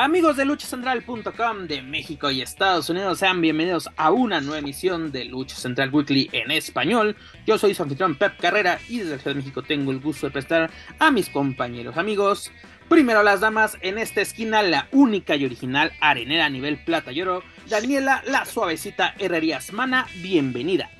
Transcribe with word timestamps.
Amigos 0.00 0.36
de 0.36 0.44
luchacentral.com 0.44 1.66
de 1.66 1.82
México 1.82 2.30
y 2.30 2.40
Estados 2.40 2.88
Unidos, 2.88 3.18
sean 3.18 3.40
bienvenidos 3.40 3.90
a 3.96 4.12
una 4.12 4.40
nueva 4.40 4.60
emisión 4.60 5.10
de 5.10 5.24
Lucha 5.24 5.56
Central 5.56 5.92
Weekly 5.92 6.30
en 6.30 6.52
español. 6.52 7.16
Yo 7.48 7.58
soy 7.58 7.74
su 7.74 7.82
anfitrión 7.82 8.14
Pep 8.14 8.38
Carrera 8.38 8.78
y 8.88 8.98
desde 8.98 9.14
el 9.14 9.18
Ciudad 9.18 9.34
de 9.34 9.40
México 9.40 9.64
tengo 9.64 9.90
el 9.90 9.98
gusto 9.98 10.28
de 10.28 10.32
presentar 10.32 10.70
a 11.00 11.10
mis 11.10 11.28
compañeros 11.28 11.96
amigos. 11.96 12.52
Primero 12.88 13.24
las 13.24 13.40
damas, 13.40 13.76
en 13.80 13.98
esta 13.98 14.20
esquina 14.20 14.62
la 14.62 14.86
única 14.92 15.34
y 15.34 15.44
original 15.44 15.90
arenera 16.00 16.46
a 16.46 16.50
nivel 16.50 16.78
plata 16.84 17.10
y 17.10 17.20
oro, 17.20 17.42
Daniela 17.68 18.22
la 18.24 18.44
suavecita 18.44 19.16
Herrerías 19.18 19.72
Mana, 19.72 20.06
bienvenida. 20.22 20.92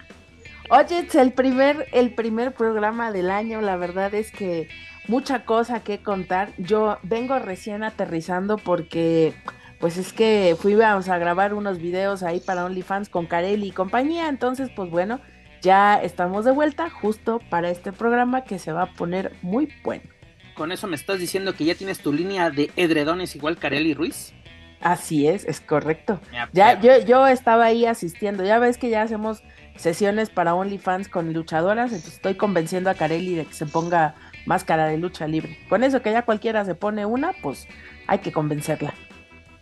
Oye, 0.70 0.98
es 1.06 1.14
el 1.14 1.32
primer, 1.32 1.86
el 1.92 2.14
primer 2.14 2.52
programa 2.52 3.12
del 3.12 3.30
año, 3.30 3.60
la 3.60 3.76
verdad 3.76 4.12
es 4.14 4.32
que 4.32 4.68
mucha 5.08 5.44
cosa 5.44 5.80
que 5.80 5.98
contar. 6.02 6.52
Yo 6.58 6.98
vengo 7.02 7.38
recién 7.38 7.82
aterrizando 7.82 8.58
porque 8.58 9.34
pues 9.80 9.96
es 9.96 10.12
que 10.12 10.56
fuimos 10.58 11.08
a 11.08 11.18
grabar 11.18 11.54
unos 11.54 11.78
videos 11.78 12.22
ahí 12.22 12.40
para 12.40 12.64
OnlyFans 12.64 13.08
con 13.08 13.26
Carelli 13.26 13.68
y 13.68 13.72
compañía, 13.72 14.28
entonces 14.28 14.70
pues 14.74 14.90
bueno, 14.90 15.20
ya 15.62 15.96
estamos 15.96 16.44
de 16.44 16.52
vuelta 16.52 16.90
justo 16.90 17.40
para 17.48 17.70
este 17.70 17.92
programa 17.92 18.44
que 18.44 18.58
se 18.58 18.72
va 18.72 18.82
a 18.82 18.92
poner 18.94 19.32
muy 19.42 19.72
bueno. 19.84 20.04
Con 20.54 20.72
eso 20.72 20.88
me 20.88 20.96
estás 20.96 21.20
diciendo 21.20 21.54
que 21.54 21.64
ya 21.64 21.76
tienes 21.76 22.00
tu 22.00 22.12
línea 22.12 22.50
de 22.50 22.70
edredones 22.76 23.36
igual 23.36 23.56
Carelli 23.56 23.94
Ruiz. 23.94 24.34
Así 24.80 25.26
es, 25.26 25.44
es 25.44 25.60
correcto. 25.60 26.20
Ya, 26.52 26.80
yo, 26.80 26.98
yo 27.04 27.26
estaba 27.26 27.66
ahí 27.66 27.84
asistiendo, 27.86 28.44
ya 28.44 28.58
ves 28.58 28.78
que 28.78 28.90
ya 28.90 29.02
hacemos 29.02 29.42
sesiones 29.76 30.30
para 30.30 30.54
OnlyFans 30.54 31.08
con 31.08 31.32
luchadoras, 31.32 31.92
entonces 31.92 32.14
estoy 32.14 32.34
convenciendo 32.34 32.90
a 32.90 32.94
Carelli 32.94 33.36
de 33.36 33.44
que 33.44 33.54
se 33.54 33.66
ponga 33.66 34.14
máscara 34.48 34.86
de 34.86 34.96
lucha 34.96 35.28
libre. 35.28 35.58
Con 35.68 35.84
eso 35.84 36.00
que 36.00 36.10
ya 36.10 36.24
cualquiera 36.24 36.64
se 36.64 36.74
pone 36.74 37.04
una, 37.04 37.34
pues 37.42 37.68
hay 38.06 38.20
que 38.20 38.32
convencerla. 38.32 38.94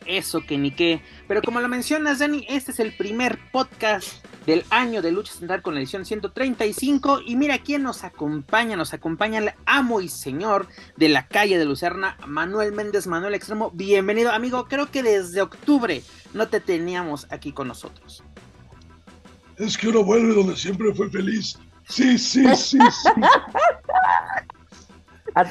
Eso 0.07 0.43
que 0.43 0.57
ni 0.57 0.71
qué. 0.71 1.03
Pero 1.27 1.43
como 1.43 1.61
lo 1.61 1.67
mencionas, 1.67 2.21
Dani, 2.21 2.47
este 2.49 2.71
es 2.71 2.79
el 2.79 2.97
primer 2.97 3.37
podcast 3.51 4.25
del 4.47 4.65
año 4.71 5.03
de 5.03 5.11
Lucha 5.11 5.33
Central 5.33 5.63
con 5.63 5.75
la 5.75 5.81
edición 5.81 6.05
135. 6.05 7.23
Y 7.27 7.35
mira 7.35 7.59
quién 7.59 7.83
nos 7.83 8.05
acompaña. 8.05 8.77
Nos 8.77 8.95
acompaña 8.95 9.41
el 9.41 9.51
amo 9.67 10.01
y 10.01 10.09
señor 10.09 10.69
de 10.97 11.09
la 11.09 11.27
calle 11.27 11.59
de 11.59 11.65
Lucerna, 11.65 12.17
Manuel 12.25 12.71
Méndez, 12.71 13.09
Manuel 13.09 13.35
Extremo. 13.35 13.73
Bienvenido, 13.73 14.31
amigo. 14.31 14.69
Creo 14.69 14.93
que 14.93 15.03
desde 15.03 15.43
octubre 15.43 16.05
no 16.33 16.47
te 16.47 16.61
teníamos 16.61 17.27
aquí 17.31 17.51
con 17.51 17.67
nosotros. 17.67 18.23
Es 19.57 19.77
que 19.77 19.89
uno 19.89 20.05
vuelve 20.05 20.33
donde 20.33 20.55
siempre 20.55 20.95
fue 20.95 21.11
feliz. 21.11 21.59
Sí, 21.89 22.17
sí, 22.17 22.47
sí, 22.55 22.79
sí. 22.79 23.09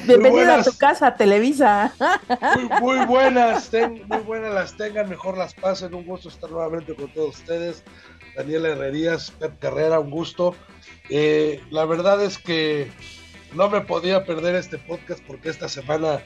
Bienvenido 0.04 0.52
a 0.52 0.64
tu 0.64 0.76
casa, 0.76 1.14
Televisa. 1.14 1.94
Muy, 2.80 3.04
buenas, 3.06 3.70
muy 4.08 4.18
buenas 4.18 4.52
las 4.52 4.76
tengan, 4.76 5.08
mejor 5.08 5.38
las 5.38 5.54
pasen. 5.54 5.94
Un 5.94 6.04
gusto 6.04 6.28
estar 6.28 6.50
nuevamente 6.50 6.96
con 6.96 7.12
todos 7.12 7.36
ustedes. 7.36 7.84
Daniela 8.36 8.70
Herrerías, 8.70 9.30
Pep 9.30 9.60
Carrera, 9.60 10.00
un 10.00 10.10
gusto. 10.10 10.56
Eh, 11.08 11.62
la 11.70 11.84
verdad 11.84 12.20
es 12.24 12.36
que 12.36 12.90
no 13.54 13.70
me 13.70 13.80
podía 13.80 14.24
perder 14.24 14.56
este 14.56 14.78
podcast 14.78 15.22
porque 15.24 15.50
esta 15.50 15.68
semana 15.68 16.20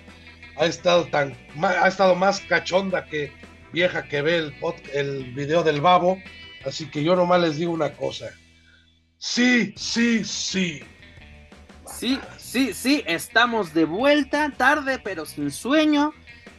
ha 0.56 0.64
estado 0.64 1.04
tan 1.08 1.36
ha 1.62 1.86
estado 1.86 2.14
más 2.14 2.40
cachonda 2.40 3.04
que 3.04 3.30
vieja 3.72 4.04
que 4.04 4.22
ve 4.22 4.38
el, 4.38 4.54
el 4.94 5.34
video 5.34 5.62
del 5.62 5.82
babo. 5.82 6.16
Así 6.64 6.90
que 6.90 7.04
yo 7.04 7.14
nomás 7.14 7.42
les 7.42 7.58
digo 7.58 7.72
una 7.72 7.92
cosa. 7.92 8.30
Sí, 9.18 9.74
sí, 9.76 10.24
sí. 10.24 10.82
Sí, 11.86 12.18
sí, 12.50 12.74
sí, 12.74 13.04
estamos 13.06 13.74
de 13.74 13.84
vuelta, 13.84 14.52
tarde 14.56 14.98
pero 14.98 15.24
sin 15.24 15.52
sueño. 15.52 16.12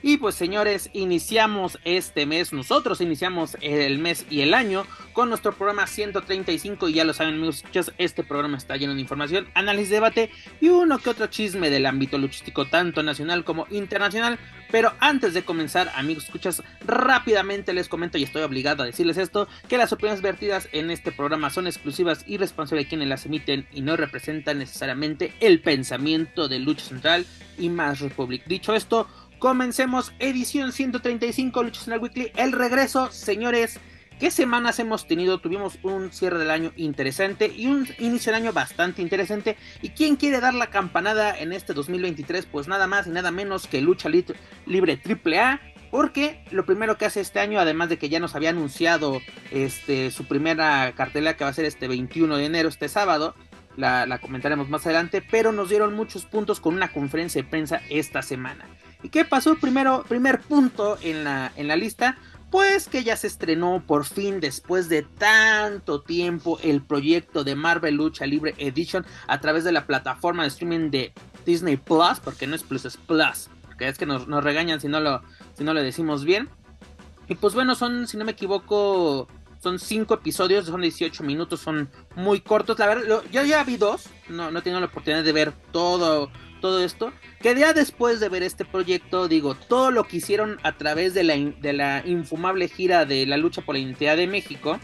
Y 0.03 0.17
pues 0.17 0.33
señores, 0.33 0.89
iniciamos 0.93 1.77
este 1.85 2.25
mes, 2.25 2.53
nosotros 2.53 3.01
iniciamos 3.01 3.55
el 3.61 3.99
mes 3.99 4.25
y 4.31 4.41
el 4.41 4.55
año 4.55 4.87
con 5.13 5.29
nuestro 5.29 5.53
programa 5.53 5.85
135 5.85 6.89
y 6.89 6.93
ya 6.93 7.03
lo 7.03 7.13
saben 7.13 7.35
amigos, 7.35 7.63
este 7.99 8.23
programa 8.23 8.57
está 8.57 8.77
lleno 8.77 8.95
de 8.95 9.01
información, 9.01 9.47
análisis, 9.53 9.91
debate 9.91 10.31
y 10.59 10.69
uno 10.69 10.97
que 10.97 11.11
otro 11.11 11.27
chisme 11.27 11.69
del 11.69 11.85
ámbito 11.85 12.17
luchístico 12.17 12.65
tanto 12.65 13.03
nacional 13.03 13.43
como 13.43 13.67
internacional. 13.69 14.39
Pero 14.71 14.93
antes 14.99 15.33
de 15.33 15.43
comenzar, 15.43 15.91
amigos, 15.95 16.23
escuchas, 16.23 16.63
rápidamente 16.85 17.73
les 17.73 17.89
comento 17.89 18.17
y 18.17 18.23
estoy 18.23 18.41
obligado 18.41 18.83
a 18.83 18.85
decirles 18.85 19.17
esto, 19.17 19.49
que 19.67 19.77
las 19.77 19.91
opiniones 19.91 20.21
vertidas 20.21 20.69
en 20.71 20.89
este 20.91 21.11
programa 21.11 21.49
son 21.49 21.67
exclusivas 21.67 22.23
y 22.25 22.37
responsables 22.37 22.85
de 22.85 22.89
quienes 22.89 23.09
las 23.09 23.25
emiten 23.25 23.67
y 23.73 23.81
no 23.81 23.97
representan 23.97 24.59
necesariamente 24.59 25.33
el 25.41 25.59
pensamiento 25.59 26.47
de 26.47 26.59
Lucha 26.59 26.85
Central 26.85 27.25
y 27.57 27.69
Más 27.69 27.99
Republic. 27.99 28.43
Dicho 28.45 28.73
esto, 28.73 29.07
Comencemos 29.41 30.13
edición 30.19 30.71
135 30.71 31.63
Lucha 31.63 31.81
Central 31.81 31.99
Weekly. 31.99 32.31
El 32.35 32.51
regreso, 32.51 33.11
señores. 33.11 33.79
¿Qué 34.19 34.29
semanas 34.29 34.77
hemos 34.77 35.07
tenido? 35.07 35.39
Tuvimos 35.39 35.79
un 35.81 36.11
cierre 36.11 36.37
del 36.37 36.51
año 36.51 36.71
interesante 36.75 37.47
y 37.47 37.65
un 37.65 37.87
inicio 37.97 38.31
del 38.31 38.43
año 38.43 38.53
bastante 38.53 39.01
interesante. 39.01 39.57
¿Y 39.81 39.89
quién 39.89 40.15
quiere 40.15 40.41
dar 40.41 40.53
la 40.53 40.67
campanada 40.67 41.35
en 41.35 41.53
este 41.53 41.73
2023? 41.73 42.45
Pues 42.45 42.67
nada 42.67 42.85
más 42.85 43.07
y 43.07 43.09
nada 43.09 43.31
menos 43.31 43.65
que 43.65 43.81
Lucha 43.81 44.09
Libre 44.09 45.01
AAA. 45.03 45.59
Porque 45.89 46.45
lo 46.51 46.63
primero 46.63 46.99
que 46.99 47.05
hace 47.05 47.21
este 47.21 47.39
año, 47.39 47.59
además 47.59 47.89
de 47.89 47.97
que 47.97 48.09
ya 48.09 48.19
nos 48.19 48.35
había 48.35 48.51
anunciado 48.51 49.21
este, 49.49 50.11
su 50.11 50.25
primera 50.25 50.93
cartelera 50.95 51.35
que 51.35 51.45
va 51.45 51.49
a 51.49 51.53
ser 51.53 51.65
este 51.65 51.87
21 51.87 52.37
de 52.37 52.45
enero, 52.45 52.69
este 52.69 52.89
sábado, 52.89 53.33
la, 53.75 54.05
la, 54.05 54.19
comentaremos 54.19 54.69
más 54.69 54.85
adelante, 54.85 55.23
pero 55.31 55.51
nos 55.51 55.69
dieron 55.69 55.95
muchos 55.95 56.25
puntos 56.25 56.59
con 56.59 56.75
una 56.75 56.93
conferencia 56.93 57.41
de 57.41 57.49
prensa 57.49 57.81
esta 57.89 58.21
semana. 58.21 58.67
¿Y 59.03 59.09
qué 59.09 59.25
pasó? 59.25 59.55
Primero, 59.55 60.03
primer 60.07 60.41
punto 60.41 60.97
en 61.01 61.23
la, 61.23 61.51
en 61.55 61.67
la 61.67 61.75
lista, 61.75 62.17
pues 62.51 62.89
que 62.89 63.03
ya 63.03 63.15
se 63.15 63.27
estrenó 63.27 63.81
por 63.87 64.05
fin 64.05 64.41
después 64.41 64.89
de 64.89 65.03
tanto 65.03 66.01
tiempo 66.01 66.59
el 66.61 66.81
proyecto 66.81 67.43
de 67.43 67.55
Marvel 67.55 67.95
Lucha 67.95 68.25
Libre 68.25 68.53
Edition 68.57 69.05
a 69.27 69.39
través 69.39 69.63
de 69.63 69.71
la 69.71 69.87
plataforma 69.87 70.43
de 70.43 70.49
streaming 70.49 70.91
de 70.91 71.13
Disney 71.45 71.77
Plus, 71.77 72.19
porque 72.21 72.47
no 72.47 72.55
es 72.55 72.63
Plus, 72.63 72.85
es 72.85 72.97
Plus, 72.97 73.49
porque 73.65 73.87
es 73.87 73.97
que 73.97 74.05
nos, 74.05 74.27
regañan 74.27 74.81
si 74.81 74.89
no, 74.89 74.99
lo, 74.99 75.21
si 75.57 75.63
no 75.63 75.73
lo 75.73 75.81
decimos 75.81 76.25
bien. 76.25 76.49
Y 77.29 77.35
pues 77.35 77.53
bueno, 77.53 77.73
son, 77.73 78.05
si 78.07 78.17
no 78.17 78.25
me 78.25 78.33
equivoco, 78.33 79.29
son 79.59 79.79
5 79.79 80.13
episodios, 80.15 80.65
son 80.65 80.81
18 80.81 81.23
minutos, 81.23 81.61
son 81.61 81.89
muy 82.15 82.41
cortos. 82.41 82.77
La 82.79 82.87
verdad, 82.87 83.23
yo 83.31 83.43
ya 83.43 83.63
vi 83.63 83.77
dos, 83.77 84.09
no, 84.27 84.51
no 84.51 84.61
tengo 84.61 84.81
la 84.81 84.87
oportunidad 84.87 85.23
de 85.23 85.31
ver 85.31 85.53
todo 85.71 86.29
todo 86.61 86.83
esto, 86.83 87.11
que 87.41 87.55
ya 87.55 87.73
después 87.73 88.19
de 88.19 88.29
ver 88.29 88.43
este 88.43 88.63
proyecto, 88.63 89.27
digo, 89.27 89.55
todo 89.55 89.91
lo 89.91 90.05
que 90.05 90.17
hicieron 90.17 90.59
a 90.63 90.77
través 90.77 91.13
de 91.13 91.23
la, 91.23 91.35
de 91.35 91.73
la 91.73 92.03
infumable 92.05 92.69
gira 92.69 93.05
de 93.05 93.25
la 93.25 93.37
lucha 93.37 93.61
por 93.61 93.75
la 93.75 93.79
identidad 93.79 94.15
de 94.15 94.27
México, 94.27 94.79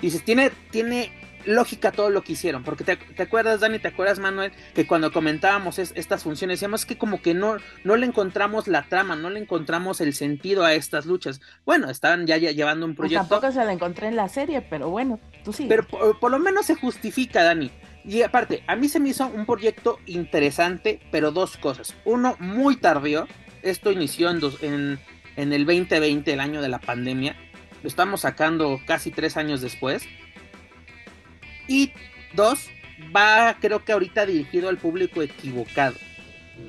dices, 0.00 0.24
tiene, 0.24 0.50
tiene 0.70 1.12
lógica 1.46 1.92
todo 1.92 2.10
lo 2.10 2.22
que 2.22 2.32
hicieron, 2.32 2.62
porque 2.62 2.84
te, 2.84 3.22
acuerdas, 3.22 3.60
Dani, 3.60 3.78
te 3.78 3.88
acuerdas, 3.88 4.18
Manuel, 4.18 4.52
que 4.74 4.86
cuando 4.86 5.12
comentábamos 5.12 5.78
estas 5.78 6.22
funciones, 6.22 6.58
decíamos 6.58 6.84
que 6.84 6.98
como 6.98 7.22
que 7.22 7.34
no, 7.34 7.56
no 7.84 7.96
le 7.96 8.06
encontramos 8.06 8.68
la 8.68 8.82
trama, 8.82 9.16
no 9.16 9.30
le 9.30 9.40
encontramos 9.40 10.00
el 10.00 10.12
sentido 10.12 10.64
a 10.64 10.74
estas 10.74 11.06
luchas. 11.06 11.40
Bueno, 11.64 11.88
estaban 11.90 12.26
ya, 12.26 12.36
llevando 12.36 12.86
un 12.86 12.94
pues 12.94 13.08
proyecto. 13.08 13.28
tampoco 13.28 13.52
se 13.52 13.64
la 13.64 13.72
encontré 13.72 14.08
en 14.08 14.16
la 14.16 14.28
serie, 14.28 14.60
pero 14.62 14.90
bueno, 14.90 15.20
tú 15.44 15.52
sí. 15.52 15.66
Pero 15.68 15.86
por 15.86 16.30
lo 16.30 16.38
menos 16.38 16.66
se 16.66 16.74
justifica, 16.74 17.42
Dani. 17.42 17.70
Y 18.06 18.22
aparte, 18.22 18.62
a 18.68 18.76
mí 18.76 18.88
se 18.88 19.00
me 19.00 19.08
hizo 19.08 19.26
un 19.26 19.46
proyecto 19.46 19.98
interesante, 20.06 21.00
pero 21.10 21.32
dos 21.32 21.56
cosas. 21.56 21.94
Uno, 22.04 22.36
muy 22.38 22.76
tardío. 22.76 23.26
Esto 23.62 23.90
inició 23.90 24.30
en, 24.30 25.00
el 25.36 25.66
2020, 25.66 26.32
el 26.32 26.40
año 26.40 26.62
de 26.62 26.68
la 26.68 26.78
pandemia. 26.78 27.34
Lo 27.82 27.88
estamos 27.88 28.20
sacando 28.20 28.80
casi 28.86 29.10
tres 29.10 29.36
años 29.36 29.60
después. 29.60 30.04
Y 31.66 31.92
dos, 32.34 32.68
va 33.14 33.56
creo 33.60 33.84
que 33.84 33.92
ahorita 33.92 34.24
dirigido 34.24 34.68
al 34.68 34.78
público 34.78 35.20
equivocado. 35.20 35.96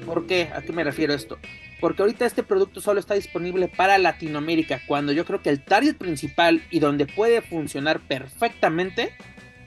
¿Por 0.08 0.26
qué? 0.26 0.50
¿A 0.56 0.64
qué 0.64 0.74
me 0.74 0.84
refiero 0.84 1.14
esto? 1.14 1.38
Porque 1.80 2.02
ahorita 2.02 2.26
este 2.26 2.42
producto 2.42 2.82
solo 2.82 3.00
está 3.00 3.14
disponible 3.14 3.68
para 3.68 4.00
Latinoamérica, 4.00 4.82
cuando 4.88 5.12
yo 5.12 5.24
creo 5.24 5.44
que 5.44 5.52
el 5.52 5.62
target 5.62 5.96
principal 5.98 6.64
y 6.72 6.80
donde 6.80 7.06
puede 7.06 7.44
funcionar 7.44 8.00
perfectamente 8.00 9.14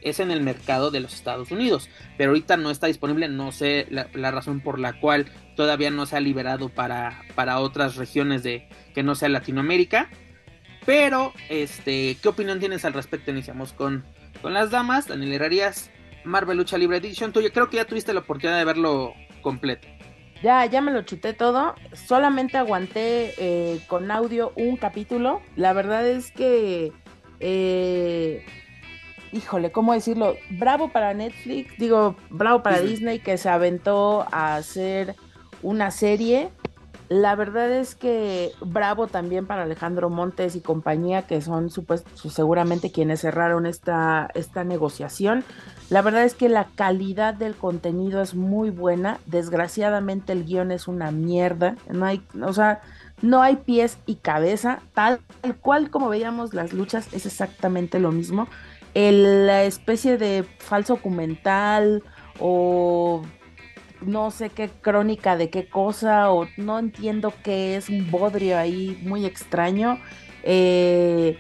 es 0.02 0.20
en 0.20 0.30
el 0.30 0.40
mercado 0.40 0.90
de 0.90 1.00
los 1.00 1.14
Estados 1.14 1.50
Unidos. 1.50 1.88
Pero 2.16 2.30
ahorita 2.30 2.56
no 2.56 2.70
está 2.70 2.86
disponible, 2.86 3.28
no 3.28 3.52
sé 3.52 3.86
la, 3.90 4.30
razón 4.30 4.60
por 4.60 4.78
la 4.78 4.98
cual 5.00 5.26
todavía 5.56 5.90
no 5.90 6.06
se 6.06 6.16
ha 6.16 6.20
liberado 6.20 6.68
para, 6.68 7.22
para 7.34 7.60
otras 7.60 7.96
regiones 7.96 8.42
de 8.42 8.68
que 8.94 9.02
no 9.02 9.14
sea 9.14 9.28
Latinoamérica. 9.28 10.08
Pero, 10.86 11.32
este, 11.48 12.16
¿qué 12.22 12.28
opinión 12.28 12.58
tienes 12.58 12.84
al 12.84 12.94
respecto? 12.94 13.30
Iniciamos 13.30 13.72
con, 13.72 14.04
con 14.42 14.54
las 14.54 14.70
damas. 14.70 15.08
Daniel 15.08 15.34
Herrerías, 15.34 15.90
Marvel 16.24 16.58
Lucha 16.58 16.78
Libre 16.78 16.98
Edition. 16.98 17.32
Tú 17.32 17.40
yo 17.40 17.52
creo 17.52 17.68
que 17.68 17.76
ya 17.76 17.84
tuviste 17.84 18.12
la 18.12 18.20
oportunidad 18.20 18.58
de 18.58 18.64
verlo 18.64 19.14
completo. 19.42 19.86
Ya, 20.42 20.64
ya 20.64 20.80
me 20.80 20.90
lo 20.90 21.02
chuté 21.02 21.34
todo. 21.34 21.74
Solamente 21.92 22.56
aguanté 22.56 23.34
eh, 23.36 23.80
con 23.88 24.10
audio 24.10 24.52
un 24.56 24.76
capítulo. 24.76 25.42
La 25.54 25.74
verdad 25.74 26.06
es 26.06 26.32
que, 26.32 26.92
eh, 27.40 28.46
híjole, 29.32 29.72
¿cómo 29.72 29.92
decirlo? 29.92 30.36
Bravo 30.50 30.88
para 30.88 31.14
Netflix, 31.14 31.76
digo, 31.78 32.16
bravo 32.30 32.62
para 32.62 32.80
Disney, 32.80 33.18
que 33.20 33.38
se 33.38 33.48
aventó 33.48 34.26
a 34.32 34.56
hacer 34.56 35.16
una 35.62 35.90
serie. 35.90 36.50
La 37.08 37.34
verdad 37.34 37.72
es 37.72 37.96
que 37.96 38.52
bravo 38.60 39.08
también 39.08 39.44
para 39.44 39.64
Alejandro 39.64 40.10
Montes 40.10 40.54
y 40.54 40.60
compañía, 40.60 41.22
que 41.22 41.40
son 41.40 41.68
seguramente 42.14 42.92
quienes 42.92 43.22
cerraron 43.22 43.66
esta, 43.66 44.28
esta 44.34 44.62
negociación. 44.62 45.44
La 45.88 46.02
verdad 46.02 46.22
es 46.22 46.34
que 46.36 46.48
la 46.48 46.68
calidad 46.76 47.34
del 47.34 47.56
contenido 47.56 48.22
es 48.22 48.36
muy 48.36 48.70
buena. 48.70 49.18
Desgraciadamente 49.26 50.32
el 50.32 50.44
guion 50.44 50.70
es 50.70 50.86
una 50.86 51.10
mierda. 51.10 51.74
No 51.90 52.06
hay, 52.06 52.22
o 52.40 52.52
sea, 52.52 52.80
no 53.22 53.42
hay 53.42 53.56
pies 53.56 53.98
y 54.06 54.14
cabeza. 54.14 54.78
Tal, 54.94 55.18
cual 55.60 55.90
como 55.90 56.08
veíamos 56.10 56.54
las 56.54 56.72
luchas 56.72 57.12
es 57.12 57.26
exactamente 57.26 57.98
lo 57.98 58.12
mismo. 58.12 58.46
La 58.94 59.64
especie 59.64 60.18
de 60.18 60.44
falso 60.58 60.96
documental 60.96 62.02
o 62.38 63.22
no 64.00 64.30
sé 64.30 64.50
qué 64.50 64.68
crónica 64.68 65.36
de 65.36 65.50
qué 65.50 65.68
cosa 65.68 66.30
o 66.32 66.48
no 66.56 66.78
entiendo 66.78 67.32
qué 67.42 67.76
es 67.76 67.88
un 67.88 68.10
bodrio 68.10 68.58
ahí 68.58 69.00
muy 69.02 69.26
extraño. 69.26 69.98
Eh, 70.42 71.38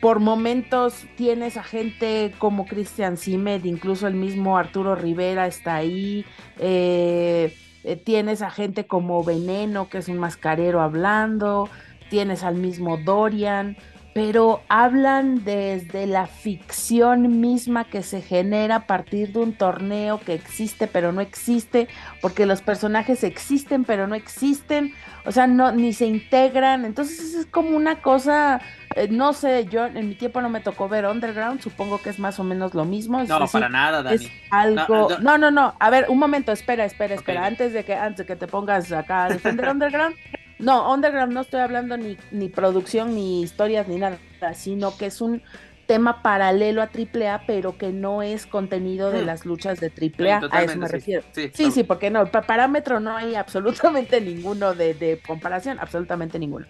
por 0.00 0.20
momentos 0.20 1.06
tienes 1.16 1.56
a 1.56 1.62
gente 1.62 2.34
como 2.38 2.66
Christian 2.66 3.16
Simed, 3.16 3.64
incluso 3.64 4.06
el 4.06 4.14
mismo 4.14 4.58
Arturo 4.58 4.94
Rivera 4.94 5.46
está 5.46 5.76
ahí. 5.76 6.24
Eh, 6.58 7.54
eh, 7.84 7.96
tienes 7.96 8.42
a 8.42 8.50
gente 8.50 8.86
como 8.86 9.24
Veneno, 9.24 9.88
que 9.88 9.98
es 9.98 10.08
un 10.08 10.18
mascarero 10.18 10.80
hablando. 10.80 11.68
Tienes 12.10 12.42
al 12.42 12.56
mismo 12.56 12.98
Dorian 12.98 13.76
pero 14.12 14.62
hablan 14.68 15.44
desde 15.44 16.06
la 16.06 16.26
ficción 16.26 17.40
misma 17.40 17.84
que 17.84 18.02
se 18.02 18.20
genera 18.22 18.76
a 18.76 18.86
partir 18.86 19.32
de 19.32 19.38
un 19.38 19.52
torneo 19.52 20.18
que 20.20 20.34
existe 20.34 20.86
pero 20.86 21.12
no 21.12 21.20
existe, 21.20 21.88
porque 22.20 22.46
los 22.46 22.60
personajes 22.60 23.22
existen 23.22 23.84
pero 23.84 24.06
no 24.06 24.14
existen, 24.14 24.92
o 25.24 25.32
sea, 25.32 25.46
no 25.46 25.72
ni 25.72 25.92
se 25.92 26.06
integran, 26.06 26.84
entonces 26.84 27.34
es 27.34 27.46
como 27.46 27.76
una 27.76 28.02
cosa, 28.02 28.60
eh, 28.96 29.08
no 29.08 29.32
sé, 29.32 29.66
yo 29.66 29.86
en 29.86 30.08
mi 30.08 30.14
tiempo 30.14 30.40
no 30.40 30.48
me 30.48 30.60
tocó 30.60 30.88
ver 30.88 31.06
Underground, 31.06 31.60
supongo 31.60 32.00
que 32.02 32.10
es 32.10 32.18
más 32.18 32.40
o 32.40 32.44
menos 32.44 32.74
lo 32.74 32.84
mismo. 32.84 33.22
No, 33.22 33.46
para 33.46 33.68
nada, 33.68 34.02
Dani. 34.02 34.16
Es 34.16 34.30
algo, 34.50 35.08
no, 35.20 35.38
no, 35.38 35.50
no, 35.50 35.74
a 35.78 35.90
ver, 35.90 36.06
un 36.08 36.18
momento, 36.18 36.52
espera, 36.52 36.84
espera, 36.84 37.14
espera, 37.14 37.46
antes 37.46 37.72
de 37.72 37.84
que 37.84 37.94
antes 37.94 38.18
de 38.18 38.26
que 38.26 38.36
te 38.36 38.46
pongas 38.46 38.90
acá 38.92 39.24
a 39.24 39.28
defender 39.28 39.68
Underground. 39.70 40.16
No, 40.60 40.92
Underground 40.92 41.32
no 41.32 41.40
estoy 41.40 41.60
hablando 41.60 41.96
ni, 41.96 42.18
ni 42.30 42.48
producción, 42.48 43.14
ni 43.14 43.42
historias, 43.42 43.88
ni 43.88 43.96
nada, 43.96 44.18
sino 44.54 44.96
que 44.96 45.06
es 45.06 45.20
un 45.20 45.42
tema 45.86 46.22
paralelo 46.22 46.82
a 46.82 46.84
AAA, 46.84 47.46
pero 47.48 47.76
que 47.76 47.90
no 47.90 48.22
es 48.22 48.46
contenido 48.46 49.10
de 49.10 49.22
mm. 49.22 49.26
las 49.26 49.44
luchas 49.44 49.80
de 49.80 49.88
AAA, 49.88 50.48
a 50.52 50.62
eso 50.62 50.78
me 50.78 50.86
refiero. 50.86 51.24
Sí, 51.32 51.72
sí, 51.72 51.82
porque 51.82 52.10
no, 52.10 52.26
parámetro 52.26 53.00
no 53.00 53.16
hay 53.16 53.34
absolutamente 53.34 54.20
ninguno 54.20 54.74
de, 54.74 54.94
de, 54.94 55.20
comparación, 55.20 55.80
absolutamente 55.80 56.38
ninguno. 56.38 56.66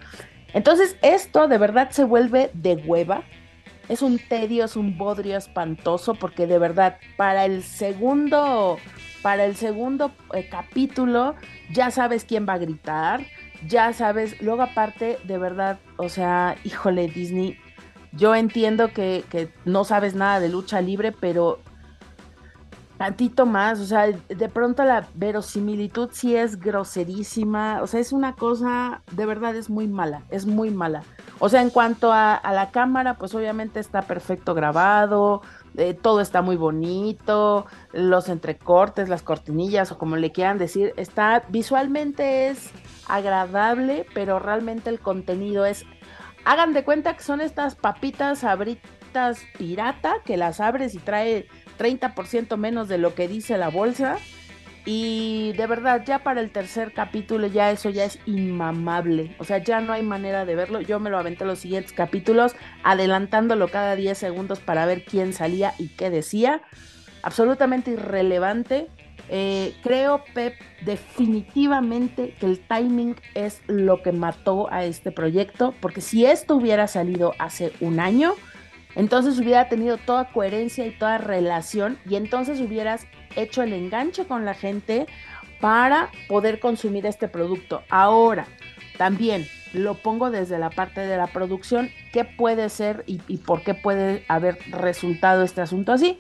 Entonces, 0.55 0.97
esto 1.03 1.49
de 1.49 1.59
verdad 1.59 1.91
se 1.91 2.05
vuelve 2.05 2.51
de 2.55 2.77
hueva. 2.77 3.25
Es 3.91 4.01
un 4.01 4.19
tedio, 4.19 4.65
es 4.65 4.77
un 4.77 4.97
bodrio 4.97 5.37
espantoso, 5.37 6.15
porque 6.15 6.47
de 6.47 6.59
verdad, 6.59 6.97
para 7.19 7.45
el 7.45 7.63
segundo, 7.63 8.79
para 9.21 9.45
el 9.45 9.55
segundo 9.55 10.13
eh, 10.33 10.49
capítulo, 10.49 11.35
ya 11.71 11.91
sabes 11.91 12.25
quién 12.25 12.47
va 12.49 12.55
a 12.55 12.59
gritar 12.59 13.21
ya 13.67 13.93
sabes, 13.93 14.41
luego 14.41 14.63
aparte, 14.63 15.19
de 15.25 15.39
verdad, 15.39 15.79
o 15.97 16.09
sea, 16.09 16.57
híjole, 16.65 17.09
Disney, 17.09 17.59
yo 18.13 18.35
entiendo 18.35 18.93
que, 18.93 19.25
que 19.31 19.53
no 19.65 19.85
sabes 19.85 20.15
nada 20.15 20.41
de 20.41 20.49
lucha 20.49 20.81
libre, 20.81 21.13
pero 21.13 21.61
tantito 23.01 23.47
más, 23.47 23.81
o 23.81 23.87
sea, 23.87 24.09
de 24.09 24.49
pronto 24.51 24.85
la 24.85 25.09
verosimilitud 25.15 26.11
sí 26.13 26.37
es 26.37 26.61
groserísima, 26.61 27.81
o 27.83 27.87
sea, 27.87 27.99
es 27.99 28.13
una 28.13 28.35
cosa, 28.35 29.01
de 29.13 29.25
verdad 29.25 29.57
es 29.57 29.71
muy 29.71 29.89
mala, 29.89 30.23
es 30.29 30.45
muy 30.45 30.71
mala. 30.71 31.03
O 31.41 31.49
sea, 31.49 31.63
en 31.63 31.71
cuanto 31.71 32.13
a, 32.13 32.35
a 32.35 32.53
la 32.53 32.71
cámara, 32.71 33.15
pues 33.15 33.35
obviamente 33.35 33.81
está 33.81 34.03
perfecto 34.03 34.55
grabado, 34.55 35.43
eh, 35.77 35.95
todo 35.95 36.21
está 36.21 36.43
muy 36.43 36.57
bonito, 36.57 37.67
los 37.93 38.29
entrecortes, 38.29 39.09
las 39.09 39.23
cortinillas 39.23 39.93
o 39.93 39.99
como 39.99 40.17
le 40.17 40.33
quieran 40.33 40.59
decir, 40.59 40.93
está 40.97 41.45
visualmente 41.49 42.49
es 42.49 42.71
agradable, 43.09 44.05
pero 44.13 44.39
realmente 44.39 44.91
el 44.91 45.01
contenido 45.01 45.65
es, 45.65 45.85
hagan 46.45 46.73
de 46.73 46.85
cuenta 46.85 47.17
que 47.17 47.23
son 47.23 47.41
estas 47.41 47.77
papitas 47.77 48.43
abritas 48.45 49.39
pirata 49.59 50.17
que 50.25 50.37
las 50.37 50.61
abres 50.61 50.95
y 50.95 50.99
trae 50.99 51.47
30% 51.79 52.57
menos 52.57 52.89
de 52.89 52.99
lo 52.99 53.15
que 53.15 53.29
dice 53.29 53.57
la 53.57 53.69
bolsa 53.69 54.19
y 54.87 55.53
de 55.53 55.67
verdad, 55.67 56.05
ya 56.07 56.21
para 56.21 56.41
el 56.41 56.51
tercer 56.51 56.93
capítulo 56.93 57.47
ya 57.47 57.71
eso 57.71 57.91
ya 57.91 58.05
es 58.05 58.19
inmamable. 58.27 59.35
O 59.39 59.45
sea, 59.45 59.59
ya 59.59 59.81
no 59.81 59.93
hay 59.93 60.03
manera 60.03 60.45
de 60.45 60.57
verlo. 60.57 60.81
Yo 60.81 60.99
me 61.01 61.11
lo 61.11 61.19
aventé 61.19 61.45
los 61.45 61.59
siguientes 61.59 61.93
capítulos, 61.93 62.57
adelantándolo 62.83 63.69
cada 63.69 63.95
10 63.95 64.17
segundos 64.17 64.61
para 64.61 64.87
ver 64.87 65.05
quién 65.05 65.33
salía 65.33 65.75
y 65.79 65.89
qué 65.89 66.11
decía. 66.11 66.63
Absolutamente 67.23 67.91
irrelevante. 67.91 68.89
Eh, 69.29 69.75
creo, 69.83 70.25
Pep, 70.35 70.55
definitivamente 70.85 72.35
que 72.41 72.47
el 72.47 72.59
timing 72.59 73.17
es 73.35 73.61
lo 73.67 74.03
que 74.03 74.13
mató 74.13 74.73
a 74.73 74.85
este 74.85 75.13
proyecto. 75.13 75.75
Porque 75.81 76.01
si 76.01 76.25
esto 76.25 76.57
hubiera 76.57 76.87
salido 76.87 77.35
hace 77.39 77.73
un 77.81 78.01
año, 78.01 78.35
entonces 78.95 79.39
hubiera 79.39 79.69
tenido 79.69 79.97
toda 79.99 80.33
coherencia 80.33 80.87
y 80.87 80.91
toda 80.91 81.19
relación 81.19 81.99
y 82.09 82.17
entonces 82.17 82.61
hubieras 82.61 83.07
hecho 83.37 83.63
el 83.63 83.73
enganche 83.73 84.27
con 84.27 84.45
la 84.45 84.55
gente 84.55 85.07
para 85.61 86.11
poder 86.29 86.59
consumir 86.59 87.07
este 87.07 87.29
producto. 87.29 87.83
Ahora, 87.91 88.47
también 88.97 89.47
lo 89.73 89.95
pongo 89.95 90.31
desde 90.31 90.59
la 90.59 90.71
parte 90.71 91.01
de 91.01 91.17
la 91.17 91.29
producción, 91.29 91.91
qué 92.13 92.25
puede 92.25 92.69
ser 92.69 93.05
y, 93.07 93.19
por 93.39 93.63
qué 93.63 93.75
puede 93.75 94.25
haber 94.29 94.59
resultado 94.71 95.43
este 95.43 95.61
asunto 95.61 95.93
así. 95.93 96.19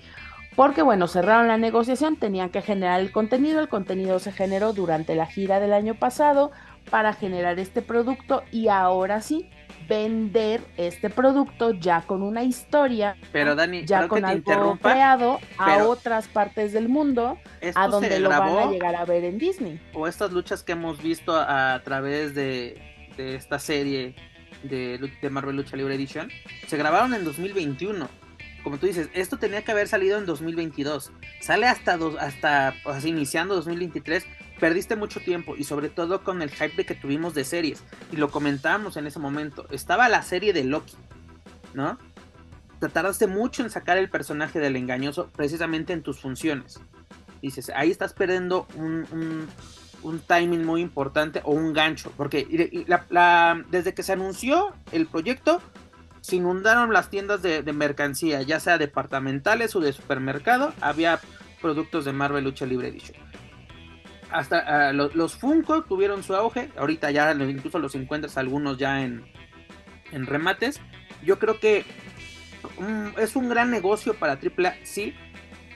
Porque 0.56 0.82
bueno, 0.82 1.06
cerraron 1.06 1.48
la 1.48 1.58
negociación, 1.58 2.16
tenían 2.16 2.50
que 2.50 2.60
generar 2.60 3.00
el 3.00 3.12
contenido, 3.12 3.60
el 3.60 3.68
contenido 3.68 4.18
se 4.18 4.32
generó 4.32 4.72
durante 4.72 5.14
la 5.14 5.26
gira 5.26 5.60
del 5.60 5.72
año 5.72 5.94
pasado 5.94 6.50
para 6.90 7.12
generar 7.12 7.58
este 7.58 7.82
producto 7.82 8.42
y 8.50 8.68
ahora 8.68 9.20
sí, 9.20 9.48
vender 9.88 10.60
este 10.76 11.10
producto 11.10 11.72
ya 11.72 12.02
con 12.02 12.22
una 12.22 12.42
historia, 12.42 13.16
pero 13.32 13.54
Dani, 13.54 13.84
ya 13.84 14.08
con 14.08 14.24
algo 14.24 14.78
creado 14.80 15.38
a 15.58 15.84
otras 15.84 16.28
partes 16.28 16.72
del 16.72 16.88
mundo, 16.88 17.38
a 17.74 17.88
donde 17.88 18.20
lo 18.20 18.28
van 18.28 18.58
a 18.58 18.70
llegar 18.70 18.96
a 18.96 19.04
ver 19.04 19.24
en 19.24 19.38
Disney. 19.38 19.80
O 19.94 20.06
estas 20.06 20.32
luchas 20.32 20.62
que 20.62 20.72
hemos 20.72 21.02
visto 21.02 21.34
a, 21.36 21.80
través 21.84 22.34
de, 22.34 22.80
esta 23.16 23.58
serie 23.58 24.14
de, 24.62 24.98
de 25.20 25.30
Marvel 25.30 25.56
Lucha 25.56 25.76
Libre 25.76 25.94
Edition, 25.94 26.30
se 26.66 26.76
grabaron 26.76 27.14
en 27.14 27.24
2021 27.24 28.08
como 28.62 28.78
tú 28.78 28.86
dices, 28.86 29.08
esto 29.14 29.38
tenía 29.38 29.62
que 29.62 29.72
haber 29.72 29.88
salido 29.88 30.18
en 30.18 30.26
2022. 30.26 31.12
Sale 31.40 31.66
hasta, 31.66 31.96
dos, 31.96 32.16
hasta 32.18 32.74
iniciando 33.04 33.54
2023 33.54 34.26
perdiste 34.60 34.94
mucho 34.94 35.20
tiempo 35.20 35.56
y 35.56 35.64
sobre 35.64 35.88
todo 35.88 36.22
con 36.22 36.42
el 36.42 36.50
hype 36.50 36.84
que 36.84 36.94
tuvimos 36.94 37.34
de 37.34 37.44
series. 37.44 37.82
Y 38.12 38.16
lo 38.16 38.30
comentábamos 38.30 38.96
en 38.96 39.06
ese 39.06 39.18
momento. 39.18 39.66
Estaba 39.70 40.08
la 40.08 40.22
serie 40.22 40.52
de 40.52 40.64
Loki, 40.64 40.94
¿no? 41.74 41.98
Te 42.78 43.26
mucho 43.26 43.62
en 43.62 43.70
sacar 43.70 43.98
el 43.98 44.08
personaje 44.08 44.58
del 44.58 44.76
engañoso 44.76 45.28
precisamente 45.36 45.92
en 45.92 46.02
tus 46.02 46.20
funciones. 46.20 46.80
Dices, 47.42 47.70
ahí 47.74 47.90
estás 47.90 48.12
perdiendo 48.12 48.66
un, 48.74 49.48
timing 50.26 50.64
muy 50.64 50.80
importante 50.80 51.42
o 51.44 51.52
un 51.52 51.72
gancho. 51.72 52.12
Porque 52.16 52.46
desde 53.70 53.94
que 53.94 54.02
se 54.02 54.12
anunció 54.12 54.72
el 54.92 55.06
proyecto, 55.06 55.60
se 56.22 56.36
inundaron 56.36 56.92
las 56.92 57.10
tiendas 57.10 57.42
de, 57.42 57.62
de 57.62 57.72
mercancía, 57.72 58.42
ya 58.42 58.60
sea 58.60 58.78
departamentales 58.78 59.76
o 59.76 59.80
de 59.80 59.92
supermercado. 59.92 60.72
Había 60.80 61.20
productos 61.60 62.06
de 62.06 62.12
Marvel 62.12 62.44
Lucha 62.44 62.64
Libre 62.64 62.88
Edition 62.88 63.29
hasta 64.32 64.88
ah, 64.88 64.92
los, 64.92 65.34
Funko 65.36 65.82
tuvieron 65.82 66.22
su 66.22 66.34
auge. 66.34 66.70
Ahorita 66.76 67.10
ya 67.10 67.32
incluso 67.32 67.78
los 67.78 67.94
encuentras 67.94 68.36
algunos 68.36 68.78
ya 68.78 69.02
en, 69.02 69.24
en 70.12 70.26
remates. 70.26 70.80
Yo 71.22 71.38
creo 71.38 71.60
que 71.60 71.84
mm, 72.78 73.18
es 73.18 73.36
un 73.36 73.48
gran 73.48 73.70
negocio 73.70 74.14
para 74.14 74.34
AAA, 74.34 74.76
sí. 74.84 75.14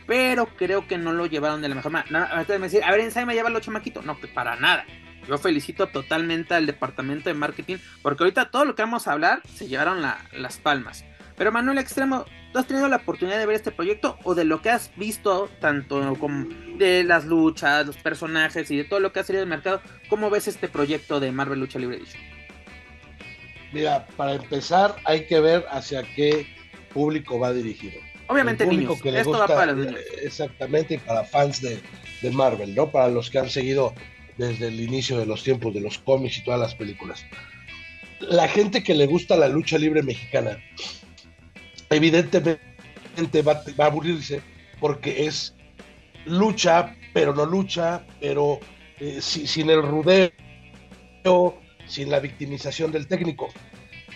Pero 0.07 0.47
creo 0.47 0.87
que 0.87 0.99
no 0.99 1.13
lo 1.13 1.27
llevaron 1.27 1.63
de 1.63 1.69
la 1.69 1.75
mejor 1.75 1.93
manera. 1.93 2.27
a 2.31 2.45
ver, 2.45 3.01
en 3.01 3.27
me 3.27 3.35
lleva 3.35 3.51
los 3.51 3.63
chamaquito. 3.63 4.03
No, 4.03 4.19
para 4.35 4.57
nada. 4.57 4.85
Yo 5.27 5.39
felicito 5.39 5.87
totalmente 5.87 6.55
al 6.55 6.67
departamento 6.67 7.31
de 7.31 7.35
marketing. 7.35 7.77
Porque 8.03 8.25
ahorita 8.25 8.51
todo 8.51 8.67
lo 8.67 8.75
que 8.75 8.83
vamos 8.83 9.09
a 9.09 9.13
hablar 9.13 9.41
se 9.49 9.67
llevaron 9.67 10.03
las 10.03 10.59
palmas. 10.59 11.05
Pero 11.37 11.53
Manuel 11.53 11.79
Extremo, 11.79 12.25
¿Tú 12.55 12.61
has 12.61 12.69
tenido 12.69 12.87
la 12.87 12.99
oportunidad 12.99 13.41
de 13.41 13.47
ver 13.47 13.57
este 13.57 13.73
proyecto 13.73 14.17
o 14.23 14.37
de 14.37 14.45
lo 14.45 14.63
que 14.63 14.71
has 14.71 14.93
visto, 14.97 15.51
tanto 15.61 16.15
como 16.21 16.47
de 16.79 17.03
las 17.03 17.25
luchas, 17.25 17.85
los 17.85 17.97
personajes 17.97 18.71
y 18.71 18.77
de 18.77 18.85
todo 18.85 19.01
lo 19.01 19.13
que 19.13 19.19
ha 19.19 19.25
salido 19.25 19.41
del 19.41 19.49
mercado? 19.49 19.81
¿Cómo 20.09 20.31
ves 20.31 20.47
este 20.47 20.69
proyecto 20.69 21.19
de 21.19 21.33
Marvel 21.33 21.59
Lucha 21.59 21.81
Libre 21.81 21.97
Edition? 21.97 22.23
Mira, 23.73 24.07
para 24.17 24.35
empezar 24.35 24.95
hay 25.05 25.27
que 25.27 25.41
ver 25.41 25.65
hacia 25.69 26.05
qué 26.15 26.47
público 26.93 27.41
va 27.41 27.53
dirigido. 27.53 28.01
Obviamente 28.29 28.65
niños, 28.69 29.03
que 29.03 29.19
esto 29.19 29.33
va 29.33 29.49
para 29.49 29.73
los 29.73 29.87
niños. 29.87 30.01
Exactamente, 30.23 30.95
y 30.95 30.99
para 30.99 31.25
fans 31.25 31.61
de, 31.61 31.81
de 32.23 32.31
Marvel, 32.31 32.73
¿no? 32.73 32.89
Para 32.89 33.09
los 33.09 33.31
que 33.31 33.41
han 33.41 33.51
seguido 33.51 33.95
desde 34.39 34.69
el 34.69 34.81
inicio 34.81 35.19
de 35.19 35.27
los 35.27 35.43
tiempos 35.43 35.75
de 35.75 35.81
los 35.81 35.99
cómics 35.99 36.39
y 36.39 36.45
todas 36.45 36.61
las 36.61 36.77
películas. 36.77 37.27
La 38.21 38.47
gente 38.47 38.85
que 38.85 38.95
le 38.95 39.07
gusta 39.09 39.37
la 39.37 39.49
lucha 39.49 39.77
libre 39.77 40.05
mexicana 40.05 40.61
evidentemente 41.95 43.43
va, 43.43 43.63
a 43.79 43.87
aburrirse 43.87 44.43
porque 44.81 45.27
es 45.27 45.55
lucha, 46.27 46.97
pero 47.13 47.35
no 47.35 47.47
lucha, 47.47 48.05
pero 48.21 48.61
eh, 48.99 49.21
sin 49.21 49.71
el 49.71 49.83
rudeo, 49.83 50.33
sin 51.87 52.11
la 52.11 52.21
victimización 52.21 52.93
del 52.93 53.07
técnico. 53.07 53.49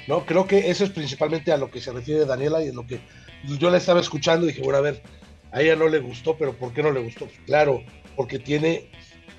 ¿no? 0.06 0.25
Creo 0.25 0.47
que 0.47 0.70
eso 0.70 0.85
es 0.85 0.90
principalmente 0.90 1.52
a 1.52 1.56
lo 1.56 1.70
que 1.70 1.80
se 1.80 1.92
refiere 1.92 2.25
Daniela 2.25 2.62
y 2.62 2.68
en 2.68 2.76
lo 2.76 2.87
que 2.87 3.00
yo 3.44 3.70
la 3.70 3.76
estaba 3.76 4.00
escuchando 4.00 4.47
y 4.47 4.49
dije, 4.49 4.62
bueno, 4.62 4.78
a 4.78 4.82
ver, 4.82 5.02
a 5.52 5.61
ella 5.61 5.76
no 5.76 5.88
le 5.88 5.99
gustó, 5.99 6.37
pero 6.37 6.54
¿por 6.54 6.73
qué 6.73 6.82
no 6.82 6.92
le 6.92 7.00
gustó? 7.00 7.28
Claro, 7.47 7.82
porque 8.16 8.38
tiene 8.38 8.90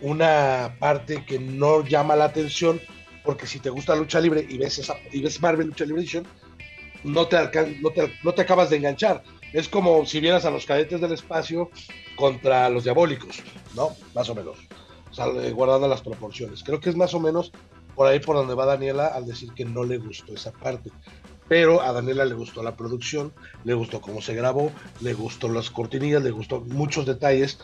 una 0.02 0.76
parte 0.80 1.26
que 1.26 1.40
no 1.40 1.84
llama 1.84 2.16
la 2.16 2.26
atención, 2.26 2.80
porque 3.24 3.48
si 3.48 3.60
te 3.60 3.70
gusta 3.70 3.96
lucha 3.96 4.20
libre 4.20 4.46
y 4.48 4.58
ves, 4.58 4.80
esa, 4.80 4.96
y 5.12 5.22
ves 5.22 5.42
Marvel 5.42 5.68
Lucha 5.68 5.86
Libre 5.86 6.06
no 7.04 7.28
te, 7.28 7.38
no 7.82 7.90
te, 7.92 8.14
no 8.24 8.34
te 8.34 8.42
acabas 8.42 8.70
de 8.70 8.78
enganchar. 8.78 9.24
Es 9.54 9.68
como 9.68 10.06
si 10.06 10.20
vieras 10.20 10.46
a 10.46 10.52
los 10.52 10.66
cadetes 10.66 11.02
del 11.02 11.14
espacio 11.14 11.72
contra 12.16 12.70
los 12.70 12.84
diabólicos, 12.84 13.42
¿no? 13.76 13.96
Más 14.14 14.30
o 14.30 14.36
menos. 14.36 14.58
O 15.10 15.14
sea, 15.14 15.26
eh, 15.28 15.52
guardando 15.52 15.88
las 15.88 16.02
proporciones. 16.02 16.64
Creo 16.64 16.80
que 16.80 16.90
es 16.90 16.96
más 16.96 17.14
o 17.14 17.20
menos 17.20 17.52
por 17.96 18.08
ahí 18.08 18.20
por 18.20 18.36
donde 18.36 18.54
va 18.54 18.66
Daniela 18.66 19.08
al 19.08 19.26
decir 19.26 19.54
que 19.54 19.66
no 19.66 19.84
le 19.84 19.98
gustó 19.98 20.34
esa 20.34 20.52
parte. 20.52 20.92
Pero 21.48 21.82
a 21.82 21.92
Daniela 21.92 22.26
le 22.26 22.36
gustó 22.36 22.62
la 22.62 22.76
producción, 22.76 23.34
le 23.64 23.74
gustó 23.74 24.02
cómo 24.02 24.22
se 24.22 24.36
grabó, 24.36 24.72
le 25.02 25.14
gustó 25.14 25.50
las 25.50 25.72
cortinillas, 25.72 26.22
le 26.22 26.30
gustó 26.30 26.62
muchos 26.62 27.08
detalles, 27.08 27.58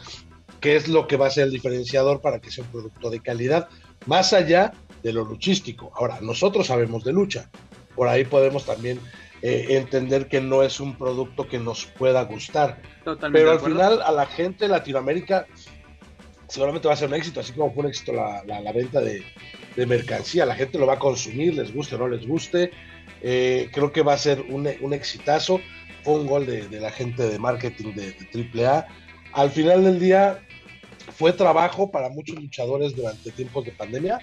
que 0.60 0.76
es 0.76 0.88
lo 0.88 1.08
que 1.08 1.18
va 1.18 1.28
a 1.28 1.30
ser 1.30 1.46
el 1.46 1.52
diferenciador 1.52 2.20
para 2.20 2.40
que 2.40 2.50
sea 2.50 2.64
un 2.64 2.72
producto 2.72 3.12
de 3.12 3.20
calidad, 3.20 3.70
más 4.08 4.34
allá 4.34 4.74
de 5.04 5.14
lo 5.14 5.24
luchístico. 5.24 5.92
Ahora, 5.96 6.20
nosotros 6.22 6.66
sabemos 6.68 7.04
de 7.04 7.14
lucha, 7.14 7.50
por 7.96 8.08
ahí 8.08 8.26
podemos 8.26 8.66
también 8.66 9.00
eh, 9.48 9.78
entender 9.78 10.28
que 10.28 10.42
no 10.42 10.64
es 10.64 10.80
un 10.80 10.98
producto 10.98 11.48
que 11.48 11.60
nos 11.60 11.86
pueda 11.86 12.24
gustar. 12.24 12.82
Pero 13.04 13.52
al 13.52 13.60
final 13.60 14.02
a 14.02 14.12
la 14.12 14.26
gente 14.26 14.66
de 14.66 14.72
Latinoamérica 14.72 15.46
seguramente 16.48 16.88
va 16.88 16.96
a 16.96 16.98
ser 16.98 17.10
un 17.10 17.14
éxito, 17.14 17.42
así 17.42 17.54
como 17.54 17.72
fue 17.72 17.84
un 17.84 17.90
éxito 17.90 18.12
la, 18.12 18.72
venta 18.74 19.02
de, 19.02 19.24
mercancía. 19.86 20.48
La 20.48 20.56
gente 20.56 20.80
lo 20.80 20.88
va 20.88 20.94
a 20.94 21.00
consumir, 21.00 21.54
les 21.54 21.72
guste 21.72 21.94
o 21.94 22.00
no 22.00 22.08
les 22.08 22.26
guste. 22.26 22.72
Eh, 23.22 23.70
creo 23.72 23.92
que 23.92 24.02
va 24.02 24.14
a 24.14 24.18
ser 24.18 24.42
un, 24.50 24.68
un 24.82 24.94
exitazo. 24.94 25.62
Fue 26.02 26.16
un 26.16 26.26
gol 26.26 26.48
de, 26.48 26.68
la 26.80 26.90
gente 26.90 27.30
de 27.30 27.38
marketing 27.38 27.94
de, 27.94 28.66
AAA. 28.66 28.88
Al 29.34 29.52
final 29.52 29.84
del 29.84 30.00
día 30.00 30.40
fue 31.16 31.34
trabajo 31.34 31.92
para 31.92 32.10
muchos 32.10 32.36
luchadores 32.42 32.96
durante 32.96 33.30
tiempos 33.30 33.64
de 33.64 33.74
pandemia. 33.74 34.18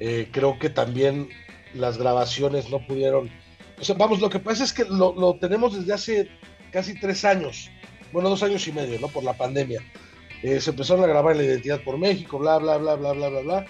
Eh, 0.00 0.28
creo 0.30 0.58
que 0.58 0.68
también 0.68 1.30
las 1.72 1.96
grabaciones 1.96 2.68
no 2.68 2.86
pudieron 2.86 3.30
vamos, 3.96 4.20
lo 4.20 4.30
que 4.30 4.38
pasa 4.38 4.64
es 4.64 4.72
que 4.72 4.84
lo, 4.84 5.36
tenemos 5.40 5.74
desde 5.76 5.92
hace 5.92 6.28
casi 6.70 6.98
tres 6.98 7.24
años, 7.24 7.70
bueno, 8.12 8.28
dos 8.28 8.42
años 8.42 8.66
y 8.68 8.72
medio, 8.72 8.98
¿no? 9.00 9.08
Por 9.08 9.24
la 9.24 9.34
pandemia. 9.34 9.80
Eh, 10.42 10.60
se 10.60 10.70
empezaron 10.70 11.04
a 11.04 11.06
grabar 11.06 11.36
la 11.36 11.44
identidad 11.44 11.82
por 11.82 11.98
México, 11.98 12.38
bla, 12.38 12.58
bla, 12.58 12.76
bla, 12.76 12.96
bla, 12.96 13.12
bla, 13.12 13.28
bla, 13.28 13.40
bla. 13.40 13.66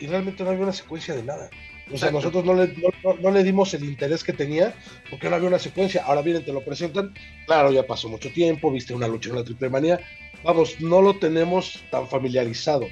Y 0.00 0.06
realmente 0.06 0.44
no 0.44 0.50
había 0.50 0.62
una 0.62 0.72
secuencia 0.72 1.14
de 1.14 1.24
nada. 1.24 1.50
O 1.92 1.96
sea, 1.96 2.10
nosotros 2.10 2.44
no 2.44 2.54
le, 2.54 2.74
no, 3.22 3.30
le, 3.30 3.42
dimos 3.42 3.72
el 3.72 3.84
interés 3.84 4.22
que 4.22 4.32
tenía 4.32 4.74
porque 5.10 5.28
no 5.28 5.36
había 5.36 5.48
una 5.48 5.58
secuencia. 5.58 6.04
Ahora 6.04 6.22
vienen, 6.22 6.44
te 6.44 6.52
lo 6.52 6.62
presentan. 6.62 7.14
Claro, 7.46 7.72
ya 7.72 7.86
pasó 7.86 8.08
mucho 8.08 8.30
tiempo, 8.30 8.70
viste 8.70 8.94
una 8.94 9.08
lucha 9.08 9.30
en 9.30 9.36
la 9.36 9.44
triple 9.44 9.70
manía. 9.70 10.00
Vamos, 10.44 10.80
no 10.80 11.00
lo 11.00 11.18
tenemos 11.18 11.82
tan 11.90 12.06
familiarizado. 12.06 12.86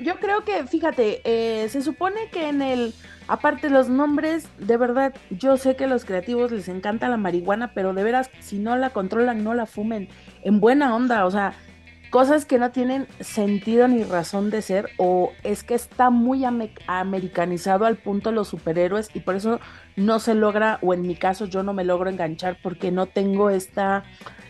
Yo, 0.00 0.16
creo 0.16 0.44
que, 0.44 0.66
fíjate, 0.66 1.20
eh, 1.24 1.68
se 1.68 1.82
supone 1.82 2.28
que 2.32 2.48
en 2.48 2.62
el 2.62 2.94
Aparte 3.32 3.70
los 3.70 3.88
nombres, 3.88 4.46
de 4.58 4.76
verdad, 4.76 5.14
yo 5.30 5.56
sé 5.56 5.74
que 5.74 5.84
a 5.84 5.86
los 5.86 6.04
creativos 6.04 6.52
les 6.52 6.68
encanta 6.68 7.08
la 7.08 7.16
marihuana, 7.16 7.72
pero 7.72 7.94
de 7.94 8.04
veras, 8.04 8.28
si 8.40 8.58
no 8.58 8.76
la 8.76 8.90
controlan, 8.90 9.42
no 9.42 9.54
la 9.54 9.64
fumen. 9.64 10.10
En 10.42 10.60
buena 10.60 10.94
onda, 10.94 11.24
o 11.24 11.30
sea, 11.30 11.54
cosas 12.10 12.44
que 12.44 12.58
no 12.58 12.72
tienen 12.72 13.06
sentido 13.20 13.88
ni 13.88 14.04
razón 14.04 14.50
de 14.50 14.60
ser, 14.60 14.90
o 14.98 15.32
es 15.44 15.64
que 15.64 15.72
está 15.72 16.10
muy 16.10 16.44
americanizado 16.86 17.86
al 17.86 17.96
punto 17.96 18.32
los 18.32 18.48
superhéroes 18.48 19.08
y 19.14 19.20
por 19.20 19.34
eso 19.34 19.60
no 19.96 20.18
se 20.18 20.34
logra, 20.34 20.78
o 20.82 20.92
en 20.92 21.00
mi 21.00 21.14
caso 21.14 21.46
yo 21.46 21.62
no 21.62 21.72
me 21.72 21.84
logro 21.84 22.10
enganchar 22.10 22.58
porque 22.62 22.90
no 22.90 23.06
tengo 23.06 23.48
esta 23.48 24.04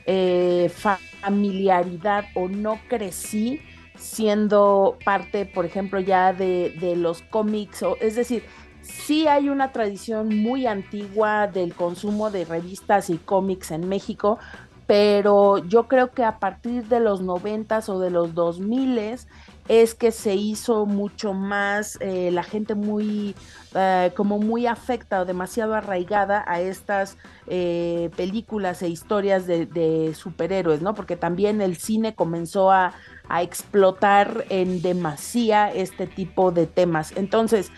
eh, 0.06 0.72
familiaridad 0.74 2.24
o 2.34 2.48
no 2.48 2.80
crecí 2.88 3.60
siendo 3.94 4.98
parte, 5.04 5.46
por 5.46 5.64
ejemplo, 5.64 6.00
ya 6.00 6.32
de, 6.32 6.74
de 6.80 6.96
los 6.96 7.22
cómics, 7.22 7.84
o 7.84 7.96
es 8.00 8.16
decir, 8.16 8.42
sí 8.82 9.26
hay 9.26 9.48
una 9.48 9.72
tradición 9.72 10.28
muy 10.42 10.66
antigua 10.66 11.46
del 11.46 11.74
consumo 11.74 12.30
de 12.30 12.44
revistas 12.44 13.10
y 13.10 13.18
cómics 13.18 13.70
en 13.70 13.88
México, 13.88 14.38
pero 14.86 15.58
yo 15.58 15.88
creo 15.88 16.10
que 16.10 16.24
a 16.24 16.38
partir 16.38 16.84
de 16.88 17.00
los 17.00 17.22
noventas 17.22 17.88
o 17.88 17.98
de 17.98 18.10
los 18.10 18.34
dos 18.34 18.58
miles 18.60 19.26
es 19.68 19.94
que 19.94 20.10
se 20.10 20.34
hizo 20.34 20.86
mucho 20.86 21.32
más 21.32 21.96
eh, 22.00 22.30
la 22.32 22.42
gente 22.42 22.74
muy 22.74 23.34
eh, 23.74 24.12
como 24.16 24.38
muy 24.38 24.66
afecta 24.66 25.22
o 25.22 25.24
demasiado 25.24 25.74
arraigada 25.74 26.44
a 26.46 26.60
estas 26.60 27.16
eh, 27.46 28.10
películas 28.16 28.82
e 28.82 28.88
historias 28.88 29.46
de, 29.46 29.66
de, 29.66 30.14
superhéroes, 30.14 30.82
¿no? 30.82 30.94
Porque 30.94 31.16
también 31.16 31.62
el 31.62 31.76
cine 31.76 32.14
comenzó 32.14 32.72
a, 32.72 32.92
a 33.28 33.42
explotar 33.42 34.44
en 34.50 34.82
demasía 34.82 35.72
este 35.72 36.06
tipo 36.06 36.50
de 36.50 36.66
temas. 36.66 37.12
Entonces, 37.16 37.70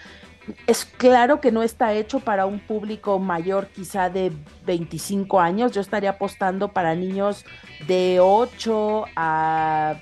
es 0.67 0.85
claro 0.85 1.41
que 1.41 1.53
no 1.53 1.63
está 1.63 1.93
hecho 1.93 2.21
para 2.21 2.47
un 2.47 2.61
público 2.61 3.19
mayor 3.19 3.69
quizá 3.69 4.11
de 4.11 4.33
25 4.67 5.41
años. 5.41 5.73
Yo 5.73 5.81
estaría 5.81 6.11
apostando 6.11 6.73
para 6.73 6.95
niños 6.95 7.45
de 7.87 8.19
8 8.21 9.05
a 9.17 9.97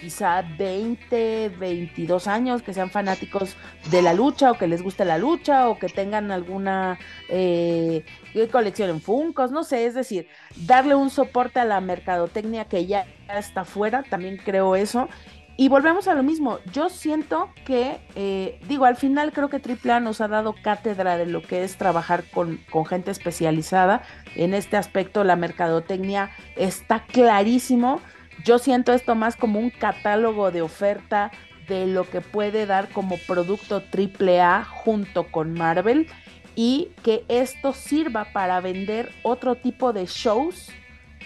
quizá 0.00 0.42
20, 0.42 1.48
22 1.58 2.26
años, 2.26 2.62
que 2.62 2.74
sean 2.74 2.90
fanáticos 2.90 3.56
de 3.90 4.02
la 4.02 4.12
lucha 4.12 4.50
o 4.50 4.58
que 4.58 4.66
les 4.66 4.82
guste 4.82 5.04
la 5.04 5.16
lucha 5.16 5.68
o 5.68 5.78
que 5.78 5.88
tengan 5.88 6.30
alguna 6.30 6.98
eh, 7.28 8.04
colección 8.52 8.90
en 8.90 9.00
Funcos, 9.00 9.50
no 9.50 9.64
sé, 9.64 9.86
es 9.86 9.94
decir, 9.94 10.28
darle 10.56 10.94
un 10.94 11.08
soporte 11.08 11.60
a 11.60 11.64
la 11.64 11.80
mercadotecnia 11.80 12.66
que 12.66 12.84
ya 12.84 13.06
está 13.28 13.64
fuera, 13.64 14.02
también 14.02 14.36
creo 14.36 14.76
eso, 14.76 15.08
y 15.56 15.68
volvemos 15.68 16.08
a 16.08 16.14
lo 16.14 16.24
mismo, 16.24 16.58
yo 16.72 16.88
siento 16.88 17.50
que, 17.64 18.00
eh, 18.16 18.58
digo, 18.66 18.86
al 18.86 18.96
final 18.96 19.32
creo 19.32 19.48
que 19.48 19.60
AAA 19.60 20.00
nos 20.00 20.20
ha 20.20 20.26
dado 20.26 20.54
cátedra 20.60 21.16
de 21.16 21.26
lo 21.26 21.42
que 21.42 21.62
es 21.62 21.76
trabajar 21.76 22.24
con, 22.24 22.58
con, 22.70 22.84
gente 22.86 23.12
especializada. 23.12 24.02
En 24.34 24.52
este 24.52 24.76
aspecto 24.76 25.22
la 25.22 25.36
mercadotecnia 25.36 26.30
está 26.56 27.04
clarísimo. 27.04 28.00
Yo 28.44 28.58
siento 28.58 28.92
esto 28.92 29.14
más 29.14 29.36
como 29.36 29.60
un 29.60 29.70
catálogo 29.70 30.50
de 30.50 30.62
oferta 30.62 31.30
de 31.68 31.86
lo 31.86 32.08
que 32.10 32.20
puede 32.20 32.66
dar 32.66 32.88
como 32.88 33.16
producto 33.18 33.80
AAA 33.92 34.64
junto 34.64 35.30
con 35.30 35.54
Marvel 35.54 36.08
y 36.56 36.90
que 37.02 37.24
esto 37.28 37.72
sirva 37.72 38.26
para 38.32 38.60
vender 38.60 39.12
otro 39.22 39.54
tipo 39.54 39.92
de 39.92 40.06
shows 40.06 40.70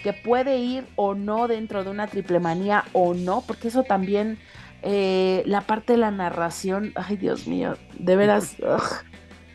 que 0.01 0.13
puede 0.13 0.57
ir 0.57 0.85
o 0.95 1.15
no 1.15 1.47
dentro 1.47 1.83
de 1.83 1.89
una 1.89 2.07
triple 2.07 2.39
manía 2.39 2.85
o 2.93 3.13
no, 3.13 3.43
porque 3.45 3.67
eso 3.67 3.83
también, 3.83 4.37
eh, 4.81 5.43
la 5.45 5.61
parte 5.61 5.93
de 5.93 5.99
la 5.99 6.11
narración, 6.11 6.93
ay 6.95 7.17
Dios 7.17 7.47
mío, 7.47 7.77
de 7.97 8.15
veras, 8.15 8.55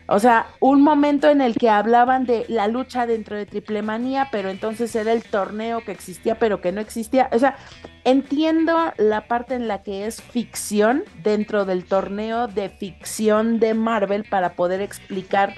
o 0.07 0.19
sea, 0.19 0.47
un 0.59 0.83
momento 0.83 1.29
en 1.29 1.41
el 1.41 1.55
que 1.55 1.69
hablaban 1.69 2.25
de 2.25 2.45
la 2.47 2.67
lucha 2.67 3.07
dentro 3.07 3.35
de 3.35 3.47
triple 3.47 3.81
manía, 3.81 4.29
pero 4.31 4.49
entonces 4.49 4.95
era 4.95 5.11
el 5.11 5.23
torneo 5.23 5.83
que 5.83 5.91
existía, 5.91 6.37
pero 6.37 6.61
que 6.61 6.71
no 6.71 6.79
existía, 6.79 7.27
o 7.31 7.39
sea, 7.39 7.55
entiendo 8.03 8.77
la 8.97 9.27
parte 9.27 9.55
en 9.55 9.67
la 9.67 9.81
que 9.81 10.05
es 10.05 10.21
ficción 10.21 11.03
dentro 11.23 11.65
del 11.65 11.85
torneo 11.85 12.47
de 12.47 12.69
ficción 12.69 13.59
de 13.59 13.73
Marvel 13.73 14.25
para 14.29 14.53
poder 14.53 14.79
explicar 14.81 15.55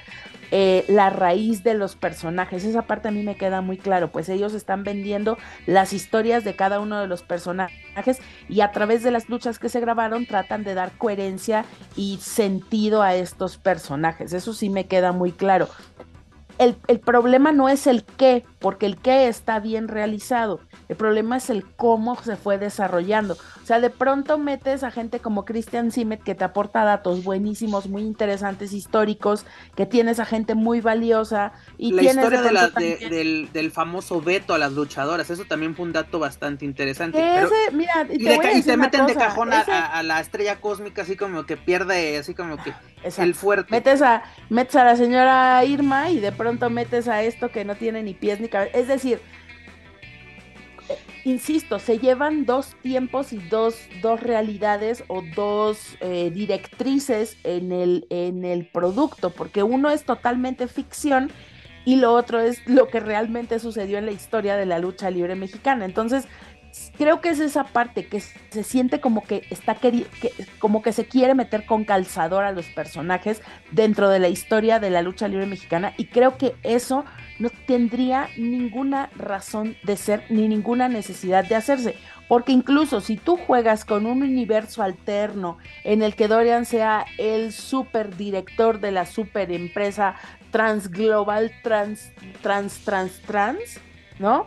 eh, 0.50 0.84
la 0.88 1.10
raíz 1.10 1.62
de 1.62 1.74
los 1.74 1.96
personajes. 1.96 2.64
Esa 2.64 2.82
parte 2.82 3.08
a 3.08 3.10
mí 3.10 3.22
me 3.22 3.36
queda 3.36 3.60
muy 3.60 3.76
claro, 3.76 4.10
pues 4.10 4.28
ellos 4.28 4.54
están 4.54 4.84
vendiendo 4.84 5.36
las 5.66 5.92
historias 5.92 6.44
de 6.44 6.56
cada 6.56 6.80
uno 6.80 7.00
de 7.00 7.06
los 7.06 7.22
personajes 7.22 8.20
y 8.48 8.60
a 8.60 8.72
través 8.72 9.02
de 9.02 9.10
las 9.10 9.28
luchas 9.28 9.58
que 9.58 9.68
se 9.68 9.80
grabaron 9.80 10.26
tratan 10.26 10.64
de 10.64 10.74
dar 10.74 10.92
coherencia 10.92 11.64
y 11.96 12.18
sentido 12.22 13.02
a 13.02 13.14
estos 13.14 13.58
personajes. 13.58 14.32
Eso 14.32 14.52
sí 14.54 14.70
me 14.70 14.86
queda 14.86 15.12
muy 15.12 15.32
claro. 15.32 15.68
el, 16.58 16.76
el, 16.88 16.98
problema 16.98 17.52
no 17.52 17.68
es 17.68 17.86
el 17.86 18.04
qué, 18.04 18.44
porque 18.58 18.86
el 18.86 18.96
qué 18.96 19.28
está 19.28 19.60
bien 19.60 19.88
realizado. 19.88 20.60
El 20.88 20.96
problema 20.96 21.36
es 21.36 21.50
el 21.50 21.64
cómo 21.64 22.20
se 22.22 22.36
fue 22.36 22.58
desarrollando. 22.58 23.34
O 23.62 23.66
sea, 23.66 23.80
de 23.80 23.90
pronto 23.90 24.38
metes 24.38 24.82
a 24.82 24.90
gente 24.90 25.20
como 25.20 25.44
Christian 25.44 25.92
Simet 25.92 26.22
que 26.22 26.34
te 26.34 26.44
aporta 26.44 26.84
datos 26.84 27.22
buenísimos, 27.22 27.88
muy 27.88 28.02
interesantes, 28.02 28.72
históricos, 28.72 29.44
que 29.76 29.86
tienes 29.86 30.20
a 30.20 30.24
gente 30.24 30.54
muy 30.54 30.80
valiosa. 30.80 31.52
Y 31.76 31.92
la 31.92 32.02
tienes 32.02 32.24
historia 32.24 32.42
de 32.42 33.08
del, 33.08 33.52
del, 33.52 33.70
famoso 33.70 34.20
veto 34.20 34.54
a 34.54 34.58
las 34.58 34.72
luchadoras, 34.72 35.30
eso 35.30 35.44
también 35.44 35.76
fue 35.76 35.86
un 35.86 35.92
dato 35.92 36.18
bastante 36.18 36.64
interesante. 36.64 37.18
Ese, 37.18 37.72
mira, 37.72 38.06
y, 38.10 38.24
te, 38.62 38.76
meten 38.76 39.06
de 39.06 39.14
cajón 39.14 39.50
a, 39.52 40.02
la 40.02 40.20
estrella 40.20 40.60
cósmica, 40.60 41.02
así 41.02 41.16
como 41.16 41.44
que 41.44 41.56
pierde, 41.56 42.18
así 42.18 42.34
como 42.34 42.56
que 42.56 42.72
el 43.18 43.34
fuerte. 43.34 43.70
Metes 43.70 44.02
a, 44.02 44.22
metes 44.48 44.76
a 44.76 44.84
la 44.84 44.96
señora 44.96 45.64
Irma 45.64 46.10
y 46.10 46.20
de 46.20 46.32
pronto 46.32 46.70
metes 46.70 47.08
a 47.08 47.22
esto 47.22 47.50
que 47.50 47.64
no 47.64 47.76
tiene 47.76 48.02
ni 48.02 48.14
pies 48.14 48.40
ni 48.40 48.47
Es 48.72 48.88
decir, 48.88 49.20
eh, 50.88 50.96
insisto, 51.24 51.78
se 51.78 51.98
llevan 51.98 52.46
dos 52.46 52.74
tiempos 52.82 53.32
y 53.32 53.38
dos, 53.38 53.78
dos 54.02 54.20
realidades 54.20 55.04
o 55.08 55.22
dos 55.34 55.96
eh, 56.00 56.30
directrices 56.32 57.36
en 57.44 57.72
el, 57.72 58.06
en 58.10 58.44
el 58.44 58.66
producto, 58.66 59.30
porque 59.30 59.62
uno 59.62 59.90
es 59.90 60.04
totalmente 60.04 60.68
ficción 60.68 61.30
y 61.84 61.96
lo 61.96 62.12
otro 62.12 62.40
es 62.40 62.66
lo 62.66 62.88
que 62.88 63.00
realmente 63.00 63.58
sucedió 63.58 63.98
en 63.98 64.06
la 64.06 64.12
historia 64.12 64.56
de 64.56 64.66
la 64.66 64.78
lucha 64.78 65.10
libre 65.10 65.34
mexicana. 65.36 65.84
Entonces, 65.84 66.28
creo 66.96 67.20
que 67.20 67.30
es 67.30 67.40
esa 67.40 67.64
parte 67.64 68.06
que 68.06 68.20
se 68.20 68.62
siente 68.62 69.00
como 69.00 69.24
que 69.24 69.46
está 69.50 69.76
como 70.58 70.82
que 70.82 70.92
se 70.92 71.06
quiere 71.06 71.34
meter 71.34 71.66
con 71.66 71.84
calzador 71.84 72.44
a 72.44 72.52
los 72.52 72.66
personajes 72.66 73.42
dentro 73.70 74.08
de 74.10 74.18
la 74.18 74.28
historia 74.28 74.78
de 74.78 74.90
la 74.90 75.02
lucha 75.02 75.28
libre 75.28 75.46
mexicana 75.46 75.94
y 75.96 76.06
creo 76.06 76.36
que 76.36 76.56
eso 76.62 77.04
no 77.38 77.50
tendría 77.66 78.28
ninguna 78.36 79.10
razón 79.16 79.76
de 79.82 79.96
ser 79.96 80.24
ni 80.28 80.48
ninguna 80.48 80.88
necesidad 80.88 81.44
de 81.44 81.54
hacerse. 81.54 81.94
Porque 82.28 82.52
incluso 82.52 83.00
si 83.00 83.16
tú 83.16 83.36
juegas 83.36 83.84
con 83.84 84.06
un 84.06 84.22
universo 84.22 84.82
alterno 84.82 85.58
en 85.84 86.02
el 86.02 86.14
que 86.14 86.28
Dorian 86.28 86.66
sea 86.66 87.06
el 87.16 87.52
super 87.52 88.16
director 88.16 88.80
de 88.80 88.92
la 88.92 89.06
super 89.06 89.50
empresa 89.50 90.14
transglobal 90.50 91.52
trans, 91.62 92.12
trans, 92.42 92.84
trans, 92.84 93.20
trans, 93.22 93.80
¿no? 94.18 94.44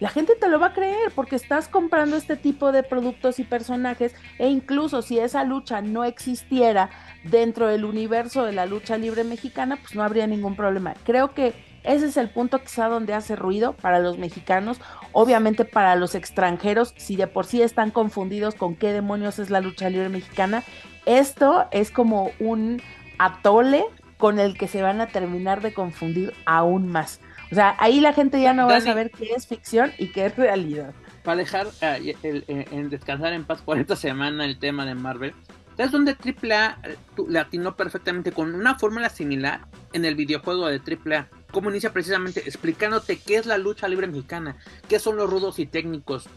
la 0.00 0.08
gente 0.08 0.34
te 0.34 0.48
lo 0.48 0.58
va 0.58 0.68
a 0.68 0.72
creer 0.72 1.12
porque 1.14 1.36
estás 1.36 1.68
comprando 1.68 2.16
este 2.16 2.36
tipo 2.36 2.72
de 2.72 2.82
productos 2.82 3.38
y 3.38 3.44
personajes 3.44 4.14
e 4.38 4.48
incluso 4.48 5.02
si 5.02 5.18
esa 5.18 5.44
lucha 5.44 5.82
no 5.82 6.04
existiera 6.04 6.88
dentro 7.24 7.68
del 7.68 7.84
universo 7.84 8.44
de 8.44 8.52
la 8.52 8.64
lucha 8.64 8.96
libre 8.96 9.24
mexicana, 9.24 9.76
pues 9.76 9.94
no 9.94 10.02
habría 10.02 10.26
ningún 10.26 10.56
problema. 10.56 10.94
Creo 11.04 11.34
que 11.34 11.52
ese 11.82 12.06
es 12.06 12.16
el 12.16 12.28
punto 12.28 12.60
quizá 12.60 12.88
donde 12.88 13.14
hace 13.14 13.36
ruido 13.36 13.74
para 13.74 13.98
los 13.98 14.18
mexicanos, 14.18 14.80
obviamente 15.12 15.64
para 15.64 15.96
los 15.96 16.14
extranjeros, 16.14 16.94
si 16.96 17.16
de 17.16 17.26
por 17.26 17.46
sí 17.46 17.62
están 17.62 17.90
confundidos 17.90 18.54
con 18.54 18.76
qué 18.76 18.92
demonios 18.92 19.38
es 19.38 19.50
la 19.50 19.60
lucha 19.60 19.88
libre 19.88 20.08
mexicana, 20.08 20.62
esto 21.06 21.66
es 21.70 21.90
como 21.90 22.30
un 22.38 22.82
atole 23.18 23.84
con 24.18 24.38
el 24.38 24.56
que 24.56 24.68
se 24.68 24.82
van 24.82 25.00
a 25.00 25.06
terminar 25.06 25.62
de 25.62 25.72
confundir 25.72 26.34
aún 26.44 26.88
más. 26.88 27.20
O 27.50 27.54
sea, 27.54 27.74
ahí 27.78 28.00
la 28.00 28.12
gente 28.12 28.40
ya 28.40 28.52
no 28.52 28.66
va 28.68 28.76
a 28.76 28.80
saber 28.80 29.10
qué 29.10 29.32
es 29.34 29.46
ficción 29.46 29.92
y 29.98 30.08
qué 30.08 30.26
es 30.26 30.36
realidad. 30.36 30.92
Para 31.24 31.38
dejar 31.38 31.66
eh, 31.80 32.14
en 32.22 32.90
descansar 32.90 33.32
en 33.32 33.44
paz 33.44 33.62
por 33.62 33.78
esta 33.78 33.96
semana 33.96 34.44
el 34.44 34.58
tema 34.58 34.86
de 34.86 34.94
Marvel, 34.94 35.34
¿sabes 35.76 35.90
dónde 35.90 36.12
AAA 36.12 36.78
eh, 36.84 36.96
le 37.28 37.38
atinó 37.38 37.74
perfectamente 37.74 38.30
con 38.30 38.54
una 38.54 38.78
fórmula 38.78 39.08
similar 39.08 39.62
en 39.92 40.04
el 40.04 40.14
videojuego 40.14 40.68
de 40.68 40.76
AAA? 40.78 41.28
Cómo 41.50 41.70
inicia 41.70 41.92
precisamente 41.92 42.40
explicándote 42.40 43.18
qué 43.18 43.36
es 43.36 43.46
la 43.46 43.58
lucha 43.58 43.88
libre 43.88 44.06
mexicana, 44.06 44.56
qué 44.88 44.98
son 44.98 45.16
los 45.16 45.28
rudos 45.28 45.58
y 45.58 45.66
técnicos, 45.66 46.28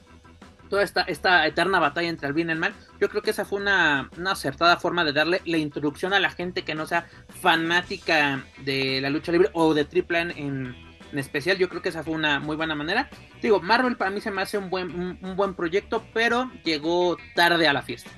toda 0.70 0.84
esta, 0.84 1.02
esta 1.04 1.46
eterna 1.46 1.80
batalla 1.80 2.10
entre 2.10 2.28
el 2.28 2.34
bien 2.34 2.50
y 2.50 2.54
el 2.54 2.58
mal, 2.58 2.74
yo 3.00 3.10
creo 3.10 3.22
que 3.22 3.32
esa 3.32 3.46
fue 3.46 3.60
una, 3.60 4.10
una, 4.18 4.32
acertada 4.32 4.78
forma 4.78 5.04
de 5.04 5.14
darle 5.14 5.42
la 5.46 5.58
introducción 5.58 6.14
a 6.14 6.20
la 6.20 6.32
gente 6.32 6.64
que 6.64 6.74
no 6.74 6.88
sea 6.88 7.08
fanática 7.42 8.44
de 8.66 9.00
la 9.00 9.12
lucha 9.12 9.32
libre 9.32 9.50
o 9.54 9.74
de 9.74 9.82
AAA 9.82 10.22
en, 10.22 10.76
en 11.14 11.20
especial. 11.20 11.58
Yo 11.58 11.70
creo 11.70 11.82
que 11.82 11.90
esa 11.90 12.04
fue 12.04 12.14
una 12.14 12.40
muy 12.40 12.56
buena 12.56 12.76
manera. 12.76 13.10
Digo, 13.42 13.62
Marvel 13.62 13.96
para 13.96 14.12
mí 14.12 14.20
se 14.20 14.32
me 14.32 14.42
hace 14.42 14.58
un 14.58 14.70
buen, 14.70 15.18
un, 15.22 15.36
buen 15.36 15.54
proyecto, 15.54 16.04
pero 16.14 16.52
llegó 16.64 17.18
tarde 17.36 17.68
a 17.68 17.74
la 17.74 17.82
fiesta. 17.82 18.10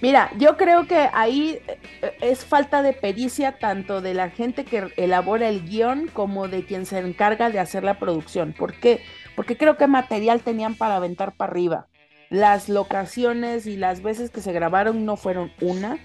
Mira, 0.00 0.30
yo 0.38 0.56
creo 0.56 0.86
que 0.86 1.08
ahí 1.12 1.58
eh, 1.66 2.16
es 2.20 2.44
falta 2.44 2.82
de 2.82 2.92
pericia 2.92 3.58
tanto 3.58 4.00
de 4.00 4.14
la 4.14 4.30
gente 4.30 4.64
que 4.64 4.92
elabora 4.96 5.48
el 5.48 5.64
guion 5.68 6.08
como 6.08 6.46
de 6.46 6.64
quien 6.64 6.86
se 6.86 6.98
encarga 6.98 7.50
de 7.50 7.58
hacer 7.58 7.82
la 7.82 7.98
producción. 7.98 8.52
¿Por 8.52 8.74
qué? 8.74 9.02
Porque 9.34 9.56
creo 9.56 9.76
que 9.76 9.86
material 9.86 10.40
tenían 10.40 10.74
para 10.74 10.96
aventar 10.96 11.32
para 11.32 11.50
arriba. 11.50 11.86
Las 12.30 12.68
locaciones 12.68 13.66
y 13.66 13.76
las 13.76 14.02
veces 14.02 14.30
que 14.30 14.40
se 14.40 14.52
grabaron 14.52 15.04
no 15.04 15.16
fueron 15.16 15.52
una. 15.60 15.98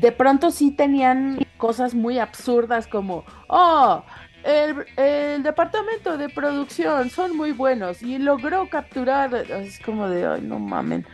De 0.00 0.12
pronto 0.12 0.50
sí 0.50 0.70
tenían 0.70 1.38
cosas 1.56 1.94
muy 1.94 2.18
absurdas 2.18 2.86
como, 2.86 3.24
oh, 3.48 4.04
el, 4.46 5.42
departamento 5.42 6.16
de 6.16 6.28
producción 6.28 7.10
son 7.10 7.36
muy 7.36 7.52
buenos 7.52 8.02
y 8.02 8.18
logró 8.18 8.68
capturar, 8.68 9.34
es 9.34 9.80
como 9.80 10.08
de, 10.08 10.26
ay, 10.26 10.42
no 10.42 10.58
mamen. 10.58 11.04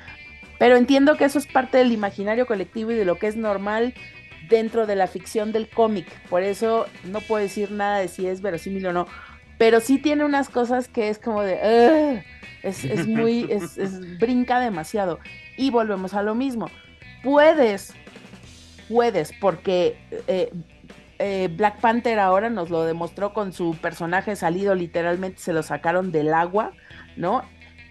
Pero 0.63 0.77
entiendo 0.77 1.17
que 1.17 1.25
eso 1.25 1.41
es 1.41 1.49
parte 1.49 1.79
del 1.79 1.91
imaginario 1.91 2.47
colectivo 2.47 2.93
y 2.93 2.95
de 2.95 3.05
lo 3.05 3.19
que 3.19 3.27
es 3.27 3.35
normal 3.35 3.95
dentro 4.49 4.87
de 4.87 4.95
la 4.95 5.09
ficción 5.09 5.51
del 5.51 5.69
cómic. 5.69 6.07
Por 6.29 6.45
eso 6.45 6.87
no 7.03 7.21
puedo 7.21 7.43
decir 7.43 7.73
nada 7.73 7.99
de 7.99 8.07
si 8.07 8.29
es 8.29 8.43
verosímil 8.43 8.87
o 8.87 8.93
no. 8.93 9.09
Pero 9.59 9.81
sí 9.81 9.99
tiene 9.99 10.25
unas 10.25 10.49
cosas 10.49 10.87
que 10.87 11.09
es 11.09 11.19
como 11.19 11.43
de, 11.43 12.23
es, 12.63 12.85
es, 12.85 13.09
muy, 13.09 13.45
es, 13.51 13.77
es, 13.77 14.21
brinca 14.21 14.61
demasiado. 14.61 15.19
Y 15.57 15.71
volvemos 15.71 16.15
a 16.15 16.23
lo 16.23 16.37
mismo. 16.37 16.71
Puedes, 17.25 17.93
puedes, 18.89 19.33
porque 19.41 19.99
eh, 20.29 20.53
eh, 21.19 21.49
Black 21.57 21.81
Panther 21.81 22.21
ahora 22.21 22.51
nos 22.51 22.71
lo 22.71 22.85
demostró 22.85 23.35
con 23.35 23.53
su 23.53 23.75
personaje 23.83 24.37
salido, 24.37 24.77
literalmente 24.77 25.41
se 25.41 25.53
lo 25.53 25.65
sacaron 25.65 26.13
del 26.13 26.33
agua, 26.33 26.71
¿no? 27.17 27.43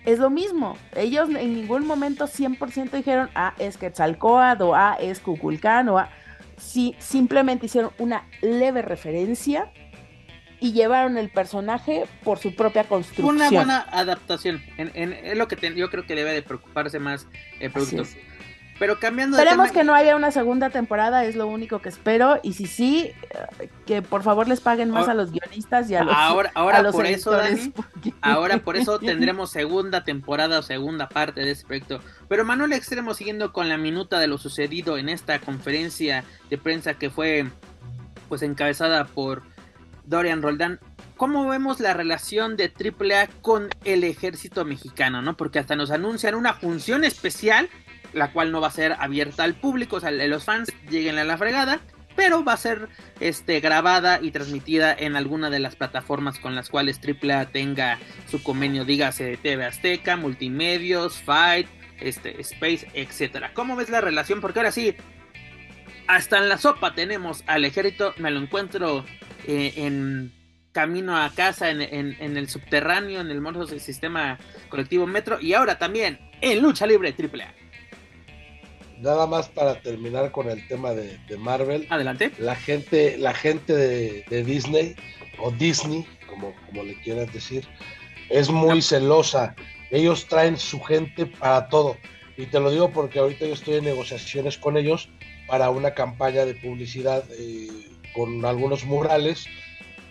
Es 0.05 0.17
lo 0.17 0.29
mismo, 0.29 0.77
ellos 0.95 1.29
en 1.29 1.53
ningún 1.53 1.85
momento 1.85 2.25
100% 2.25 2.89
dijeron, 2.91 3.29
ah, 3.35 3.53
es 3.59 3.77
Quetzalcoatl 3.77 4.63
o 4.63 4.75
ah, 4.75 4.97
es 4.99 5.19
Kukulcán 5.19 5.89
o 5.89 5.99
ah, 5.99 6.09
sí, 6.57 6.95
simplemente 6.97 7.67
hicieron 7.67 7.91
una 7.99 8.25
leve 8.41 8.81
referencia 8.81 9.71
y 10.59 10.73
llevaron 10.73 11.17
el 11.17 11.29
personaje 11.29 12.05
por 12.23 12.37
su 12.37 12.55
propia 12.55 12.83
construcción. 12.83 13.35
Una 13.35 13.49
buena 13.49 13.85
adaptación, 13.91 14.61
en, 14.77 15.37
lo 15.37 15.47
que 15.47 15.75
yo 15.75 15.89
creo 15.89 16.05
que 16.05 16.15
debe 16.15 16.33
de 16.33 16.41
preocuparse 16.43 16.99
más 16.99 17.27
el 17.59 17.71
producto. 17.71 18.03
Pero 18.81 18.97
cambiando 18.97 19.37
de 19.37 19.43
Esperemos 19.43 19.71
que 19.71 19.83
no 19.83 19.93
haya 19.93 20.15
una 20.15 20.31
segunda 20.31 20.71
temporada, 20.71 21.23
es 21.23 21.35
lo 21.35 21.45
único 21.45 21.83
que 21.83 21.89
espero. 21.89 22.39
Y 22.41 22.53
si 22.53 22.65
sí, 22.65 23.11
eh, 23.59 23.69
que 23.85 24.01
por 24.01 24.23
favor 24.23 24.47
les 24.47 24.59
paguen 24.59 24.89
más 24.89 25.07
a 25.07 25.13
los 25.13 25.31
guionistas 25.31 25.87
y 25.91 25.93
a 25.93 26.03
los 26.03 26.15
Ahora, 26.17 26.49
ahora 26.55 26.91
por 26.91 27.05
eso, 27.05 27.29
Dani, 27.29 27.71
ahora 28.21 28.57
por 28.57 28.77
eso 28.77 28.97
tendremos 28.97 29.51
segunda 29.51 30.03
temporada 30.03 30.57
o 30.57 30.63
segunda 30.63 31.07
parte 31.07 31.41
de 31.41 31.51
este 31.51 31.67
proyecto. 31.67 31.99
Pero 32.27 32.43
Manuel 32.43 32.73
Extremo, 32.73 33.13
siguiendo 33.13 33.53
con 33.53 33.69
la 33.69 33.77
minuta 33.77 34.17
de 34.17 34.25
lo 34.25 34.39
sucedido 34.39 34.97
en 34.97 35.09
esta 35.09 35.37
conferencia 35.37 36.23
de 36.49 36.57
prensa 36.57 36.95
que 36.95 37.11
fue 37.11 37.45
pues 38.29 38.41
encabezada 38.41 39.05
por 39.05 39.43
Dorian 40.05 40.41
Roldán. 40.41 40.79
¿Cómo 41.17 41.47
vemos 41.47 41.79
la 41.81 41.93
relación 41.93 42.57
de 42.57 42.73
AAA 42.73 43.27
con 43.43 43.69
el 43.85 44.03
ejército 44.03 44.65
mexicano? 44.65 45.21
¿no? 45.21 45.37
Porque 45.37 45.59
hasta 45.59 45.75
nos 45.75 45.91
anuncian 45.91 46.33
una 46.33 46.55
función 46.55 47.03
especial 47.03 47.69
la 48.13 48.31
cual 48.31 48.51
no 48.51 48.61
va 48.61 48.67
a 48.67 48.71
ser 48.71 48.95
abierta 48.99 49.43
al 49.43 49.55
público, 49.55 49.97
o 49.97 49.99
sea, 49.99 50.11
los 50.11 50.43
fans 50.43 50.71
lleguen 50.89 51.17
a 51.17 51.23
la 51.23 51.37
fregada, 51.37 51.79
pero 52.15 52.43
va 52.43 52.53
a 52.53 52.57
ser 52.57 52.89
este, 53.19 53.59
grabada 53.59 54.19
y 54.21 54.31
transmitida 54.31 54.93
en 54.93 55.15
alguna 55.15 55.49
de 55.49 55.59
las 55.59 55.75
plataformas 55.75 56.39
con 56.39 56.55
las 56.55 56.69
cuales 56.69 56.99
AAA 56.99 57.47
tenga 57.47 57.99
su 58.29 58.43
convenio, 58.43 58.85
dígase 58.85 59.37
TV 59.37 59.65
Azteca, 59.65 60.17
Multimedios, 60.17 61.21
Fight, 61.21 61.67
este, 61.99 62.39
Space, 62.41 62.87
etcétera. 62.93 63.53
¿Cómo 63.53 63.75
ves 63.75 63.89
la 63.89 64.01
relación? 64.01 64.41
Porque 64.41 64.59
ahora 64.59 64.71
sí, 64.71 64.95
hasta 66.07 66.37
en 66.37 66.49
la 66.49 66.57
sopa 66.57 66.93
tenemos 66.93 67.43
al 67.47 67.65
ejército, 67.65 68.13
me 68.17 68.31
lo 68.31 68.39
encuentro 68.39 69.05
eh, 69.47 69.73
en 69.77 70.33
camino 70.71 71.17
a 71.17 71.29
casa, 71.31 71.69
en, 71.69 71.81
el 71.81 72.49
subterráneo, 72.49 73.19
en 73.19 73.29
el 73.29 73.41
morso 73.41 73.67
sistema 73.79 74.37
colectivo 74.69 75.05
Metro, 75.05 75.39
y 75.39 75.53
ahora 75.53 75.77
también 75.77 76.19
en 76.39 76.61
lucha 76.61 76.87
libre 76.87 77.13
AAA 77.17 77.60
nada 79.01 79.27
más 79.27 79.49
para 79.49 79.81
terminar 79.81 80.31
con 80.31 80.49
el 80.49 80.65
tema 80.67 80.91
de, 80.93 81.19
Marvel. 81.37 81.87
Adelante. 81.89 82.31
La 82.37 82.55
gente, 82.55 83.17
la 83.17 83.33
gente 83.33 83.73
de, 83.75 84.43
Disney, 84.43 84.95
o 85.39 85.51
Disney, 85.51 86.05
como, 86.27 86.53
como 86.67 86.83
le 86.83 86.99
quieras 87.01 87.31
decir, 87.33 87.67
es 88.29 88.49
muy 88.49 88.81
celosa. 88.81 89.55
Ellos 89.89 90.27
traen 90.27 90.57
su 90.57 90.79
gente 90.81 91.25
para 91.25 91.67
todo. 91.67 91.97
Y 92.37 92.45
te 92.45 92.59
lo 92.59 92.71
digo 92.71 92.91
porque 92.91 93.19
ahorita 93.19 93.45
yo 93.45 93.53
estoy 93.53 93.75
en 93.75 93.85
negociaciones 93.85 94.57
con 94.57 94.77
ellos 94.77 95.09
para 95.47 95.69
una 95.69 95.93
campaña 95.93 96.45
de 96.45 96.55
publicidad 96.55 97.23
eh, 97.31 97.67
con 98.13 98.45
algunos 98.45 98.85
murales, 98.85 99.47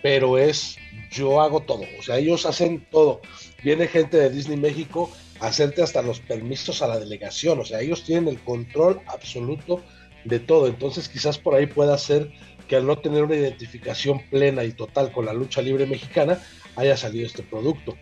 pero 0.01 0.37
es 0.37 0.77
yo 1.11 1.41
hago 1.41 1.61
todo, 1.61 1.83
o 1.99 2.03
sea, 2.03 2.17
ellos 2.17 2.45
hacen 2.45 2.85
todo. 2.91 3.21
Viene 3.63 3.87
gente 3.87 4.17
de 4.17 4.29
Disney 4.29 4.57
México 4.57 5.11
hacerte 5.41 5.81
hasta 5.81 6.01
los 6.01 6.19
permisos 6.19 6.81
a 6.81 6.87
la 6.87 6.99
delegación, 6.99 7.59
o 7.59 7.65
sea, 7.65 7.81
ellos 7.81 8.03
tienen 8.03 8.27
el 8.27 8.39
control 8.39 9.01
absoluto 9.07 9.81
de 10.23 10.39
todo, 10.39 10.67
entonces 10.67 11.09
quizás 11.09 11.37
por 11.39 11.55
ahí 11.55 11.65
pueda 11.65 11.97
ser 11.97 12.31
que 12.67 12.75
al 12.75 12.85
no 12.85 12.99
tener 12.99 13.23
una 13.23 13.35
identificación 13.35 14.21
plena 14.29 14.63
y 14.63 14.71
total 14.71 15.11
con 15.11 15.25
la 15.25 15.33
lucha 15.33 15.61
libre 15.61 15.85
mexicana, 15.87 16.41
haya 16.75 16.95
salido 16.95 17.25
este 17.25 17.43
producto. 17.43 17.97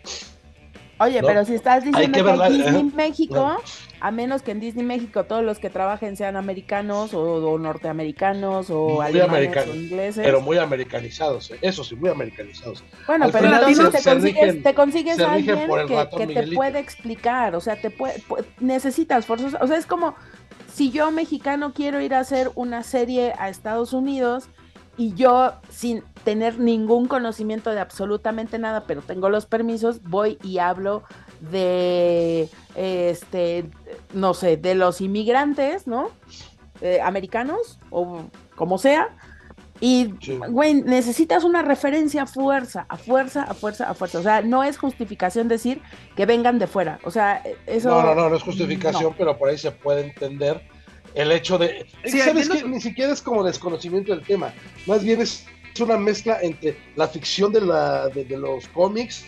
Oye, 1.00 1.22
pero 1.22 1.46
si 1.46 1.54
estás 1.54 1.82
diciendo 1.82 2.22
que, 2.24 2.30
en 2.30 2.52
Disney 2.52 2.84
México, 2.94 3.56
a 4.00 4.10
menos 4.10 4.42
que 4.42 4.50
en 4.50 4.60
Disney 4.60 4.84
México 4.84 5.24
todos 5.24 5.42
los 5.42 5.58
que 5.58 5.70
trabajen 5.70 6.14
sean 6.14 6.36
americanos 6.36 7.14
o, 7.14 7.58
norteamericanos 7.58 8.68
o 8.68 9.00
alemanes 9.00 9.66
o 9.66 9.74
ingleses. 9.74 10.22
Pero 10.22 10.42
muy 10.42 10.58
americanizados, 10.58 11.52
¿eh? 11.52 11.58
eso 11.62 11.84
sí, 11.84 11.96
muy 11.96 12.10
americanizados. 12.10 12.84
Bueno, 13.06 13.28
pero 13.32 13.46
entonces 13.46 14.02
te 14.02 14.10
consigues, 14.10 14.62
te 14.62 14.74
consigues 14.74 15.18
alguien 15.20 15.58
que, 16.18 16.26
te 16.26 16.46
puede 16.48 16.78
explicar, 16.78 17.56
o 17.56 17.60
sea, 17.60 17.80
te 17.80 17.90
puede, 17.90 18.22
necesitas 18.58 19.24
forzos, 19.24 19.56
o 19.58 19.66
sea, 19.66 19.78
es 19.78 19.86
como 19.86 20.14
si 20.70 20.90
yo 20.90 21.10
mexicano 21.10 21.72
quiero 21.72 22.02
ir 22.02 22.12
a 22.12 22.20
hacer 22.20 22.50
una 22.56 22.82
serie 22.82 23.32
a 23.38 23.48
Estados 23.48 23.94
Unidos 23.94 24.50
y 24.98 25.14
yo 25.14 25.54
sin 25.70 26.04
tener 26.24 26.58
ningún 26.58 27.06
conocimiento 27.06 27.70
de 27.70 27.80
absolutamente 27.80 28.58
nada, 28.58 28.84
pero 28.86 29.02
tengo 29.02 29.28
los 29.28 29.46
permisos, 29.46 30.02
voy 30.02 30.38
y 30.42 30.58
hablo 30.58 31.02
de, 31.50 32.48
este, 32.74 33.64
no 34.12 34.34
sé, 34.34 34.56
de 34.56 34.74
los 34.74 35.00
inmigrantes, 35.00 35.86
¿no? 35.86 36.10
Eh, 36.80 37.00
americanos 37.02 37.78
o 37.90 38.24
como 38.54 38.78
sea. 38.78 39.16
Y, 39.82 40.12
güey, 40.50 40.74
necesitas 40.74 41.42
una 41.42 41.62
referencia 41.62 42.24
a 42.24 42.26
fuerza, 42.26 42.84
a 42.88 42.98
fuerza, 42.98 43.44
a 43.44 43.54
fuerza, 43.54 43.88
a 43.88 43.94
fuerza. 43.94 44.18
O 44.18 44.22
sea, 44.22 44.42
no 44.42 44.62
es 44.62 44.76
justificación 44.76 45.48
decir 45.48 45.80
que 46.16 46.26
vengan 46.26 46.58
de 46.58 46.66
fuera. 46.66 46.98
O 47.02 47.10
sea, 47.10 47.42
eso... 47.66 47.88
No, 47.88 48.02
no, 48.02 48.14
no, 48.14 48.28
no 48.28 48.36
es 48.36 48.42
justificación, 48.42 49.14
pero 49.16 49.38
por 49.38 49.48
ahí 49.48 49.56
se 49.56 49.70
puede 49.70 50.02
entender 50.02 50.62
el 51.14 51.32
hecho 51.32 51.56
de... 51.56 51.86
¿Sabes 52.04 52.50
que 52.50 52.62
Ni 52.64 52.80
siquiera 52.80 53.12
es 53.12 53.22
como 53.22 53.42
desconocimiento 53.42 54.14
del 54.14 54.24
tema, 54.24 54.52
más 54.86 55.02
bien 55.02 55.22
es, 55.22 55.46
una 55.78 55.96
mezcla 55.96 56.38
entre 56.42 56.76
la 56.96 57.08
ficción 57.08 57.52
de, 57.52 57.60
la, 57.60 58.08
de, 58.08 58.36
los 58.36 58.66
cómics, 58.68 59.24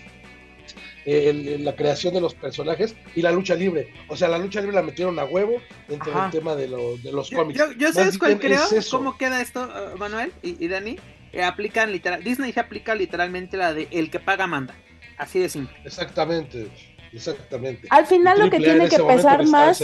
la 1.06 1.74
creación 1.76 2.14
de 2.14 2.20
los 2.20 2.34
personajes 2.34 2.94
y 3.14 3.22
la 3.22 3.32
lucha 3.32 3.54
libre. 3.54 3.92
O 4.08 4.16
sea, 4.16 4.28
la 4.28 4.38
lucha 4.38 4.60
libre 4.60 4.76
la 4.76 4.82
metieron 4.82 5.18
a 5.18 5.24
huevo 5.24 5.54
dentro 5.88 6.12
del 6.12 6.30
tema 6.30 6.54
de, 6.54 6.68
los 6.68 7.30
cómics. 7.30 7.58
Yo, 7.58 7.72
yo, 7.72 7.92
sabes 7.92 8.18
cuál 8.18 8.38
creo, 8.38 8.60
cómo 8.90 9.16
queda 9.16 9.40
esto, 9.40 9.68
uh, 9.94 9.98
Manuel 9.98 10.32
y, 10.42 10.66
Dani. 10.68 10.98
Eh, 11.32 11.42
aplican 11.42 11.90
literal, 11.90 12.22
Disney 12.22 12.52
aplica 12.54 12.94
literalmente 12.94 13.56
la 13.56 13.72
de 13.72 13.88
el 13.90 14.10
que 14.10 14.20
paga 14.20 14.46
manda. 14.46 14.74
Así 15.16 15.38
de 15.38 15.48
simple. 15.48 15.74
Exactamente, 15.82 16.68
exactamente. 17.10 17.88
Al 17.88 18.06
final 18.06 18.38
lo 18.38 18.50
que 18.50 18.58
tiene 18.58 18.86
que 18.88 18.98
pesar 18.98 19.46
más 19.46 19.82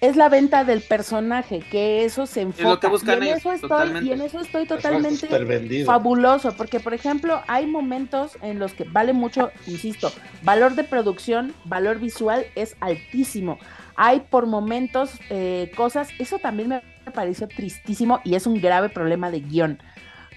es 0.00 0.16
la 0.16 0.28
venta 0.28 0.64
del 0.64 0.82
personaje, 0.82 1.60
que 1.60 2.04
eso 2.04 2.26
se 2.26 2.42
enfoca. 2.42 2.88
y, 2.88 3.10
en 3.10 3.22
eso 3.22 3.52
estoy, 3.52 4.06
y 4.06 4.12
en 4.12 4.20
eso 4.20 4.40
estoy 4.40 4.66
totalmente 4.66 5.28
fabuloso, 5.84 6.52
porque 6.56 6.80
por 6.80 6.94
ejemplo 6.94 7.40
hay 7.46 7.66
momentos 7.66 8.36
en 8.42 8.58
los 8.58 8.72
que 8.74 8.84
vale 8.84 9.12
mucho, 9.12 9.50
insisto, 9.66 10.12
valor 10.42 10.74
de 10.74 10.84
producción, 10.84 11.54
valor 11.64 11.98
visual 11.98 12.46
es 12.54 12.76
altísimo. 12.80 13.58
Hay 13.98 14.20
por 14.28 14.46
momentos 14.46 15.10
eh, 15.30 15.70
cosas, 15.74 16.08
eso 16.18 16.38
también 16.38 16.68
me 16.68 16.82
pareció 17.14 17.48
tristísimo 17.48 18.20
y 18.24 18.34
es 18.34 18.46
un 18.46 18.60
grave 18.60 18.90
problema 18.90 19.30
de 19.30 19.40
guion 19.40 19.78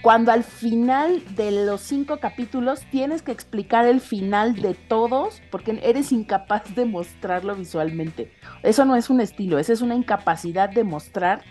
cuando 0.02 0.32
al 0.32 0.44
final 0.44 1.24
de 1.36 1.52
los 1.66 1.82
cinco 1.82 2.18
capítulos 2.18 2.82
tienes 2.90 3.22
que 3.22 3.32
explicar 3.32 3.86
el 3.86 4.00
final 4.00 4.56
de 4.56 4.74
todos 4.74 5.42
porque 5.52 5.80
eres 5.84 6.12
incapaz 6.12 6.74
de 6.74 6.86
mostrarlo 6.86 7.56
visualmente. 7.56 8.32
Eso 8.64 8.86
no 8.86 8.96
es 8.96 9.10
un 9.10 9.20
estilo, 9.20 9.60
esa 9.60 9.74
es 9.74 9.82
una 9.82 9.96
incapacidad 9.96 10.70
de 10.70 10.86
mostrar 10.86 11.42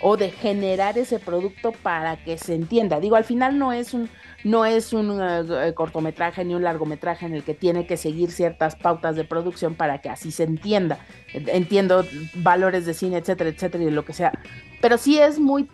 o 0.00 0.16
de 0.16 0.30
generar 0.30 0.98
ese 0.98 1.20
producto 1.20 1.70
para 1.70 2.16
que 2.16 2.36
se 2.36 2.56
entienda. 2.56 2.98
Digo, 2.98 3.14
al 3.14 3.24
final 3.24 3.58
no 3.58 3.72
es 3.72 3.94
un 3.94 4.10
no 4.44 4.64
es 4.64 4.92
un 4.92 5.20
eh, 5.22 5.72
cortometraje 5.72 6.44
ni 6.44 6.56
un 6.56 6.64
largometraje 6.64 7.26
en 7.26 7.34
el 7.34 7.44
que 7.44 7.54
tiene 7.54 7.86
que 7.86 7.96
seguir 7.96 8.32
ciertas 8.32 8.74
pautas 8.74 9.14
de 9.14 9.22
producción 9.22 9.76
para 9.76 10.00
que 10.00 10.08
así 10.08 10.32
se 10.32 10.42
entienda. 10.42 10.98
Entiendo 11.32 12.04
valores 12.34 12.84
de 12.84 12.94
cine, 12.94 13.18
etcétera, 13.18 13.50
etcétera, 13.50 13.84
y 13.84 13.90
lo 13.90 14.04
que 14.04 14.12
sea. 14.12 14.32
Pero 14.80 14.98
sí 14.98 15.20
es 15.20 15.38
muy, 15.38 15.70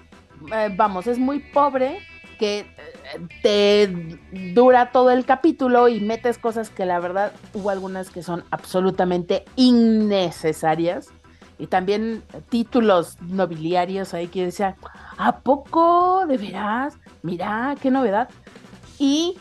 eh, 0.55 0.71
vamos, 0.77 1.07
es 1.07 1.19
muy 1.19 1.39
pobre 1.39 1.99
que 2.39 2.61
eh, 2.61 2.67
te 3.43 4.53
dura 4.55 4.93
todo 4.93 5.11
el 5.11 5.25
capítulo 5.25 5.89
y 5.89 6.01
metes 6.01 6.39
cosas 6.39 6.71
que 6.71 6.87
la 6.87 7.01
verdad 7.01 7.33
hubo 7.53 7.71
algunas 7.71 8.11
que 8.11 8.23
son 8.23 8.45
absolutamente 8.51 9.45
innecesarias. 9.57 11.09
Y 11.59 11.67
también 11.67 12.23
títulos 12.49 13.21
nobiliarios 13.21 14.15
ahí 14.15 14.29
que 14.29 14.45
decía, 14.45 14.77
¿a 15.17 15.41
poco? 15.41 16.25
¿De 16.27 16.39
veras? 16.39 16.97
Mira, 17.23 17.75
qué 17.83 17.91
novedad. 17.91 18.29
Y 18.99 19.37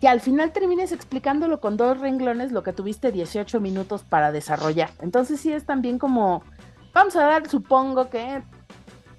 que 0.00 0.08
al 0.08 0.20
final 0.20 0.50
termines 0.50 0.90
explicándolo 0.90 1.60
con 1.60 1.76
dos 1.76 2.00
renglones 2.00 2.50
lo 2.50 2.64
que 2.64 2.72
tuviste 2.72 3.12
18 3.12 3.60
minutos 3.60 4.02
para 4.02 4.32
desarrollar. 4.32 4.90
Entonces 5.00 5.38
sí 5.38 5.52
es 5.52 5.64
también 5.64 6.00
como, 6.00 6.42
vamos 6.92 7.14
a 7.14 7.24
dar, 7.24 7.48
supongo 7.48 8.10
que 8.10 8.42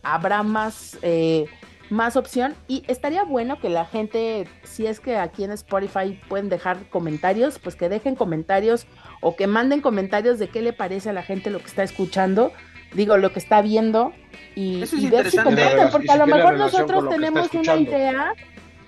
habrá 0.04 0.44
más 0.44 0.98
eh, 1.02 1.46
más 1.94 2.18
opción 2.18 2.56
y 2.68 2.84
estaría 2.88 3.24
bueno 3.24 3.60
que 3.60 3.70
la 3.70 3.86
gente, 3.86 4.48
si 4.64 4.88
es 4.88 5.00
que 5.00 5.18
aquí 5.18 5.44
en 5.44 5.52
Spotify 5.52 6.20
pueden 6.28 6.50
dejar 6.50 6.90
comentarios, 6.90 7.60
pues 7.60 7.76
que 7.76 7.88
dejen 7.88 8.16
comentarios 8.16 8.88
o 9.22 9.36
que 9.36 9.48
manden 9.48 9.80
comentarios 9.80 10.40
de 10.40 10.50
qué 10.50 10.62
le 10.62 10.74
parece 10.74 11.12
a 11.12 11.14
la 11.14 11.22
gente 11.22 11.52
lo 11.52 11.60
que 11.60 11.68
está 11.68 11.84
escuchando, 11.84 12.52
digo, 12.94 13.18
lo 13.18 13.32
que 13.32 13.40
está 13.40 13.62
viendo 13.62 14.12
y, 14.56 14.80
ver 15.10 15.30
si 15.30 15.38
comentan, 15.38 15.92
porque 15.92 16.12
a 16.12 16.18
lo 16.18 16.28
mejor 16.28 16.58
nosotros 16.58 17.10
tenemos 17.10 17.54
una 17.54 17.76
idea 17.76 18.34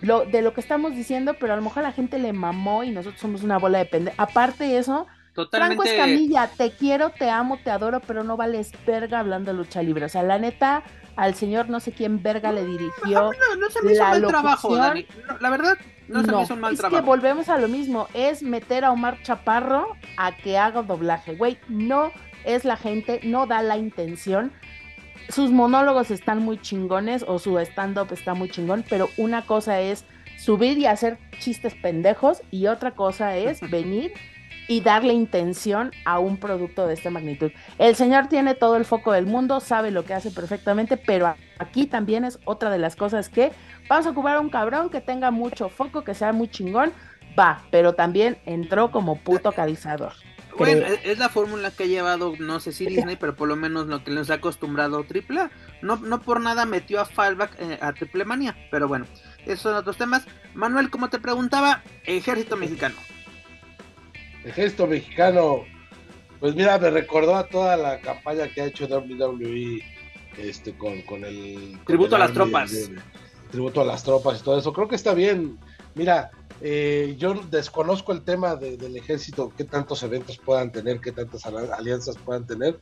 lo, 0.01 0.25
de 0.25 0.41
lo 0.41 0.53
que 0.53 0.61
estamos 0.61 0.95
diciendo, 0.95 1.35
pero 1.39 1.53
a 1.53 1.55
lo 1.55 1.61
mejor 1.61 1.79
a 1.83 1.89
la 1.89 1.93
gente 1.93 2.17
le 2.17 2.33
mamó 2.33 2.83
y 2.83 2.89
nosotros 2.89 3.21
somos 3.21 3.43
una 3.43 3.59
bola 3.59 3.77
de 3.77 3.85
pende. 3.85 4.13
Aparte 4.17 4.63
de 4.63 4.79
eso, 4.79 5.05
Totalmente... 5.35 5.83
Franco 5.83 5.83
Escamilla, 5.83 6.47
te 6.47 6.71
quiero, 6.71 7.09
te 7.09 7.29
amo, 7.29 7.59
te 7.61 7.69
adoro, 7.69 7.99
pero 7.99 8.23
no 8.23 8.37
vales 8.37 8.71
verga 8.87 9.19
hablando 9.19 9.51
de 9.51 9.57
lucha 9.57 9.83
libre. 9.83 10.05
O 10.05 10.09
sea, 10.09 10.23
la 10.23 10.39
neta, 10.39 10.83
al 11.17 11.35
señor 11.35 11.67
no 11.69 11.81
sé 11.81 11.91
quién 11.91 12.23
verga 12.23 12.53
le 12.53 12.65
dirigió. 12.65 13.31
No, 13.49 13.55
no, 13.59 13.69
se 13.69 13.83
me 13.83 13.91
hizo 13.91 14.03
mal 14.03 14.25
trabajo, 14.25 14.75
Dani. 14.77 15.05
la 15.41 15.49
verdad, 15.49 15.77
no, 16.07 16.23
se 16.23 16.31
me 16.31 16.41
hizo 16.41 16.55
mal 16.55 16.77
trabajo. 16.77 16.95
Es 16.95 17.01
que 17.01 17.05
volvemos 17.05 17.49
a 17.49 17.57
lo 17.57 17.67
mismo, 17.67 18.07
es 18.13 18.43
meter 18.43 18.85
a 18.85 18.91
Omar 18.91 19.21
Chaparro 19.23 19.97
a 20.15 20.31
que 20.37 20.57
haga 20.57 20.83
doblaje. 20.83 21.35
Güey, 21.35 21.57
no 21.67 22.13
es 22.45 22.63
la 22.63 22.77
gente, 22.77 23.19
no 23.23 23.45
da 23.45 23.61
la 23.61 23.77
intención. 23.77 24.53
Sus 25.27 25.51
monólogos 25.51 26.11
están 26.11 26.39
muy 26.39 26.61
chingones 26.61 27.25
o 27.27 27.39
su 27.39 27.59
stand-up 27.59 28.13
está 28.13 28.35
muy 28.35 28.49
chingón, 28.49 28.85
pero 28.89 29.09
una 29.17 29.45
cosa 29.45 29.81
es 29.81 30.05
subir 30.37 30.77
y 30.77 30.85
hacer 30.85 31.17
chistes 31.39 31.75
pendejos 31.75 32.41
y 32.51 32.67
otra 32.67 32.91
cosa 32.91 33.35
es 33.35 33.59
venir 33.69 34.13
y 34.67 34.81
darle 34.81 35.13
intención 35.13 35.91
a 36.05 36.19
un 36.19 36.37
producto 36.37 36.87
de 36.87 36.93
esta 36.93 37.09
magnitud. 37.09 37.51
El 37.77 37.95
señor 37.95 38.27
tiene 38.27 38.55
todo 38.55 38.77
el 38.77 38.85
foco 38.85 39.11
del 39.11 39.25
mundo, 39.25 39.59
sabe 39.59 39.91
lo 39.91 40.05
que 40.05 40.13
hace 40.13 40.31
perfectamente, 40.31 40.97
pero 40.97 41.35
aquí 41.59 41.85
también 41.85 42.25
es 42.25 42.39
otra 42.45 42.69
de 42.69 42.77
las 42.77 42.95
cosas 42.95 43.29
que 43.29 43.51
vamos 43.89 44.05
a 44.07 44.11
ocupar 44.11 44.37
a 44.37 44.39
un 44.39 44.49
cabrón 44.49 44.89
que 44.89 45.01
tenga 45.01 45.31
mucho 45.31 45.69
foco, 45.69 46.03
que 46.03 46.13
sea 46.13 46.33
muy 46.33 46.47
chingón, 46.47 46.93
va, 47.37 47.63
pero 47.71 47.93
también 47.93 48.37
entró 48.45 48.91
como 48.91 49.17
puto 49.17 49.51
calizador. 49.51 50.13
Bueno, 50.57 50.85
es 51.03 51.19
la 51.19 51.27
fórmula 51.27 51.69
que 51.69 51.83
ha 51.83 51.87
llevado, 51.87 52.33
no 52.39 52.61
sé 52.61 52.71
si 52.71 52.85
Disney, 52.85 53.17
pero 53.17 53.35
por 53.35 53.49
lo 53.49 53.57
menos 53.57 53.87
lo 53.87 54.05
que 54.05 54.11
nos 54.11 54.29
ha 54.29 54.35
acostumbrado 54.35 54.99
AAA. 54.99 55.51
No, 55.81 55.97
no 55.97 56.21
por 56.21 56.39
nada 56.39 56.65
metió 56.65 57.01
a 57.01 57.05
Fallback 57.05 57.59
eh, 57.59 57.77
a 57.81 57.91
Triple 57.91 58.23
Manía, 58.23 58.55
pero 58.71 58.87
bueno, 58.87 59.05
esos 59.43 59.59
son 59.59 59.75
otros 59.75 59.97
temas. 59.97 60.25
Manuel, 60.53 60.89
como 60.89 61.09
te 61.09 61.19
preguntaba, 61.19 61.83
Ejército 62.05 62.55
Mexicano 62.55 62.95
ejército 64.45 64.87
mexicano, 64.87 65.63
pues 66.39 66.55
mira, 66.55 66.77
me 66.77 66.89
recordó 66.89 67.35
a 67.35 67.47
toda 67.47 67.75
la 67.75 67.99
campaña 67.99 68.47
que 68.47 68.61
ha 68.61 68.65
hecho 68.65 68.85
WWE 68.85 69.81
este, 70.37 70.77
con, 70.77 71.01
con 71.01 71.23
el... 71.23 71.79
Tributo 71.85 72.15
a 72.15 72.19
las 72.19 72.33
tropas. 72.33 72.89
tributo 73.51 73.81
a 73.81 73.85
las 73.85 74.03
tropas 74.03 74.39
y 74.39 74.43
todo 74.43 74.59
eso. 74.59 74.73
Creo 74.73 74.87
que 74.87 74.95
está 74.95 75.13
bien. 75.13 75.57
Mira, 75.95 76.31
eh, 76.61 77.15
yo 77.17 77.33
desconozco 77.49 78.11
el 78.11 78.23
tema 78.23 78.55
del 78.55 78.95
ejército, 78.95 79.51
qué 79.57 79.65
tantos 79.65 80.03
eventos 80.03 80.37
puedan 80.37 80.71
tener, 80.71 80.99
qué 80.99 81.11
tantas 81.11 81.45
alianzas 81.45 82.17
puedan 82.17 82.45
tener, 82.45 82.79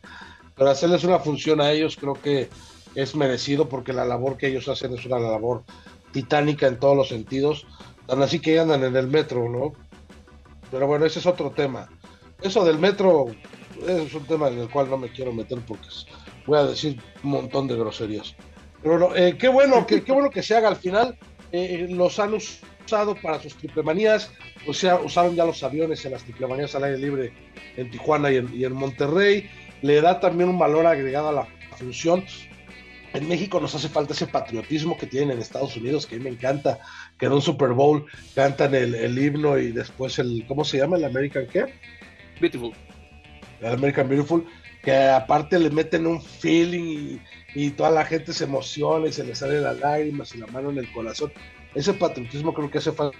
pero 0.55 0.69
hacerles 0.69 1.03
una 1.03 1.19
función 1.19 1.59
a 1.59 1.71
ellos 1.71 1.97
creo 1.99 2.13
que 2.13 2.49
es 2.93 3.15
merecido 3.15 3.69
porque 3.69 3.91
la 3.91 4.05
labor 4.05 4.37
que 4.37 4.47
ellos 4.47 4.67
hacen 4.67 4.93
es 4.93 5.05
una 5.05 5.19
labor 5.19 5.63
titánica 6.11 6.67
en 6.67 6.79
todos 6.79 6.95
los 6.95 7.09
sentidos, 7.09 7.65
tan 8.05 8.21
así 8.21 8.39
que 8.39 8.59
andan 8.59 8.83
en 8.83 8.95
el 8.95 9.07
metro, 9.07 9.49
¿no? 9.49 9.73
Pero 10.73 10.87
bueno, 10.87 11.05
ese 11.05 11.19
es 11.19 11.27
otro 11.27 11.51
tema. 11.51 11.87
Eso 12.41 12.65
del 12.65 12.79
metro 12.79 13.27
es 13.87 14.11
un 14.15 14.25
tema 14.25 14.47
en 14.47 14.57
el 14.57 14.69
cual 14.69 14.89
no 14.89 14.97
me 14.97 15.09
quiero 15.09 15.31
meter 15.31 15.59
porque 15.67 15.87
voy 16.47 16.57
a 16.57 16.63
decir 16.63 16.99
un 17.23 17.29
montón 17.29 17.67
de 17.67 17.77
groserías. 17.77 18.35
Pero 18.81 19.15
eh, 19.15 19.37
qué 19.37 19.49
bueno 19.49 19.85
que 19.85 20.03
qué 20.03 20.11
bueno 20.11 20.31
que 20.31 20.41
se 20.41 20.55
haga 20.55 20.69
al 20.69 20.75
final. 20.75 21.15
Eh, 21.51 21.85
los 21.91 22.17
han 22.17 22.33
usado 22.33 23.15
para 23.21 23.39
sus 23.39 23.55
triplemanías, 23.55 24.31
o 24.65 24.73
sea, 24.73 24.95
usaron 24.95 25.35
ya 25.35 25.45
los 25.45 25.61
aviones 25.61 26.03
en 26.05 26.13
las 26.13 26.23
triplemanías 26.23 26.73
al 26.73 26.85
aire 26.85 26.97
libre 26.97 27.33
en 27.77 27.91
Tijuana 27.91 28.31
y 28.31 28.37
en, 28.37 28.51
y 28.51 28.65
en 28.65 28.73
Monterrey. 28.73 29.47
Le 29.83 30.01
da 30.01 30.19
también 30.19 30.49
un 30.49 30.57
valor 30.57 30.87
agregado 30.87 31.29
a 31.29 31.33
la 31.33 31.47
función. 31.77 32.25
En 33.13 33.27
México 33.27 33.59
nos 33.59 33.75
hace 33.75 33.89
falta 33.89 34.13
ese 34.13 34.25
patriotismo 34.25 34.97
que 34.97 35.05
tienen 35.05 35.31
en 35.31 35.39
Estados 35.39 35.77
Unidos, 35.77 36.07
que 36.07 36.15
a 36.15 36.17
mí 36.17 36.23
me 36.23 36.31
encanta, 36.31 36.79
que 37.17 37.25
en 37.25 37.33
un 37.33 37.41
Super 37.41 37.69
Bowl 37.69 38.05
cantan 38.35 38.73
el, 38.75 38.95
el 38.95 39.17
himno 39.17 39.57
y 39.57 39.71
después 39.71 40.19
el, 40.19 40.45
¿cómo 40.47 40.65
se 40.65 40.77
llama? 40.77 40.97
¿El 40.97 41.05
American 41.05 41.47
qué? 41.47 41.65
Beautiful. 42.39 42.73
El 43.61 43.73
American 43.73 44.09
Beautiful, 44.09 44.45
que 44.83 44.95
aparte 44.95 45.59
le 45.59 45.69
meten 45.69 46.07
un 46.07 46.21
feeling 46.21 46.83
y, 46.83 47.21
y 47.55 47.69
toda 47.71 47.91
la 47.91 48.05
gente 48.05 48.33
se 48.33 48.43
emociona 48.43 49.07
y 49.07 49.13
se 49.13 49.23
le 49.23 49.35
salen 49.35 49.63
las 49.63 49.79
lágrimas 49.79 50.33
y 50.35 50.39
la 50.39 50.47
mano 50.47 50.71
en 50.71 50.79
el 50.79 50.91
corazón. 50.91 51.31
Ese 51.75 51.93
patriotismo 51.93 52.53
creo 52.53 52.69
que 52.69 52.79
hace 52.79 52.91
falta 52.91 53.17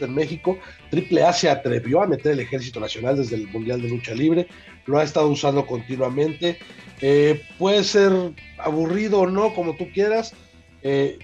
en 0.00 0.14
México. 0.14 0.58
Triple 0.90 1.22
A 1.22 1.32
se 1.32 1.48
atrevió 1.48 2.02
a 2.02 2.06
meter 2.06 2.32
el 2.32 2.40
Ejército 2.40 2.80
Nacional 2.80 3.16
desde 3.16 3.36
el 3.36 3.48
Mundial 3.48 3.80
de 3.80 3.88
Lucha 3.88 4.14
Libre, 4.14 4.46
lo 4.86 4.98
ha 4.98 5.04
estado 5.04 5.28
usando 5.28 5.66
continuamente. 5.66 6.58
Eh, 7.00 7.42
puede 7.58 7.84
ser 7.84 8.12
aburrido 8.58 9.20
o 9.20 9.26
no, 9.26 9.54
como 9.54 9.76
tú 9.76 9.90
quieras. 9.92 10.34
Eh, 10.82 11.18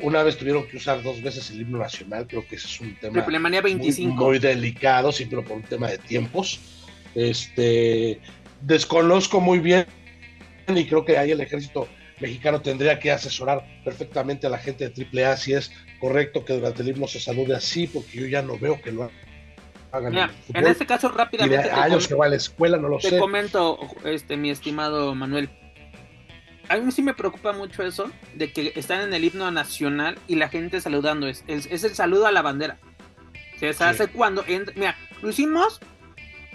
una 0.00 0.22
vez 0.22 0.36
tuvieron 0.36 0.66
que 0.66 0.76
usar 0.76 1.02
dos 1.02 1.22
veces 1.22 1.50
el 1.50 1.62
himno 1.62 1.78
nacional, 1.78 2.26
creo 2.26 2.46
que 2.46 2.56
ese 2.56 2.66
es 2.66 2.80
un 2.80 2.94
tema 2.96 3.14
Triple 3.14 3.38
Manía 3.38 3.60
25. 3.62 4.12
Muy, 4.14 4.24
muy 4.24 4.38
delicado, 4.38 5.12
sí, 5.12 5.26
pero 5.26 5.44
por 5.44 5.56
un 5.56 5.62
tema 5.62 5.88
de 5.88 5.98
tiempos. 5.98 6.60
Este, 7.14 8.20
desconozco 8.60 9.40
muy 9.40 9.58
bien 9.60 9.86
y 10.68 10.84
creo 10.86 11.04
que 11.04 11.18
ahí 11.18 11.30
el 11.30 11.40
ejército 11.40 11.88
mexicano 12.20 12.60
tendría 12.60 12.98
que 12.98 13.10
asesorar 13.10 13.64
perfectamente 13.84 14.46
a 14.46 14.50
la 14.50 14.58
gente 14.58 14.88
de 14.88 15.24
AAA 15.24 15.36
si 15.36 15.52
es 15.52 15.72
correcto 16.00 16.44
que 16.44 16.54
durante 16.54 16.82
el 16.82 16.88
himno 16.88 17.06
se 17.06 17.20
salude 17.20 17.54
así, 17.54 17.86
porque 17.86 18.18
yo 18.18 18.26
ya 18.26 18.42
no 18.42 18.58
veo 18.58 18.80
que 18.80 18.92
lo 18.92 19.10
hagan. 19.92 20.12
Mira, 20.12 20.30
en, 20.52 20.64
en 20.64 20.66
este 20.70 20.86
caso, 20.86 21.08
y 21.08 21.10
de 21.10 21.16
rápidamente. 21.16 21.68
te 21.68 21.70
años 21.70 22.08
que 22.08 22.14
va 22.14 22.26
a 22.26 22.28
la 22.28 22.36
escuela, 22.36 22.76
no 22.76 22.88
lo 22.88 22.98
Te 22.98 23.10
sé. 23.10 23.18
comento, 23.18 23.78
este, 24.04 24.36
mi 24.36 24.50
estimado 24.50 25.14
Manuel. 25.14 25.48
A 26.68 26.76
mí 26.76 26.90
sí 26.92 27.02
me 27.02 27.14
preocupa 27.14 27.52
mucho 27.52 27.82
eso, 27.82 28.10
de 28.34 28.52
que 28.52 28.72
están 28.76 29.00
en 29.02 29.12
el 29.14 29.24
himno 29.24 29.50
nacional 29.50 30.18
y 30.26 30.36
la 30.36 30.48
gente 30.48 30.80
saludando. 30.80 31.26
Es, 31.26 31.44
es, 31.46 31.66
es 31.70 31.84
el 31.84 31.94
saludo 31.94 32.26
a 32.26 32.32
la 32.32 32.42
bandera. 32.42 32.78
Se 33.60 33.72
Sí. 33.72 33.82
hace 33.84 34.08
cuando 34.08 34.44
entra. 34.46 34.74
Mira, 34.76 34.96
lo 35.22 35.30
hicimos 35.30 35.80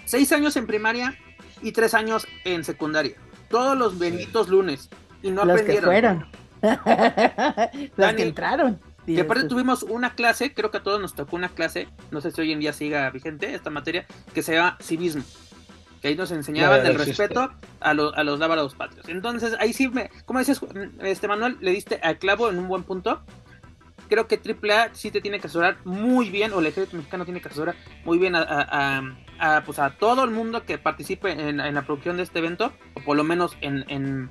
seis 0.04 0.32
años 0.32 0.56
en 0.56 0.66
primaria 0.66 1.16
y 1.62 1.72
tres 1.72 1.94
años 1.94 2.26
en 2.44 2.64
secundaria. 2.64 3.14
Todos 3.48 3.76
los 3.76 3.98
benditos 3.98 4.48
lunes. 4.48 4.90
Y 5.22 5.30
no 5.30 5.44
los 5.44 5.62
que 5.62 5.78
aprendieron. 5.78 6.26
fueron. 6.30 6.40
los 7.80 7.96
Dani, 7.96 8.16
que 8.16 8.22
entraron. 8.22 8.80
Y 9.06 9.18
aparte 9.18 9.44
tuvimos 9.48 9.82
una 9.82 10.14
clase, 10.14 10.52
creo 10.54 10.70
que 10.70 10.76
a 10.78 10.82
todos 10.82 11.00
nos 11.00 11.14
tocó 11.14 11.34
una 11.34 11.48
clase, 11.48 11.88
no 12.10 12.20
sé 12.20 12.30
si 12.30 12.40
hoy 12.42 12.52
en 12.52 12.60
día 12.60 12.72
siga 12.72 13.10
vigente 13.10 13.54
esta 13.54 13.70
materia, 13.70 14.06
que 14.34 14.42
se 14.42 14.54
llama 14.54 14.76
civismo. 14.80 15.24
Que 16.00 16.08
ahí 16.08 16.16
nos 16.16 16.30
enseñaban 16.30 16.80
el 16.86 16.94
respeto 17.06 17.50
a, 17.80 17.94
los 17.94 18.14
a 18.16 18.24
los 18.24 18.38
lábaros 18.38 18.74
patrios. 18.74 19.06
Entonces, 19.08 19.54
ahí 19.60 19.72
sí, 19.72 19.88
me, 19.88 20.10
como 20.24 20.38
dices, 20.38 20.60
este 21.02 21.28
Manuel, 21.28 21.58
le 21.60 21.72
diste 21.72 22.00
al 22.02 22.18
clavo 22.18 22.48
en 22.48 22.58
un 22.58 22.68
buen 22.68 22.84
punto. 22.84 23.22
Creo 24.08 24.26
que 24.26 24.40
AAA 24.42 24.88
sí 24.94 25.10
te 25.12 25.20
tiene 25.20 25.38
que 25.38 25.46
asesorar 25.46 25.76
muy 25.84 26.30
bien, 26.30 26.52
o 26.52 26.58
el 26.58 26.66
ejército 26.66 26.96
mexicano 26.96 27.24
tiene 27.24 27.40
que 27.40 27.48
asesorar 27.48 27.76
muy 28.04 28.18
bien 28.18 28.34
a, 28.34 28.40
a- 28.40 28.98
a- 29.38 29.56
a, 29.56 29.64
pues 29.64 29.78
a 29.78 29.90
todo 29.90 30.24
el 30.24 30.30
mundo 30.30 30.64
que 30.64 30.78
participe 30.78 31.30
en, 31.30 31.60
en 31.60 31.74
la 31.74 31.82
producción 31.82 32.16
de 32.16 32.24
este 32.24 32.40
evento, 32.40 32.72
o 32.94 33.00
por 33.04 33.16
lo 33.16 33.22
menos 33.24 33.56
en, 33.60 33.84
en- 33.88 34.30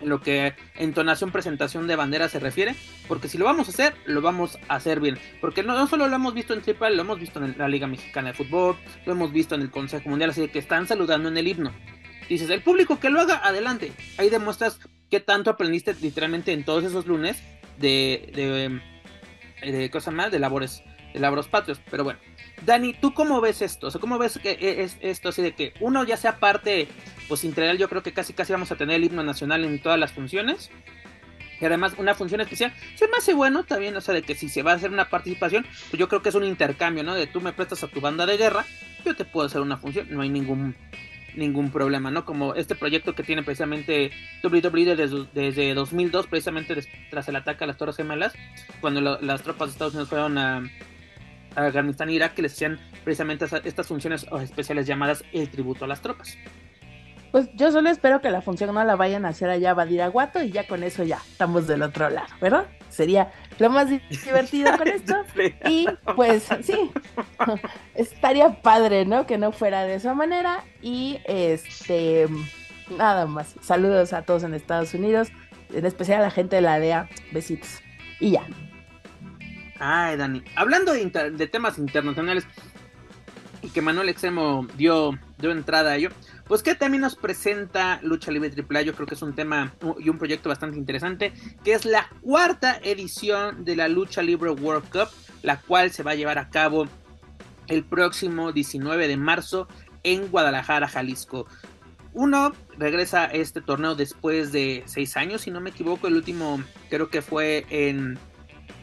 en 0.00 0.08
lo 0.08 0.20
que 0.20 0.54
entonación, 0.76 1.30
presentación 1.30 1.86
de 1.86 1.96
bandera 1.96 2.28
se 2.28 2.38
refiere, 2.38 2.74
porque 3.08 3.28
si 3.28 3.38
lo 3.38 3.44
vamos 3.44 3.68
a 3.68 3.70
hacer, 3.70 3.94
lo 4.06 4.22
vamos 4.22 4.58
a 4.68 4.76
hacer 4.76 5.00
bien. 5.00 5.18
Porque 5.40 5.62
no, 5.62 5.86
solo 5.86 6.08
lo 6.08 6.16
hemos 6.16 6.34
visto 6.34 6.54
en 6.54 6.60
AAA, 6.60 6.90
lo 6.90 7.02
hemos 7.02 7.20
visto 7.20 7.44
en 7.44 7.56
la 7.58 7.68
Liga 7.68 7.86
Mexicana 7.86 8.28
de 8.28 8.34
Fútbol, 8.34 8.76
lo 9.06 9.12
hemos 9.12 9.32
visto 9.32 9.54
en 9.54 9.62
el 9.62 9.70
Consejo 9.70 10.08
Mundial, 10.08 10.30
así 10.30 10.48
que 10.48 10.58
están 10.58 10.86
saludando 10.86 11.28
en 11.28 11.38
el 11.38 11.48
himno. 11.48 11.72
Dices, 12.28 12.48
el 12.50 12.62
público 12.62 13.00
que 13.00 13.10
lo 13.10 13.20
haga, 13.20 13.40
adelante. 13.44 13.92
Ahí 14.18 14.30
demuestras 14.30 14.78
qué 15.10 15.20
tanto 15.20 15.50
aprendiste 15.50 15.94
literalmente 16.00 16.52
en 16.52 16.64
todos 16.64 16.84
esos 16.84 17.06
lunes 17.06 17.42
de, 17.78 18.80
de, 19.62 19.72
de 19.72 19.90
cosas 19.90 20.14
más, 20.14 20.32
de 20.32 20.38
labores, 20.38 20.82
de 21.12 21.20
labores 21.20 21.46
patrios. 21.48 21.80
Pero 21.90 22.04
bueno, 22.04 22.18
Dani, 22.64 22.94
¿tú 22.94 23.14
cómo 23.14 23.40
ves 23.40 23.62
esto? 23.62 23.88
O 23.88 23.90
sea, 23.90 24.00
¿cómo 24.00 24.18
ves 24.18 24.38
que 24.42 24.56
es 24.60 24.96
esto 25.00 25.28
así 25.28 25.42
de 25.42 25.52
que 25.52 25.74
uno 25.80 26.04
ya 26.04 26.16
sea 26.16 26.38
parte, 26.38 26.88
pues 27.28 27.44
integral, 27.44 27.78
yo 27.78 27.88
creo 27.88 28.02
que 28.02 28.12
casi 28.12 28.32
casi 28.32 28.52
vamos 28.52 28.70
a 28.72 28.76
tener 28.76 28.96
el 28.96 29.04
himno 29.04 29.22
nacional 29.22 29.64
en 29.64 29.80
todas 29.80 29.98
las 29.98 30.12
funciones? 30.12 30.70
Y 31.60 31.64
además 31.64 31.94
una 31.98 32.14
función 32.14 32.40
especial, 32.40 32.72
se 32.96 33.06
me 33.08 33.16
hace 33.18 33.32
bueno 33.34 33.64
también, 33.64 33.96
o 33.96 34.00
sea, 34.00 34.14
de 34.14 34.22
que 34.22 34.34
si 34.34 34.48
se 34.48 34.62
va 34.62 34.72
a 34.72 34.74
hacer 34.74 34.90
una 34.90 35.08
participación, 35.08 35.64
pues 35.90 35.98
yo 35.98 36.08
creo 36.08 36.22
que 36.22 36.30
es 36.30 36.34
un 36.34 36.44
intercambio, 36.44 37.04
¿no? 37.04 37.14
De 37.14 37.26
tú 37.26 37.40
me 37.40 37.52
prestas 37.52 37.84
a 37.84 37.88
tu 37.88 38.00
banda 38.00 38.26
de 38.26 38.36
guerra, 38.36 38.64
yo 39.04 39.14
te 39.14 39.24
puedo 39.24 39.46
hacer 39.46 39.60
una 39.60 39.76
función, 39.76 40.08
no 40.10 40.22
hay 40.22 40.30
ningún 40.30 40.74
ningún 41.36 41.70
problema, 41.70 42.10
¿no? 42.10 42.24
Como 42.24 42.54
este 42.54 42.74
proyecto 42.74 43.14
que 43.14 43.24
tiene 43.24 43.42
precisamente 43.42 44.12
WWE 44.42 44.96
desde, 44.96 45.26
desde 45.34 45.74
2002, 45.74 46.28
precisamente 46.28 46.76
tras 47.10 47.28
el 47.28 47.36
ataque 47.36 47.64
a 47.64 47.66
las 47.66 47.76
Torres 47.76 47.96
Gemelas, 47.96 48.34
cuando 48.80 49.00
las 49.00 49.42
tropas 49.42 49.68
de 49.68 49.72
Estados 49.72 49.94
Unidos 49.94 50.08
fueron 50.08 50.38
a 50.38 50.62
Afganistán 51.56 52.08
e 52.08 52.12
Irak, 52.14 52.34
que 52.34 52.42
les 52.42 52.52
hacían 52.52 52.78
precisamente 53.04 53.46
estas 53.64 53.86
funciones 53.86 54.26
especiales 54.42 54.86
llamadas 54.86 55.24
el 55.32 55.48
tributo 55.50 55.84
a 55.84 55.88
las 55.88 56.00
tropas. 56.00 56.36
Pues 57.32 57.48
yo 57.54 57.72
solo 57.72 57.90
espero 57.90 58.20
que 58.20 58.30
la 58.30 58.42
función 58.42 58.72
no 58.72 58.84
la 58.84 58.94
vayan 58.94 59.24
a 59.26 59.30
hacer 59.30 59.50
allá 59.50 59.72
a 59.72 59.74
Badiraguato 59.74 60.40
y 60.40 60.50
ya 60.52 60.68
con 60.68 60.84
eso 60.84 61.02
ya 61.02 61.16
estamos 61.28 61.66
del 61.66 61.82
otro 61.82 62.08
lado, 62.08 62.28
¿verdad? 62.40 62.66
Sería 62.90 63.32
lo 63.58 63.70
más 63.70 63.90
di- 63.90 64.00
divertido 64.24 64.76
con 64.78 64.86
esto. 64.86 65.16
Y 65.68 65.88
pues 66.14 66.48
sí, 66.62 66.92
estaría 67.94 68.62
padre, 68.62 69.04
¿no? 69.04 69.26
Que 69.26 69.36
no 69.38 69.50
fuera 69.50 69.82
de 69.84 69.96
esa 69.96 70.14
manera. 70.14 70.62
Y 70.80 71.18
este, 71.24 72.28
nada 72.96 73.26
más. 73.26 73.56
Saludos 73.60 74.12
a 74.12 74.22
todos 74.22 74.44
en 74.44 74.54
Estados 74.54 74.94
Unidos, 74.94 75.28
en 75.72 75.84
especial 75.86 76.20
a 76.20 76.24
la 76.24 76.30
gente 76.30 76.54
de 76.56 76.62
la 76.62 76.78
DEA. 76.78 77.08
Besitos. 77.32 77.80
Y 78.20 78.30
ya. 78.30 78.42
Ay, 79.86 80.16
Dani. 80.16 80.42
Hablando 80.56 80.94
de, 80.94 81.46
temas 81.46 81.76
internacionales 81.76 82.46
y 83.60 83.68
que 83.68 83.82
Manuel 83.82 84.08
Extremo 84.08 84.66
dio, 84.78 85.10
dio 85.36 85.50
entrada 85.50 85.90
a 85.90 85.96
ello, 85.96 86.08
pues 86.46 86.62
que 86.62 86.74
también 86.74 87.02
nos 87.02 87.16
presenta 87.16 88.00
Lucha 88.02 88.30
Libre 88.30 88.50
AAA. 88.50 88.80
Yo 88.80 88.94
creo 88.94 89.06
que 89.06 89.14
es 89.14 89.20
un 89.20 89.34
tema 89.34 89.74
y 89.98 90.08
un 90.08 90.16
proyecto 90.16 90.48
bastante 90.48 90.78
interesante, 90.78 91.34
que 91.62 91.74
es 91.74 91.84
la 91.84 92.08
cuarta 92.22 92.80
edición 92.82 93.66
de 93.66 93.76
la 93.76 93.88
Lucha 93.88 94.22
Libre 94.22 94.52
World 94.52 94.88
Cup, 94.88 95.08
la 95.42 95.60
cual 95.60 95.90
se 95.90 96.02
va 96.02 96.12
a 96.12 96.14
llevar 96.14 96.38
a 96.38 96.48
cabo 96.48 96.88
el 97.66 97.84
próximo 97.84 98.52
19 98.52 99.06
de 99.06 99.18
marzo 99.18 99.68
en 100.02 100.28
Guadalajara, 100.28 100.88
Jalisco. 100.88 101.46
Uno 102.14 102.54
regresa 102.78 103.24
a 103.24 103.32
este 103.32 103.60
torneo 103.60 103.94
después 103.94 104.50
de 104.50 104.82
seis 104.86 105.14
años, 105.18 105.42
si 105.42 105.50
no 105.50 105.60
me 105.60 105.70
equivoco. 105.70 106.06
El 106.06 106.14
último 106.14 106.62
creo 106.88 107.10
que 107.10 107.20
fue 107.20 107.66
en, 107.68 108.18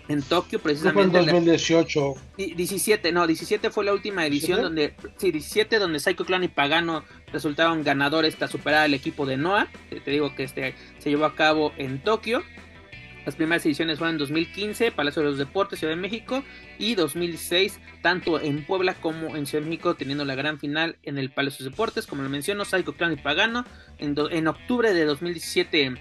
en 0.08 0.22
Tokio, 0.22 0.60
precisamente. 0.60 1.18
en 1.20 1.26
la- 1.26 1.32
2018. 1.34 2.16
Di- 2.38 2.54
17, 2.56 3.12
no, 3.12 3.26
17 3.28 3.70
fue 3.70 3.86
la 3.86 3.94
última 3.94 4.26
edición 4.26 4.60
¿17? 4.60 4.62
donde, 4.64 4.94
sí, 5.18 5.32
17 5.32 5.80
donde 5.80 6.00
Psycho 6.00 6.26
Clan 6.26 6.44
y 6.44 6.48
Pagano 6.48 7.04
resultaron 7.32 7.84
ganadores 7.84 8.36
tras 8.36 8.52
superar 8.52 8.84
al 8.84 8.94
equipo 8.94 9.26
de 9.26 9.38
Noah. 9.38 9.68
Te, 9.90 10.00
te 10.02 10.12
digo 10.12 10.36
que 10.36 10.44
este 10.44 10.76
se 11.00 11.10
llevó 11.10 11.26
a 11.26 11.36
cabo 11.36 11.72
en 11.78 12.00
Tokio. 12.04 12.44
Las 13.24 13.36
primeras 13.36 13.64
ediciones 13.68 14.00
fueron 14.00 14.16
en 14.16 14.20
2015, 14.20 14.92
Palacio 14.92 15.22
de 15.22 15.30
los 15.30 15.38
Deportes, 15.38 15.78
Ciudad 15.78 15.94
de 15.94 16.02
México, 16.02 16.44
y 16.80 16.96
2006, 16.96 17.80
tanto 18.02 18.42
en 18.42 18.66
Puebla 18.66 18.96
como 18.96 19.36
en 19.36 19.46
Ciudad 19.46 19.64
de 19.64 19.70
México, 19.70 19.94
teniendo 19.94 20.26
la 20.26 20.34
gran 20.34 20.58
final 20.60 20.98
en 21.04 21.20
el 21.20 21.30
Palacio 21.30 21.60
de 21.64 21.70
los 21.70 21.74
Deportes, 21.74 22.08
como 22.08 22.24
lo 22.24 22.30
menciono, 22.30 22.66
Psycho 22.66 22.94
Clan 22.94 23.14
y 23.14 23.18
Pagano. 23.18 23.64
En, 24.00 24.16
do- 24.16 24.32
en 24.32 24.48
octubre 24.48 24.92
de 24.96 25.06
2017 25.06 25.94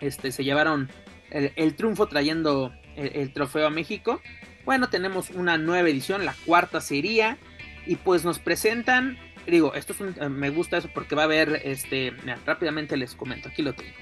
este, 0.00 0.30
se 0.30 0.44
llevaron 0.44 0.88
el, 1.30 1.52
el 1.56 1.74
triunfo 1.74 2.06
trayendo 2.06 2.72
el, 2.98 3.32
trofeo 3.32 3.66
a 3.66 3.70
México. 3.70 4.20
Bueno, 4.64 4.88
tenemos 4.90 5.30
una 5.30 5.56
nueva 5.58 5.88
edición, 5.88 6.24
la 6.24 6.34
cuarta 6.44 6.80
sería, 6.80 7.38
y 7.86 7.96
pues 7.96 8.24
nos 8.24 8.38
presentan, 8.38 9.18
digo, 9.46 9.74
esto 9.74 9.92
es 9.94 10.00
un, 10.00 10.14
eh, 10.20 10.28
me 10.28 10.50
gusta 10.50 10.76
eso 10.76 10.90
porque 10.92 11.14
va 11.14 11.22
a 11.22 11.24
haber, 11.26 11.62
este, 11.64 12.12
mira, 12.22 12.38
rápidamente 12.44 12.96
les 12.96 13.14
comento, 13.14 13.48
aquí 13.48 13.62
lo 13.62 13.72
tengo. 13.72 13.92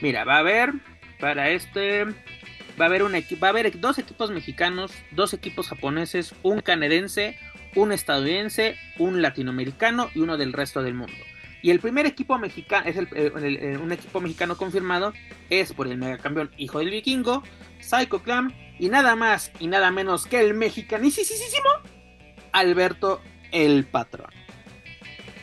Mira, 0.00 0.24
va 0.24 0.36
a 0.36 0.38
haber 0.38 0.72
para 1.20 1.50
este, 1.50 2.04
va 2.04 2.84
a 2.84 2.86
haber 2.86 3.02
un 3.02 3.12
va 3.12 3.46
a 3.46 3.50
haber 3.50 3.78
dos 3.80 3.98
equipos 3.98 4.30
mexicanos, 4.30 4.92
dos 5.10 5.34
equipos 5.34 5.68
japoneses, 5.68 6.34
un 6.42 6.60
canadiense, 6.60 7.38
un 7.74 7.92
estadounidense, 7.92 8.76
un 8.98 9.20
latinoamericano 9.22 10.10
y 10.14 10.20
uno 10.20 10.36
del 10.38 10.52
resto 10.52 10.82
del 10.82 10.94
mundo. 10.94 11.14
Y 11.62 11.70
el 11.70 11.80
primer 11.80 12.06
equipo 12.06 12.38
mexicano, 12.38 12.86
es 12.86 12.96
eh, 12.96 13.32
el- 13.36 13.78
un 13.78 13.92
equipo 13.92 14.20
mexicano 14.20 14.56
confirmado, 14.56 15.12
es 15.50 15.72
por 15.72 15.88
el 15.88 15.98
megacampeón 15.98 16.50
Hijo 16.56 16.78
del 16.78 16.90
Vikingo, 16.90 17.42
Psycho 17.80 18.22
Clan 18.22 18.54
y 18.78 18.88
nada 18.88 19.16
más 19.16 19.50
y 19.58 19.66
nada 19.68 19.90
menos 19.90 20.26
que 20.26 20.40
el 20.40 20.54
mexicanísimo 20.54 21.68
Alberto 22.52 23.20
el 23.52 23.84
Patrón. 23.86 24.30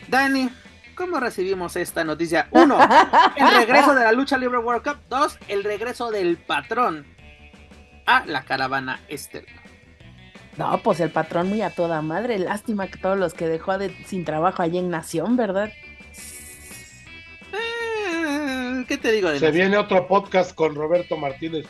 Dani, 0.08 0.50
¿cómo 0.96 1.20
recibimos 1.20 1.76
esta 1.76 2.04
noticia? 2.04 2.48
Uno, 2.52 2.78
el 3.36 3.56
regreso 3.56 3.96
de 3.96 4.04
la 4.04 4.12
lucha 4.12 4.38
libre 4.38 4.60
World 4.60 4.84
Cup. 4.84 4.98
Dos, 5.10 5.38
el 5.48 5.64
regreso 5.64 6.12
del 6.12 6.38
patrón 6.38 7.06
a 8.06 8.26
la 8.26 8.44
caravana 8.44 9.00
estelar. 9.08 9.64
No, 10.58 10.78
pues 10.84 11.00
el 11.00 11.10
patrón 11.10 11.50
muy 11.50 11.62
a 11.64 11.72
toda 11.72 12.02
madre. 12.04 12.38
Lástima 12.38 12.88
que 12.88 13.00
todos 13.00 13.18
los 13.18 13.34
que 13.34 13.48
dejó 13.48 13.78
de, 13.80 13.96
sin 14.06 14.24
trabajo 14.24 14.62
allí 14.62 14.78
en 14.78 14.90
Nación, 14.92 15.36
¿verdad? 15.36 15.72
Eh, 17.54 18.86
¿Qué 18.88 18.98
te 18.98 19.12
digo 19.12 19.30
de 19.30 19.40
Se 19.40 19.46
Nación? 19.46 19.62
viene 19.62 19.78
otro 19.78 20.08
podcast 20.08 20.54
con 20.54 20.76
Roberto 20.76 21.18
Martínez. 21.18 21.66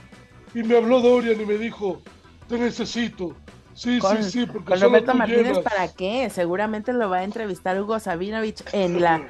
Y 0.54 0.64
me 0.64 0.78
habló 0.78 1.02
Dorian 1.02 1.42
y 1.42 1.46
me 1.46 1.58
dijo, 1.58 2.02
te 2.48 2.58
necesito. 2.58 3.36
Sí, 3.76 4.00
Con, 4.00 4.24
sí, 4.24 4.24
sí, 4.24 4.46
porque 4.46 4.66
con 4.66 4.78
solo 4.78 4.90
Roberto 4.90 5.12
tú 5.12 5.18
Martínez, 5.18 5.58
llenas". 5.58 5.64
¿para 5.64 5.88
qué? 5.94 6.30
Seguramente 6.30 6.94
lo 6.94 7.10
va 7.10 7.18
a 7.18 7.24
entrevistar 7.24 7.80
Hugo 7.82 8.00
Sabinovich 8.00 8.64
en 8.72 9.02
la, 9.02 9.28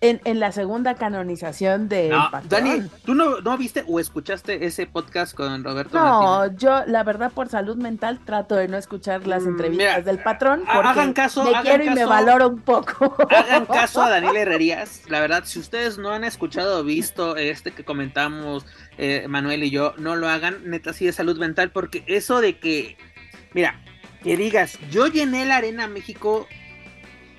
en, 0.00 0.20
en 0.24 0.40
la 0.40 0.50
segunda 0.52 0.94
canonización 0.96 1.88
de 1.88 2.08
No, 2.08 2.28
Patrón. 2.30 2.48
Dani, 2.48 2.90
¿tú 3.04 3.14
no, 3.14 3.40
no 3.40 3.56
viste 3.56 3.84
o 3.86 4.00
escuchaste 4.00 4.66
ese 4.66 4.86
podcast 4.86 5.34
con 5.34 5.62
Roberto 5.62 5.96
No, 5.96 6.00
Martínez? 6.00 6.58
yo 6.58 6.84
la 6.86 7.04
verdad 7.04 7.32
por 7.32 7.48
salud 7.48 7.76
mental 7.76 8.18
trato 8.24 8.56
de 8.56 8.68
no 8.68 8.76
escuchar 8.76 9.26
las 9.26 9.44
Mm, 9.44 9.48
entrevistas 9.48 9.98
mira, 9.98 10.00
del 10.02 10.18
patrón 10.22 10.68
porque 10.72 10.88
hagan 10.88 11.12
caso, 11.12 11.44
me 11.44 11.50
hagan 11.50 11.62
quiero 11.62 11.84
y 11.84 11.90
me 11.90 12.04
valoro 12.04 12.48
un 12.48 12.60
poco. 12.62 13.14
Hagan 13.30 13.66
caso 13.66 14.02
a 14.02 14.10
Daniel 14.10 14.36
Herrerías. 14.36 15.02
La 15.08 15.20
verdad, 15.20 15.44
si 15.44 15.58
ustedes 15.60 15.98
no 15.98 16.10
han 16.10 16.24
escuchado 16.24 16.80
o 16.80 16.84
visto 16.84 17.36
este 17.36 17.72
que 17.72 17.84
comentamos 17.84 18.66
eh, 18.98 19.26
Manuel 19.28 19.62
y 19.64 19.70
yo, 19.70 19.94
no 19.98 20.16
lo 20.16 20.28
hagan, 20.28 20.68
neta, 20.68 20.92
sí 20.92 21.06
de 21.06 21.12
salud 21.12 21.38
mental, 21.38 21.70
porque 21.70 22.04
eso 22.06 22.40
de 22.40 22.58
que, 22.58 22.96
mira, 23.54 23.80
que 24.22 24.36
digas, 24.36 24.78
yo 24.90 25.06
llené 25.06 25.44
la 25.46 25.56
Arena 25.56 25.86
México, 25.86 26.46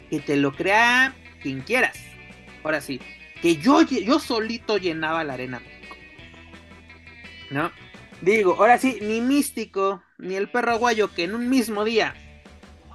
que 0.09 0.19
te 0.19 0.37
lo 0.37 0.51
crea 0.53 1.13
quien 1.41 1.61
quieras. 1.61 1.99
Ahora 2.63 2.81
sí, 2.81 2.99
que 3.41 3.57
yo, 3.57 3.83
yo 3.83 4.19
solito 4.19 4.77
llenaba 4.77 5.23
la 5.23 5.33
Arena 5.33 5.59
México. 5.59 5.95
¿No? 7.51 7.71
Digo, 8.21 8.55
ahora 8.57 8.77
sí, 8.77 8.97
ni 9.01 9.21
Místico, 9.21 10.03
ni 10.17 10.35
el 10.35 10.49
perro 10.49 10.71
aguayo, 10.71 11.13
que 11.13 11.25
en 11.25 11.35
un 11.35 11.49
mismo 11.49 11.83
día 11.83 12.15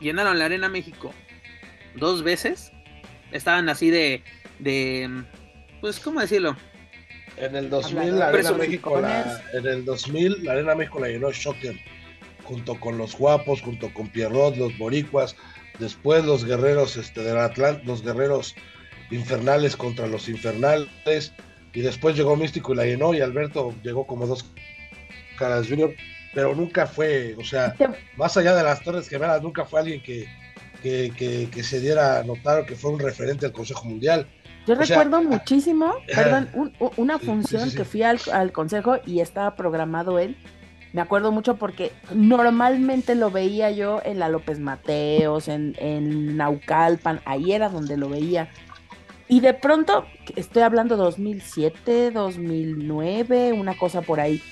llenaron 0.01 0.39
la 0.39 0.47
Arena 0.47 0.69
México 0.69 1.15
dos 1.95 2.23
veces. 2.23 2.73
Estaban 3.33 3.69
así 3.69 3.91
de, 3.91 4.25
de, 4.59 5.25
pues, 5.81 6.01
¿cómo 6.01 6.21
decirlo? 6.21 6.57
En 7.37 7.55
el 7.55 7.71
2000 7.71 7.99
Hablando 7.99 8.19
la 8.19 8.29
Arena 8.29 8.53
México, 8.53 9.01
la, 9.01 9.43
en 9.53 9.67
el 9.67 9.85
2000 9.85 10.45
la 10.45 10.53
Arena 10.53 10.75
México 10.75 10.99
la 10.99 11.09
llenó 11.09 11.31
Shocker, 11.31 11.77
junto 12.51 12.75
con 12.81 12.99
los 12.99 13.17
guapos, 13.17 13.63
junto 13.63 13.95
con 13.95 14.09
Pierrot, 14.09 14.57
los 14.57 14.77
boricuas, 14.77 15.37
después 15.79 16.25
los 16.25 16.45
guerreros 16.45 16.97
este, 16.97 17.23
del 17.23 17.39
Atlántico, 17.39 17.87
los 17.93 18.03
guerreros 18.03 18.57
infernales 19.13 19.77
contra 19.77 20.09
los 20.09 20.29
infernales, 20.29 21.33
y 21.73 21.81
después 21.81 22.17
llegó 22.17 22.35
Místico 22.35 22.73
y 22.73 22.77
la 22.77 22.85
llenó, 22.87 23.15
y 23.15 23.21
Alberto 23.21 23.73
llegó 23.85 24.05
como 24.05 24.27
dos 24.27 24.45
caras 25.39 25.69
junior, 25.69 25.95
pero 26.35 26.57
nunca 26.57 26.87
fue, 26.89 27.37
o 27.39 27.45
sea, 27.45 27.77
más 28.17 28.37
allá 28.37 28.57
de 28.57 28.65
las 28.65 28.83
Torres 28.83 29.09
Gemelas, 29.09 29.43
nunca 29.43 29.65
fue 29.65 29.79
alguien 29.81 30.03
que, 30.03 30.27
que, 30.83 31.13
que- 31.17 31.49
que 31.53 31.63
se 31.63 31.79
diera 31.79 32.19
a 32.19 32.25
notar 32.25 32.59
o 32.61 32.67
que 32.67 32.75
fue 32.75 32.91
un 32.91 32.99
referente 32.99 33.47
al 33.47 33.53
Consejo 33.53 33.85
Mundial. 33.85 34.27
Yo 34.67 34.75
O 34.75 34.77
recuerdo 34.77 35.19
ah, 35.19 35.23
muchísimo, 35.23 35.95
perdón, 36.13 36.49
un- 36.55 36.73
una 36.97 37.21
función 37.21 37.63
sí, 37.63 37.67
sí, 37.67 37.71
sí. 37.71 37.77
que 37.77 37.85
fui 37.85 38.03
al, 38.03 38.19
al 38.33 38.51
consejo 38.51 38.97
y 39.07 39.21
estaba 39.21 39.55
programado 39.55 40.19
él. 40.19 40.37
Me 40.93 41.01
acuerdo 41.01 41.31
mucho 41.31 41.57
porque 41.57 41.93
normalmente 42.13 43.15
lo 43.15 43.31
veía 43.31 43.71
yo 43.71 44.01
en 44.05 44.19
la 44.19 44.29
López 44.29 44.59
Mateos, 44.59 45.47
en, 45.49 45.77
en 45.79 46.37
Naucalpan, 46.37 47.21
ahí 47.25 47.53
era 47.53 47.69
donde 47.69 47.97
lo 47.97 48.09
veía. 48.09 48.49
Y 49.29 49.39
de 49.39 49.55
pronto, 49.55 50.07
estoy 50.35 50.63
hablando 50.63 50.97
2007, 50.97 52.11
2009, 52.11 53.53
una 53.53 53.79
cosa 53.79 54.03
por 54.03 54.19
ahí. 54.19 54.43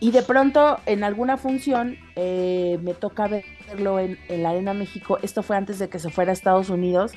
Y 0.00 0.10
de 0.10 0.22
pronto, 0.22 0.78
en 0.86 1.04
alguna 1.04 1.36
función, 1.36 1.96
eh, 2.16 2.80
me 2.82 2.94
toca 2.94 3.28
verlo 3.28 4.00
en, 4.00 4.18
en 4.28 4.42
la 4.42 4.50
Arena 4.50 4.74
México. 4.74 5.18
Esto 5.22 5.44
fue 5.44 5.56
antes 5.56 5.78
de 5.78 5.88
que 5.88 6.00
se 6.00 6.10
fuera 6.10 6.32
a 6.32 6.32
Estados 6.32 6.70
Unidos. 6.70 7.12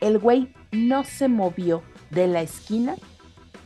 El 0.00 0.18
güey 0.18 0.52
no 0.70 1.04
se 1.04 1.28
movió 1.28 1.82
de 2.10 2.26
la 2.26 2.42
esquina 2.42 2.96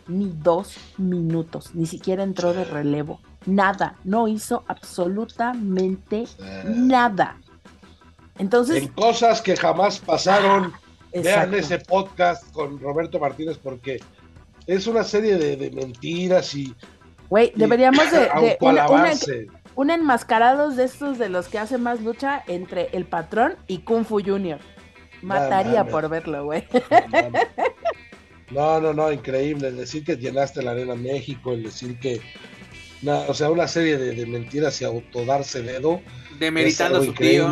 ni 0.06 0.30
dos 0.32 0.76
minutos. 0.98 1.74
Ni 1.74 1.86
siquiera 1.86 2.22
entró 2.22 2.52
de 2.52 2.64
relevo. 2.64 3.20
Nada. 3.46 3.96
No 4.04 4.28
hizo 4.28 4.64
absolutamente 4.68 6.24
Eh, 6.38 6.62
nada. 6.66 7.36
Entonces, 8.38 8.82
en 8.82 8.88
cosas 8.88 9.40
que 9.42 9.56
jamás 9.56 9.98
pasaron. 9.98 10.72
Vean 11.12 11.24
exacto. 11.26 11.56
ese 11.56 11.78
podcast 11.80 12.50
con 12.52 12.80
Roberto 12.80 13.18
Martínez 13.20 13.58
porque 13.62 14.00
es 14.66 14.86
una 14.86 15.04
serie 15.04 15.36
de, 15.36 15.56
de 15.56 15.70
mentiras 15.70 16.54
y, 16.54 16.74
güey, 17.28 17.52
deberíamos 17.54 18.10
de, 18.10 18.20
de 18.20 18.24
una- 18.30 18.40
una- 18.40 18.50
autoalabarse. 18.52 19.46
un 19.74 19.90
enmascarados 19.90 20.76
de 20.76 20.84
estos 20.84 21.18
de 21.18 21.28
los 21.28 21.48
que 21.48 21.58
hace 21.58 21.76
más 21.76 22.00
lucha 22.00 22.42
entre 22.46 22.88
el 22.92 23.04
patrón 23.04 23.56
y 23.66 23.78
Kung 23.80 24.06
Fu 24.06 24.22
Junior. 24.24 24.58
Mataría 25.20 25.84
por 25.86 26.08
verlo, 26.08 26.46
güey. 26.46 26.64
No, 28.50 28.80
no, 28.80 28.92
no, 28.92 29.10
increíble. 29.12 29.68
El 29.68 29.76
decir 29.76 30.04
que 30.04 30.16
llenaste 30.16 30.62
la 30.62 30.72
Arena 30.72 30.94
México, 30.94 31.52
el 31.52 31.62
decir 31.62 31.98
que. 31.98 32.20
O 33.28 33.34
sea, 33.34 33.50
una 33.50 33.66
serie 33.68 33.96
de, 33.98 34.14
de 34.14 34.26
mentiras 34.26 34.80
y 34.80 34.84
autodarse 34.84 35.62
dedo. 35.62 36.00
Demeritando 36.38 36.98
a 36.98 37.00
su 37.04 37.12
tío. 37.14 37.48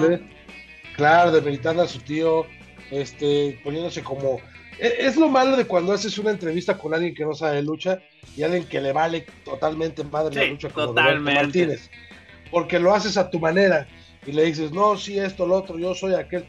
Claro, 0.97 1.33
demeritando 1.33 1.83
a 1.83 1.89
su 1.89 1.99
tío, 2.01 2.47
este, 2.91 3.59
poniéndose 3.65 4.03
como. 4.03 4.39
e- 4.79 4.97
Es 4.99 5.17
lo 5.17 5.29
malo 5.29 5.57
de 5.57 5.65
cuando 5.65 5.93
haces 5.93 6.19
una 6.19 6.31
entrevista 6.31 6.77
con 6.77 6.95
alguien 6.95 7.15
que 7.15 7.25
no 7.25 7.35
sabe 7.35 7.63
lucha 7.63 8.01
y 8.37 8.43
alguien 8.43 8.65
que 8.65 8.81
le 8.81 8.93
vale 8.93 9.27
totalmente 9.45 10.05
madre 10.05 10.35
la 10.35 10.43
lucha 10.53 10.69
como 10.69 10.89
totalmente. 10.89 11.31
Roberto 11.31 11.43
Martínez. 11.47 11.91
Porque 12.51 12.79
lo 12.79 12.95
haces 12.95 13.17
a 13.17 13.31
tu 13.31 13.39
manera 13.39 13.87
y 14.27 14.33
le 14.33 14.45
dices, 14.45 14.73
no, 14.73 14.97
sí, 14.97 15.19
esto, 15.19 15.47
lo 15.47 15.57
otro, 15.57 15.79
yo 15.79 15.95
soy 15.95 16.15
aquel. 16.15 16.45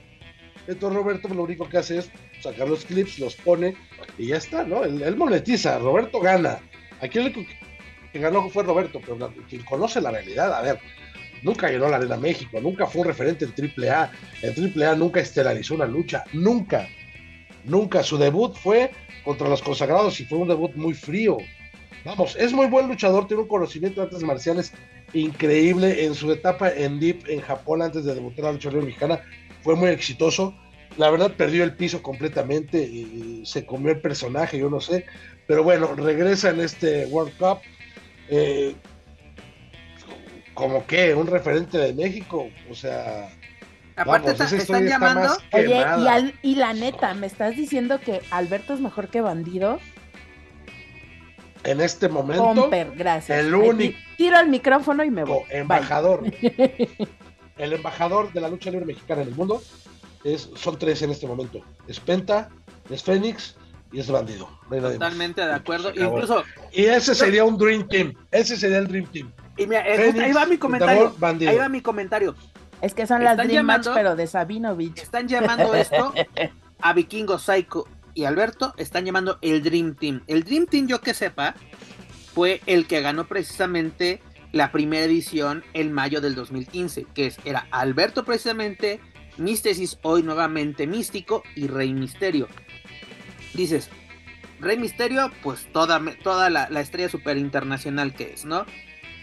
Entonces 0.68 0.98
Roberto 0.98 1.28
lo 1.30 1.44
único 1.44 1.68
que 1.70 1.78
hace 1.78 2.00
es 2.00 2.10
sacar 2.42 2.68
los 2.68 2.86
clips, 2.86 3.20
los 3.20 3.36
pone 3.36 3.76
y 4.18 4.28
ya 4.28 4.38
está, 4.38 4.64
¿no? 4.64 4.84
Él, 4.84 5.02
él 5.02 5.16
monetiza, 5.16 5.78
Roberto 5.80 6.20
gana. 6.20 6.60
Aquí 7.02 7.20
que- 7.32 7.48
que 8.12 8.20
ganó 8.20 8.50
fue 8.50 8.64
Roberto, 8.64 9.00
pero 9.00 9.34
quien 9.50 9.64
conoce 9.64 10.02
la 10.02 10.12
realidad, 10.12 10.54
a 10.54 10.62
ver, 10.62 10.80
nunca 11.44 11.70
llenó 11.70 11.90
la 11.90 11.98
Arena 11.98 12.18
México, 12.18 12.60
nunca 12.62 12.86
fue 12.86 13.02
un 13.02 13.08
referente 13.08 13.46
en 13.46 13.54
AAA, 13.54 14.12
en 14.42 14.82
AAA 14.82 14.96
nunca 14.96 15.20
estelarizó 15.20 15.76
una 15.76 15.86
lucha, 15.86 16.24
nunca, 16.34 16.88
nunca. 17.66 18.04
Su 18.04 18.18
debut 18.18 18.56
fue 18.56 18.92
contra 19.24 19.48
los 19.48 19.62
consagrados 19.62 20.20
y 20.20 20.26
fue 20.26 20.40
un 20.40 20.48
debut 20.48 20.74
muy 20.76 20.94
frío. 20.94 21.38
Vamos, 22.04 22.36
es 22.36 22.52
muy 22.52 22.68
buen 22.68 22.88
luchador, 22.88 23.28
tiene 23.28 23.44
un 23.44 23.50
conocimiento 23.50 24.02
de 24.02 24.08
artes 24.08 24.24
marciales 24.24 24.74
increíble 25.14 26.06
en 26.06 26.16
su 26.16 26.32
etapa 26.32 26.70
en 26.70 27.00
Deep 27.00 27.28
en 27.28 27.42
Japón 27.42 27.82
antes 27.82 28.06
de 28.06 28.16
debutar 28.16 28.46
a 28.46 28.48
la 28.48 28.54
lucha 28.54 28.72
mexicana, 28.72 29.22
fue 29.62 29.76
muy 29.76 29.90
exitoso. 29.90 30.56
La 30.98 31.10
verdad 31.10 31.32
perdió 31.38 31.64
el 31.64 31.76
piso 31.76 32.02
completamente 32.02 32.82
y 32.82 33.44
se 33.46 33.66
comió 33.66 33.92
el 33.92 34.02
personaje, 34.02 34.58
yo 34.58 34.70
no 34.70 34.82
sé. 34.82 35.06
Pero 35.48 35.64
bueno, 35.64 35.96
regresa 35.96 36.50
en 36.50 36.60
este 36.60 37.06
World 37.06 37.38
Cup. 37.38 37.60
Eh, 38.32 38.76
como 40.54 40.86
que 40.86 41.14
un 41.14 41.28
referente 41.28 41.78
de 41.78 41.94
México, 41.94 42.50
o 42.70 42.76
sea, 42.76 43.30
Aparte, 43.96 44.32
vamos, 44.34 44.52
están 44.54 44.60
está 44.60 44.80
llamando. 44.82 45.38
Oye, 45.54 45.64
y, 45.66 45.68
quemada. 45.68 46.14
al- 46.14 46.34
y 46.42 46.56
la 46.56 46.74
neta, 46.74 47.14
¿me 47.14 47.28
estás 47.28 47.56
diciendo 47.56 48.00
que 48.00 48.22
Alberto 48.32 48.74
es 48.74 48.80
mejor 48.80 49.10
que 49.10 49.22
Bandido? 49.22 49.80
en 51.64 51.80
este 51.80 52.10
momento, 52.10 52.44
Comper, 52.56 52.92
gracias. 52.96 53.38
el 53.38 53.54
único- 53.54 53.78
ti- 53.78 53.96
Tiro 54.18 54.40
el 54.40 54.50
micrófono 54.50 55.04
y 55.04 55.12
me 55.12 55.24
voy. 55.24 55.44
embajador, 55.52 56.24
el 57.58 57.74
embajador 57.74 58.34
de 58.34 58.42
la 58.42 58.50
lucha 58.50 58.72
libre 58.72 58.86
mexicana 58.88 59.22
en 59.22 59.28
el 59.28 59.36
mundo, 59.36 59.62
es, 60.24 60.50
son 60.56 60.80
tres 60.80 61.02
en 61.04 61.12
este 61.12 61.28
momento. 61.28 61.64
Es 61.88 62.00
Penta, 62.00 62.50
es 62.90 63.04
Fénix 63.04 63.56
y 63.92 64.00
es 64.00 64.10
Bandido. 64.10 64.50
No. 64.70 64.78
Totalmente 64.82 65.42
de 65.42 65.54
acuerdo. 65.54 65.92
Incluso, 65.96 66.44
Y 66.72 66.86
ese 66.86 67.14
sería 67.16 67.44
un 67.44 67.58
Dream 67.58 67.88
Team. 67.88 68.14
Ese 68.32 68.56
sería 68.58 68.78
el 68.78 68.88
Dream 68.88 69.06
Team. 69.08 69.32
y 69.58 69.68
mira, 69.68 69.88
eh, 69.88 69.98
Fénix, 69.98 70.24
ahí 70.26 70.34
va 70.34 70.46
mi 70.46 70.58
comentario. 70.58 71.16
Ahí 71.22 71.58
va 71.58 71.70
mi 71.70 71.82
comentario. 71.82 72.36
Es 72.82 72.94
que 72.94 73.06
son 73.06 73.24
las 73.24 73.38
Dream 73.38 73.66
Match, 73.66 73.84
llamando- 73.86 73.94
pero 73.94 74.16
de 74.16 74.28
Sabinovich. 74.28 74.98
Están 75.02 75.28
llamando 75.28 75.76
esto 75.76 76.14
a 76.82 76.94
Vikingo, 76.94 77.38
Psycho 77.38 77.86
y 78.14 78.24
Alberto. 78.24 78.74
Están 78.78 79.06
llamando 79.06 79.38
el 79.42 79.62
Dream 79.62 79.96
Team. 79.96 80.24
El 80.28 80.44
Dream 80.44 80.66
Team, 80.66 80.88
yo 80.88 81.00
que 81.02 81.14
sepa, 81.14 81.54
fue 82.34 82.62
el 82.66 82.88
que 82.88 83.02
ganó 83.02 83.28
precisamente 83.28 84.22
la 84.52 84.72
primera 84.72 85.06
edición 85.06 85.64
en 85.74 85.92
mayo 85.94 86.22
del 86.22 86.34
2015. 86.34 87.06
Que 87.14 87.28
es, 87.28 87.38
era 87.46 87.68
Alberto 87.72 88.24
precisamente, 88.26 89.00
Místesis 89.38 89.98
hoy 90.02 90.24
nuevamente 90.24 90.88
Místico 90.88 91.44
y 91.56 91.68
Rey 91.68 91.94
Misterio. 91.94 92.48
Dices, 93.54 93.90
Rey 94.60 94.78
Misterio, 94.78 95.32
pues 95.44 95.68
toda, 95.72 96.02
toda 96.24 96.50
la, 96.50 96.70
la 96.70 96.82
estrella 96.82 97.10
super 97.10 97.38
internacional 97.38 98.14
que 98.14 98.34
es, 98.34 98.46
¿no? 98.46 98.66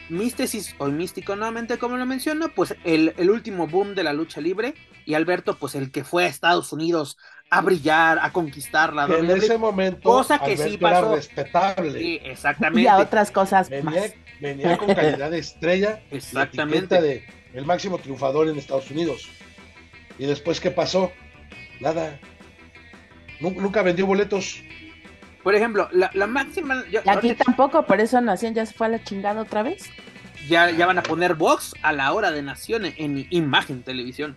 Místesis 0.09 0.75
hoy 0.79 0.93
Místico 0.93 1.37
nuevamente, 1.37 1.77
como 1.79 1.97
lo 1.99 2.07
menciono, 2.07 2.49
pues 2.55 2.75
el, 2.85 3.15
el 3.19 3.31
último 3.31 3.67
boom 3.67 3.95
de 3.95 4.05
la 4.05 4.15
lucha 4.15 4.41
libre 4.41 4.75
y 5.05 5.15
Alberto, 5.15 5.59
pues 5.59 5.75
el 5.75 5.91
que 5.91 6.03
fue 6.03 6.25
a 6.25 6.29
Estados 6.29 6.73
Unidos 6.73 7.19
a 7.51 7.61
brillar, 7.61 8.19
a 8.21 8.33
conquistar 8.33 8.95
la 8.95 9.05
En 9.05 9.31
ese 9.31 9.59
momento, 9.59 10.01
cosa 10.09 10.39
que 10.39 10.57
sí 10.57 10.79
pasó. 10.79 11.07
era 11.07 11.15
respetable. 11.17 11.99
Sí, 11.99 12.21
exactamente. 12.23 12.83
Y 12.83 12.87
a 12.87 12.99
otras 12.99 13.31
cosas 13.31 13.69
venía, 13.69 14.01
más. 14.01 14.15
venía 14.41 14.77
con 14.79 14.95
calidad 14.95 15.31
de 15.31 15.39
estrella, 15.39 16.03
Exactamente. 16.11 17.01
de 17.01 17.25
el 17.55 17.65
máximo 17.67 17.99
triunfador 17.99 18.49
en 18.49 18.59
Estados 18.59 18.91
Unidos. 18.91 19.29
Y 20.19 20.27
después, 20.27 20.61
¿qué 20.61 20.71
pasó? 20.71 21.13
Nada. 21.81 22.19
Nu- 23.41 23.51
Nunca 23.53 23.83
vendió 23.83 24.07
boletos. 24.07 24.63
Por 25.43 25.55
ejemplo, 25.55 25.89
la, 25.93 26.11
la 26.15 26.27
máxima. 26.27 26.83
yo- 26.91 27.01
Y 27.05 27.09
aquí 27.09 27.09
ahorita 27.11 27.45
tampoco, 27.45 27.85
por 27.87 28.01
eso 28.01 28.21
Nación 28.21 28.55
ya 28.55 28.67
se 28.67 28.75
fue 28.75 28.87
a 28.87 28.91
la 28.91 29.03
chingada 29.05 29.41
otra 29.43 29.63
vez. 29.63 29.89
ya, 30.49 30.71
ya 30.71 30.87
van 30.87 30.99
a 30.99 31.03
poner 31.03 31.35
box 31.35 31.75
a 31.83 31.93
la 31.93 32.13
hora 32.13 32.31
de 32.31 32.43
Nación 32.43 32.85
en 32.87 33.27
imagen 33.31 33.83
televisión. 33.83 34.37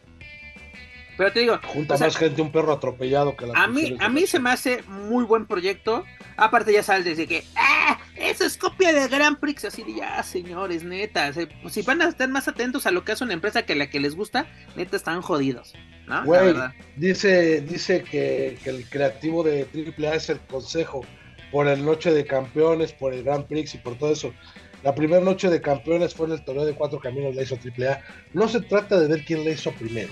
Pero 1.21 1.33
te 1.33 1.39
digo, 1.41 1.59
Junta 1.67 1.93
o 1.93 1.97
sea, 1.99 2.07
más 2.07 2.17
gente 2.17 2.41
un 2.41 2.51
perro 2.51 2.73
atropellado 2.73 3.35
que 3.35 3.45
las 3.45 3.55
a 3.55 3.67
mí, 3.67 3.95
a 3.99 4.09
mí 4.09 4.25
se 4.25 4.39
me 4.39 4.49
hace 4.49 4.81
muy 4.87 5.23
buen 5.23 5.45
proyecto. 5.45 6.03
Aparte, 6.35 6.73
ya 6.73 6.81
sabes 6.81 7.05
decir 7.05 7.27
que, 7.27 7.43
¡ah! 7.55 7.99
Eso 8.15 8.43
es 8.43 8.57
copia 8.57 8.91
de 8.91 9.07
Grand 9.07 9.37
Prix. 9.37 9.65
Así 9.65 9.83
de 9.83 9.97
ya, 9.97 10.23
señores, 10.23 10.83
neta. 10.83 11.31
se- 11.31 11.45
pues, 11.45 11.75
si 11.75 11.83
van 11.83 12.01
a 12.01 12.07
estar 12.09 12.27
más 12.27 12.47
atentos 12.47 12.87
a 12.87 12.91
lo 12.91 13.05
que 13.05 13.11
hace 13.11 13.23
una 13.23 13.33
empresa 13.33 13.61
que 13.67 13.75
la 13.75 13.87
que 13.87 13.99
les 13.99 14.15
gusta, 14.15 14.47
neta 14.75 14.97
están 14.97 15.21
jodidos. 15.21 15.75
¿no? 16.07 16.15
La 16.15 16.25
Güey, 16.25 16.55
dice, 16.95 17.61
dice 17.61 18.01
que, 18.01 18.57
que 18.63 18.71
el 18.71 18.89
creativo 18.89 19.43
de 19.43 19.67
AAA 19.71 20.15
es 20.15 20.29
el 20.31 20.39
consejo 20.39 21.05
por 21.51 21.67
el 21.67 21.85
Noche 21.85 22.11
de 22.11 22.25
Campeones, 22.25 22.93
por 22.93 23.13
el 23.13 23.21
Grand 23.23 23.45
Prix 23.45 23.75
y 23.75 23.77
por 23.77 23.95
todo 23.95 24.11
eso. 24.11 24.33
La 24.81 24.95
primera 24.95 25.23
noche 25.23 25.47
de 25.51 25.61
campeones 25.61 26.15
fue 26.15 26.25
en 26.25 26.31
el 26.33 26.43
torneo 26.43 26.65
de 26.65 26.73
cuatro 26.73 26.99
caminos, 26.99 27.35
la 27.35 27.43
hizo 27.43 27.55
AAA. 27.55 28.01
No 28.33 28.47
se 28.47 28.61
trata 28.61 28.99
de 28.99 29.07
ver 29.07 29.23
quién 29.23 29.45
la 29.45 29.51
hizo 29.51 29.71
primero. 29.73 30.11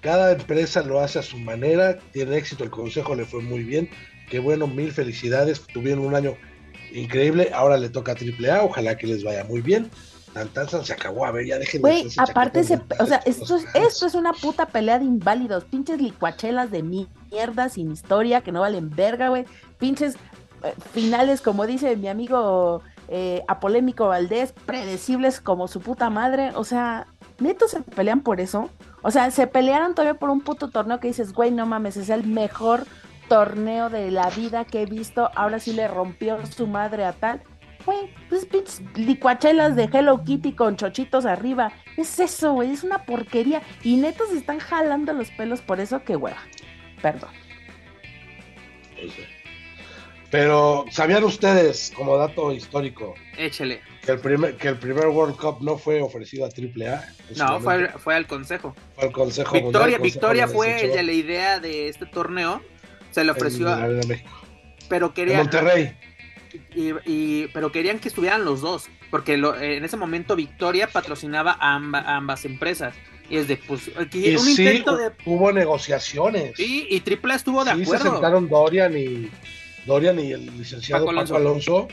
Cada 0.00 0.32
empresa 0.32 0.82
lo 0.82 1.00
hace 1.00 1.18
a 1.18 1.22
su 1.22 1.38
manera, 1.38 1.98
tiene 2.12 2.36
éxito, 2.36 2.64
el 2.64 2.70
consejo 2.70 3.14
le 3.14 3.24
fue 3.24 3.42
muy 3.42 3.62
bien. 3.64 3.90
Qué 4.30 4.38
bueno, 4.38 4.66
mil 4.66 4.92
felicidades, 4.92 5.60
tuvieron 5.66 6.04
un 6.04 6.14
año 6.14 6.36
increíble. 6.92 7.50
Ahora 7.52 7.76
le 7.76 7.88
toca 7.88 8.12
a 8.12 8.14
AAA, 8.14 8.62
ojalá 8.62 8.96
que 8.96 9.06
les 9.06 9.24
vaya 9.24 9.44
muy 9.44 9.60
bien. 9.60 9.90
Tan, 10.34 10.48
tan, 10.48 10.66
tan, 10.66 10.84
se 10.84 10.92
acabó, 10.92 11.24
a 11.24 11.32
ver, 11.32 11.46
ya 11.46 11.58
dejen 11.58 11.80
de 11.80 11.88
Güey, 11.88 12.08
aparte, 12.18 12.62
se, 12.62 12.78
o 13.00 13.06
sea, 13.06 13.16
esto 13.24 13.56
es, 13.56 13.64
esto 13.74 14.06
es 14.06 14.14
una 14.14 14.32
puta 14.32 14.66
pelea 14.66 14.98
de 14.98 15.06
inválidos. 15.06 15.64
Pinches 15.64 16.00
licuachelas 16.00 16.70
de 16.70 16.82
mierda 16.82 17.68
sin 17.70 17.90
historia 17.90 18.42
que 18.42 18.52
no 18.52 18.60
valen 18.60 18.90
verga, 18.90 19.30
güey. 19.30 19.46
Pinches 19.78 20.16
eh, 20.64 20.74
finales, 20.92 21.40
como 21.40 21.66
dice 21.66 21.96
mi 21.96 22.08
amigo 22.08 22.82
eh, 23.08 23.42
Apolémico 23.48 24.08
Valdés, 24.08 24.52
predecibles 24.52 25.40
como 25.40 25.66
su 25.66 25.80
puta 25.80 26.10
madre. 26.10 26.50
O 26.54 26.64
sea, 26.64 27.06
neto 27.38 27.68
se 27.68 27.82
pelean 27.82 28.20
por 28.20 28.40
eso. 28.40 28.70
O 29.02 29.10
sea, 29.10 29.30
se 29.30 29.46
pelearon 29.46 29.94
todavía 29.94 30.18
por 30.18 30.30
un 30.30 30.40
puto 30.40 30.70
torneo 30.70 31.00
que 31.00 31.08
dices, 31.08 31.32
güey, 31.32 31.50
no 31.50 31.66
mames, 31.66 31.96
es 31.96 32.10
el 32.10 32.24
mejor 32.24 32.86
torneo 33.28 33.90
de 33.90 34.10
la 34.10 34.30
vida 34.30 34.64
que 34.64 34.82
he 34.82 34.86
visto. 34.86 35.30
Ahora 35.34 35.58
sí 35.58 35.72
le 35.72 35.88
rompió 35.88 36.44
su 36.46 36.66
madre 36.66 37.04
a 37.04 37.12
tal. 37.12 37.42
Güey, 37.84 38.12
pues 38.28 38.44
pinches 38.44 38.82
licuachelas 38.96 39.76
de 39.76 39.84
Hello 39.84 40.22
Kitty 40.24 40.52
con 40.52 40.76
chochitos 40.76 41.24
arriba. 41.24 41.72
Es 41.96 42.18
eso, 42.20 42.52
güey, 42.52 42.72
es 42.72 42.84
una 42.84 43.04
porquería. 43.04 43.62
Y 43.82 43.96
netos 43.96 44.30
se 44.30 44.38
están 44.38 44.58
jalando 44.58 45.12
los 45.12 45.30
pelos 45.30 45.60
por 45.60 45.80
eso, 45.80 46.02
que 46.02 46.16
hueva. 46.16 46.38
Perdón. 47.00 47.30
Pero, 50.30 50.84
¿sabían 50.90 51.24
ustedes, 51.24 51.92
como 51.96 52.16
dato 52.16 52.52
histórico, 52.52 53.14
Échele. 53.38 53.80
Que 54.08 54.12
el 54.14 54.20
primer, 54.20 54.56
que 54.56 54.68
el 54.68 54.78
primer 54.78 55.08
World 55.08 55.36
Cup 55.36 55.58
no 55.60 55.76
fue 55.76 56.00
ofrecido 56.00 56.46
a 56.46 56.48
AAA? 56.48 57.04
En 57.28 57.36
su 57.36 57.44
No, 57.44 57.60
fue, 57.60 57.88
fue 57.98 58.14
al 58.14 58.26
consejo. 58.26 58.74
fue 58.94 59.04
al 59.04 59.12
Consejo 59.12 59.52
Victoria, 59.52 59.98
Mundial, 59.98 60.00
Victoria 60.02 60.46
de 60.46 60.52
fue 60.54 60.68
Desecho 60.68 60.92
ella 60.94 61.02
la 61.02 61.12
idea 61.12 61.60
de 61.60 61.88
este 61.88 62.06
torneo. 62.06 62.62
Se 63.10 63.22
le 63.22 63.32
ofreció, 63.32 63.68
en 63.68 64.00
a- 64.02 64.06
México. 64.06 64.30
pero 64.88 65.06
En 65.08 65.12
quería, 65.12 65.36
Monterrey. 65.38 65.94
y, 66.74 66.92
y- 67.04 67.48
pero 67.52 67.70
querían 67.70 67.98
que 67.98 68.08
estuvieran 68.08 68.46
los 68.46 68.62
dos, 68.62 68.88
porque 69.10 69.36
lo- 69.36 69.60
en 69.60 69.84
ese 69.84 69.98
momento 69.98 70.36
Victoria 70.36 70.88
patrocinaba 70.88 71.52
a, 71.60 71.74
amba- 71.74 72.00
a 72.00 72.16
ambas 72.16 72.46
empresas. 72.46 72.94
Y 73.28 73.36
es 73.36 73.46
de, 73.46 73.58
pues, 73.58 73.90
Y 74.14 74.36
un 74.36 74.40
sí, 74.42 74.62
intento 74.62 74.96
de... 74.96 75.10
hubo 75.26 75.52
negociaciones. 75.52 76.58
Y, 76.58 76.86
y 76.88 77.00
Triple 77.00 77.34
A 77.34 77.36
estuvo 77.36 77.62
de 77.62 77.72
sí, 77.72 77.76
se 77.84 77.96
acuerdo. 77.96 78.12
sentaron 78.12 78.48
Dorian 78.48 78.96
y 78.96 79.28
Dorian 79.84 80.18
y 80.18 80.32
el 80.32 80.46
licenciado 80.56 81.04
Paco 81.04 81.14
Paco 81.18 81.36
Alonso. 81.36 81.76
Alonso. 81.76 81.88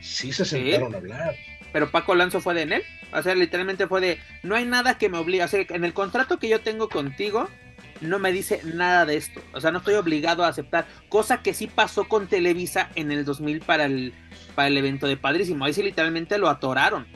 Sí 0.00 0.32
se 0.32 0.44
sentaron 0.44 0.94
a 0.94 0.98
hablar. 0.98 1.34
Pero 1.72 1.90
Paco 1.90 2.14
Lanzo 2.14 2.40
fue 2.40 2.54
de 2.54 2.62
en 2.62 2.72
él. 2.74 2.82
O 3.12 3.22
sea, 3.22 3.34
literalmente 3.34 3.86
fue 3.86 4.00
de, 4.00 4.18
no 4.42 4.54
hay 4.54 4.64
nada 4.64 4.98
que 4.98 5.08
me 5.08 5.18
obligue. 5.18 5.44
O 5.44 5.48
sea, 5.48 5.64
en 5.68 5.84
el 5.84 5.92
contrato 5.94 6.38
que 6.38 6.48
yo 6.48 6.60
tengo 6.60 6.88
contigo, 6.88 7.48
no 8.00 8.18
me 8.18 8.32
dice 8.32 8.60
nada 8.64 9.06
de 9.06 9.16
esto. 9.16 9.40
O 9.52 9.60
sea, 9.60 9.70
no 9.70 9.78
estoy 9.78 9.94
obligado 9.94 10.44
a 10.44 10.48
aceptar. 10.48 10.86
Cosa 11.08 11.42
que 11.42 11.54
sí 11.54 11.66
pasó 11.66 12.04
con 12.08 12.26
Televisa 12.26 12.90
en 12.94 13.10
el 13.10 13.24
2000 13.24 13.60
para 13.60 13.84
el, 13.84 14.14
para 14.54 14.68
el 14.68 14.76
evento 14.76 15.06
de 15.06 15.16
Padrísimo. 15.16 15.64
Ahí 15.64 15.72
sí 15.72 15.82
literalmente 15.82 16.38
lo 16.38 16.48
atoraron. 16.48 17.06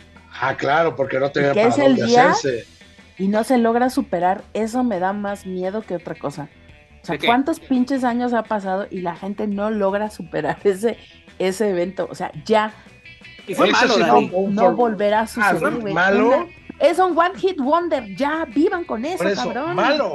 Ah, 0.41 0.57
claro, 0.57 0.97
porque 0.97 1.19
no 1.19 1.31
tenía 1.31 1.51
¿Y 1.51 1.55
qué 1.55 1.61
para 1.61 1.69
es 1.71 1.79
el 1.79 1.97
dónde 1.97 2.07
día? 2.07 2.31
hacerse. 2.31 2.67
Y 3.19 3.29
no 3.29 3.45
se 3.45 3.59
logra 3.59 3.91
superar, 3.91 4.43
eso 4.55 4.83
me 4.83 4.99
da 4.99 5.13
más 5.13 5.47
miedo 5.47 5.83
que 5.83 5.95
otra 5.95 6.15
cosa. 6.15 6.49
O 7.03 7.07
sea. 7.07 7.19
¿cuántos 7.19 7.61
pinches 7.61 8.05
años 8.05 8.33
ha 8.33 8.45
pasado 8.45 8.87
y 8.91 9.01
la 9.01 9.17
gente 9.17 9.47
no 9.47 9.71
logra 9.71 10.09
superar 10.11 10.59
ese, 10.65 10.97
ese 11.39 11.71
evento? 11.71 12.09
O 12.11 12.15
sea, 12.15 12.33
ya 12.45 12.73
Y 13.47 13.55
fue 13.55 13.71
malo, 13.71 13.95
sí 13.95 14.31
no, 14.51 14.73
volverá 14.77 15.21
a 15.21 15.23
Ah, 15.23 15.27
suceder, 15.27 15.75
güey. 15.81 15.93
malo. 15.95 16.49
Es 16.79 16.99
un 16.99 17.17
one 17.19 17.39
hit 17.39 17.59
wonder, 17.59 18.15
ya 18.17 18.45
vivan 18.47 18.85
con 18.85 19.05
eso, 19.05 19.25
cabrón. 19.35 19.75
malo. 19.77 20.15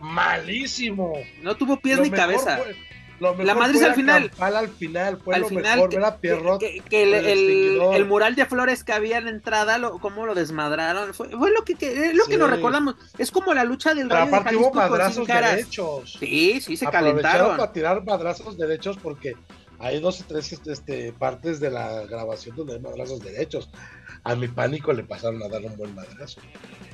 Malísimo. 0.00 1.12
No 1.42 1.54
tuvo 1.56 1.78
pies 1.80 1.98
Lo 1.98 2.04
ni 2.04 2.10
mejor 2.10 2.26
cabeza. 2.26 2.56
fue- 2.58 2.76
lo 3.20 3.30
mejor 3.32 3.44
La 3.44 3.54
Madrid 3.54 3.82
al 3.82 3.94
final. 3.94 4.30
Campal 4.30 4.56
al 4.56 4.68
final 4.68 5.18
fue 5.22 5.34
Al 5.34 5.40
lo 5.42 5.48
final, 5.48 5.74
mejor, 5.76 5.90
que, 5.90 5.96
ver 5.96 6.04
a 6.06 6.16
Pierrot. 6.16 6.58
que- 6.60 6.82
que 6.88 7.02
el, 7.02 7.10
con 7.10 7.18
el 7.18 7.26
el- 7.26 7.38
extinguidor. 7.50 7.94
el 7.96 8.06
mural 8.06 8.34
de 8.34 8.46
flores 8.46 8.82
que 8.82 8.92
había 8.94 9.18
en 9.18 9.28
entrada, 9.28 9.76
lo, 9.76 9.98
cómo 9.98 10.24
lo 10.24 10.34
desmadraron. 10.34 11.12
Fue, 11.12 11.28
fue 11.28 11.50
lo 11.52 11.62
que, 11.64 12.12
lo 12.14 12.24
que 12.24 12.38
nos 12.38 12.48
recordamos. 12.48 12.94
Es 13.18 13.30
como 13.30 13.52
la 13.52 13.64
lucha 13.64 13.92
del 13.94 14.08
de 14.08 14.16
aparte 14.16 14.56
hubo 14.56 14.72
madrazos 14.72 15.26
derechos. 15.26 16.16
Sí, 16.18 16.60
sí, 16.62 16.76
se 16.78 16.86
Aprovecharon 16.86 17.18
calentaron. 17.22 17.56
para 17.58 17.72
tirar 17.72 18.04
madrazos 18.04 18.56
derechos 18.56 18.96
porque 19.02 19.34
hay 19.80 19.98
dos 19.98 20.20
o 20.20 20.24
tres 20.28 20.52
este, 20.52 21.12
partes 21.12 21.58
de 21.58 21.70
la 21.70 22.06
grabación 22.06 22.54
donde 22.54 22.74
hay 22.74 22.80
madrazos 22.80 23.20
derechos. 23.20 23.70
A 24.22 24.34
mi 24.34 24.46
pánico 24.46 24.92
le 24.92 25.02
pasaron 25.02 25.42
a 25.42 25.48
dar 25.48 25.62
un 25.62 25.76
buen 25.76 25.94
madrazo. 25.94 26.40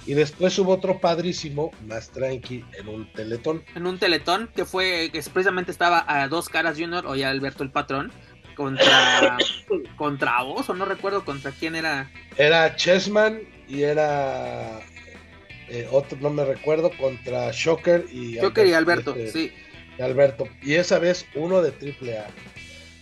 Y 0.06 0.14
después 0.14 0.56
hubo 0.60 0.72
otro 0.72 1.00
padrísimo, 1.00 1.72
más 1.86 2.10
tranqui, 2.10 2.64
en 2.78 2.88
un 2.88 3.12
teletón. 3.12 3.64
en 3.74 3.86
un 3.86 3.98
teletón 3.98 4.48
que 4.54 4.64
fue 4.64 5.10
que 5.12 5.20
precisamente 5.22 5.72
estaba 5.72 6.04
a 6.06 6.28
dos 6.28 6.48
caras 6.48 6.78
Junior 6.78 7.04
o 7.06 7.16
ya 7.16 7.30
Alberto 7.30 7.64
el 7.64 7.70
patrón 7.70 8.12
contra 8.54 9.36
contra 9.96 10.42
vos 10.42 10.68
o 10.70 10.74
no 10.74 10.84
recuerdo 10.84 11.24
contra 11.24 11.50
quién 11.50 11.74
era 11.74 12.10
Era 12.36 12.76
Chessman 12.76 13.40
y 13.68 13.82
era 13.82 14.78
eh, 15.68 15.88
otro, 15.90 16.16
no 16.20 16.30
me 16.30 16.44
recuerdo, 16.44 16.92
contra 16.96 17.50
Shocker 17.50 18.06
y 18.12 18.38
Joker 18.38 18.66
y 18.66 18.72
Alberto 18.72 19.10
este, 19.16 19.32
sí 19.32 19.52
y 19.98 20.02
Alberto. 20.02 20.48
Y 20.62 20.74
esa 20.74 20.98
vez 20.98 21.26
uno 21.34 21.62
de 21.62 21.70
AAA 21.70 22.26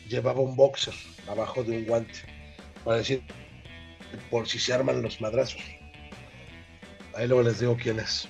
llevaba 0.08 0.40
un 0.40 0.56
boxer 0.56 0.94
abajo 1.28 1.62
de 1.62 1.78
un 1.78 1.84
guante 1.84 2.20
para 2.84 2.98
decir 2.98 3.22
por 4.30 4.48
si 4.48 4.58
se 4.58 4.72
arman 4.72 5.02
los 5.02 5.20
madrazos. 5.20 5.62
Ahí 7.14 7.26
luego 7.26 7.42
les 7.42 7.60
digo 7.60 7.76
quién 7.80 7.98
es. 7.98 8.28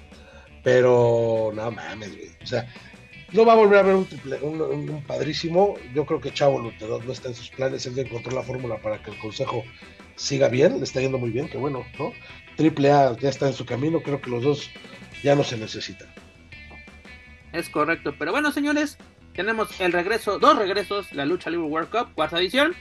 Pero 0.62 1.52
no 1.54 1.70
mames, 1.70 2.16
güey. 2.16 2.30
O 2.42 2.46
sea, 2.46 2.66
no 3.32 3.44
va 3.44 3.52
a 3.52 3.56
volver 3.56 3.78
a 3.78 3.80
haber 3.80 3.94
un, 3.94 4.08
un, 4.42 5.04
padrísimo. 5.06 5.74
Yo 5.94 6.06
creo 6.06 6.20
que 6.20 6.32
Chavo 6.32 6.58
Luterot 6.58 7.04
no 7.04 7.12
está 7.12 7.28
en 7.28 7.34
sus 7.34 7.50
planes. 7.50 7.84
Él 7.86 7.98
encontró 7.98 8.32
la 8.32 8.42
fórmula 8.42 8.80
para 8.80 9.02
que 9.02 9.10
el 9.10 9.18
consejo 9.18 9.62
siga 10.16 10.48
bien. 10.48 10.78
Le 10.78 10.84
está 10.84 11.00
yendo 11.00 11.18
muy 11.18 11.30
bien, 11.30 11.48
que 11.48 11.58
bueno, 11.58 11.84
¿no? 11.98 12.12
Triple 12.56 12.90
A 12.90 13.16
ya 13.18 13.28
está 13.28 13.46
en 13.46 13.54
su 13.54 13.66
camino. 13.66 14.02
Creo 14.02 14.20
que 14.20 14.30
los 14.30 14.42
dos 14.42 14.70
ya 15.24 15.34
no 15.34 15.42
se 15.42 15.56
necesitan. 15.56 16.08
es 17.52 17.68
correcto 17.70 18.14
pero 18.18 18.30
bueno 18.30 18.52
señores 18.52 18.98
tenemos 19.34 19.80
el 19.80 19.92
regreso 19.92 20.38
dos 20.38 20.56
regresos 20.56 21.12
la 21.12 21.24
lucha 21.24 21.50
libre 21.50 21.66
World 21.66 21.90
Cup 21.90 22.14
cuarta 22.14 22.38
edición 22.38 22.74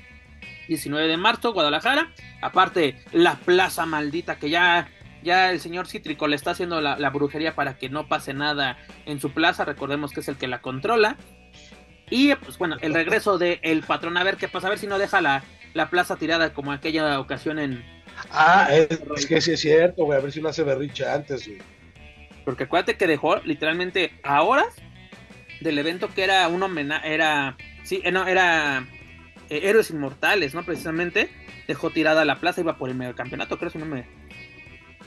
19 0.68 1.08
de 1.08 1.18
marzo 1.18 1.54
Guadalajara 1.54 2.12
aparte 2.41 2.95
la 3.12 3.36
plaza 3.36 3.86
maldita 3.86 4.38
que 4.38 4.49
ya 4.49 4.89
ya 5.24 5.51
el 5.51 5.60
señor 5.60 5.88
Cítrico 5.88 6.28
le 6.28 6.36
está 6.36 6.51
haciendo 6.51 6.82
la, 6.82 6.97
la 6.97 7.10
brujería 7.10 7.56
para 7.56 7.78
que 7.78 7.89
no 7.89 8.08
pase 8.08 8.34
nada 8.34 8.78
en 9.06 9.20
su 9.20 9.32
plaza 9.32 9.66
recordemos 9.66 10.12
que 10.12 10.20
es 10.22 10.28
el 10.28 10.38
que 10.38 10.47
la 10.47 10.62
controla 10.62 11.18
y 12.10 12.36
pues 12.36 12.58
bueno 12.58 12.78
el 12.82 12.93
regreso 12.93 13.38
de 13.38 13.60
el 13.64 13.84
patrón 13.84 14.18
a 14.18 14.24
ver 14.24 14.38
qué 14.38 14.47
pasa 14.47 14.68
a 14.68 14.70
ver 14.70 14.80
si 14.80 14.88
no 14.88 14.99
deja 14.99 15.22
la, 15.22 15.43
la 15.74 15.89
plaza 15.89 16.18
tirada 16.18 16.54
como 16.54 16.72
aquella 16.72 17.20
ocasión 17.20 17.60
en 17.60 17.84
Ah, 18.32 18.68
es, 18.72 18.88
es 19.16 19.26
que 19.26 19.41
sí 19.41 19.54
es 19.54 19.60
cierto, 19.60 20.06
güey. 20.06 20.18
A 20.18 20.22
ver 20.22 20.32
si 20.32 20.41
no 20.41 20.49
hace 20.49 20.64
berriche 20.64 21.06
antes, 21.08 21.47
güey. 21.47 21.60
Porque 22.45 22.66
acuérdate 22.66 22.95
que 22.95 23.08
dejó 23.08 23.38
literalmente 23.38 24.12
a 24.24 24.43
horas 24.43 24.76
del 25.62 25.78
evento 25.80 26.10
que 26.14 26.24
era 26.24 26.47
un 26.47 26.64
homenaje, 26.64 27.14
era, 27.14 27.58
sí, 27.84 28.01
eh, 28.04 28.12
no, 28.12 28.28
era 28.28 28.86
eh, 29.49 29.62
Héroes 29.64 29.89
Inmortales, 29.91 30.54
¿no? 30.54 30.64
Precisamente 30.64 31.30
dejó 31.68 31.89
tirada 31.89 32.26
la 32.26 32.39
plaza, 32.39 32.62
iba 32.62 32.78
por 32.78 32.89
el 32.89 32.95
medio 32.95 33.16
campeonato, 33.16 33.58
creo, 33.58 33.70
si 33.70 33.78
no 33.78 33.86
me, 33.86 34.08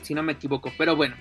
si 0.01 0.13
no 0.13 0.23
me 0.23 0.33
equivoco. 0.33 0.71
Pero 0.77 0.95
bueno, 0.95 1.15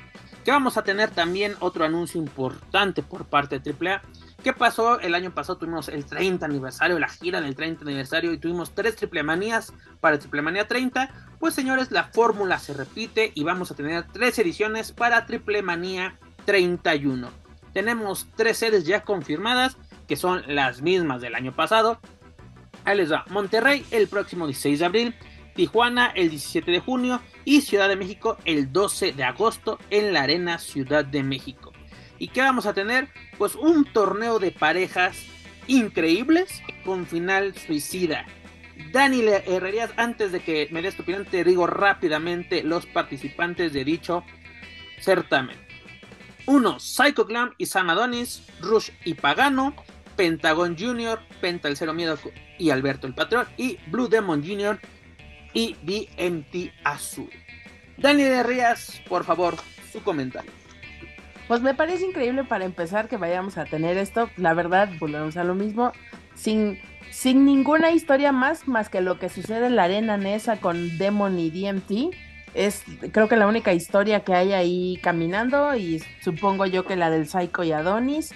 Que 0.44 0.52
vamos 0.52 0.76
a 0.76 0.84
tener 0.84 1.10
también 1.10 1.56
otro 1.58 1.84
anuncio 1.84 2.20
importante 2.20 3.02
por 3.02 3.26
parte 3.26 3.58
de 3.58 3.72
AAA. 3.72 4.02
¿Qué 4.44 4.52
pasó? 4.52 5.00
El 5.00 5.16
año 5.16 5.34
pasado 5.34 5.58
tuvimos 5.58 5.88
el 5.88 6.04
30 6.04 6.46
aniversario, 6.46 7.00
la 7.00 7.08
gira 7.08 7.40
del 7.40 7.56
30 7.56 7.82
aniversario 7.82 8.32
y 8.32 8.38
tuvimos 8.38 8.72
tres 8.72 8.94
triple 8.94 9.24
manías 9.24 9.72
para 10.00 10.20
triple 10.20 10.42
manía 10.42 10.68
30. 10.68 11.10
Pues 11.40 11.52
señores, 11.54 11.90
la 11.90 12.04
fórmula 12.04 12.60
se 12.60 12.74
repite 12.74 13.32
y 13.34 13.42
vamos 13.42 13.72
a 13.72 13.74
tener 13.74 14.06
tres 14.12 14.38
ediciones 14.38 14.92
para 14.92 15.26
triple 15.26 15.62
manía 15.62 16.16
31. 16.44 17.45
Tenemos 17.76 18.26
tres 18.34 18.56
sedes 18.56 18.86
ya 18.86 19.02
confirmadas 19.02 19.76
que 20.08 20.16
son 20.16 20.42
las 20.46 20.80
mismas 20.80 21.20
del 21.20 21.34
año 21.34 21.54
pasado. 21.54 22.00
Ahí 22.86 22.96
les 22.96 23.12
va 23.12 23.26
Monterrey 23.28 23.84
el 23.90 24.08
próximo 24.08 24.46
16 24.46 24.78
de 24.78 24.86
abril, 24.86 25.14
Tijuana 25.54 26.06
el 26.06 26.30
17 26.30 26.70
de 26.70 26.80
junio 26.80 27.20
y 27.44 27.60
Ciudad 27.60 27.90
de 27.90 27.96
México 27.96 28.38
el 28.46 28.72
12 28.72 29.12
de 29.12 29.24
agosto 29.24 29.78
en 29.90 30.14
la 30.14 30.22
Arena 30.22 30.56
Ciudad 30.56 31.04
de 31.04 31.22
México. 31.22 31.74
¿Y 32.18 32.28
qué 32.28 32.40
vamos 32.40 32.64
a 32.64 32.72
tener? 32.72 33.08
Pues 33.36 33.54
un 33.54 33.84
torneo 33.84 34.38
de 34.38 34.52
parejas 34.52 35.26
increíbles 35.66 36.62
con 36.82 37.04
final 37.04 37.54
suicida. 37.58 38.24
Dani 38.90 39.20
Herrerías, 39.20 39.90
antes 39.98 40.32
de 40.32 40.40
que 40.40 40.66
me 40.70 40.80
des 40.80 40.96
tu 40.96 41.02
opinión, 41.02 41.26
te 41.26 41.44
digo 41.44 41.66
rápidamente 41.66 42.62
los 42.62 42.86
participantes 42.86 43.74
de 43.74 43.84
dicho 43.84 44.24
certamen. 44.98 45.65
1. 46.46 46.80
Psycho 46.80 47.24
Glam 47.24 47.52
y 47.58 47.66
Sam 47.66 47.90
Adonis, 47.90 48.42
Rush 48.60 48.90
y 49.04 49.14
Pagano, 49.14 49.74
Pentagon 50.16 50.76
Jr., 50.78 51.20
Penta 51.40 51.68
el 51.68 51.76
Cero 51.76 51.92
Miedo 51.92 52.18
y 52.58 52.70
Alberto 52.70 53.06
el 53.06 53.14
Patrón, 53.14 53.46
y 53.56 53.78
Blue 53.88 54.08
Demon 54.08 54.42
Jr. 54.42 54.78
y 55.52 55.76
BMT 55.82 56.72
Azul. 56.84 57.30
Dani 57.98 58.22
Herrerías, 58.22 59.00
por 59.08 59.24
favor, 59.24 59.56
su 59.92 60.02
comentario. 60.02 60.50
Pues 61.48 61.60
me 61.60 61.74
parece 61.74 62.06
increíble 62.06 62.44
para 62.44 62.64
empezar 62.64 63.08
que 63.08 63.16
vayamos 63.16 63.56
a 63.56 63.64
tener 63.64 63.96
esto. 63.96 64.28
La 64.36 64.52
verdad, 64.52 64.88
volvemos 64.98 65.36
a 65.36 65.44
lo 65.44 65.54
mismo, 65.54 65.92
sin, 66.34 66.80
sin 67.10 67.44
ninguna 67.44 67.92
historia 67.92 68.32
más, 68.32 68.66
más 68.66 68.88
que 68.88 69.00
lo 69.00 69.18
que 69.18 69.28
sucede 69.28 69.66
en 69.66 69.76
la 69.76 69.84
arena 69.84 70.16
Nesa 70.16 70.60
con 70.60 70.98
Demon 70.98 71.38
y 71.38 71.50
DMT. 71.50 72.14
Es 72.56 72.82
creo 73.12 73.28
que 73.28 73.36
la 73.36 73.46
única 73.46 73.72
historia 73.72 74.20
que 74.20 74.34
hay 74.34 74.52
ahí 74.52 74.98
caminando 75.02 75.76
y 75.76 76.02
supongo 76.22 76.66
yo 76.66 76.84
que 76.86 76.96
la 76.96 77.10
del 77.10 77.28
Psycho 77.28 77.62
y 77.62 77.72
Adonis. 77.72 78.32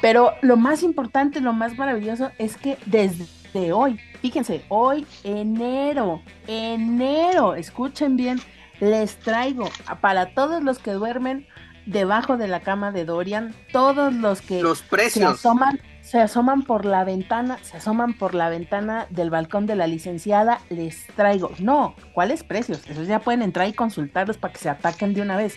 Pero 0.00 0.34
lo 0.42 0.56
más 0.56 0.82
importante, 0.82 1.40
lo 1.40 1.52
más 1.52 1.78
maravilloso 1.78 2.30
es 2.38 2.56
que 2.56 2.76
desde 2.86 3.72
hoy, 3.72 3.98
fíjense, 4.20 4.64
hoy 4.68 5.06
enero, 5.22 6.22
enero, 6.46 7.54
escuchen 7.54 8.16
bien, 8.16 8.40
les 8.80 9.16
traigo 9.16 9.70
para 10.00 10.34
todos 10.34 10.62
los 10.62 10.78
que 10.78 10.92
duermen 10.92 11.46
debajo 11.86 12.36
de 12.36 12.48
la 12.48 12.60
cama 12.60 12.92
de 12.92 13.04
Dorian, 13.04 13.54
todos 13.72 14.12
los 14.12 14.40
que 14.40 14.62
los 14.62 14.82
precios. 14.82 15.40
se 15.40 15.48
asoman, 15.48 15.80
se 16.04 16.20
asoman 16.20 16.62
por 16.62 16.84
la 16.84 17.02
ventana, 17.02 17.58
se 17.62 17.78
asoman 17.78 18.12
por 18.12 18.34
la 18.34 18.50
ventana 18.50 19.06
del 19.08 19.30
balcón 19.30 19.64
de 19.66 19.74
la 19.74 19.86
licenciada, 19.86 20.60
les 20.68 21.06
traigo. 21.16 21.50
No, 21.58 21.94
¿cuáles 22.12 22.44
precios? 22.44 22.86
Esos 22.88 23.08
ya 23.08 23.20
pueden 23.20 23.40
entrar 23.40 23.66
y 23.68 23.72
consultarlos 23.72 24.36
para 24.36 24.52
que 24.52 24.60
se 24.60 24.68
ataquen 24.68 25.14
de 25.14 25.22
una 25.22 25.38
vez. 25.38 25.56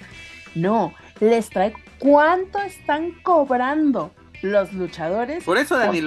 No, 0.55 0.93
les 1.19 1.49
traigo 1.49 1.77
cuánto 1.99 2.59
están 2.61 3.11
cobrando 3.23 4.13
los 4.41 4.73
luchadores 4.73 5.43
por 5.43 5.57
eso 5.57 5.77
Dani 5.77 6.01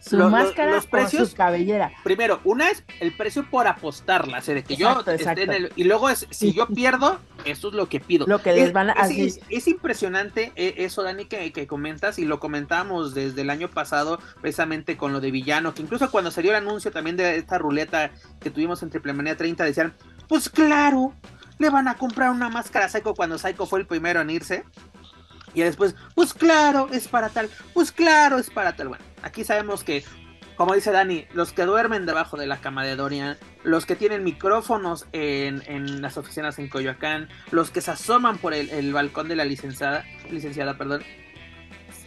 su 0.00 0.18
máscara 0.18 0.72
los 0.72 0.86
precios, 0.86 1.30
su 1.30 1.36
cabellera. 1.36 1.92
primero 2.02 2.40
una 2.44 2.68
es 2.68 2.84
el 3.00 3.16
precio 3.16 3.48
por 3.48 3.66
apostarla 3.66 4.38
o 4.38 4.52
de 4.52 4.64
que 4.64 4.76
yo 4.76 5.00
esté 5.06 5.42
en 5.42 5.52
el, 5.52 5.72
y 5.76 5.84
luego 5.84 6.08
es 6.10 6.26
si 6.30 6.52
yo 6.52 6.66
pierdo 6.68 7.20
eso 7.44 7.68
es 7.68 7.74
lo 7.74 7.88
que 7.88 7.98
pido. 7.98 8.24
Lo 8.28 8.40
que 8.40 8.52
les 8.52 8.72
van 8.72 8.90
a 8.90 8.92
es, 8.92 9.40
es, 9.48 9.66
impresionante 9.66 10.52
eh, 10.54 10.74
eso 10.78 11.02
Dani 11.02 11.24
que, 11.24 11.52
que, 11.52 11.66
comentas 11.66 12.18
y 12.18 12.24
lo 12.24 12.38
comentamos 12.38 13.14
desde 13.14 13.42
el 13.42 13.50
año 13.50 13.68
pasado 13.68 14.18
precisamente 14.40 14.96
con 14.96 15.12
lo 15.12 15.20
de 15.20 15.30
villano 15.30 15.74
que 15.74 15.82
incluso 15.82 16.10
cuando 16.10 16.30
salió 16.30 16.50
el 16.50 16.56
anuncio 16.56 16.90
también 16.90 17.16
de 17.16 17.36
esta 17.36 17.58
ruleta 17.58 18.10
que 18.40 18.50
tuvimos 18.50 18.82
en 18.82 18.90
Triple 18.90 19.12
Manía 19.12 19.36
30 19.36 19.64
decían 19.64 19.94
pues 20.28 20.48
claro 20.48 21.14
le 21.58 21.70
van 21.70 21.88
a 21.88 21.94
comprar 21.94 22.30
una 22.30 22.48
máscara 22.48 22.86
a 22.86 22.88
Psycho 22.88 23.14
cuando 23.14 23.38
Psycho 23.38 23.66
fue 23.66 23.80
el 23.80 23.86
primero 23.86 24.20
en 24.20 24.30
irse 24.30 24.64
y 25.54 25.62
después, 25.62 25.94
pues 26.14 26.34
claro, 26.34 26.88
es 26.92 27.08
para 27.08 27.28
tal, 27.28 27.48
pues 27.74 27.92
claro, 27.92 28.38
es 28.38 28.50
para 28.50 28.74
tal. 28.74 28.88
Bueno, 28.88 29.04
aquí 29.22 29.44
sabemos 29.44 29.84
que, 29.84 30.04
como 30.56 30.74
dice 30.74 30.90
Dani, 30.90 31.26
los 31.34 31.52
que 31.52 31.64
duermen 31.64 32.06
debajo 32.06 32.36
de 32.36 32.46
la 32.46 32.60
cama 32.60 32.84
de 32.84 32.96
Dorian, 32.96 33.36
los 33.62 33.86
que 33.86 33.96
tienen 33.96 34.24
micrófonos 34.24 35.06
en, 35.12 35.62
en 35.66 36.02
las 36.02 36.16
oficinas 36.16 36.58
en 36.58 36.68
Coyoacán, 36.68 37.28
los 37.50 37.70
que 37.70 37.80
se 37.80 37.90
asoman 37.90 38.38
por 38.38 38.54
el, 38.54 38.92
balcón 38.92 39.28
de 39.28 39.36
la 39.36 39.44
licenciada, 39.44 40.04
licenciada, 40.30 40.76
perdón. 40.76 41.02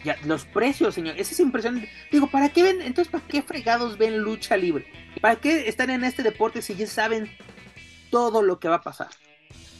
Ya, 0.03 0.17
los 0.25 0.45
precios, 0.45 0.93
señor, 0.93 1.15
eso 1.17 1.33
es 1.33 1.39
impresionante. 1.39 1.89
Digo, 2.11 2.27
¿para 2.27 2.49
qué 2.49 2.61
ven? 2.61 2.81
Entonces, 2.81 3.11
¿para 3.11 3.25
qué 3.25 3.41
fregados 3.41 3.97
ven 3.97 4.19
lucha 4.19 4.55
libre? 4.55 4.85
¿Para 5.19 5.35
qué 5.35 5.67
están 5.67 5.89
en 5.89 6.03
este 6.03 6.21
deporte 6.21 6.61
si 6.61 6.75
ya 6.75 6.85
saben 6.85 7.27
todo 8.11 8.43
lo 8.43 8.59
que 8.59 8.67
va 8.67 8.75
a 8.75 8.81
pasar? 8.83 9.09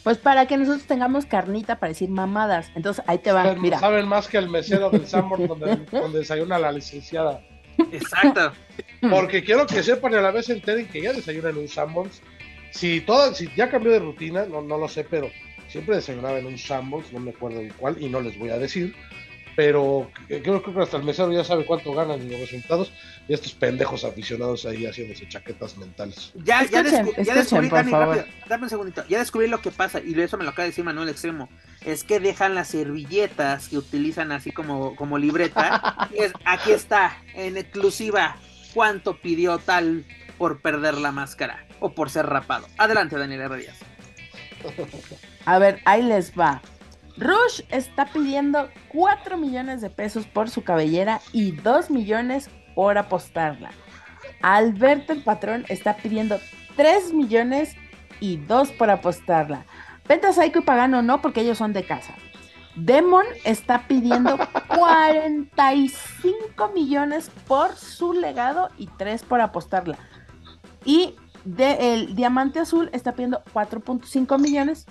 Pues 0.06 0.20
para 0.20 0.46
que 0.46 0.56
nosotros 0.56 0.84
tengamos 0.84 1.26
carnita 1.26 1.80
para 1.80 1.90
decir 1.90 2.12
mamadas. 2.12 2.72
Entonces 2.76 3.04
ahí 3.08 3.18
te 3.18 3.32
va. 3.32 3.56
mira. 3.56 3.80
Saben 3.80 4.08
más 4.08 4.28
que 4.28 4.38
el 4.38 4.48
mesero 4.48 4.92
del 4.92 5.08
Sanborn 5.08 5.48
donde, 5.48 5.78
donde 5.92 6.20
desayuna 6.20 6.60
la 6.60 6.72
licenciada. 6.72 7.42
Exacto. 7.92 8.54
Porque 9.10 9.44
quiero 9.44 9.66
que 9.66 9.82
sepan 9.82 10.14
y 10.14 10.18
a 10.18 10.22
la 10.22 10.30
vez 10.30 10.48
enteren 10.52 10.88
que 10.90 11.02
ya 11.02 11.12
desayunan 11.12 11.54
en 11.54 11.58
un 11.58 11.68
Sanborns. 11.68 12.22
Si, 12.70 13.02
todo, 13.02 13.34
si 13.34 13.50
ya 13.56 13.68
cambió 13.72 13.92
de 13.92 13.98
rutina, 13.98 14.46
no, 14.46 14.62
no 14.62 14.78
lo 14.78 14.88
sé, 14.88 15.06
pero 15.06 15.32
siempre 15.70 15.96
desayunaba 15.96 16.38
en 16.38 16.46
un 16.46 16.60
Sanborns, 16.60 17.12
no 17.12 17.20
me 17.20 17.32
acuerdo 17.32 17.62
en 17.62 17.70
cuál, 17.70 18.00
y 18.00 18.08
no 18.08 18.22
les 18.22 18.38
voy 18.38 18.52
a 18.52 18.60
decir 18.60 18.94
pero 19.56 20.12
creo, 20.28 20.62
que 20.62 20.82
hasta 20.82 20.98
el 20.98 21.04
mesero 21.04 21.32
ya 21.32 21.44
sabe 21.44 21.66
cuánto 21.66 21.94
ganan 21.94 22.22
y 22.22 22.30
los 22.30 22.40
resultados, 22.40 22.92
y 23.28 23.34
estos 23.34 23.54
pendejos 23.54 24.04
aficionados 24.04 24.66
ahí 24.66 24.86
haciéndose 24.86 25.28
chaquetas 25.28 25.78
mentales. 25.78 26.34
Ya, 26.44 26.64
ya, 26.64 26.84
descubrí, 26.84 27.70
Dani, 27.70 27.92
rápido, 27.92 28.26
dame 28.48 28.64
un 28.64 28.70
segundito, 28.70 29.06
ya 29.08 29.20
descubrí 29.20 29.48
lo 29.48 29.62
que 29.62 29.72
pasa, 29.72 30.02
y 30.02 30.20
eso 30.20 30.38
me 30.38 30.44
lo 30.44 30.50
acaba 30.50 30.64
de 30.64 30.72
decir 30.72 30.84
Manuel 30.84 31.10
Extremo, 31.10 31.50
es 31.86 32.04
que 32.04 32.20
dejan 32.20 32.54
las 32.56 32.70
servilletas 32.70 33.70
que 33.70 33.78
utilizan 33.78 34.32
así 34.32 34.52
como, 34.52 34.96
como 34.96 35.18
libreta, 35.18 36.10
es, 36.14 36.34
aquí 36.44 36.72
está, 36.72 37.18
en 37.34 37.58
exclusiva, 37.58 38.38
cuánto 38.74 39.18
pidió 39.18 39.58
tal 39.60 40.06
por 40.38 40.62
perder 40.62 40.98
la 40.98 41.12
máscara, 41.12 41.66
o 41.80 41.94
por 41.94 42.10
ser 42.10 42.26
rapado. 42.26 42.68
Adelante, 42.78 43.18
Daniel 43.18 43.42
Herrerías. 43.42 43.78
A 45.46 45.60
ver, 45.60 45.80
ahí 45.86 46.02
les 46.02 46.34
va. 46.38 46.62
Rush 47.18 47.62
está 47.70 48.06
pidiendo 48.06 48.70
4 48.90 49.38
millones 49.38 49.82
de 49.82 49.90
pesos 49.90 50.26
por 50.26 50.50
su 50.50 50.64
cabellera 50.64 51.22
y 51.32 51.52
2 51.52 51.90
millones 51.90 52.50
por 52.76 52.98
apostarla. 52.98 53.72
Alberto 54.42 55.14
el 55.14 55.24
patrón 55.24 55.66
está 55.70 55.96
pidiendo 55.96 56.40
3 56.76 57.14
millones 57.14 57.76
y 58.20 58.38
2 58.38 58.72
por 58.74 58.90
apostarla. 58.90 59.66
Penta 60.08 60.34
Psycho 60.34 60.60
y 60.60 60.64
Pagano 60.64 61.02
no, 61.02 61.22
porque 61.22 61.42
ellos 61.42 61.58
son 61.58 61.74
de 61.74 61.86
casa. 61.86 62.14
Demon 62.76 63.26
está 63.46 63.88
pidiendo 63.88 64.38
45 64.68 66.72
millones 66.74 67.32
por 67.48 67.76
su 67.76 68.14
legado 68.14 68.70
y 68.78 68.88
3 68.88 69.24
por 69.24 69.42
apostarla. 69.42 69.98
Y 70.84 71.16
el 71.58 72.16
Diamante 72.16 72.60
Azul 72.60 72.90
está 72.92 73.14
pidiendo 73.14 73.42
4.5 73.54 74.40
millones 74.40 74.86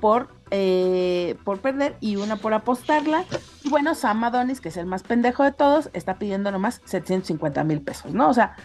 por, 0.00 0.30
eh, 0.50 1.36
por 1.44 1.60
perder 1.60 1.96
y 2.00 2.16
una 2.16 2.36
por 2.36 2.54
apostarla. 2.54 3.24
Y 3.64 3.68
bueno, 3.68 3.94
Sam 3.94 4.24
Adonis, 4.24 4.60
que 4.60 4.68
es 4.68 4.76
el 4.76 4.86
más 4.86 5.02
pendejo 5.02 5.44
de 5.44 5.52
todos, 5.52 5.90
está 5.92 6.18
pidiendo 6.18 6.50
nomás 6.50 6.80
750 6.84 7.64
mil 7.64 7.80
pesos, 7.80 8.12
¿no? 8.12 8.28
O 8.28 8.34
sea, 8.34 8.56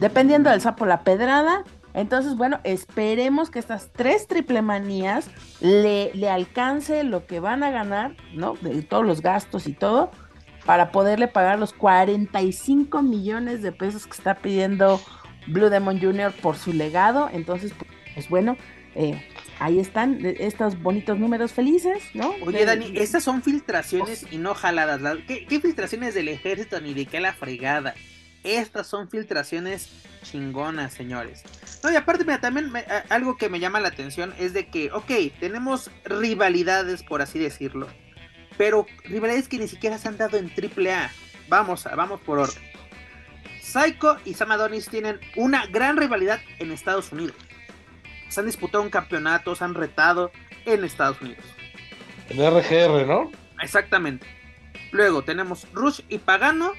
dependiendo 0.00 0.50
del 0.50 0.60
sapo 0.60 0.86
la 0.86 1.00
pedrada. 1.00 1.64
Entonces, 1.94 2.36
bueno, 2.36 2.60
esperemos 2.64 3.48
que 3.48 3.58
estas 3.58 3.90
tres 3.92 4.26
triple 4.26 4.60
manías 4.60 5.30
le, 5.60 6.12
le 6.14 6.28
alcance 6.28 7.04
lo 7.04 7.26
que 7.26 7.40
van 7.40 7.62
a 7.62 7.70
ganar, 7.70 8.14
¿no? 8.34 8.54
De 8.60 8.82
todos 8.82 9.06
los 9.06 9.22
gastos 9.22 9.66
y 9.66 9.72
todo, 9.72 10.10
para 10.66 10.92
poderle 10.92 11.26
pagar 11.26 11.58
los 11.58 11.72
45 11.72 13.00
millones 13.00 13.62
de 13.62 13.72
pesos 13.72 14.06
que 14.06 14.12
está 14.12 14.34
pidiendo 14.34 15.00
Blue 15.46 15.70
Demon 15.70 15.98
Jr. 15.98 16.32
por 16.42 16.56
su 16.56 16.72
legado. 16.72 17.30
Entonces, 17.32 17.72
pues 18.14 18.28
bueno, 18.28 18.56
eh, 18.94 19.22
ahí 19.58 19.80
están 19.80 20.20
estos 20.24 20.80
bonitos 20.80 21.18
números 21.18 21.52
felices, 21.52 22.02
¿no? 22.14 22.34
Oye, 22.42 22.64
Dani, 22.64 22.92
estas 22.96 23.24
son 23.24 23.42
filtraciones 23.42 24.26
y 24.30 24.38
no 24.38 24.54
jaladas. 24.54 25.00
¿Qué, 25.26 25.60
filtraciones 25.60 26.14
del 26.14 26.28
ejército 26.28 26.80
ni 26.80 26.94
de 26.94 27.06
qué 27.06 27.20
la 27.20 27.32
fregada? 27.32 27.94
Estas 28.44 28.86
son 28.86 29.08
filtraciones 29.08 29.90
chingonas, 30.22 30.92
señores. 30.92 31.42
No, 31.82 31.90
y 31.90 31.96
aparte, 31.96 32.24
mira, 32.24 32.40
también 32.40 32.72
algo 33.08 33.36
que 33.36 33.48
me 33.48 33.60
llama 33.60 33.80
la 33.80 33.88
atención 33.88 34.34
es 34.38 34.52
de 34.52 34.68
que, 34.68 34.90
ok, 34.92 35.10
tenemos 35.40 35.90
rivalidades, 36.04 37.02
por 37.02 37.22
así 37.22 37.38
decirlo, 37.38 37.88
pero 38.56 38.86
rivalidades 39.04 39.48
que 39.48 39.58
ni 39.58 39.68
siquiera 39.68 39.98
se 39.98 40.08
han 40.08 40.16
dado 40.16 40.38
en 40.38 40.50
AAA. 40.50 41.10
Vamos, 41.48 41.84
vamos 41.96 42.20
por 42.20 42.38
orden. 42.38 42.62
Psycho 43.62 44.16
y 44.24 44.34
Sam 44.34 44.52
Adonis 44.52 44.88
tienen 44.88 45.18
una 45.36 45.66
gran 45.66 45.96
rivalidad 45.96 46.40
en 46.58 46.70
Estados 46.70 47.12
Unidos 47.12 47.36
se 48.28 48.40
han 48.40 48.46
disputado 48.46 48.82
un 48.82 48.90
campeonato, 48.90 49.54
se 49.54 49.64
han 49.64 49.74
retado 49.74 50.30
en 50.64 50.84
Estados 50.84 51.20
Unidos. 51.20 51.44
En 52.28 52.38
RGR, 52.38 53.06
¿no? 53.06 53.30
Exactamente. 53.62 54.26
Luego 54.92 55.22
tenemos 55.22 55.66
Rush 55.72 56.00
y 56.08 56.18
Pagano. 56.18 56.72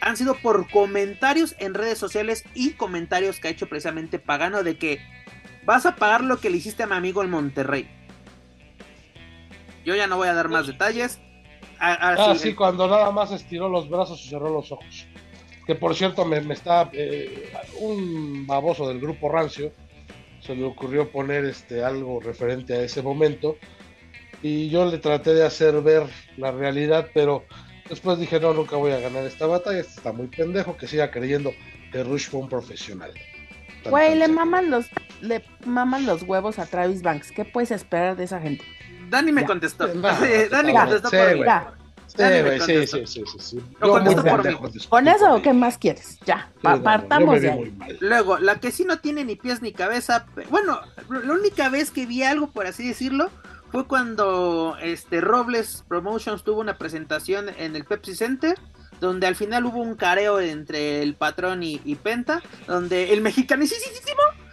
Han 0.00 0.16
sido 0.16 0.34
por 0.34 0.68
comentarios 0.70 1.54
en 1.58 1.74
redes 1.74 1.98
sociales 1.98 2.44
y 2.54 2.72
comentarios 2.72 3.38
que 3.38 3.48
ha 3.48 3.50
hecho 3.50 3.68
precisamente 3.68 4.18
Pagano 4.18 4.62
de 4.62 4.76
que 4.76 5.00
vas 5.64 5.86
a 5.86 5.96
pagar 5.96 6.24
lo 6.24 6.38
que 6.38 6.50
le 6.50 6.56
hiciste 6.56 6.82
a 6.82 6.86
mi 6.86 6.94
amigo 6.94 7.22
en 7.22 7.30
Monterrey. 7.30 7.88
Yo 9.84 9.94
ya 9.94 10.06
no 10.06 10.16
voy 10.16 10.28
a 10.28 10.34
dar 10.34 10.48
más 10.48 10.66
detalles. 10.66 11.20
ah, 11.78 12.34
sí, 12.36 12.54
cuando 12.54 12.86
nada 12.88 13.10
más 13.10 13.32
estiró 13.32 13.68
los 13.68 13.88
brazos 13.88 14.24
y 14.24 14.28
cerró 14.28 14.50
los 14.50 14.70
ojos. 14.70 15.06
Que 15.66 15.74
por 15.74 15.94
cierto, 15.94 16.24
me, 16.24 16.38
está. 16.52 16.90
Eh, 16.92 17.52
un 17.78 18.46
baboso 18.46 18.88
del 18.88 19.00
grupo 19.00 19.28
Rancio 19.28 19.72
se 20.44 20.54
le 20.54 20.64
ocurrió 20.64 21.10
poner 21.10 21.44
este 21.44 21.84
algo 21.84 22.20
referente 22.20 22.74
a 22.74 22.82
ese 22.82 23.02
momento. 23.02 23.56
Y 24.42 24.70
yo 24.70 24.84
le 24.86 24.98
traté 24.98 25.34
de 25.34 25.44
hacer 25.44 25.80
ver 25.82 26.04
la 26.36 26.50
realidad, 26.50 27.08
pero 27.14 27.44
después 27.88 28.18
dije: 28.18 28.40
No, 28.40 28.52
nunca 28.52 28.76
voy 28.76 28.92
a 28.92 29.00
ganar 29.00 29.24
esta 29.24 29.46
batalla. 29.46 29.80
Este 29.80 29.94
está 29.94 30.12
muy 30.12 30.26
pendejo 30.26 30.76
que 30.76 30.86
siga 30.86 31.10
creyendo 31.10 31.52
que 31.92 32.02
Rush 32.02 32.28
fue 32.28 32.40
un 32.40 32.48
profesional. 32.48 33.12
Güey, 33.88 34.16
le 34.16 34.28
maman 34.28 34.70
los, 34.70 34.86
le 35.20 35.44
maman 35.64 36.06
los 36.06 36.22
huevos 36.22 36.58
a 36.58 36.66
Travis 36.66 37.02
Banks. 37.02 37.32
¿Qué 37.32 37.44
puedes 37.44 37.70
esperar 37.70 38.16
de 38.16 38.24
esa 38.24 38.40
gente? 38.40 38.64
Dani 39.08 39.32
me 39.32 39.44
contestó. 39.44 39.86
Dani 39.94 40.72
contestó 40.72 41.10
por 41.10 41.38
mí. 41.38 41.44
Sí, 42.14 42.86
sí, 42.86 43.06
sí, 43.06 43.06
sí, 43.06 43.24
sí, 43.38 43.60
¿Con 44.88 45.08
eso 45.08 45.34
o 45.34 45.40
qué 45.40 45.52
más 45.54 45.78
quieres? 45.78 46.18
Ya, 46.26 46.50
apartamos 46.62 47.40
de 47.40 47.50
ahí. 47.50 47.74
Luego, 48.00 48.38
la 48.38 48.60
que 48.60 48.70
sí 48.70 48.84
no 48.84 48.98
tiene 48.98 49.24
ni 49.24 49.36
pies 49.36 49.62
ni 49.62 49.72
cabeza, 49.72 50.26
bueno, 50.50 50.80
la 51.08 51.32
única 51.32 51.70
vez 51.70 51.90
que 51.90 52.04
vi 52.04 52.22
algo, 52.22 52.48
por 52.48 52.66
así 52.66 52.86
decirlo, 52.86 53.30
fue 53.70 53.86
cuando 53.86 54.76
este 54.82 55.22
Robles 55.22 55.84
Promotions 55.88 56.44
tuvo 56.44 56.60
una 56.60 56.76
presentación 56.76 57.48
en 57.56 57.76
el 57.76 57.84
Pepsi 57.84 58.14
Center 58.14 58.58
donde 59.00 59.26
al 59.26 59.34
final 59.34 59.66
hubo 59.66 59.80
un 59.80 59.96
careo 59.96 60.38
entre 60.38 61.02
el 61.02 61.16
patrón 61.16 61.62
y, 61.64 61.78
Penta, 61.96 62.40
donde 62.68 63.12
el 63.12 63.20
mexicanísimo 63.20 63.82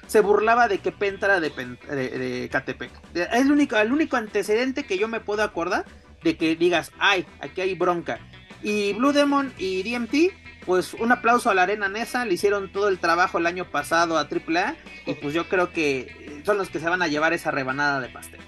se 0.07 0.21
burlaba 0.21 0.67
de 0.67 0.79
que 0.79 0.91
Penta 0.91 1.27
era 1.27 1.39
de, 1.39 1.51
de, 1.51 2.49
Catepec. 2.51 2.91
Es 3.13 3.41
el 3.41 3.51
único, 3.51 3.77
el 3.77 3.91
único 3.91 4.17
antecedente 4.17 4.85
que 4.87 4.97
yo 4.97 5.07
me 5.07 5.19
puedo 5.19 5.43
acordar 5.43 5.85
de 6.23 6.37
que 6.37 6.55
digas, 6.55 6.91
ay, 6.99 7.25
aquí 7.39 7.61
hay 7.61 7.75
bronca. 7.75 8.19
Y 8.61 8.93
Blue 8.93 9.13
Demon 9.13 9.53
y 9.57 9.83
DMT, 9.83 10.65
pues 10.65 10.93
un 10.93 11.11
aplauso 11.11 11.49
a 11.49 11.53
la 11.53 11.63
Arena 11.63 11.89
Nesa, 11.89 12.25
le 12.25 12.33
hicieron 12.33 12.71
todo 12.71 12.89
el 12.89 12.99
trabajo 12.99 13.37
el 13.37 13.47
año 13.47 13.65
pasado 13.65 14.17
a 14.17 14.27
AAA 14.27 14.75
y 15.05 15.13
pues 15.13 15.33
yo 15.33 15.47
creo 15.47 15.71
que 15.71 16.41
son 16.45 16.57
los 16.57 16.69
que 16.69 16.79
se 16.79 16.89
van 16.89 17.01
a 17.01 17.07
llevar 17.07 17.33
esa 17.33 17.51
rebanada 17.51 17.99
de 18.01 18.09
pastel. 18.09 18.39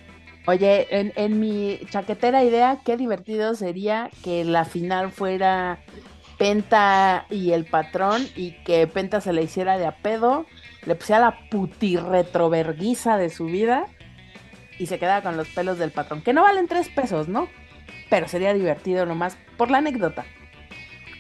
Oye, 0.48 0.88
en, 0.90 1.40
mi 1.40 1.80
chaquetera 1.92 2.44
idea, 2.44 2.80
qué 2.84 2.98
divertido 2.98 3.54
sería 3.54 4.10
que 4.24 4.44
la 4.44 4.66
final 4.66 5.12
fuera 5.12 5.80
Penta 6.40 7.28
y 7.30 7.52
el 7.52 7.66
patrón 7.66 8.28
y 8.36 8.54
que 8.64 8.88
Penta 8.88 9.22
se 9.22 9.34
le 9.34 9.44
hiciera 9.44 9.78
de 9.78 9.86
a 9.86 9.98
pedo, 9.98 10.48
le 10.86 10.96
pusiera 10.96 11.22
la 11.22 11.50
puti 11.52 11.96
retroverguiza 11.96 13.18
de 13.18 13.30
su 13.30 13.46
vida 13.46 13.86
y 14.80 14.88
se 14.88 14.98
quedara 14.98 15.22
con 15.22 15.38
los 15.38 15.48
pelos 15.50 15.78
del 15.78 15.92
patrón, 15.92 16.24
que 16.24 16.34
no 16.34 16.42
valen 16.42 16.68
tres 16.68 16.90
pesos, 16.90 17.28
¿no? 17.28 17.48
Pero 18.12 18.28
sería 18.28 18.54
divertido 18.54 19.08
nomás 19.08 19.38
por 19.58 19.72
la 19.72 19.80
anécdota. 19.80 20.26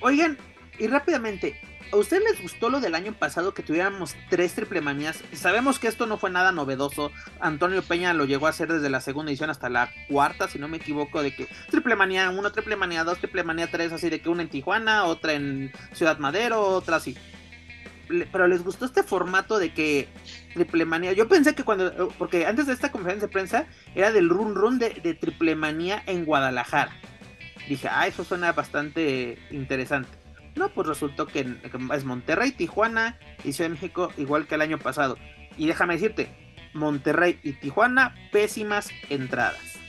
Oigan, 0.01 0.37
y 0.77 0.87
rápidamente, 0.87 1.59
¿A 1.93 1.97
ustedes 1.97 2.23
les 2.23 2.41
gustó 2.41 2.69
lo 2.69 2.79
del 2.79 2.95
año 2.95 3.11
pasado 3.11 3.53
que 3.53 3.63
tuviéramos 3.63 4.15
tres 4.29 4.53
triple 4.53 4.79
manías? 4.79 5.21
Sabemos 5.33 5.77
que 5.77 5.89
esto 5.89 6.05
no 6.05 6.17
fue 6.17 6.29
nada 6.29 6.53
novedoso. 6.53 7.11
Antonio 7.41 7.83
Peña 7.83 8.13
lo 8.13 8.23
llegó 8.23 8.47
a 8.47 8.51
hacer 8.51 8.71
desde 8.71 8.89
la 8.89 9.01
segunda 9.01 9.29
edición 9.29 9.49
hasta 9.49 9.67
la 9.67 9.91
cuarta, 10.07 10.47
si 10.47 10.57
no 10.57 10.69
me 10.69 10.77
equivoco, 10.77 11.21
de 11.21 11.35
que 11.35 11.49
triple 11.69 11.97
manía 11.97 12.29
1, 12.29 12.51
triple 12.53 12.77
manía 12.77 13.03
2, 13.03 13.17
triple 13.17 13.43
manía 13.43 13.69
3, 13.69 13.91
así 13.91 14.09
de 14.09 14.21
que 14.21 14.29
una 14.29 14.41
en 14.41 14.47
Tijuana, 14.47 15.03
otra 15.03 15.33
en 15.33 15.73
Ciudad 15.91 16.17
Madero, 16.17 16.61
otra 16.61 16.95
así. 16.95 17.17
Pero 18.31 18.47
les 18.47 18.63
gustó 18.63 18.85
este 18.85 19.03
formato 19.03 19.59
de 19.59 19.73
que 19.73 20.07
triple 20.53 20.85
manía. 20.85 21.13
Yo 21.13 21.27
pensé 21.27 21.55
que 21.55 21.63
cuando, 21.63 22.09
porque 22.17 22.45
antes 22.45 22.67
de 22.67 22.73
esta 22.73 22.91
conferencia 22.91 23.27
de 23.27 23.33
prensa 23.33 23.65
era 23.95 24.11
del 24.11 24.29
run 24.29 24.55
run 24.55 24.79
de, 24.79 24.89
de 24.89 25.13
triple 25.13 25.55
manía 25.55 26.03
en 26.05 26.25
Guadalajara. 26.25 26.91
Dije, 27.67 27.87
ah, 27.89 28.07
eso 28.07 28.23
suena 28.23 28.51
bastante 28.51 29.37
interesante. 29.51 30.09
No, 30.55 30.69
pues 30.69 30.87
resultó 30.87 31.27
que 31.27 31.47
es 31.93 32.03
Monterrey, 32.03 32.51
Tijuana 32.51 33.17
y 33.43 33.53
Ciudad 33.53 33.69
de 33.69 33.75
México, 33.75 34.11
igual 34.17 34.47
que 34.47 34.55
el 34.55 34.61
año 34.61 34.77
pasado. 34.77 35.17
Y 35.57 35.67
déjame 35.67 35.93
decirte, 35.93 36.29
Monterrey 36.73 37.39
y 37.43 37.53
Tijuana, 37.53 38.15
pésimas 38.31 38.89
entradas. 39.09 39.80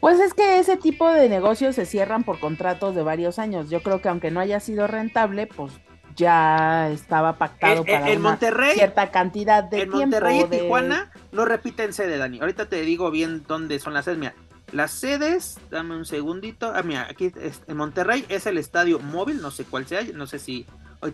Pues 0.00 0.18
es 0.18 0.32
que 0.34 0.58
ese 0.58 0.76
tipo 0.76 1.10
de 1.10 1.28
negocios 1.28 1.76
se 1.76 1.84
cierran 1.84 2.24
por 2.24 2.40
contratos 2.40 2.94
de 2.94 3.02
varios 3.02 3.38
años. 3.38 3.68
Yo 3.68 3.82
creo 3.82 4.00
que 4.00 4.08
aunque 4.08 4.30
no 4.30 4.40
haya 4.40 4.58
sido 4.58 4.86
rentable, 4.86 5.46
pues 5.46 5.74
ya 6.16 6.90
estaba 6.90 7.36
pactado 7.36 7.84
para 7.84 8.10
una 8.12 8.38
cierta 8.72 9.10
cantidad 9.10 9.64
de 9.64 9.78
tiempo. 9.78 9.96
En 9.96 10.10
Monterrey 10.10 10.40
y 10.40 10.44
Tijuana 10.44 11.12
no 11.32 11.44
repiten 11.44 11.92
sede, 11.92 12.18
Dani. 12.18 12.40
Ahorita 12.40 12.68
te 12.68 12.80
digo 12.82 13.10
bien 13.10 13.44
dónde 13.46 13.78
son 13.78 13.94
las 13.94 14.06
sedes. 14.06 14.18
Mira, 14.18 14.34
las 14.72 14.90
sedes, 14.90 15.58
dame 15.70 15.96
un 15.96 16.04
segundito. 16.04 16.72
Ah, 16.74 16.82
mira, 16.82 17.06
aquí 17.10 17.32
en 17.66 17.76
Monterrey 17.76 18.24
es 18.28 18.46
el 18.46 18.58
estadio 18.58 18.98
móvil, 19.00 19.40
no 19.40 19.50
sé 19.50 19.64
cuál 19.64 19.86
sea, 19.86 20.02
no 20.14 20.26
sé 20.26 20.38
si. 20.38 20.66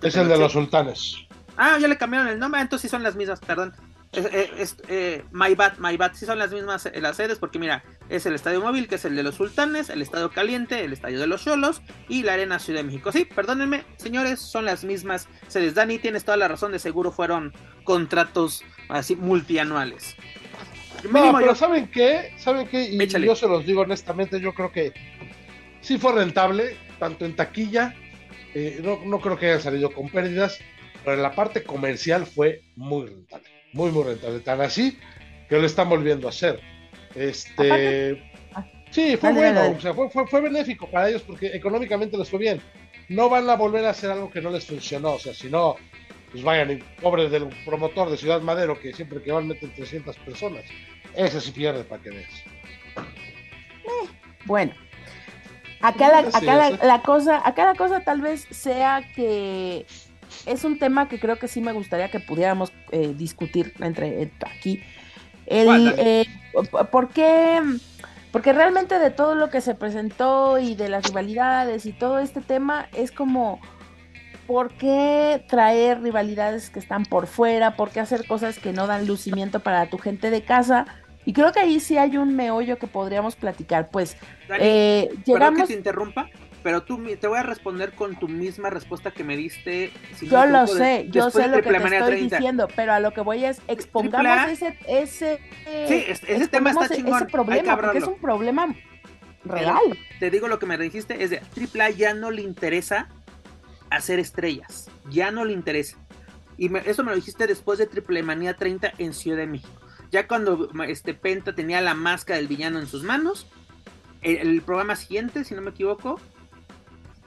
Es 0.03 0.17
el 0.17 0.29
de 0.29 0.39
los 0.39 0.53
sultanes. 0.53 1.17
Ah, 1.57 1.79
ya 1.81 1.89
le 1.89 1.97
cambiaron 1.97 2.29
el 2.29 2.39
nombre, 2.39 2.61
entonces 2.61 2.83
sí 2.83 2.89
son 2.89 3.03
las 3.03 3.17
mismas, 3.17 3.41
perdón. 3.41 3.75
Es, 4.13 4.27
es, 4.59 4.77
eh, 4.89 5.25
My 5.31 5.55
Bad, 5.55 5.79
My 5.79 5.97
Bad, 5.97 6.15
sí 6.15 6.27
son 6.27 6.39
las 6.39 6.51
mismas 6.51 6.87
eh, 6.87 7.01
las 7.01 7.17
sedes, 7.17 7.39
porque 7.39 7.59
mira, 7.59 7.83
es 8.09 8.27
el 8.27 8.35
estadio 8.35 8.61
móvil, 8.61 8.89
que 8.89 8.97
es 8.97 9.05
el 9.05 9.17
de 9.17 9.23
los 9.23 9.35
sultanes, 9.37 9.91
el 9.91 10.03
estadio 10.03 10.31
caliente, 10.31 10.85
el 10.85 10.93
estadio 10.93 11.21
de 11.21 11.27
los 11.27 11.45
cholos 11.45 11.83
y 12.09 12.23
la 12.23 12.35
arena 12.35 12.59
Ciudad 12.59 12.81
de 12.81 12.85
México. 12.85 13.13
Sí, 13.13 13.25
perdónenme, 13.25 13.85
señores, 13.97 14.41
son 14.41 14.65
las 14.65 14.85
mismas 14.85 15.29
sedes. 15.49 15.75
Dani, 15.75 15.99
tienes 15.99 16.25
toda 16.25 16.37
la 16.37 16.49
razón, 16.49 16.73
de 16.73 16.79
seguro 16.79 17.11
fueron 17.11 17.53
contratos 17.85 18.65
así 18.89 19.17
multianuales. 19.17 20.17
No, 21.11 21.37
pero 21.39 21.55
¿saben 21.55 21.89
qué? 21.89 22.33
¿Saben 22.39 22.69
qué? 22.69 22.85
Y 22.85 23.07
yo 23.25 23.37
se 23.37 23.49
los 23.49 23.67
digo 23.67 23.83
honestamente, 23.83 24.41
yo 24.41 24.55
creo 24.55 24.73
que 24.73 24.93
sí 25.81 25.99
fue 25.99 26.13
rentable, 26.13 26.77
tanto 26.99 27.25
en 27.25 27.37
taquilla, 27.37 27.95
eh, 28.55 28.81
no, 28.83 29.21
creo 29.21 29.39
que 29.39 29.47
haya 29.47 29.61
salido 29.61 29.93
con 29.93 30.09
pérdidas, 30.09 30.59
pero 31.05 31.17
en 31.17 31.23
la 31.23 31.35
parte 31.35 31.63
comercial 31.63 32.27
fue 32.27 32.63
muy 32.75 33.07
rentable, 33.07 33.49
muy, 33.73 33.91
muy 33.91 34.05
rentable. 34.05 34.41
Tan 34.41 34.61
así 34.63 34.99
que 35.49 35.59
lo 35.59 35.67
están 35.67 35.89
volviendo 35.89 36.27
a 36.27 36.31
hacer. 36.31 36.61
Este. 37.17 38.23
Sí, 38.91 39.17
fue 39.17 39.33
bueno, 39.33 39.73
o 39.77 39.81
sea, 39.81 39.93
fue, 39.93 40.09
fue, 40.09 40.41
benéfico 40.41 40.89
para 40.89 41.09
ellos 41.09 41.23
porque 41.23 41.49
económicamente 41.49 42.17
les 42.17 42.31
fue 42.31 42.39
bien. 42.39 42.61
No 43.09 43.29
van 43.29 43.49
a 43.51 43.57
volver 43.57 43.85
a 43.85 43.91
hacer 43.91 44.11
algo 44.11 44.31
que 44.31 44.41
no 44.41 44.51
les 44.51 44.65
funcionó, 44.65 45.15
o 45.15 45.19
sea, 45.19 45.35
si 45.35 45.49
no, 45.51 45.77
pues 46.31 46.43
vayan 46.43 46.71
y 46.71 46.77
pobres 47.01 47.31
del 47.31 47.49
promotor 47.65 48.11
de 48.11 48.17
Ciudad 48.17 48.41
Madero 48.41 48.79
que 48.79 48.93
siempre 48.93 49.23
que 49.23 49.33
van 49.33 49.49
meten 49.49 49.75
300 49.75 50.17
personas. 50.19 50.65
Ese 51.15 51.41
sí 51.41 51.51
pierde 51.51 51.85
para 51.85 52.03
que 52.03 52.11
veas. 52.11 52.33
Eh, 53.85 54.09
bueno, 54.45 54.73
acá, 55.81 56.09
la, 56.09 56.19
acá 56.29 56.79
la, 56.83 57.03
cosa, 57.03 57.47
acá 57.47 57.67
la 57.67 57.75
cosa 57.75 58.01
tal 58.01 58.21
vez 58.21 58.47
sea 58.51 59.03
que 59.15 59.87
es 60.47 60.65
un 60.65 60.79
tema 60.79 61.09
que 61.09 61.19
creo 61.19 61.39
que 61.39 61.49
sí 61.49 61.61
me 61.61 61.73
gustaría 61.73 62.11
que 62.11 62.21
pudiéramos 62.21 62.73
eh, 62.93 63.15
discutir 63.17 63.73
entre, 63.81 64.31
aquí. 64.47 64.83
El, 65.47 65.95
eh, 65.97 66.27
¿Por 66.91 67.09
qué? 67.09 67.61
Porque 68.33 68.53
realmente 68.53 68.99
de 68.99 69.11
todo 69.11 69.35
lo 69.35 69.49
que 69.51 69.61
se 69.61 69.75
presentó 69.75 70.59
y 70.59 70.75
de 70.75 70.89
las 70.89 71.05
rivalidades 71.05 71.87
y 71.87 71.93
todo 71.93 72.19
este 72.19 72.41
tema 72.41 72.89
es 72.95 73.13
como 73.13 73.61
¿por 74.47 74.73
qué 74.73 75.45
traer 75.49 76.03
rivalidades 76.03 76.71
que 76.71 76.79
están 76.79 77.05
por 77.05 77.27
fuera? 77.27 77.77
¿Por 77.77 77.91
qué 77.91 78.01
hacer 78.01 78.27
cosas 78.27 78.59
que 78.59 78.73
no 78.73 78.87
dan 78.87 79.07
lucimiento 79.07 79.61
para 79.61 79.89
tu 79.91 79.99
gente 79.99 80.31
de 80.31 80.43
casa? 80.43 80.87
Y 81.25 81.33
creo 81.33 81.53
que 81.53 81.61
ahí 81.61 81.81
sí 81.81 81.99
hay 81.99 82.17
un 82.17 82.37
meollo 82.37 82.79
que 82.79 82.87
podríamos 82.87 83.35
platicar. 83.35 83.89
Pues 83.91 84.17
eh, 84.61 85.11
llegamos... 85.25 85.63
que 85.63 85.67
te 85.67 85.79
interrumpa, 85.79 86.29
pero 86.67 86.83
tú 86.83 87.01
te 87.21 87.29
voy 87.29 87.39
a 87.39 87.45
responder 87.45 87.93
con 87.93 88.19
tu 88.19 88.27
misma 88.27 88.71
respuesta 88.71 89.13
que 89.13 89.23
me 89.23 89.37
diste. 89.37 89.93
yo 90.21 90.47
lo 90.47 90.67
sé, 90.67 91.07
yo 91.11 91.31
sé 91.31 91.47
lo 91.47 91.63
que 91.63 91.71
te 91.71 91.77
estoy 91.77 92.23
diciendo, 92.23 92.67
pero 92.75 92.93
a 92.93 92.99
lo 92.99 93.13
que 93.13 93.21
voy 93.21 93.45
es 93.45 93.63
expongamos 93.69 94.51
ese 94.51 94.77
ese 94.89 95.39
sí, 95.87 96.05
ese 96.27 96.49
tema 96.49 96.73
está 96.73 96.89
chingón. 96.89 97.23
Ese 97.23 97.27
problema, 97.27 97.77
porque 97.77 97.99
es 97.99 98.05
un 98.09 98.19
problema 98.19 98.75
real. 99.45 99.97
te 100.19 100.29
digo 100.29 100.49
lo 100.49 100.59
que 100.59 100.67
me 100.67 100.77
dijiste 100.77 101.23
es 101.23 101.31
de 101.31 101.39
AAA 101.39 101.91
ya 101.91 102.15
no 102.15 102.33
le 102.33 102.43
interesa 102.43 103.11
hacer 103.89 104.19
estrellas. 104.19 104.91
Ya 105.09 105.31
no 105.31 105.45
le 105.45 105.53
interesa. 105.53 105.97
Y 106.59 106.77
eso 106.79 107.05
me 107.05 107.11
lo 107.11 107.15
dijiste 107.15 107.47
después 107.47 107.79
de 107.79 107.87
Triple 107.87 108.25
Manía 108.25 108.57
30 108.57 108.95
en 108.99 109.15
Ciudad 109.15 109.37
de 109.39 109.47
México. 109.47 109.81
Ya 110.11 110.27
cuando 110.27 110.69
este 110.89 111.15
Penta 111.15 111.55
tenía 111.55 111.81
la 111.81 111.95
máscara 111.95 112.39
del 112.39 112.49
villano 112.49 112.81
en 112.81 112.89
sus 112.89 113.05
manos. 113.05 113.47
El, 114.21 114.61
programa 114.63 114.97
siguiente, 114.97 115.45
si 115.45 115.55
no 115.55 115.63
me 115.63 115.71
equivoco, 115.71 116.19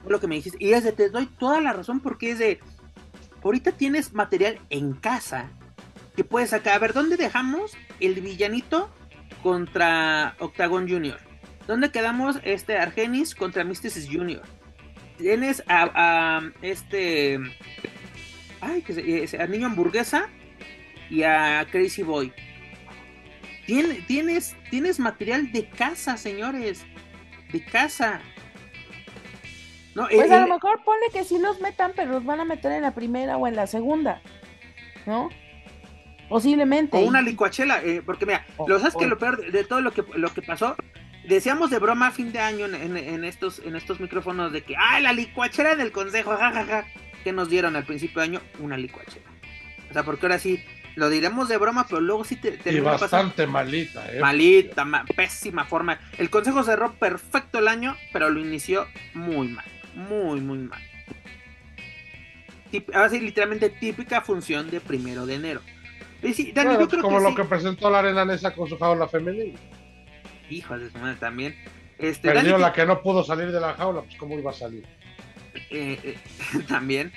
lo 0.06 0.20
que 0.20 0.26
me 0.26 0.36
dijiste. 0.36 0.58
Y 0.60 0.72
es 0.72 0.84
de, 0.84 0.92
te 0.92 1.10
doy 1.10 1.26
toda 1.26 1.60
la 1.60 1.72
razón 1.72 2.00
porque 2.00 2.32
es 2.32 2.38
de, 2.38 2.60
ahorita 3.42 3.72
tienes 3.72 4.12
material 4.12 4.58
en 4.70 4.92
casa 4.92 5.50
que 6.16 6.24
puedes 6.24 6.50
sacar. 6.50 6.74
A 6.74 6.78
ver, 6.78 6.92
¿dónde 6.92 7.16
dejamos 7.16 7.76
el 8.00 8.20
villanito 8.20 8.90
contra 9.42 10.36
Octagon 10.38 10.88
Junior. 10.88 11.18
¿Dónde 11.66 11.90
quedamos? 11.90 12.38
Este 12.42 12.78
Argenis 12.78 13.34
contra 13.34 13.64
Mysticis 13.64 14.08
Junior. 14.10 14.42
Tienes 15.18 15.62
a, 15.68 16.40
este. 16.62 17.38
Ay, 18.60 18.82
que 18.82 19.26
se, 19.26 19.42
a 19.42 19.46
Niño 19.46 19.66
Hamburguesa 19.66 20.28
y 21.08 21.22
a 21.22 21.66
Crazy 21.70 22.02
Boy. 22.02 22.32
Tienes, 23.66 24.56
tienes 24.70 24.98
material 24.98 25.52
de 25.52 25.68
casa, 25.68 26.16
señores. 26.16 26.84
De 27.52 27.64
casa. 27.64 28.20
No, 29.94 30.06
pues 30.08 30.30
a 30.30 30.40
lo 30.40 30.54
mejor 30.54 30.82
pone 30.84 31.06
que 31.12 31.24
si 31.24 31.38
los 31.38 31.60
metan, 31.60 31.92
pero 31.96 32.12
los 32.12 32.24
van 32.24 32.40
a 32.40 32.44
meter 32.44 32.72
en 32.72 32.82
la 32.82 32.94
primera 32.94 33.36
o 33.36 33.46
en 33.46 33.56
la 33.56 33.66
segunda. 33.66 34.22
¿No? 35.06 35.28
Posiblemente. 36.28 36.96
O 36.96 37.00
una 37.00 37.22
licuachela, 37.22 37.82
eh, 37.82 38.02
porque 38.06 38.24
mira, 38.24 38.46
lo 38.66 38.78
sabes 38.78 38.94
que 38.94 39.06
lo 39.06 39.18
peor 39.18 39.50
de, 39.50 39.64
todo 39.64 39.80
lo 39.80 39.92
que, 39.92 40.04
lo 40.14 40.32
que 40.32 40.42
pasó, 40.42 40.76
decíamos 41.26 41.70
de 41.70 41.80
broma 41.80 42.08
a 42.08 42.10
fin 42.12 42.32
de 42.32 42.38
año 42.38 42.66
en, 42.66 43.24
estos, 43.24 43.58
en 43.60 43.74
estos 43.74 43.98
micrófonos 43.98 44.52
de 44.52 44.62
que, 44.62 44.76
¡ay, 44.78 45.02
la 45.02 45.12
licuachera 45.12 45.74
del 45.74 45.90
consejo! 45.90 46.36
jajaja, 46.36 46.84
que 47.24 47.32
nos 47.32 47.50
dieron 47.50 47.74
al 47.74 47.84
principio 47.84 48.20
de 48.20 48.28
año 48.28 48.40
una 48.60 48.76
licuachera. 48.76 49.28
O 49.90 49.92
sea, 49.92 50.04
porque 50.04 50.26
ahora 50.26 50.38
sí, 50.38 50.62
lo 50.94 51.10
diremos 51.10 51.48
de 51.48 51.56
broma, 51.56 51.86
pero 51.88 52.00
luego 52.00 52.24
sí 52.24 52.36
te, 52.36 52.58
Y 52.64 52.80
bastante 52.80 53.46
malita, 53.46 54.12
¿eh? 54.12 54.20
Malita, 54.20 54.86
pésima 55.16 55.64
forma. 55.64 55.98
El 56.16 56.30
consejo 56.30 56.62
cerró 56.62 56.92
perfecto 56.92 57.58
el 57.58 57.66
año, 57.66 57.96
pero 58.12 58.30
lo 58.30 58.40
inició 58.40 58.86
muy 59.14 59.48
mal. 59.48 59.64
Muy, 59.94 60.40
muy 60.40 60.58
mal. 60.58 60.80
Ahora 62.94 63.08
sí, 63.08 63.20
literalmente 63.20 63.68
típica 63.70 64.20
función 64.20 64.70
de 64.70 64.80
primero 64.80 65.26
de 65.26 65.34
enero 65.34 65.60
como 67.00 67.20
lo 67.20 67.34
que 67.34 67.44
presentó 67.44 67.90
la 67.90 68.00
arena 68.00 68.24
Nesa 68.24 68.54
con 68.54 68.68
su 68.68 68.78
jaula 68.78 69.08
femenina. 69.08 69.58
Hijo 70.48 70.78
de 70.78 70.90
su 70.90 70.98
madre 70.98 71.16
también. 71.18 71.56
Este, 71.98 72.30
Perdió 72.30 72.58
la 72.58 72.72
que 72.72 72.86
no 72.86 73.02
pudo 73.02 73.22
salir 73.24 73.52
de 73.52 73.60
la 73.60 73.74
jaula, 73.74 74.02
pues 74.02 74.16
cómo 74.16 74.38
iba 74.38 74.50
a 74.50 74.54
salir. 74.54 74.84
Eh, 75.70 75.98
eh, 76.02 76.18
también. 76.68 77.12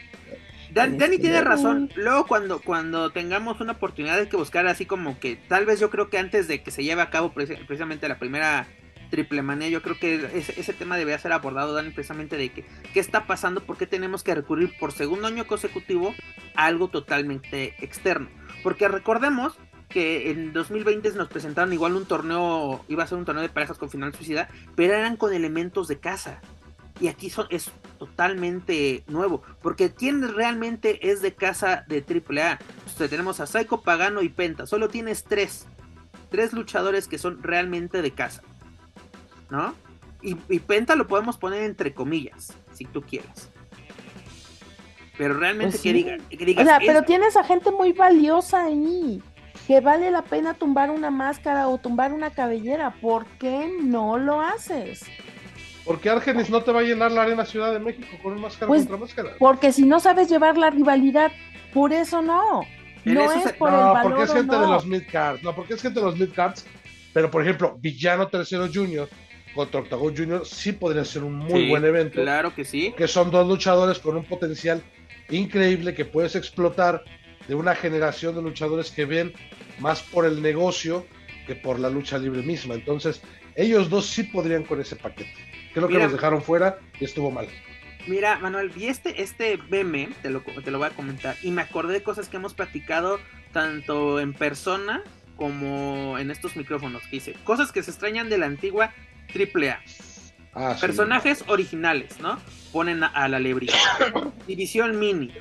Dani, 0.72 1.20
tiene 1.20 1.42
razón. 1.42 1.92
Luego 1.96 2.26
cuando, 2.26 2.60
cuando 2.60 3.12
tengamos 3.12 3.62
una 3.62 3.74
oportunidad 3.74 4.18
de 4.18 4.28
que 4.28 4.38
buscar 4.38 4.66
así 4.66 4.88
como 4.88 5.20
que 5.20 5.36
tal 5.36 5.68
vez 5.68 5.80
yo 5.80 5.92
creo 5.92 6.10
que 6.10 6.18
antes 6.18 6.48
de 6.48 6.64
que 6.64 6.72
se 6.72 6.84
lleve 6.84 7.04
a 7.04 7.12
cabo 7.12 7.32
precisamente 7.32 8.08
la 8.08 8.18
primera 8.18 8.66
triple 9.14 9.44
manía, 9.44 9.70
yo 9.70 9.84
creo 9.84 10.00
que 10.00 10.28
ese, 10.34 10.74
tema 10.74 10.98
debería 10.98 11.20
ser 11.20 11.34
abordado, 11.34 11.76
Dani, 11.76 11.92
precisamente 11.92 12.36
de 12.36 12.50
que 12.50 12.66
qué 12.96 13.00
está 13.00 13.28
pasando, 13.28 13.62
por 13.64 13.78
qué 13.78 13.86
tenemos 13.86 14.24
que 14.24 14.34
recurrir 14.34 14.74
por 14.80 14.92
segundo 14.92 15.28
año 15.28 15.46
consecutivo 15.46 16.16
a 16.56 16.66
algo 16.66 16.88
totalmente 16.88 17.76
externo. 17.80 18.28
Porque 18.64 18.88
recordemos 18.88 19.54
que 19.88 20.32
en 20.32 20.52
2020 20.52 21.12
nos 21.12 21.28
presentaron 21.28 21.72
igual 21.74 21.96
un 21.96 22.06
torneo, 22.08 22.84
iba 22.88 23.04
a 23.04 23.08
ser 23.08 23.20
un 23.20 23.26
torneo 23.26 23.44
de 23.44 23.50
parejas 23.50 23.78
con 23.78 23.92
final 23.92 24.16
suicida, 24.16 24.50
pero 24.76 24.96
eran 24.96 25.16
con 25.16 25.32
elementos 25.32 25.88
de 25.88 26.00
casa. 26.00 26.42
Y 27.00 27.08
aquí 27.08 27.32
es 27.52 27.72
totalmente 28.00 29.04
nuevo. 29.06 29.44
Porque 29.62 29.94
¿quién 29.94 30.28
realmente 30.36 31.12
es 31.12 31.22
de 31.22 31.36
casa 31.36 31.86
de 31.88 32.00
AAA? 32.00 32.58
Pues 32.98 33.10
tenemos 33.12 33.40
a 33.40 33.46
Psycho, 33.46 33.82
Pagano 33.82 34.24
y 34.24 34.30
Penta. 34.30 34.66
Solo 34.66 34.88
tienes 34.88 35.24
tres. 35.24 35.68
Tres 36.32 36.52
luchadores 36.52 37.08
que 37.08 37.20
son 37.20 37.44
realmente 37.44 38.02
de 38.02 38.10
casa. 38.10 38.42
¿No? 39.50 39.76
Y, 40.22 40.36
Penta 40.60 40.96
lo 40.96 41.06
podemos 41.06 41.38
poner 41.38 41.64
entre 41.64 41.94
comillas, 41.94 42.54
si 42.74 42.86
tú 42.86 43.02
quieres. 43.02 43.50
Pero 45.18 45.34
realmente 45.36 45.74
pues 45.74 45.82
que, 45.82 45.94
diga, 45.94 46.18
O 46.62 46.66
sea, 46.66 46.80
pero 46.80 47.04
tienes 47.04 47.36
a 47.36 47.44
gente 47.44 47.72
muy 47.72 47.92
valiosa 47.92 48.64
ahí. 48.64 49.22
Que 49.68 49.80
vale 49.80 50.12
la 50.12 50.24
pena 50.24 50.54
tumbar 50.54 50.90
una 50.92 51.12
máscara 51.12 51.68
o 51.68 51.78
tumbar 51.78 52.14
una 52.14 52.32
cabellera. 52.32 52.92
¿Por 53.02 53.26
qué 53.38 53.70
no 53.82 54.18
lo 54.18 54.42
haces? 54.42 55.04
Porque 55.86 56.10
Argenis 56.10 56.50
no 56.50 56.64
te 56.64 56.72
va 56.72 56.80
a 56.80 56.84
llenar 56.84 57.12
la 57.12 57.24
arena 57.24 57.46
Ciudad 57.46 57.72
de 57.72 57.80
México 57.80 58.08
con 58.22 58.34
una 58.34 58.42
máscara 58.42 58.68
pues, 58.68 58.82
contra 58.82 58.98
máscara. 58.98 59.30
Porque 59.40 59.72
si 59.72 59.86
no 59.86 60.00
sabes 60.00 60.30
llevar 60.30 60.58
la 60.58 60.70
rivalidad, 60.70 61.32
por 61.74 61.94
eso 61.94 62.22
no. 62.22 62.62
No 63.06 63.32
es 63.32 63.54
por 63.54 63.70
el 63.70 63.76
valor 63.76 64.04
porque 64.04 64.24
es 64.24 64.34
gente 64.34 64.56
no. 64.56 64.62
de 64.62 64.68
los 64.68 64.86
midcards. 64.86 65.44
No, 65.44 65.54
porque 65.54 65.74
es 65.74 65.82
gente 65.82 66.00
de 66.00 66.06
los 66.06 66.18
midcards. 66.18 66.66
Pero 67.14 67.30
por 67.30 67.42
ejemplo, 67.42 67.78
Villano 67.80 68.28
Tercero 68.28 68.68
Junior 68.74 69.10
contra 69.54 69.82
Octagon 69.82 70.16
Junior 70.16 70.46
sí 70.46 70.72
podría 70.72 71.06
ser 71.06 71.24
un 71.24 71.36
muy 71.36 71.70
buen 71.70 71.84
evento. 71.84 72.22
Claro 72.22 72.54
que 72.54 72.66
sí. 72.66 72.94
Que 72.98 73.08
son 73.08 73.32
dos 73.32 73.48
luchadores 73.48 74.00
con 74.00 74.18
un 74.18 74.26
potencial 74.26 74.82
increíble 75.30 75.94
que 75.94 76.06
puedes 76.06 76.36
explotar 76.36 77.04
de 77.48 77.56
una 77.56 77.76
generación 77.76 78.36
de 78.36 78.42
luchadores 78.42 78.92
que 78.92 79.06
ven 79.06 79.34
más 79.80 80.02
por 80.02 80.26
el 80.26 80.42
negocio 80.42 81.06
que 81.48 81.56
por 81.56 81.80
la 81.80 81.90
lucha 81.90 82.18
libre 82.18 82.42
misma. 82.42 82.76
Entonces, 82.76 83.22
ellos 83.56 83.90
dos 83.90 84.06
sí 84.06 84.24
podrían 84.24 84.64
con 84.64 84.80
ese 84.80 84.96
paquete. 84.96 85.34
Creo 85.74 85.88
que 85.88 85.98
los 85.98 86.12
dejaron 86.12 86.42
fuera 86.42 86.80
y 87.00 87.06
estuvo 87.06 87.32
mal. 87.32 87.48
Mira, 88.08 88.38
Manuel, 88.40 88.70
vi 88.70 88.88
este, 88.88 89.22
este 89.22 89.58
meme, 89.70 90.10
te 90.22 90.30
lo, 90.30 90.42
te 90.42 90.72
lo 90.72 90.78
voy 90.78 90.88
a 90.88 90.92
comentar, 90.92 91.38
y 91.42 91.52
me 91.52 91.62
acordé 91.62 91.94
de 91.94 92.04
cosas 92.04 92.28
que 92.28 92.36
hemos 92.36 92.54
practicado 92.54 93.18
tanto 93.54 94.20
en 94.20 94.34
persona 94.34 95.04
como 95.44 96.18
en 96.18 96.32
estos 96.32 96.56
micrófonos 96.56 97.06
que 97.08 97.18
hice. 97.18 97.34
Cosas 97.44 97.74
que 97.74 97.84
se 97.84 97.92
extrañan 97.92 98.30
de 98.30 98.38
la 98.38 98.46
antigua 98.46 98.94
AAA. 99.36 99.78
Ah, 100.54 100.78
Personajes 100.80 101.44
originales, 101.48 102.18
¿no? 102.22 102.40
Ponen 102.72 103.04
a, 103.04 103.28
la 103.28 103.40
lebrija. 103.40 103.78
División 104.48 104.98
Mini. 104.98 105.34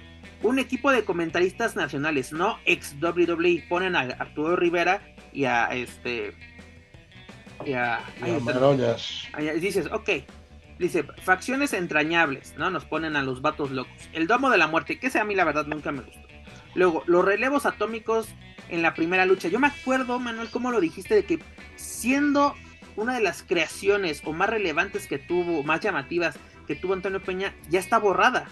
Un 0.43 0.59
equipo 0.59 0.91
de 0.91 1.05
comentaristas 1.05 1.77
nacionales, 1.77 2.33
no 2.33 2.59
ex 2.65 2.97
WWE. 3.01 3.65
Ponen 3.69 3.95
a 3.95 4.01
Arturo 4.01 4.57
Rivera 4.57 5.03
y 5.33 5.45
a 5.45 5.67
este. 5.67 6.35
Y 7.65 7.75
a. 7.75 8.01
dices, 9.61 9.87
ok. 9.93 10.11
Dice, 10.81 11.05
facciones 11.23 11.75
entrañables, 11.75 12.55
¿no? 12.59 12.71
Nos 12.71 12.87
ponen 12.87 13.15
a 13.15 13.23
los 13.23 13.41
vatos 13.41 13.71
locos. 13.71 13.95
El 14.13 14.27
domo 14.27 14.51
de 14.51 14.59
la 14.59 14.67
muerte, 14.67 14.99
que 14.99 15.07
ese 15.07 15.21
a 15.21 15.25
mí 15.25 15.37
la 15.37 15.45
verdad 15.45 15.67
nunca 15.67 15.93
me 15.93 16.01
gustó. 16.01 16.27
Luego, 16.75 17.05
los 17.07 17.25
relevos 17.25 17.67
atómicos 17.67 18.27
en 18.73 18.83
la 18.83 18.95
primera 18.95 19.27
lucha. 19.27 19.49
Yo 19.49 19.61
me 19.61 19.69
acuerdo, 19.69 20.19
Manuel, 20.19 20.49
cómo 20.51 20.73
lo 20.73 20.81
dijiste, 20.81 21.15
de 21.15 21.25
que 21.25 21.39
siendo 21.77 22.55
una 22.97 23.15
de 23.15 23.21
las 23.21 23.43
creaciones 23.43 24.23
o 24.25 24.33
más 24.33 24.49
relevantes 24.49 25.07
que 25.07 25.19
tuvo, 25.19 25.63
más 25.63 25.81
llamativas 25.81 26.37
que 26.67 26.75
tuvo 26.75 26.95
Antonio 26.95 27.23
Peña, 27.23 27.55
ya 27.69 27.79
está 27.79 27.99
borrada. 27.99 28.49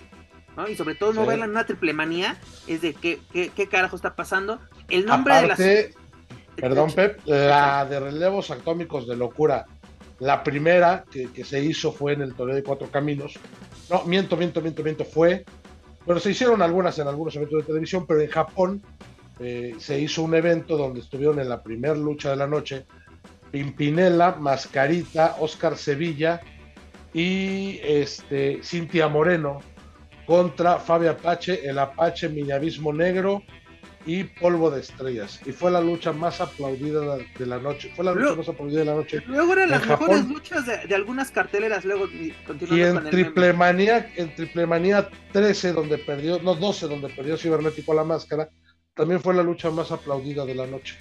¿no? 0.56 0.68
Y 0.68 0.76
sobre 0.76 0.94
todo 0.94 1.14
no 1.14 1.24
verla 1.24 1.46
en 1.46 1.52
una 1.52 1.64
triple 1.64 1.94
manía, 1.94 2.38
es 2.66 2.82
de 2.82 2.92
qué, 2.92 3.18
qué, 3.32 3.68
carajo 3.68 3.96
está 3.96 4.14
pasando. 4.14 4.60
El 4.88 5.06
nombre 5.06 5.34
de 5.36 5.46
la... 5.48 5.56
Perdón, 6.56 6.92
Pep, 6.92 7.20
la 7.24 7.86
de 7.86 7.98
relevos 7.98 8.50
atómicos 8.50 9.08
de 9.08 9.16
locura, 9.16 9.64
la 10.18 10.42
primera 10.42 11.04
que, 11.10 11.44
se 11.44 11.64
hizo 11.64 11.92
fue 11.92 12.12
en 12.12 12.20
el 12.20 12.34
torneo 12.34 12.56
de 12.56 12.62
Cuatro 12.62 12.90
Caminos. 12.90 13.38
No, 13.88 14.04
miento, 14.04 14.36
miento, 14.36 14.60
miento, 14.60 14.82
miento, 14.82 15.04
fue. 15.06 15.46
Bueno, 16.04 16.20
se 16.20 16.32
hicieron 16.32 16.60
algunas 16.60 16.98
en 16.98 17.08
algunos 17.08 17.34
eventos 17.36 17.60
de 17.60 17.66
televisión, 17.66 18.04
pero 18.06 18.20
en 18.20 18.28
Japón 18.28 18.82
eh, 19.40 19.74
se 19.78 19.98
hizo 19.98 20.22
un 20.22 20.34
evento 20.34 20.76
donde 20.76 21.00
estuvieron 21.00 21.40
en 21.40 21.48
la 21.48 21.62
primera 21.62 21.94
lucha 21.94 22.30
de 22.30 22.36
la 22.36 22.46
noche 22.46 22.84
Pimpinela, 23.50 24.36
Mascarita, 24.38 25.36
Oscar 25.40 25.76
Sevilla 25.76 26.40
y 27.12 27.80
este, 27.82 28.60
Cintia 28.62 29.08
Moreno 29.08 29.60
contra 30.26 30.78
Fabio 30.78 31.10
Apache, 31.10 31.68
el 31.68 31.78
Apache 31.78 32.28
Miñavismo 32.28 32.92
Negro 32.92 33.42
y 34.06 34.24
Polvo 34.24 34.70
de 34.70 34.80
Estrellas. 34.80 35.40
Y 35.44 35.52
fue 35.52 35.70
la 35.70 35.80
lucha 35.80 36.12
más 36.12 36.40
aplaudida 36.40 37.00
de 37.38 37.46
la 37.46 37.58
noche. 37.58 37.92
Fue 37.96 38.04
la 38.04 38.12
lucha 38.12 38.36
más 38.36 38.48
aplaudida 38.48 38.80
de 38.80 38.84
la 38.84 38.94
noche. 38.94 39.22
Luego 39.26 39.52
eran 39.54 39.70
las 39.70 39.86
mejores 39.86 40.26
luchas 40.28 40.66
de, 40.66 40.94
algunas 40.94 41.30
carteleras. 41.30 41.84
Luego 41.84 42.06
y 42.08 42.80
en 42.80 43.04
Triple 43.10 43.52
Manía, 43.52 44.10
en 44.16 44.34
Triple 44.34 44.66
Manía 44.66 45.08
13, 45.32 45.72
donde 45.72 45.98
perdió, 45.98 46.40
no 46.42 46.54
12, 46.54 46.88
donde 46.88 47.08
perdió 47.08 47.36
Cibernético 47.36 47.92
la 47.92 48.04
máscara, 48.04 48.48
también 48.94 49.20
fue 49.20 49.34
la 49.34 49.42
lucha 49.42 49.70
más 49.70 49.92
aplaudida 49.92 50.44
de 50.44 50.54
la 50.54 50.66
noche. 50.66 50.96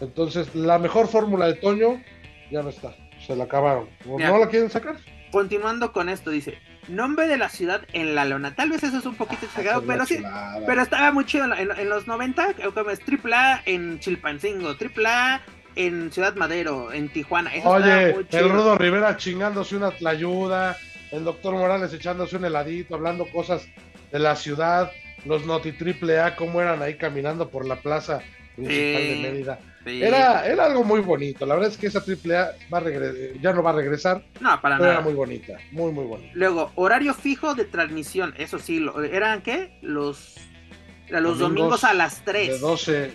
Entonces, 0.00 0.54
la 0.54 0.78
mejor 0.78 1.08
fórmula 1.08 1.46
de 1.46 1.54
Toño 1.54 2.02
ya 2.50 2.62
no 2.62 2.68
está. 2.68 2.94
Se 3.26 3.36
la 3.36 3.44
acabaron. 3.44 3.88
¿No 4.04 4.38
la 4.38 4.48
quieren 4.48 4.70
sacar? 4.70 4.96
Continuando 5.30 5.92
con 5.92 6.08
esto, 6.08 6.30
dice: 6.30 6.58
Nombre 6.88 7.28
de 7.28 7.36
la 7.36 7.48
ciudad 7.48 7.82
en 7.92 8.14
la 8.14 8.24
lona. 8.24 8.54
Tal 8.54 8.70
vez 8.70 8.82
eso 8.82 8.98
es 8.98 9.06
un 9.06 9.14
poquito 9.14 9.42
ah, 9.42 9.46
exagerado, 9.46 9.82
pero 9.86 10.04
sí. 10.04 10.22
Pero 10.66 10.82
estaba 10.82 11.12
muy 11.12 11.24
chido 11.24 11.44
en, 11.44 11.88
los 11.88 12.06
90. 12.06 12.54
Como 12.74 12.90
es 12.90 13.00
AAA 13.00 13.62
en 13.66 14.00
Chilpancingo, 14.00 14.70
AAA 14.70 15.40
en 15.76 16.12
Ciudad 16.12 16.34
Madero, 16.34 16.92
en 16.92 17.08
Tijuana. 17.10 17.50
Oye, 17.64 18.16
el 18.30 18.50
Rudo 18.50 18.76
Rivera 18.76 19.16
chingándose 19.16 19.76
una 19.76 19.92
tlayuda. 19.92 20.76
El 21.12 21.24
doctor 21.24 21.54
Morales 21.54 21.92
echándose 21.92 22.36
un 22.36 22.46
heladito, 22.46 22.94
hablando 22.94 23.26
cosas 23.26 23.66
de 24.10 24.18
la 24.18 24.34
ciudad. 24.34 24.90
Los 25.24 25.46
Noti 25.46 25.70
AAA, 25.70 26.36
cómo 26.36 26.60
eran 26.60 26.82
ahí 26.82 26.96
caminando 26.96 27.48
por 27.48 27.66
la 27.66 27.76
plaza 27.76 28.22
principal 28.56 29.02
de 29.02 29.18
Mérida 29.22 29.58
era, 29.84 30.46
era 30.46 30.66
algo 30.66 30.84
muy 30.84 31.00
bonito. 31.00 31.46
La 31.46 31.54
verdad 31.54 31.70
es 31.70 31.76
que 31.76 31.86
esa 31.88 32.00
AAA 32.00 32.52
va 32.72 32.82
ya 33.40 33.52
no 33.52 33.62
va 33.62 33.70
a 33.70 33.74
regresar. 33.74 34.24
No, 34.40 34.60
para 34.60 34.78
nada. 34.78 34.92
Era 34.92 35.00
muy 35.00 35.14
bonita, 35.14 35.58
muy, 35.70 35.92
muy 35.92 36.04
bonita. 36.04 36.30
Luego, 36.34 36.70
horario 36.76 37.14
fijo 37.14 37.54
de 37.54 37.64
transmisión. 37.64 38.34
Eso 38.38 38.58
sí, 38.58 38.84
¿eran 39.10 39.42
qué? 39.42 39.78
Los, 39.82 40.36
los 41.08 41.38
domingos, 41.38 41.84
a 41.84 41.94
las 41.94 42.24
3. 42.24 42.48
De 42.48 42.58
12. 42.58 43.12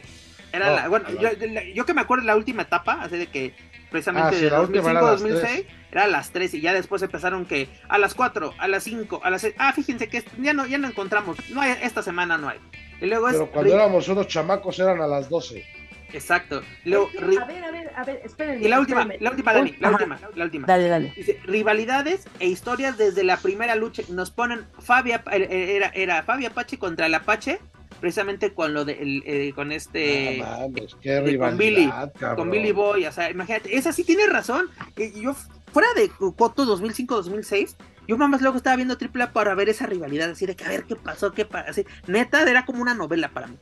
Era 0.54 0.70
No, 0.70 0.76
la, 0.76 0.88
bueno, 0.88 1.10
yo, 1.20 1.30
yo 1.74 1.86
que 1.86 1.94
me 1.94 2.02
acuerdo 2.02 2.22
de 2.22 2.28
la 2.28 2.36
última 2.36 2.64
etapa, 2.64 3.02
así 3.02 3.18
de 3.18 3.28
que 3.28 3.54
precisamente 3.92 4.30
Ah, 4.30 4.34
sí, 4.34 4.46
de 4.46 4.52
la 4.52 4.62
última 4.62 4.92
era 4.92 5.00
a 5.00 5.04
las 5.04 5.24
2005-2006 5.24 5.66
era 5.92 6.04
a 6.04 6.08
las 6.08 6.32
3 6.32 6.54
y 6.56 6.62
ya 6.62 6.74
después 6.74 7.02
empezaron 7.02 7.46
que 7.46 7.70
a 7.90 7.98
las 7.98 8.14
4, 8.14 8.54
a 8.58 8.68
las 8.68 8.84
5, 8.84 9.22
a 9.24 9.30
las 9.30 9.42
6. 9.42 9.56
Ah, 9.58 9.74
fíjense 9.74 10.08
que 10.10 10.24
ya 10.40 10.54
no, 10.54 10.66
ya 10.66 10.78
no 10.78 10.88
encontramos, 10.88 11.38
no 11.50 11.62
hay, 11.62 11.76
esta 11.82 12.02
semana 12.04 12.38
no 12.38 12.50
hay. 12.50 12.60
Y 13.02 13.06
luego 13.06 13.28
Pero 13.28 13.44
es. 13.46 13.50
cuando 13.52 13.72
ri- 13.72 13.76
éramos 13.76 14.08
unos 14.08 14.28
chamacos 14.28 14.80
eran 14.80 15.00
a 15.02 15.08
las 15.08 15.30
12. 15.30 15.66
Exacto. 16.14 16.62
Luego, 16.86 17.10
ri- 17.12 17.42
a 17.42 17.46
ver, 17.46 17.64
a 17.66 17.72
ver, 17.72 17.92
a 17.96 18.04
ver, 18.06 18.22
espérenme. 18.24 18.66
y 18.66 18.70
la 18.70 18.80
última, 18.80 19.02
espérenme. 19.02 19.24
la 19.24 19.30
última, 19.32 19.54
Dani, 19.54 19.76
la 19.80 19.88
ajá. 19.90 19.98
última, 19.98 20.20
la 20.36 20.44
última. 20.46 20.68
Dale, 20.68 20.88
dale. 20.88 21.14
Dice, 21.16 21.40
rivalidades 21.44 22.26
e 22.40 22.48
historias 22.48 22.98
desde 22.98 23.24
la 23.26 23.38
primera 23.38 23.76
lucha. 23.76 24.04
Nos 24.10 24.32
ponen 24.32 24.66
Fabia, 24.80 25.22
eh, 25.32 25.74
era, 25.76 25.90
era 25.94 26.24
Fabia 26.24 26.48
Apache 26.50 26.78
contra 26.80 27.08
el 27.08 27.14
Apache, 27.14 27.60
precisamente 28.00 28.54
con 28.54 28.74
lo 28.74 28.86
de, 28.86 28.94
el, 28.94 29.24
eh, 29.26 29.52
con 29.54 29.72
este, 29.74 30.42
Ah, 30.44 30.60
mames, 30.62 30.96
qué 31.02 31.10
de- 31.12 31.22
rivalidad, 31.22 31.50
con 31.50 31.58
Billy, 31.58 31.88
cabrón. 31.90 32.36
con 32.38 32.52
Billy 32.52 32.72
Boy, 32.72 33.06
o 33.06 33.12
sea, 33.12 33.30
imagínate, 33.30 33.76
esa 33.76 33.92
sí 33.92 34.04
tiene 34.06 34.28
razón. 34.28 34.68
Y 34.96 35.20
yo, 35.22 35.36
fuera 35.72 35.88
de 35.96 36.10
Coto 36.10 36.66
2005-2006, 36.66 37.76
yo 38.08 38.18
más 38.18 38.42
luego 38.42 38.58
estaba 38.58 38.76
viendo 38.76 38.98
AAA 39.00 39.34
para 39.34 39.54
ver 39.56 39.70
esa 39.70 39.86
rivalidad, 39.86 40.30
así 40.30 40.46
de 40.46 40.56
que 40.56 40.64
a 40.64 40.70
ver 40.70 40.86
qué 40.86 40.96
pasó, 40.96 41.32
qué 41.34 41.46
pasó. 41.46 41.70
Así, 41.70 41.86
neta, 42.08 42.42
era 42.50 42.66
como 42.66 42.82
una 42.82 42.94
novela 42.94 43.30
para 43.30 43.48
mí. 43.48 43.58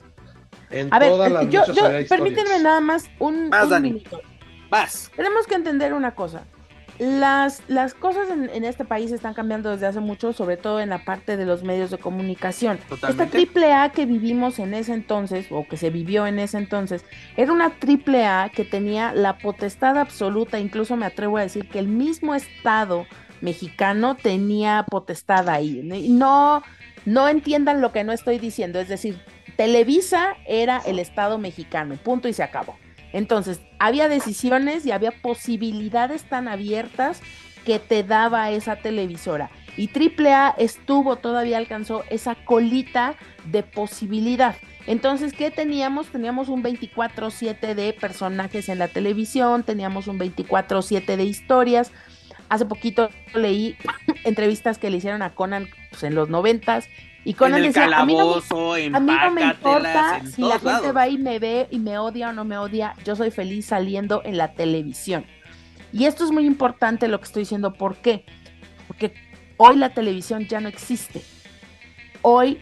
En 0.69 0.93
A 0.93 0.99
ver, 0.99 1.11
las 1.31 1.49
yo, 1.49 1.63
yo, 1.73 1.83
permítanme 2.07 2.59
nada 2.59 2.81
más 2.81 3.09
un, 3.19 3.49
Vas, 3.49 3.65
un 3.65 3.69
Dani. 3.69 3.93
minuto. 3.93 4.21
Vas. 4.69 5.11
Tenemos 5.15 5.47
que 5.47 5.55
entender 5.55 5.93
una 5.93 6.13
cosa. 6.15 6.43
Las, 6.97 7.61
las 7.67 7.93
cosas 7.93 8.29
en, 8.29 8.49
en 8.49 8.63
este 8.63 8.85
país 8.85 9.11
están 9.11 9.33
cambiando 9.33 9.69
desde 9.69 9.85
hace 9.85 9.99
mucho, 9.99 10.31
sobre 10.31 10.55
todo 10.55 10.79
en 10.79 10.89
la 10.89 11.03
parte 11.03 11.35
de 11.35 11.45
los 11.45 11.63
medios 11.63 11.91
de 11.91 11.97
comunicación. 11.97 12.77
Totalmente. 12.77 13.23
Esta 13.23 13.31
triple 13.31 13.73
A 13.73 13.89
que 13.89 14.05
vivimos 14.05 14.59
en 14.59 14.73
ese 14.73 14.93
entonces, 14.93 15.47
o 15.49 15.67
que 15.67 15.75
se 15.75 15.89
vivió 15.89 16.25
en 16.25 16.39
ese 16.39 16.57
entonces, 16.57 17.03
era 17.35 17.51
una 17.51 17.71
triple 17.71 18.25
A 18.25 18.49
que 18.53 18.63
tenía 18.63 19.13
la 19.13 19.37
potestad 19.37 19.97
absoluta, 19.97 20.59
incluso 20.59 20.95
me 20.95 21.05
atrevo 21.05 21.37
a 21.37 21.41
decir 21.41 21.67
que 21.67 21.79
el 21.79 21.89
mismo 21.89 22.33
Estado 22.33 23.05
mexicano 23.41 24.15
tenía 24.15 24.85
potestad 24.89 25.49
ahí. 25.49 25.81
No, 25.83 26.63
no 27.05 27.27
entiendan 27.27 27.81
lo 27.81 27.91
que 27.91 28.05
no 28.05 28.13
estoy 28.13 28.39
diciendo, 28.39 28.79
es 28.79 28.87
decir, 28.87 29.19
Televisa 29.57 30.35
era 30.47 30.81
el 30.85 30.99
Estado 30.99 31.37
mexicano, 31.37 31.95
punto 31.95 32.27
y 32.27 32.33
se 32.33 32.43
acabó. 32.43 32.77
Entonces, 33.15 33.61
había 33.79 34.09
decisiones 34.09 34.85
y 34.85 34.91
había 34.91 35.11
posibilidades 35.11 36.25
tan 36.25 36.49
abiertas 36.49 37.21
que 37.63 37.79
te 37.79 38.03
daba 38.03 38.51
esa 38.51 38.75
televisora. 38.75 39.49
Y 39.77 39.89
AAA 39.89 40.55
estuvo, 40.57 41.15
todavía 41.15 41.57
alcanzó 41.57 42.03
esa 42.09 42.35
colita 42.35 43.15
de 43.45 43.63
posibilidad. 43.63 44.57
Entonces, 44.85 45.31
¿qué 45.31 45.49
teníamos? 45.49 46.07
Teníamos 46.07 46.49
un 46.49 46.61
24/7 46.61 47.73
de 47.73 47.93
personajes 47.93 48.67
en 48.67 48.79
la 48.79 48.89
televisión, 48.89 49.63
teníamos 49.63 50.07
un 50.07 50.19
24/7 50.19 51.15
de 51.15 51.23
historias. 51.23 51.93
Hace 52.49 52.65
poquito 52.65 53.09
leí 53.33 53.77
entrevistas 54.25 54.77
que 54.77 54.89
le 54.89 54.97
hicieron 54.97 55.21
a 55.21 55.33
Conan 55.33 55.69
pues, 55.89 56.03
en 56.03 56.15
los 56.15 56.27
noventas 56.27 56.89
y 57.25 57.33
Conan 57.33 57.59
en 57.59 57.65
el 57.65 57.73
decía, 57.73 57.85
a 57.97 58.05
mí 58.05 58.13
no 58.13 58.19
me 58.19 58.33
calabozo, 58.33 58.77
en 58.77 58.95
a 58.95 58.99
mí 58.99 59.11
no 59.11 59.31
me 59.31 59.41
importa 59.41 60.21
si 60.23 60.41
la 60.43 60.59
gente 60.59 60.65
lados. 60.65 60.95
va 60.95 61.07
y 61.07 61.17
me 61.17 61.39
ve 61.39 61.67
y 61.71 61.79
me 61.79 61.97
odia 61.97 62.29
o 62.29 62.33
no 62.33 62.45
me 62.45 62.57
odia, 62.59 62.93
yo 63.03 63.15
soy 63.15 63.31
feliz 63.31 63.65
saliendo 63.65 64.21
en 64.23 64.37
la 64.37 64.53
televisión. 64.53 65.25
Y 65.91 66.05
esto 66.05 66.23
es 66.23 66.31
muy 66.31 66.45
importante 66.45 67.07
lo 67.07 67.19
que 67.19 67.25
estoy 67.25 67.41
diciendo, 67.41 67.73
¿por 67.73 67.95
qué? 67.97 68.25
Porque 68.87 69.15
hoy 69.57 69.77
la 69.77 69.89
televisión 69.89 70.45
ya 70.47 70.59
no 70.59 70.69
existe. 70.69 71.23
Hoy 72.21 72.61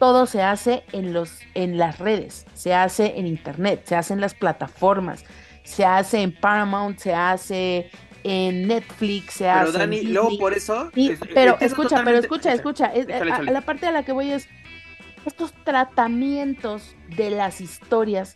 todo 0.00 0.26
se 0.26 0.42
hace 0.42 0.82
en 0.92 1.12
los 1.12 1.38
en 1.54 1.78
las 1.78 2.00
redes, 2.00 2.44
se 2.54 2.74
hace 2.74 3.18
en 3.18 3.26
internet, 3.28 3.82
se 3.84 3.94
hace 3.94 4.14
en 4.14 4.20
las 4.20 4.34
plataformas, 4.34 5.24
se 5.62 5.84
hace 5.84 6.22
en 6.22 6.32
Paramount, 6.32 6.98
se 6.98 7.14
hace 7.14 7.90
en 8.28 8.66
Netflix, 8.66 9.34
se 9.34 9.44
Pero 9.44 9.60
hace 9.68 9.78
Dani, 9.78 10.02
luego 10.02 10.36
por 10.38 10.52
eso. 10.52 10.90
Es- 10.96 11.20
pero 11.32 11.56
escucha, 11.60 12.02
pero 12.04 12.18
escucha, 12.18 12.52
escucha. 12.52 12.86
es- 12.86 13.06
Échale, 13.08 13.30
a- 13.30 13.34
échale. 13.34 13.50
a 13.50 13.52
la 13.52 13.60
parte 13.60 13.86
a 13.86 13.92
la 13.92 14.02
que 14.04 14.10
voy 14.12 14.32
es 14.32 14.48
estos 15.24 15.52
tratamientos 15.64 16.94
de 17.16 17.30
las 17.30 17.60
historias, 17.60 18.34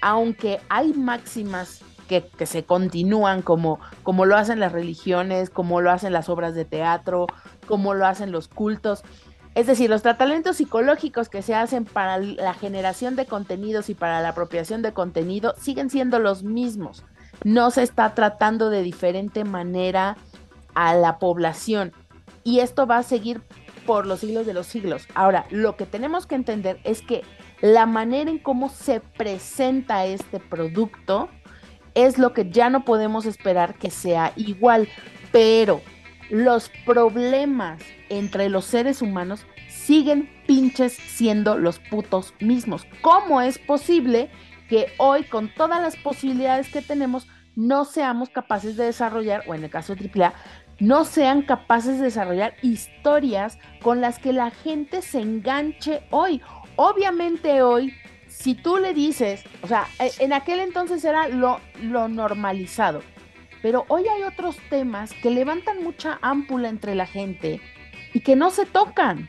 aunque 0.00 0.60
hay 0.68 0.92
máximas 0.92 1.82
que, 2.08 2.24
que 2.36 2.46
se 2.46 2.64
continúan 2.64 3.42
como, 3.42 3.80
como 4.02 4.26
lo 4.26 4.36
hacen 4.36 4.60
las 4.60 4.72
religiones, 4.72 5.50
como 5.50 5.80
lo 5.80 5.90
hacen 5.90 6.12
las 6.12 6.28
obras 6.28 6.54
de 6.54 6.64
teatro, 6.64 7.26
como 7.66 7.94
lo 7.94 8.06
hacen 8.06 8.32
los 8.32 8.48
cultos. 8.48 9.02
Es 9.54 9.66
decir, 9.66 9.90
los 9.90 10.02
tratamientos 10.02 10.56
psicológicos 10.56 11.28
que 11.28 11.42
se 11.42 11.54
hacen 11.54 11.84
para 11.84 12.18
la 12.18 12.54
generación 12.54 13.16
de 13.16 13.26
contenidos 13.26 13.90
y 13.90 13.94
para 13.94 14.20
la 14.20 14.30
apropiación 14.30 14.82
de 14.82 14.92
contenido 14.92 15.54
siguen 15.60 15.90
siendo 15.90 16.18
los 16.18 16.42
mismos. 16.42 17.04
No 17.44 17.70
se 17.70 17.82
está 17.82 18.14
tratando 18.14 18.70
de 18.70 18.82
diferente 18.82 19.44
manera 19.44 20.16
a 20.74 20.94
la 20.94 21.18
población. 21.18 21.92
Y 22.44 22.60
esto 22.60 22.86
va 22.86 22.98
a 22.98 23.02
seguir 23.02 23.42
por 23.86 24.06
los 24.06 24.20
siglos 24.20 24.46
de 24.46 24.54
los 24.54 24.66
siglos. 24.66 25.06
Ahora, 25.14 25.46
lo 25.50 25.76
que 25.76 25.86
tenemos 25.86 26.26
que 26.26 26.34
entender 26.34 26.80
es 26.84 27.02
que 27.02 27.22
la 27.60 27.86
manera 27.86 28.30
en 28.30 28.38
cómo 28.38 28.68
se 28.68 29.00
presenta 29.00 30.04
este 30.06 30.40
producto 30.40 31.28
es 31.94 32.18
lo 32.18 32.32
que 32.32 32.50
ya 32.50 32.70
no 32.70 32.84
podemos 32.84 33.26
esperar 33.26 33.74
que 33.74 33.90
sea 33.90 34.32
igual, 34.36 34.88
pero 35.30 35.80
los 36.30 36.70
problemas 36.86 37.80
entre 38.08 38.48
los 38.48 38.64
seres 38.64 39.02
humanos 39.02 39.46
siguen 39.68 40.30
pinches 40.46 40.92
siendo 40.92 41.58
los 41.58 41.78
putos 41.78 42.34
mismos. 42.40 42.86
¿Cómo 43.00 43.40
es 43.40 43.58
posible 43.58 44.30
que 44.72 44.90
hoy 44.96 45.24
con 45.24 45.50
todas 45.52 45.82
las 45.82 45.96
posibilidades 45.96 46.70
que 46.70 46.80
tenemos 46.80 47.28
no 47.56 47.84
seamos 47.84 48.30
capaces 48.30 48.74
de 48.74 48.84
desarrollar, 48.84 49.44
o 49.46 49.54
en 49.54 49.64
el 49.64 49.68
caso 49.68 49.94
de 49.94 50.08
AAA, 50.08 50.32
no 50.80 51.04
sean 51.04 51.42
capaces 51.42 51.98
de 51.98 52.04
desarrollar 52.04 52.54
historias 52.62 53.58
con 53.82 54.00
las 54.00 54.18
que 54.18 54.32
la 54.32 54.50
gente 54.50 55.02
se 55.02 55.20
enganche 55.20 56.04
hoy? 56.08 56.40
Obviamente 56.76 57.60
hoy, 57.60 57.92
si 58.28 58.54
tú 58.54 58.78
le 58.78 58.94
dices, 58.94 59.44
o 59.60 59.66
sea, 59.68 59.86
e- 59.98 60.10
en 60.20 60.32
aquel 60.32 60.60
entonces 60.60 61.04
era 61.04 61.28
lo, 61.28 61.60
lo 61.82 62.08
normalizado, 62.08 63.02
pero 63.60 63.84
hoy 63.88 64.04
hay 64.08 64.22
otros 64.22 64.56
temas 64.70 65.12
que 65.12 65.30
levantan 65.30 65.84
mucha 65.84 66.18
ámpula 66.22 66.70
entre 66.70 66.94
la 66.94 67.04
gente 67.04 67.60
y 68.14 68.20
que 68.20 68.36
no 68.36 68.48
se 68.48 68.64
tocan. 68.64 69.28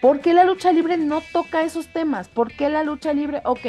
¿Por 0.00 0.20
qué 0.20 0.32
la 0.32 0.44
lucha 0.44 0.70
libre 0.70 0.96
no 0.96 1.22
toca 1.32 1.64
esos 1.64 1.92
temas? 1.92 2.28
¿Por 2.28 2.52
qué 2.52 2.68
la 2.68 2.84
lucha 2.84 3.12
libre? 3.12 3.42
Ok, 3.44 3.66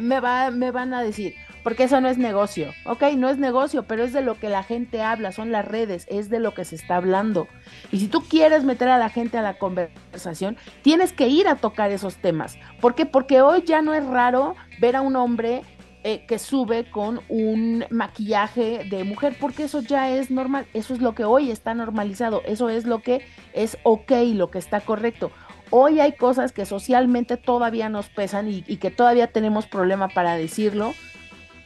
me, 0.00 0.20
va, 0.20 0.50
me 0.50 0.70
van 0.70 0.94
a 0.94 1.02
decir, 1.02 1.34
porque 1.62 1.84
eso 1.84 2.00
no 2.00 2.08
es 2.08 2.18
negocio. 2.18 2.72
Ok, 2.84 3.04
no 3.16 3.28
es 3.28 3.38
negocio, 3.38 3.84
pero 3.84 4.04
es 4.04 4.12
de 4.12 4.22
lo 4.22 4.38
que 4.38 4.48
la 4.48 4.62
gente 4.62 5.02
habla, 5.02 5.32
son 5.32 5.52
las 5.52 5.66
redes, 5.66 6.06
es 6.08 6.28
de 6.28 6.40
lo 6.40 6.54
que 6.54 6.64
se 6.64 6.74
está 6.74 6.96
hablando. 6.96 7.48
Y 7.90 7.98
si 8.00 8.08
tú 8.08 8.22
quieres 8.22 8.64
meter 8.64 8.88
a 8.88 8.98
la 8.98 9.10
gente 9.10 9.38
a 9.38 9.42
la 9.42 9.58
conversación, 9.58 10.56
tienes 10.82 11.12
que 11.12 11.28
ir 11.28 11.48
a 11.48 11.56
tocar 11.56 11.90
esos 11.90 12.16
temas. 12.16 12.58
¿Por 12.80 12.94
qué? 12.94 13.06
Porque 13.06 13.42
hoy 13.42 13.62
ya 13.64 13.82
no 13.82 13.94
es 13.94 14.04
raro 14.04 14.56
ver 14.80 14.96
a 14.96 15.02
un 15.02 15.16
hombre 15.16 15.62
eh, 16.04 16.24
que 16.26 16.40
sube 16.40 16.90
con 16.90 17.20
un 17.28 17.84
maquillaje 17.90 18.84
de 18.90 19.04
mujer, 19.04 19.36
porque 19.38 19.64
eso 19.64 19.82
ya 19.82 20.10
es 20.10 20.32
normal, 20.32 20.66
eso 20.74 20.94
es 20.94 21.00
lo 21.00 21.14
que 21.14 21.24
hoy 21.24 21.52
está 21.52 21.74
normalizado, 21.74 22.42
eso 22.44 22.70
es 22.70 22.86
lo 22.86 23.02
que 23.02 23.24
es 23.52 23.78
ok, 23.84 24.10
lo 24.34 24.50
que 24.50 24.58
está 24.58 24.80
correcto. 24.80 25.30
Hoy 25.74 26.00
hay 26.00 26.12
cosas 26.12 26.52
que 26.52 26.66
socialmente 26.66 27.38
todavía 27.38 27.88
nos 27.88 28.10
pesan 28.10 28.46
y, 28.46 28.62
que 28.62 28.90
todavía 28.90 29.28
tenemos 29.28 29.64
problema 29.64 30.08
para 30.08 30.34
decirlo 30.34 30.92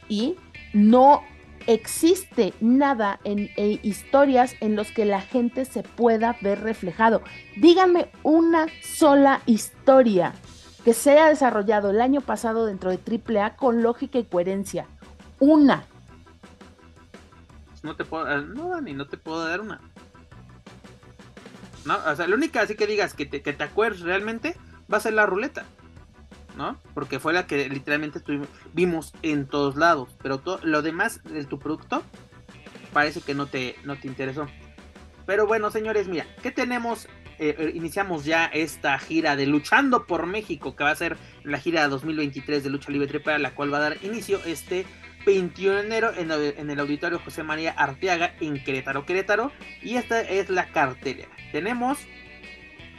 y 0.07 0.37
no 0.71 1.23
existe 1.67 2.53
nada 2.61 3.19
en 3.25 3.49
eh, 3.57 3.81
historias 3.83 4.55
en 4.61 4.77
los 4.77 4.91
que 4.91 5.03
la 5.03 5.19
gente 5.19 5.65
se 5.65 5.83
pueda 5.83 6.37
ver 6.39 6.61
reflejado. 6.61 7.21
Díganme 7.57 8.09
una 8.23 8.67
sola 8.81 9.41
historia 9.45 10.31
que 10.85 10.93
se 10.93 11.11
haya 11.11 11.27
desarrollado 11.27 11.89
el 11.89 11.99
año 11.99 12.21
pasado 12.21 12.65
dentro 12.65 12.91
de 12.91 12.99
AAA 13.03 13.57
con 13.57 13.83
lógica 13.83 14.19
y 14.19 14.23
coherencia. 14.23 14.87
Una. 15.41 15.83
No 17.83 17.93
te 17.97 18.05
puedo, 18.05 18.25
eh, 18.31 18.41
no, 18.41 18.69
Dani, 18.69 18.93
no 18.93 19.05
te 19.05 19.17
puedo 19.17 19.45
dar 19.45 19.59
una. 19.59 19.81
No, 21.87 21.97
o 22.05 22.15
sea, 22.15 22.27
la 22.27 22.35
única 22.35 22.61
así 22.61 22.75
que 22.75 22.85
digas 22.85 23.13
que 23.13 23.25
te, 23.25 23.41
que 23.41 23.53
te 23.53 23.63
acuerdes 23.63 24.01
realmente 24.01 24.55
va 24.91 24.97
a 24.97 25.01
ser 25.01 25.13
la 25.13 25.25
ruleta. 25.25 25.65
¿No? 26.57 26.79
Porque 26.95 27.19
fue 27.19 27.33
la 27.33 27.45
que 27.45 27.69
literalmente 27.69 28.19
tuvimos, 28.19 28.47
vimos 28.73 29.13
en 29.21 29.45
todos 29.47 29.75
lados. 29.75 30.15
Pero 30.23 30.39
to- 30.39 30.59
lo 30.63 30.81
demás 30.81 31.23
de 31.23 31.43
tu 31.45 31.59
producto 31.59 32.03
parece 32.93 33.21
que 33.21 33.35
no 33.35 33.45
te, 33.45 33.75
no 33.83 33.95
te 33.95 34.07
interesó. 34.07 34.47
Pero 35.27 35.45
bueno, 35.45 35.69
señores, 35.69 36.07
mira, 36.07 36.25
¿qué 36.41 36.51
tenemos? 36.51 37.05
Eh, 37.39 37.55
eh, 37.59 37.71
iniciamos 37.75 38.25
ya 38.25 38.45
esta 38.47 38.97
gira 38.97 39.35
de 39.35 39.45
Luchando 39.45 40.07
por 40.07 40.25
México, 40.25 40.75
que 40.75 40.83
va 40.83 40.89
a 40.89 40.95
ser 40.95 41.17
la 41.43 41.59
gira 41.59 41.87
2023 41.89 42.63
de 42.63 42.69
Lucha 42.71 42.91
Libre 42.91 43.07
Triple, 43.07 43.37
la 43.37 43.51
cual 43.53 43.71
va 43.71 43.77
a 43.77 43.81
dar 43.81 43.97
inicio 44.03 44.39
este 44.45 44.87
21 45.27 45.75
de 45.75 45.85
enero 45.85 46.11
en 46.15 46.69
el 46.71 46.79
auditorio 46.79 47.19
José 47.19 47.43
María 47.43 47.71
Arteaga 47.73 48.33
en 48.39 48.63
Querétaro, 48.63 49.05
Querétaro. 49.05 49.51
Y 49.83 49.97
esta 49.97 50.21
es 50.21 50.49
la 50.49 50.69
cartelera. 50.69 51.29
Tenemos 51.51 51.99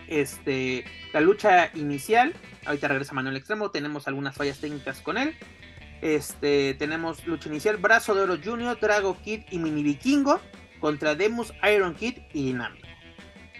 este 0.09 0.84
la 1.12 1.20
lucha 1.20 1.70
inicial. 1.74 2.34
Ahorita 2.64 2.88
regresa 2.88 3.14
Manuel 3.14 3.36
Extremo. 3.36 3.70
Tenemos 3.70 4.09
algunas 4.09 4.36
fallas 4.36 4.59
técnicas 4.61 5.01
con 5.01 5.18
él. 5.18 5.34
Este, 6.01 6.74
tenemos 6.74 7.26
lucha 7.26 7.49
inicial, 7.49 7.76
Brazo 7.76 8.14
de 8.14 8.22
Oro 8.22 8.38
Junior, 8.42 8.78
Drago 8.78 9.20
Kid 9.20 9.42
y 9.51 9.59
Mini 9.59 9.82
Vikingo 9.82 10.40
contra 10.80 11.16
Demus, 11.16 11.53
Iron 11.74 11.94
Kid 11.94 12.18
y 12.32 12.44
Dinámico. 12.44 12.86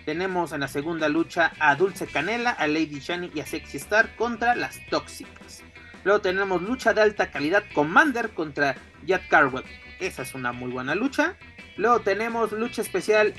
Tenemos 0.05 0.53
en 0.53 0.61
la 0.61 0.69
segunda 0.69 1.09
lucha 1.09 1.53
a 1.59 1.75
Dulce 1.75 2.07
Canela, 2.07 2.51
a 2.51 2.67
Lady 2.67 3.01
Shani 3.01 3.31
y 3.35 3.41
a 3.41 3.47
Sexy 3.47 3.77
Star 3.79 4.15
contra 4.17 4.55
las 4.55 4.79
Tóxicas. 4.89 5.63
Luego 6.05 6.21
tenemos 6.21 6.63
lucha 6.63 6.95
de 6.95 7.03
alta 7.03 7.31
calidad 7.31 7.65
Commander 7.75 8.31
contra 8.31 8.77
Jack 9.05 9.29
Carwell. 9.29 9.65
Esa 10.01 10.23
es 10.23 10.35
una 10.35 10.53
muy 10.53 10.71
buena 10.71 10.95
lucha. 10.95 11.37
Luego 11.77 12.01
tenemos 12.01 12.53
lucha 12.53 12.83
especial 12.83 13.35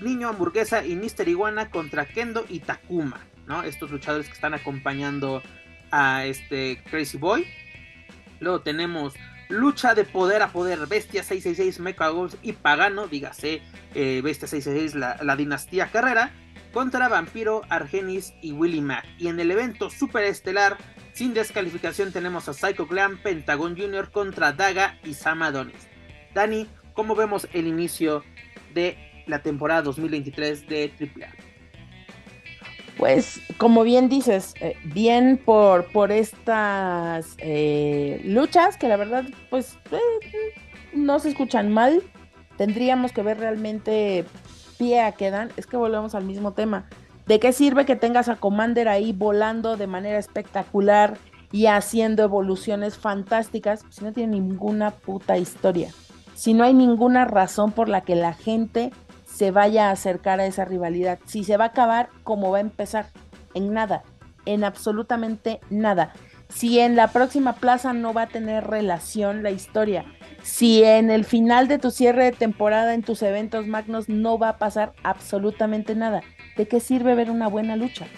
Niño 0.00 0.28
Hamburguesa 0.28 0.84
y 0.84 0.96
Mister 0.96 1.28
Iguana 1.28 1.70
contra 1.70 2.06
Kendo 2.06 2.44
y 2.48 2.60
Takuma. 2.60 3.20
¿no? 3.46 3.62
Estos 3.62 3.90
luchadores 3.90 4.26
que 4.26 4.34
están 4.34 4.54
acompañando 4.54 5.42
a 5.90 6.24
este 6.24 6.82
Crazy 6.90 7.18
Boy. 7.18 7.46
Luego 8.38 8.60
tenemos 8.60 9.14
lucha 9.48 9.94
de 9.94 10.04
poder 10.04 10.42
a 10.42 10.48
poder, 10.48 10.86
Bestia 10.86 11.22
666, 11.22 11.80
Mecha 11.80 12.08
Goals 12.08 12.36
y 12.42 12.52
Pagano, 12.52 13.08
dígase 13.08 13.60
eh, 13.94 14.20
Bestia 14.22 14.48
666, 14.48 14.94
la, 14.94 15.18
la, 15.22 15.36
dinastía 15.36 15.90
Carrera, 15.90 16.30
contra 16.72 17.08
Vampiro, 17.08 17.62
Argenis 17.68 18.32
y 18.40 18.52
Willy 18.52 18.80
Mac. 18.80 19.04
Y 19.18 19.28
en 19.28 19.40
el 19.40 19.50
evento 19.50 19.90
super 19.90 20.24
estelar, 20.24 20.78
sin 21.12 21.34
descalificación, 21.34 22.12
tenemos 22.12 22.48
a 22.48 22.54
Psycho 22.54 22.86
Clan, 22.86 23.18
Pentagon 23.18 23.76
Jr. 23.76 24.10
contra 24.10 24.52
Daga 24.52 24.98
y 25.04 25.14
Sam 25.14 25.42
Adonis. 25.42 25.88
Dani, 26.32 26.68
¿cómo 26.94 27.16
vemos 27.16 27.48
el 27.52 27.66
inicio 27.66 28.24
de 28.72 29.09
la 29.26 29.42
temporada 29.42 29.82
2023 29.82 30.66
de 30.68 30.92
AAA? 30.98 31.50
Pues 33.00 33.40
como 33.56 33.82
bien 33.82 34.10
dices, 34.10 34.54
eh, 34.60 34.76
bien 34.84 35.40
por, 35.42 35.86
por 35.86 36.12
estas 36.12 37.34
eh, 37.38 38.20
luchas 38.24 38.76
que 38.76 38.88
la 38.88 38.96
verdad 38.96 39.24
pues 39.48 39.78
eh, 39.90 40.54
no 40.92 41.18
se 41.18 41.30
escuchan 41.30 41.72
mal. 41.72 42.02
Tendríamos 42.58 43.12
que 43.12 43.22
ver 43.22 43.38
realmente 43.38 44.26
pie 44.76 45.00
a 45.00 45.12
qué 45.12 45.30
dan. 45.30 45.50
Es 45.56 45.66
que 45.66 45.78
volvemos 45.78 46.14
al 46.14 46.24
mismo 46.24 46.52
tema. 46.52 46.90
¿De 47.26 47.40
qué 47.40 47.52
sirve 47.52 47.86
que 47.86 47.96
tengas 47.96 48.28
a 48.28 48.36
Commander 48.36 48.88
ahí 48.88 49.12
volando 49.12 49.78
de 49.78 49.86
manera 49.86 50.18
espectacular 50.18 51.16
y 51.52 51.66
haciendo 51.66 52.22
evoluciones 52.22 52.98
fantásticas 52.98 53.84
si 53.88 54.04
no 54.04 54.12
tiene 54.12 54.32
ninguna 54.32 54.90
puta 54.90 55.38
historia? 55.38 55.90
Si 56.34 56.54
no 56.54 56.64
hay 56.64 56.74
ninguna 56.74 57.24
razón 57.24 57.72
por 57.72 57.88
la 57.88 58.00
que 58.00 58.14
la 58.14 58.34
gente 58.34 58.90
se 59.40 59.52
vaya 59.52 59.88
a 59.88 59.92
acercar 59.92 60.38
a 60.38 60.44
esa 60.44 60.66
rivalidad. 60.66 61.18
Si 61.24 61.44
se 61.44 61.56
va 61.56 61.64
a 61.64 61.68
acabar, 61.68 62.10
¿cómo 62.24 62.50
va 62.50 62.58
a 62.58 62.60
empezar? 62.60 63.06
En 63.54 63.72
nada, 63.72 64.02
en 64.44 64.64
absolutamente 64.64 65.60
nada. 65.70 66.12
Si 66.50 66.78
en 66.78 66.94
la 66.94 67.08
próxima 67.08 67.54
plaza 67.54 67.94
no 67.94 68.12
va 68.12 68.24
a 68.24 68.28
tener 68.28 68.66
relación 68.66 69.42
la 69.42 69.50
historia, 69.50 70.04
si 70.42 70.84
en 70.84 71.10
el 71.10 71.24
final 71.24 71.68
de 71.68 71.78
tu 71.78 71.90
cierre 71.90 72.24
de 72.24 72.32
temporada 72.32 72.92
en 72.92 73.02
tus 73.02 73.22
eventos 73.22 73.66
magnos 73.66 74.10
no 74.10 74.38
va 74.38 74.50
a 74.50 74.58
pasar 74.58 74.92
absolutamente 75.04 75.94
nada, 75.94 76.20
¿de 76.58 76.68
qué 76.68 76.78
sirve 76.78 77.14
ver 77.14 77.30
una 77.30 77.48
buena 77.48 77.76
lucha? 77.76 78.08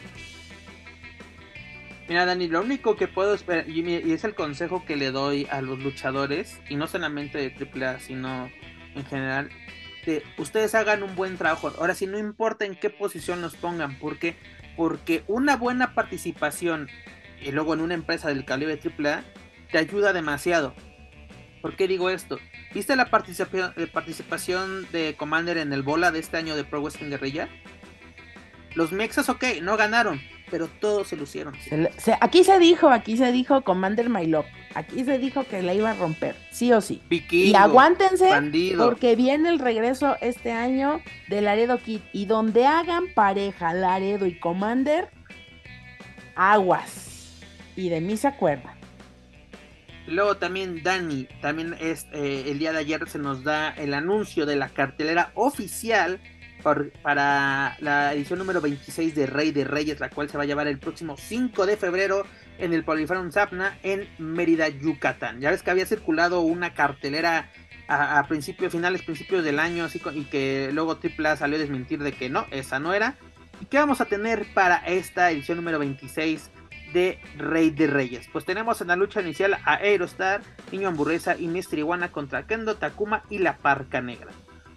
Mira, 2.08 2.26
Dani, 2.26 2.48
lo 2.48 2.62
único 2.62 2.96
que 2.96 3.06
puedo 3.06 3.32
esperar, 3.32 3.68
y 3.68 4.12
es 4.12 4.24
el 4.24 4.34
consejo 4.34 4.84
que 4.84 4.96
le 4.96 5.12
doy 5.12 5.46
a 5.52 5.62
los 5.62 5.78
luchadores, 5.78 6.60
y 6.68 6.74
no 6.74 6.88
solamente 6.88 7.38
de 7.38 7.54
AAA, 7.54 8.00
sino 8.00 8.50
en 8.96 9.04
general, 9.04 9.50
ustedes 10.38 10.74
hagan 10.74 11.03
un 11.03 11.14
buen 11.14 11.38
trabajo. 11.38 11.72
Ahora 11.78 11.94
sí, 11.94 12.07
no 12.07 12.18
importa 12.18 12.64
en 12.64 12.74
qué 12.74 12.90
posición 12.90 13.40
los 13.42 13.55
pongan, 13.55 13.98
porque 13.98 14.36
porque 14.76 15.24
una 15.26 15.57
buena 15.57 15.94
participación 15.94 16.88
y 17.40 17.53
luego 17.53 17.74
en 17.74 17.80
una 17.80 17.94
empresa 17.94 18.28
del 18.28 18.44
calibre 18.44 18.80
AAA 18.82 19.24
te 19.70 19.78
ayuda 19.78 20.12
demasiado. 20.12 20.74
¿Por 21.61 21.76
qué 21.76 21.86
digo 21.86 22.11
esto? 22.11 22.38
¿Viste 22.74 22.96
la 22.96 23.11
participación, 23.11 23.72
eh, 23.76 23.86
participación 23.86 24.90
de 24.90 25.14
Commander 25.16 25.59
en 25.59 25.72
el 25.72 25.82
bola 25.82 26.11
de 26.11 26.18
este 26.18 26.36
año 26.36 26.57
de 26.57 26.64
Pro 26.64 26.80
Wrestling 26.82 27.11
Guerrilla? 27.11 27.48
Los 28.74 28.92
Mexas, 28.92 29.28
ok, 29.28 29.44
no 29.62 29.76
ganaron, 29.76 30.20
pero 30.53 30.68
todos 30.68 31.09
se 31.09 31.16
lucieron. 31.16 31.55
aquí 32.20 32.44
se 32.44 32.59
dijo, 32.59 32.90
aquí 32.90 33.16
se 33.16 33.32
dijo 33.32 33.62
Commander 33.62 34.11
My 34.11 34.26
Love. 34.26 34.44
Aquí 34.74 35.03
se 35.03 35.18
dijo 35.18 35.44
que 35.44 35.62
la 35.62 35.72
iba 35.72 35.92
a 35.92 35.94
romper, 35.94 36.36
sí 36.50 36.70
o 36.74 36.82
sí. 36.82 37.00
y 37.09 37.55
aguántense, 37.55 38.28
porque 38.76 39.16
viene 39.16 39.48
el 39.48 39.59
regreso 39.59 40.16
este 40.20 40.53
año 40.53 41.00
de 41.28 41.40
Laredo 41.40 41.78
Kid. 41.78 42.00
Y 42.12 42.26
donde 42.26 42.66
hagan 42.66 43.05
pareja 43.14 43.72
Laredo 43.72 44.26
y 44.26 44.38
Commander, 44.38 45.09
aguas. 46.36 47.40
Y 47.74 47.88
de 47.88 48.03
mí 48.03 48.18
se 48.18 48.28
acuerda. 48.28 48.76
Luego 50.07 50.36
también 50.36 50.82
Dani, 50.82 51.28
también 51.40 51.74
es 51.80 52.07
eh, 52.12 52.44
el 52.48 52.59
día 52.59 52.72
de 52.72 52.80
ayer 52.80 53.09
se 53.09 53.18
nos 53.18 53.42
da 53.42 53.70
el 53.70 53.94
anuncio 53.94 54.44
de 54.44 54.57
la 54.57 54.68
cartelera 54.68 55.32
oficial 55.34 56.20
para 56.62 57.76
la 57.80 58.14
edición 58.14 58.38
número 58.38 58.60
26 58.60 59.14
de 59.14 59.26
Rey 59.26 59.50
de 59.50 59.64
Reyes, 59.64 60.00
la 60.00 60.10
cual 60.10 60.28
se 60.28 60.36
va 60.36 60.44
a 60.44 60.46
llevar 60.46 60.68
el 60.68 60.78
próximo 60.78 61.16
5 61.16 61.66
de 61.66 61.76
febrero 61.76 62.26
en 62.58 62.72
el 62.72 62.84
Poliforum 62.84 63.30
Zapna 63.32 63.78
en 63.82 64.08
Mérida, 64.18 64.68
Yucatán. 64.68 65.40
Ya 65.40 65.50
ves 65.50 65.62
que 65.62 65.70
había 65.70 65.86
circulado 65.86 66.40
una 66.40 66.74
cartelera 66.74 67.50
a, 67.88 68.24
principios, 68.28 68.72
finales, 68.72 69.02
principios 69.02 69.44
del 69.44 69.58
año, 69.58 69.84
así, 69.84 70.00
y 70.14 70.24
que 70.24 70.70
luego 70.72 70.98
AAA 70.98 71.36
salió 71.36 71.56
a 71.56 71.60
desmentir 71.60 72.02
de 72.02 72.12
que 72.12 72.30
no, 72.30 72.46
esa 72.50 72.78
no 72.78 72.94
era. 72.94 73.16
¿Y 73.60 73.66
qué 73.66 73.78
vamos 73.78 74.00
a 74.00 74.06
tener 74.06 74.46
para 74.54 74.76
esta 74.76 75.30
edición 75.30 75.58
número 75.58 75.78
26 75.78 76.50
de 76.92 77.18
Rey 77.36 77.70
de 77.70 77.86
Reyes? 77.86 78.28
Pues 78.32 78.44
tenemos 78.44 78.80
en 78.80 78.88
la 78.88 78.96
lucha 78.96 79.20
inicial 79.20 79.54
a 79.54 79.74
Aerostar, 79.74 80.42
Niño 80.70 80.88
Hamburguesa 80.88 81.36
y 81.36 81.48
Mystery 81.48 81.80
Iguana 81.80 82.10
contra 82.10 82.46
Kendo, 82.46 82.76
Takuma 82.76 83.24
y 83.28 83.38
la 83.38 83.58
Parca 83.58 84.00
Negra. 84.00 84.32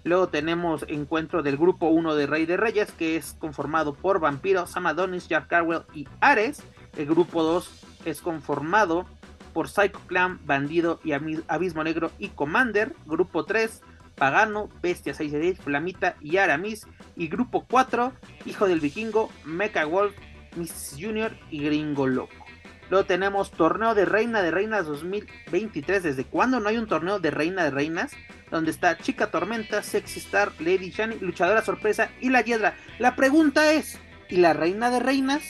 Luego 0.05 0.27
tenemos 0.27 0.85
encuentro 0.87 1.41
del 1.41 1.57
grupo 1.57 1.87
1 1.87 2.13
de 2.13 2.27
Rey 2.27 2.45
de 2.45 2.57
Reyes, 2.57 2.91
que 2.91 3.15
es 3.15 3.33
conformado 3.39 3.95
por 3.95 4.19
Vampiro, 4.19 4.67
Samadonis, 4.67 5.27
Jack 5.27 5.47
Carwell 5.47 5.81
y 5.95 6.07
Ares. 6.21 6.61
El 6.95 7.07
grupo 7.07 7.41
2 7.41 7.85
es 8.05 8.21
conformado 8.21 9.07
por 9.51 9.67
Psycho 9.67 9.99
Clan, 10.05 10.39
Bandido 10.45 10.99
y 11.03 11.13
Abismo 11.13 11.83
Negro 11.83 12.11
y 12.19 12.29
Commander. 12.29 12.95
Grupo 13.07 13.45
3, 13.45 13.81
Pagano, 14.13 14.69
Bestia 14.79 15.15
6 15.15 15.57
Flamita 15.57 16.17
y 16.21 16.37
Aramis. 16.37 16.85
Y 17.15 17.27
grupo 17.27 17.65
4, 17.67 18.13
Hijo 18.45 18.67
del 18.67 18.81
Vikingo, 18.81 19.31
Mecha 19.43 19.85
Wolf, 19.85 20.15
Miss 20.55 20.95
Junior 21.01 21.35
y 21.49 21.63
Gringo 21.63 22.05
Loco. 22.05 22.44
Luego 22.89 23.05
tenemos 23.05 23.51
torneo 23.51 23.95
de 23.95 24.05
Reina 24.05 24.41
de 24.41 24.51
Reinas 24.51 24.85
2023. 24.85 26.03
¿Desde 26.03 26.25
cuándo 26.25 26.59
no 26.59 26.69
hay 26.69 26.77
un 26.77 26.87
torneo 26.87 27.19
de 27.19 27.31
Reina 27.31 27.63
de 27.63 27.71
Reinas? 27.71 28.11
Donde 28.51 28.71
está 28.71 28.97
Chica 28.97 29.31
Tormenta, 29.31 29.81
Sexy 29.81 30.19
Star, 30.19 30.51
Lady 30.59 30.91
Shani, 30.91 31.17
Luchadora 31.19 31.63
Sorpresa 31.63 32.11
y 32.21 32.29
la 32.29 32.41
Hiedra. 32.41 32.75
La 32.99 33.15
pregunta 33.15 33.71
es, 33.71 33.99
¿y 34.29 34.37
la 34.37 34.53
Reina 34.53 34.91
de 34.91 34.99
Reinas 34.99 35.43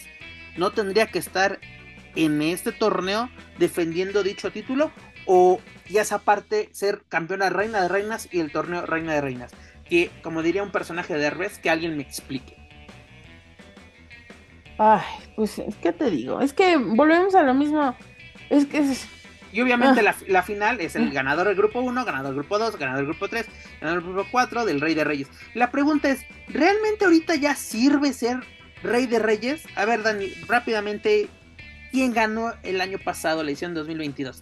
no 0.56 0.72
tendría 0.72 1.08
que 1.08 1.20
estar 1.20 1.60
en 2.16 2.42
este 2.42 2.72
torneo 2.72 3.30
defendiendo 3.60 4.24
dicho 4.24 4.52
título? 4.52 4.92
¿O 5.26 5.60
ya 5.90 6.04
esa 6.04 6.20
parte 6.20 6.70
ser 6.72 7.04
campeona 7.10 7.50
Reina 7.50 7.82
de 7.82 7.90
Reinas 7.90 8.30
y 8.32 8.40
el 8.40 8.52
torneo 8.52 8.86
Reina 8.86 9.14
de 9.14 9.22
Reinas? 9.22 9.52
Que, 9.90 10.10
como 10.24 10.42
diría 10.42 10.64
un 10.64 10.72
personaje 10.72 11.16
de 11.16 11.26
Herbes, 11.26 11.60
que 11.60 11.70
alguien 11.70 11.98
me 11.98 12.04
explique. 12.04 12.65
Ay, 14.78 15.02
pues, 15.36 15.62
¿qué 15.82 15.94
te 15.94 16.10
digo? 16.10 16.42
Es 16.42 16.54
que 16.54 16.78
volvemos 16.78 17.34
a 17.36 17.44
lo 17.44 17.54
mismo. 17.54 17.96
Es 18.50 18.66
que 18.66 18.80
es... 18.80 19.08
Y 19.52 19.62
obviamente 19.62 20.02
ah. 20.06 20.16
la, 20.28 20.44
final 20.44 20.82
es 20.82 20.98
el 20.98 21.12
ganador 21.12 21.48
del 21.48 21.56
grupo 21.56 21.80
1, 21.80 22.04
ganador 22.04 22.34
del 22.34 22.36
grupo 22.36 22.60
2, 22.60 22.78
ganador 22.78 23.06
del 23.06 23.08
grupo 23.08 23.30
3, 23.30 23.46
ganador 23.80 24.04
del 24.04 24.14
grupo 24.14 24.30
4 24.30 24.66
del 24.66 24.82
Rey 24.82 24.94
de 24.96 25.06
Reyes. 25.06 25.30
La 25.54 25.72
pregunta 25.72 26.10
es, 26.10 26.26
¿realmente 26.50 27.06
ahorita 27.06 27.36
ya 27.36 27.56
sirve 27.56 28.12
ser 28.12 28.40
Rey 28.84 29.08
de 29.08 29.20
Reyes? 29.20 29.64
A 29.78 29.86
ver, 29.86 30.04
Dani, 30.04 30.28
rápidamente, 30.46 31.30
¿quién 31.94 32.12
ganó 32.12 32.52
el 32.64 32.82
año 32.82 32.98
pasado 33.00 33.44
la 33.44 33.52
edición 33.52 33.74
2022? 33.74 34.42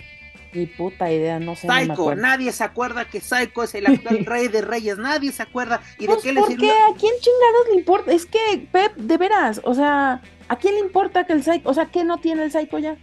Ni 0.54 0.66
puta 0.66 1.12
idea, 1.12 1.40
no 1.40 1.56
sé. 1.56 1.68
Psycho, 1.68 2.16
nadie 2.16 2.52
se 2.52 2.64
acuerda 2.64 3.06
que 3.06 3.20
Psycho 3.20 3.64
es 3.64 3.76
el 3.76 3.88
actual 3.88 4.26
rey 4.26 4.48
de 4.48 4.62
reyes, 4.62 4.98
nadie 4.98 5.32
se 5.32 5.44
acuerda. 5.44 5.82
¿Y 5.98 6.02
de 6.02 6.08
pues, 6.08 6.24
qué 6.24 6.34
le 6.34 6.42
¿Por 6.42 6.56
qué? 6.58 6.70
¿A 6.70 6.96
quién 6.98 7.14
chingados 7.20 7.68
le 7.70 7.76
importa? 7.76 8.12
Es 8.12 8.26
que, 8.26 8.68
Pep, 8.72 8.96
de 8.96 9.18
veras, 9.18 9.62
o 9.64 9.74
sea, 9.74 10.22
¿a 10.48 10.56
quién 10.58 10.76
le 10.76 10.82
importa 10.82 11.26
que 11.26 11.34
el 11.34 11.44
Psycho, 11.44 11.70
o 11.70 11.74
sea, 11.74 11.88
¿qué 11.88 12.04
no 12.04 12.20
tiene 12.20 12.44
el 12.44 12.52
Psycho 12.52 12.80
ya? 12.80 12.98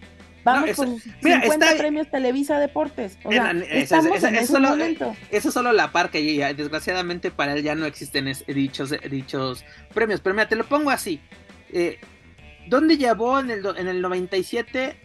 Vamos 0.44 0.76
con 0.76 0.98
50 0.98 1.76
premios 1.76 2.11
Televisa 2.11 2.59
Deportes. 2.59 3.18
O 3.24 3.30
sea, 3.30 3.53
estamos 3.70 4.22
en 4.22 4.36
ese 4.36 4.46
solo, 4.46 4.70
momento. 4.70 5.14
Eso 5.30 5.48
es 5.48 5.55
solo 5.55 5.72
la 5.72 5.92
par 5.92 6.11
que 6.11 6.34
ya, 6.34 6.53
desgraciadamente 6.55 7.30
para 7.30 7.53
él 7.53 7.62
ya 7.62 7.74
no 7.74 7.84
existen 7.84 8.32
dichos, 8.46 8.94
dichos 9.11 9.64
premios. 9.92 10.20
Pero 10.20 10.34
mira, 10.34 10.48
te 10.48 10.57
lo 10.57 10.64
pongo 10.64 10.90
así. 10.90 11.20
Eh, 11.72 11.98
¿Dónde 12.68 12.96
llevó 12.96 13.40
en 13.40 13.51
el, 13.51 13.66
en 13.76 13.88
el 13.88 14.01
97 14.01 14.96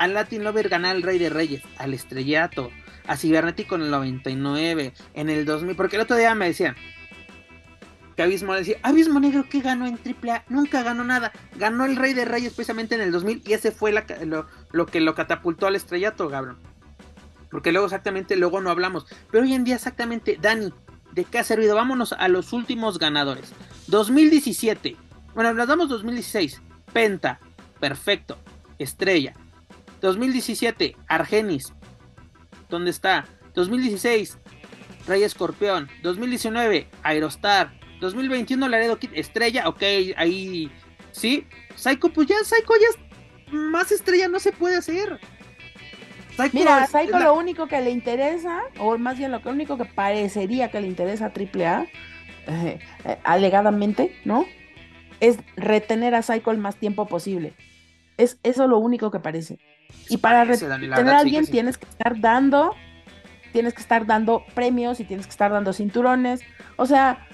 al 0.00 0.14
Latin 0.14 0.42
Lover 0.42 0.70
ganar 0.70 0.96
el 0.96 1.02
Rey 1.02 1.18
de 1.18 1.28
Reyes, 1.28 1.62
al 1.76 1.92
Estrellato, 1.92 2.70
a 3.06 3.18
Cibernético 3.18 3.74
en 3.74 3.82
el 3.82 3.90
99, 3.90 4.94
en 5.12 5.28
el 5.28 5.44
2000, 5.44 5.76
porque 5.76 5.96
el 5.96 6.02
otro 6.02 6.16
día 6.16 6.34
me 6.34 6.46
decían 6.46 6.74
que 8.16 8.22
Abismo 8.22 8.54
decía, 8.54 8.78
Abismo 8.82 9.20
Negro 9.20 9.44
¿qué 9.50 9.60
ganó 9.60 9.86
en 9.86 9.98
AAA, 9.98 10.44
nunca 10.48 10.82
ganó 10.82 11.04
nada, 11.04 11.32
ganó 11.56 11.84
el 11.84 11.96
Rey 11.96 12.14
de 12.14 12.24
Reyes 12.24 12.54
precisamente 12.54 12.94
en 12.94 13.02
el 13.02 13.12
2000 13.12 13.42
y 13.44 13.52
ese 13.52 13.72
fue 13.72 13.92
lo, 13.92 14.86
que 14.86 15.00
lo 15.00 15.14
catapultó 15.14 15.66
al 15.66 15.76
Estrellato, 15.76 16.30
Gabriel. 16.30 16.56
Porque 17.50 17.70
luego 17.70 17.86
exactamente, 17.86 18.36
luego 18.36 18.62
no 18.62 18.70
hablamos. 18.70 19.04
Pero 19.30 19.44
hoy 19.44 19.52
en 19.52 19.64
día 19.64 19.74
exactamente, 19.74 20.38
Dani, 20.40 20.72
¿de 21.12 21.24
qué 21.24 21.40
ha 21.40 21.44
servido? 21.44 21.74
Vámonos 21.74 22.14
a 22.14 22.28
los 22.28 22.54
últimos 22.54 22.98
ganadores. 22.98 23.52
2017. 23.88 24.96
Bueno, 25.34 25.52
nos 25.52 25.68
damos 25.68 25.90
2016. 25.90 26.62
Penta. 26.92 27.40
Perfecto. 27.80 28.38
Estrella. 28.78 29.34
2017. 30.00 30.96
Argenis. 31.08 31.72
¿Dónde 32.68 32.90
está? 32.90 33.26
2016. 33.54 34.38
Rey 35.06 35.22
Escorpión. 35.22 35.88
2019. 36.02 36.88
Aerostar. 37.02 37.72
2021 38.00 38.68
Laredo 38.68 38.98
Kid. 38.98 39.10
Estrella. 39.14 39.68
Ok, 39.68 39.82
ahí. 40.16 40.70
Sí. 41.12 41.46
Psycho, 41.74 42.12
pues 42.12 42.28
ya 42.28 42.36
Psycho 42.44 42.72
ya 42.80 43.10
más 43.52 43.90
estrella 43.92 44.28
no 44.28 44.38
se 44.38 44.52
puede 44.52 44.76
hacer. 44.76 45.18
Mira, 46.52 46.86
Psycho 46.86 47.18
lo 47.18 47.34
único 47.34 47.66
que 47.66 47.80
le 47.80 47.90
interesa, 47.90 48.62
o 48.78 48.96
más 48.96 49.18
bien 49.18 49.32
lo 49.32 49.40
único 49.44 49.76
que 49.76 49.84
parecería 49.84 50.70
que 50.70 50.80
le 50.80 50.86
interesa 50.86 51.26
a 51.26 51.32
AAA, 51.32 51.86
eh, 52.46 52.78
eh, 53.04 53.18
alegadamente, 53.24 54.16
¿no? 54.24 54.46
Es 55.20 55.38
retener 55.56 56.14
a 56.14 56.22
Psycho 56.22 56.50
el 56.50 56.58
más 56.58 56.76
tiempo 56.76 57.06
posible. 57.06 57.54
Es 58.16 58.38
eso 58.42 58.66
lo 58.66 58.78
único 58.78 59.10
que 59.10 59.20
parece. 59.20 59.58
Y 60.08 60.16
para 60.18 60.44
retener 60.44 60.92
a 60.92 61.18
alguien 61.18 61.46
tienes 61.46 61.78
que 61.78 61.86
estar 61.86 62.20
dando, 62.20 62.74
tienes 63.52 63.74
que 63.74 63.80
estar 63.80 64.06
dando 64.06 64.44
premios 64.54 65.00
y 65.00 65.04
tienes 65.04 65.26
que 65.26 65.30
estar 65.30 65.52
dando 65.52 65.72
cinturones. 65.72 66.40
O 66.76 66.86
sea, 66.86 67.26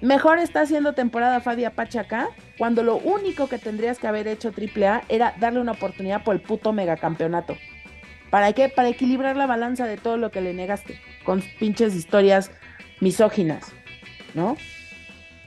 mejor 0.00 0.38
está 0.38 0.62
haciendo 0.62 0.94
temporada 0.94 1.40
Fabi 1.40 1.64
Apache 1.64 1.98
acá, 1.98 2.28
cuando 2.56 2.82
lo 2.82 2.96
único 2.96 3.48
que 3.48 3.58
tendrías 3.58 3.98
que 3.98 4.06
haber 4.06 4.26
hecho 4.28 4.52
AAA 4.52 5.02
era 5.08 5.34
darle 5.38 5.60
una 5.60 5.72
oportunidad 5.72 6.24
por 6.24 6.34
el 6.34 6.40
puto 6.40 6.72
megacampeonato. 6.72 7.56
¿Para 8.30 8.52
qué? 8.52 8.68
Para 8.68 8.88
equilibrar 8.88 9.36
la 9.36 9.46
balanza 9.46 9.86
de 9.86 9.96
todo 9.96 10.16
lo 10.16 10.30
que 10.30 10.40
le 10.40 10.52
negaste, 10.52 11.00
con 11.24 11.42
pinches 11.58 11.94
historias 11.94 12.50
misóginas, 13.00 13.72
¿no? 14.34 14.56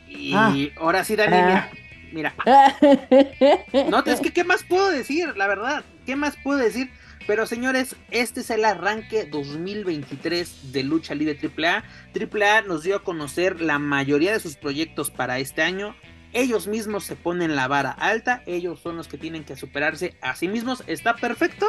Y 0.07 0.33
ah. 0.35 0.53
ahora 0.77 1.03
sí, 1.03 1.15
Dani, 1.15 1.35
ah. 1.35 1.69
mira, 2.11 2.33
no, 3.89 4.03
es 4.05 4.19
que, 4.19 4.33
¿qué 4.33 4.43
más 4.43 4.63
puedo 4.63 4.89
decir? 4.89 5.35
La 5.37 5.47
verdad, 5.47 5.83
¿qué 6.05 6.15
más 6.15 6.37
puedo 6.43 6.59
decir? 6.59 6.91
Pero 7.27 7.45
señores, 7.45 7.95
este 8.09 8.41
es 8.41 8.49
el 8.49 8.65
arranque 8.65 9.25
2023 9.25 10.71
de 10.71 10.83
Lucha 10.83 11.15
Libre 11.15 11.37
AAA. 11.41 11.83
AAA 12.15 12.61
nos 12.63 12.83
dio 12.83 12.95
a 12.97 13.03
conocer 13.03 13.61
la 13.61 13.79
mayoría 13.79 14.33
de 14.33 14.39
sus 14.39 14.55
proyectos 14.55 15.11
para 15.11 15.39
este 15.39 15.61
año. 15.61 15.95
Ellos 16.33 16.67
mismos 16.67 17.03
se 17.03 17.15
ponen 17.15 17.55
la 17.55 17.67
vara 17.67 17.91
alta, 17.91 18.41
ellos 18.45 18.79
son 18.79 18.95
los 18.95 19.07
que 19.07 19.17
tienen 19.17 19.43
que 19.43 19.55
superarse 19.55 20.17
a 20.21 20.35
sí 20.35 20.47
mismos. 20.47 20.83
¿Está 20.87 21.15
perfecto? 21.15 21.67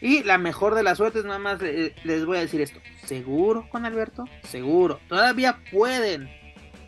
Y 0.00 0.22
la 0.22 0.38
mejor 0.38 0.74
de 0.74 0.82
las 0.82 0.98
suertes, 0.98 1.24
nada 1.24 1.38
más 1.38 1.60
les 1.60 2.24
voy 2.24 2.36
a 2.36 2.40
decir 2.40 2.60
esto. 2.60 2.80
¿Seguro, 3.04 3.66
Juan 3.70 3.86
Alberto? 3.86 4.24
Seguro. 4.44 5.00
Todavía 5.08 5.60
pueden, 5.70 6.28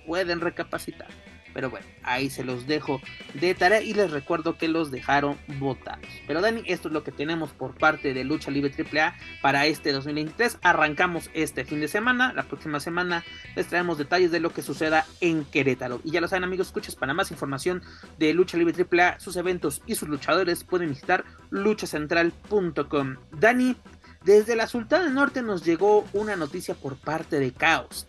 pueden 0.06 0.40
recapacitar. 0.40 1.08
Pero 1.52 1.70
bueno, 1.70 1.86
ahí 2.02 2.30
se 2.30 2.44
los 2.44 2.66
dejo 2.66 3.00
de 3.34 3.54
tarea 3.54 3.82
y 3.82 3.94
les 3.94 4.10
recuerdo 4.10 4.56
que 4.56 4.68
los 4.68 4.90
dejaron 4.90 5.38
votados. 5.58 6.06
Pero 6.26 6.40
Dani, 6.40 6.62
esto 6.66 6.88
es 6.88 6.94
lo 6.94 7.04
que 7.04 7.12
tenemos 7.12 7.50
por 7.50 7.74
parte 7.74 8.14
de 8.14 8.24
Lucha 8.24 8.50
Libre 8.50 8.72
AAA 8.72 9.14
para 9.42 9.66
este 9.66 9.92
2023. 9.92 10.58
Arrancamos 10.62 11.30
este 11.34 11.64
fin 11.64 11.80
de 11.80 11.88
semana. 11.88 12.32
La 12.32 12.44
próxima 12.44 12.80
semana 12.80 13.24
les 13.56 13.66
traemos 13.66 13.98
detalles 13.98 14.30
de 14.30 14.40
lo 14.40 14.52
que 14.52 14.62
suceda 14.62 15.06
en 15.20 15.44
Querétaro. 15.44 16.00
Y 16.04 16.12
ya 16.12 16.20
lo 16.20 16.28
saben 16.28 16.44
amigos, 16.44 16.68
escuchas 16.68 16.96
para 16.96 17.14
más 17.14 17.30
información 17.30 17.82
de 18.18 18.32
Lucha 18.34 18.56
Libre 18.56 18.74
AAA, 18.90 19.20
sus 19.20 19.36
eventos 19.36 19.82
y 19.86 19.94
sus 19.94 20.08
luchadores 20.08 20.64
pueden 20.64 20.90
visitar 20.90 21.24
luchacentral.com. 21.50 23.16
Dani, 23.32 23.76
desde 24.24 24.56
la 24.56 24.66
Sultana 24.66 25.04
del 25.04 25.14
Norte 25.14 25.42
nos 25.42 25.64
llegó 25.64 26.04
una 26.12 26.36
noticia 26.36 26.74
por 26.74 26.96
parte 26.96 27.38
de 27.38 27.52
Caos 27.52 28.06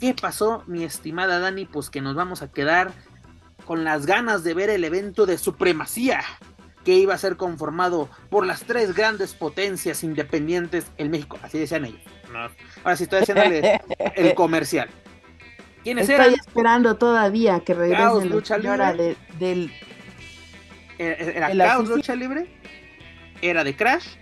¿Qué 0.00 0.14
pasó, 0.14 0.64
mi 0.66 0.84
estimada 0.84 1.38
Dani? 1.38 1.66
Pues 1.66 1.90
que 1.90 2.00
nos 2.00 2.14
vamos 2.14 2.42
a 2.42 2.50
quedar 2.50 2.92
con 3.64 3.84
las 3.84 4.06
ganas 4.06 4.44
de 4.44 4.54
ver 4.54 4.70
el 4.70 4.84
evento 4.84 5.26
de 5.26 5.38
supremacía 5.38 6.22
que 6.84 6.94
iba 6.94 7.14
a 7.14 7.18
ser 7.18 7.36
conformado 7.36 8.10
por 8.28 8.46
las 8.46 8.64
tres 8.64 8.94
grandes 8.94 9.34
potencias 9.34 10.04
independientes 10.04 10.86
en 10.98 11.10
México. 11.10 11.38
Así 11.42 11.58
decían 11.58 11.86
ellos. 11.86 12.02
Ahora 12.82 12.96
sí 12.96 13.04
estoy 13.04 13.22
haciéndole 13.22 13.80
el 14.16 14.34
comercial. 14.34 14.90
¿Quiénes 15.82 16.08
Estoy 16.08 16.34
esperando 16.34 16.96
todavía 16.96 17.60
que 17.60 17.74
regresen 17.74 18.30
lucha 18.30 18.58
libre. 18.58 19.16
del 19.38 19.70
era 20.98 21.56
Caos 21.56 21.88
Lucha 21.88 22.14
Libre, 22.14 22.46
era 23.42 23.64
de 23.64 23.74
Crash 23.74 24.16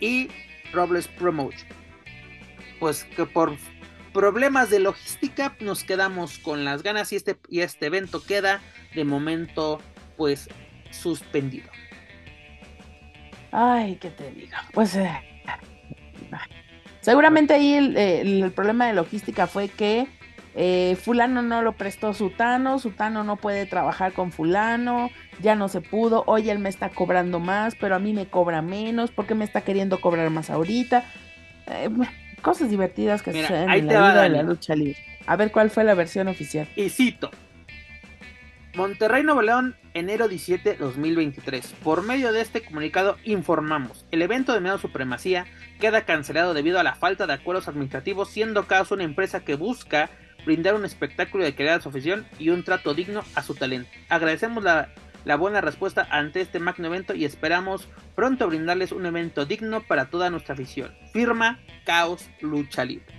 y 0.00 0.28
Robles 0.72 1.08
Promotion. 1.08 1.68
Pues 2.80 3.04
que 3.04 3.26
por 3.26 3.56
problemas 4.16 4.70
de 4.70 4.78
logística, 4.80 5.54
nos 5.60 5.84
quedamos 5.84 6.38
con 6.38 6.64
las 6.64 6.82
ganas 6.82 7.12
y 7.12 7.16
este, 7.16 7.36
y 7.50 7.60
este 7.60 7.84
evento 7.84 8.24
queda 8.24 8.62
de 8.94 9.04
momento 9.04 9.78
pues 10.16 10.48
suspendido. 10.90 11.68
Ay, 13.52 13.96
¿qué 13.96 14.08
te 14.08 14.30
digo? 14.30 14.56
Pues 14.72 14.96
eh, 14.96 15.12
seguramente 17.02 17.52
ahí 17.52 17.74
el, 17.74 18.50
problema 18.52 18.86
de 18.86 18.94
logística 18.94 19.46
fue 19.46 19.68
que 19.68 20.06
eh, 20.54 20.96
fulano 20.98 21.42
no 21.42 21.60
lo 21.60 21.72
prestó 21.72 22.14
Sutano, 22.14 22.78
Sutano 22.78 23.22
no 23.22 23.36
puede 23.36 23.66
trabajar 23.66 24.14
con 24.14 24.32
fulano, 24.32 25.10
ya 25.42 25.56
no 25.56 25.68
se 25.68 25.82
pudo, 25.82 26.24
hoy 26.26 26.48
él 26.48 26.58
me 26.58 26.70
está 26.70 26.88
cobrando 26.88 27.38
más, 27.38 27.74
pero 27.78 27.94
a 27.94 27.98
mí 27.98 28.14
me 28.14 28.24
cobra 28.24 28.62
menos, 28.62 29.10
porque 29.10 29.34
me 29.34 29.44
está 29.44 29.60
queriendo 29.60 30.00
cobrar 30.00 30.30
más 30.30 30.48
ahorita? 30.48 31.04
Eh, 31.66 31.90
cosas 32.46 32.70
divertidas 32.70 33.22
que 33.22 33.32
suceden 33.32 33.68
en 33.68 33.86
la 33.88 33.92
vida 33.92 34.22
de 34.22 34.28
la 34.28 34.42
lucha 34.44 34.76
libre. 34.76 34.96
A 35.26 35.34
ver 35.34 35.50
cuál 35.50 35.68
fue 35.68 35.82
la 35.82 35.94
versión 35.94 36.28
oficial. 36.28 36.68
Y 36.76 36.90
cito. 36.90 37.32
Monterrey 38.76 39.24
Nuevo 39.24 39.42
León, 39.42 39.74
enero 39.94 40.28
17, 40.28 40.76
2023. 40.76 41.74
Por 41.82 42.04
medio 42.04 42.30
de 42.30 42.42
este 42.42 42.62
comunicado 42.62 43.16
informamos, 43.24 44.06
el 44.12 44.22
evento 44.22 44.52
de 44.52 44.60
Medio 44.60 44.78
Supremacía 44.78 45.44
queda 45.80 46.04
cancelado 46.04 46.54
debido 46.54 46.78
a 46.78 46.84
la 46.84 46.94
falta 46.94 47.26
de 47.26 47.32
acuerdos 47.32 47.66
administrativos, 47.66 48.30
siendo 48.30 48.68
caso 48.68 48.94
una 48.94 49.02
empresa 49.02 49.40
que 49.40 49.56
busca 49.56 50.08
brindar 50.44 50.76
un 50.76 50.84
espectáculo 50.84 51.42
de 51.42 51.52
calidad 51.52 51.78
a 51.78 51.80
su 51.80 51.88
afición 51.88 52.28
y 52.38 52.50
un 52.50 52.62
trato 52.62 52.94
digno 52.94 53.24
a 53.34 53.42
su 53.42 53.56
talento. 53.56 53.90
Agradecemos 54.08 54.62
la 54.62 54.94
la 55.26 55.36
buena 55.36 55.60
respuesta 55.60 56.06
ante 56.08 56.40
este 56.40 56.60
magno 56.60 56.86
evento 56.86 57.12
y 57.12 57.24
esperamos 57.24 57.88
pronto 58.14 58.46
brindarles 58.46 58.92
un 58.92 59.06
evento 59.06 59.44
digno 59.44 59.82
para 59.82 60.08
toda 60.08 60.30
nuestra 60.30 60.54
afición. 60.54 60.94
Firma 61.12 61.58
Caos 61.84 62.30
Lucha 62.40 62.84
Libre. 62.84 63.12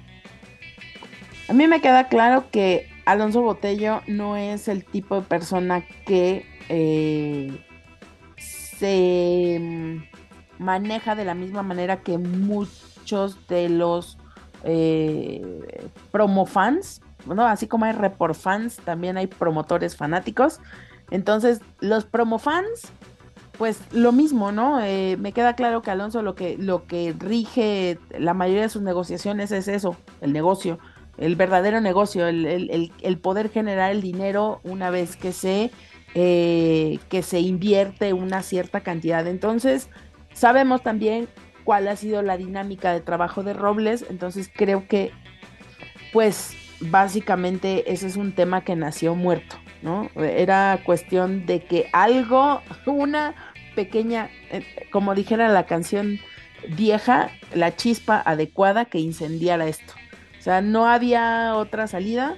A 1.49 1.53
mí 1.53 1.67
me 1.67 1.81
queda 1.81 2.07
claro 2.07 2.49
que 2.49 2.89
Alonso 3.05 3.41
Botello 3.41 4.03
no 4.07 4.37
es 4.37 4.69
el 4.69 4.85
tipo 4.85 5.19
de 5.19 5.27
persona 5.27 5.83
que 6.05 6.45
eh, 6.69 7.61
se 8.37 9.99
maneja 10.59 11.13
de 11.13 11.25
la 11.25 11.33
misma 11.33 11.61
manera 11.61 11.97
que 12.03 12.17
muchos 12.17 13.45
de 13.49 13.67
los 13.67 14.17
eh, 14.63 15.89
promo 16.13 16.45
fans, 16.45 17.01
bueno, 17.25 17.45
así 17.45 17.67
como 17.67 17.83
hay 17.83 17.91
report 17.91 18.35
fans, 18.35 18.77
también 18.77 19.17
hay 19.17 19.27
promotores 19.27 19.97
fanáticos. 19.97 20.61
Entonces, 21.11 21.61
los 21.79 22.05
promo 22.05 22.39
fans, 22.39 22.91
pues 23.57 23.79
lo 23.91 24.11
mismo, 24.11 24.51
¿no? 24.51 24.81
Eh, 24.81 25.17
me 25.17 25.31
queda 25.31 25.55
claro 25.55 25.81
que 25.81 25.91
Alonso 25.91 26.21
lo 26.21 26.35
que, 26.35 26.57
lo 26.57 26.85
que 26.85 27.15
rige 27.17 27.97
la 28.17 28.33
mayoría 28.33 28.63
de 28.63 28.69
sus 28.69 28.81
negociaciones 28.81 29.51
es 29.51 29.67
eso, 29.67 29.95
el 30.21 30.33
negocio, 30.33 30.79
el 31.17 31.35
verdadero 31.35 31.81
negocio, 31.81 32.27
el, 32.27 33.19
poder 33.21 33.49
generar 33.49 33.91
el 33.91 34.01
dinero 34.01 34.59
una 34.63 34.89
vez 34.91 35.15
que 35.15 35.31
se, 35.31 35.71
eh, 36.13 36.99
que 37.09 37.23
se 37.23 37.39
invierte 37.39 38.13
una 38.13 38.43
cierta 38.43 38.81
cantidad. 38.81 39.25
Entonces, 39.25 39.89
sabemos 40.33 40.83
también 40.83 41.27
cuál 41.63 41.87
ha 41.87 41.95
sido 41.95 42.21
la 42.21 42.37
dinámica 42.37 42.93
de 42.93 43.01
trabajo 43.01 43.43
de 43.43 43.53
Robles, 43.53 44.05
entonces 44.09 44.49
creo 44.53 44.87
que, 44.87 45.11
pues, 46.13 46.55
básicamente 46.79 47.91
ese 47.91 48.07
es 48.07 48.15
un 48.15 48.33
tema 48.33 48.63
que 48.63 48.75
nació 48.75 49.15
muerto. 49.15 49.57
¿No? 49.81 50.09
Era 50.15 50.79
cuestión 50.83 51.45
de 51.45 51.61
que 51.61 51.89
algo, 51.93 52.61
una 52.85 53.35
pequeña, 53.75 54.29
eh, 54.51 54.63
como 54.91 55.15
dijera 55.15 55.49
la 55.49 55.65
canción 55.65 56.19
vieja, 56.69 57.29
la 57.53 57.75
chispa 57.75 58.21
adecuada 58.25 58.85
que 58.85 58.99
incendiara 58.99 59.67
esto. 59.67 59.93
O 60.39 60.41
sea, 60.41 60.61
no 60.61 60.87
había 60.87 61.55
otra 61.55 61.87
salida, 61.87 62.37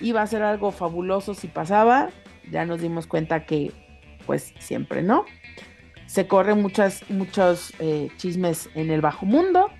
iba 0.00 0.22
a 0.22 0.26
ser 0.26 0.42
algo 0.42 0.70
fabuloso 0.70 1.34
si 1.34 1.48
pasaba, 1.48 2.10
ya 2.50 2.64
nos 2.64 2.80
dimos 2.80 3.06
cuenta 3.06 3.44
que 3.44 3.72
pues 4.26 4.54
siempre 4.58 5.02
no. 5.02 5.24
Se 6.06 6.26
corren 6.26 6.62
muchas, 6.62 7.08
muchos 7.10 7.72
eh, 7.80 8.08
chismes 8.16 8.70
en 8.74 8.90
el 8.90 9.00
bajo 9.00 9.26
mundo, 9.26 9.70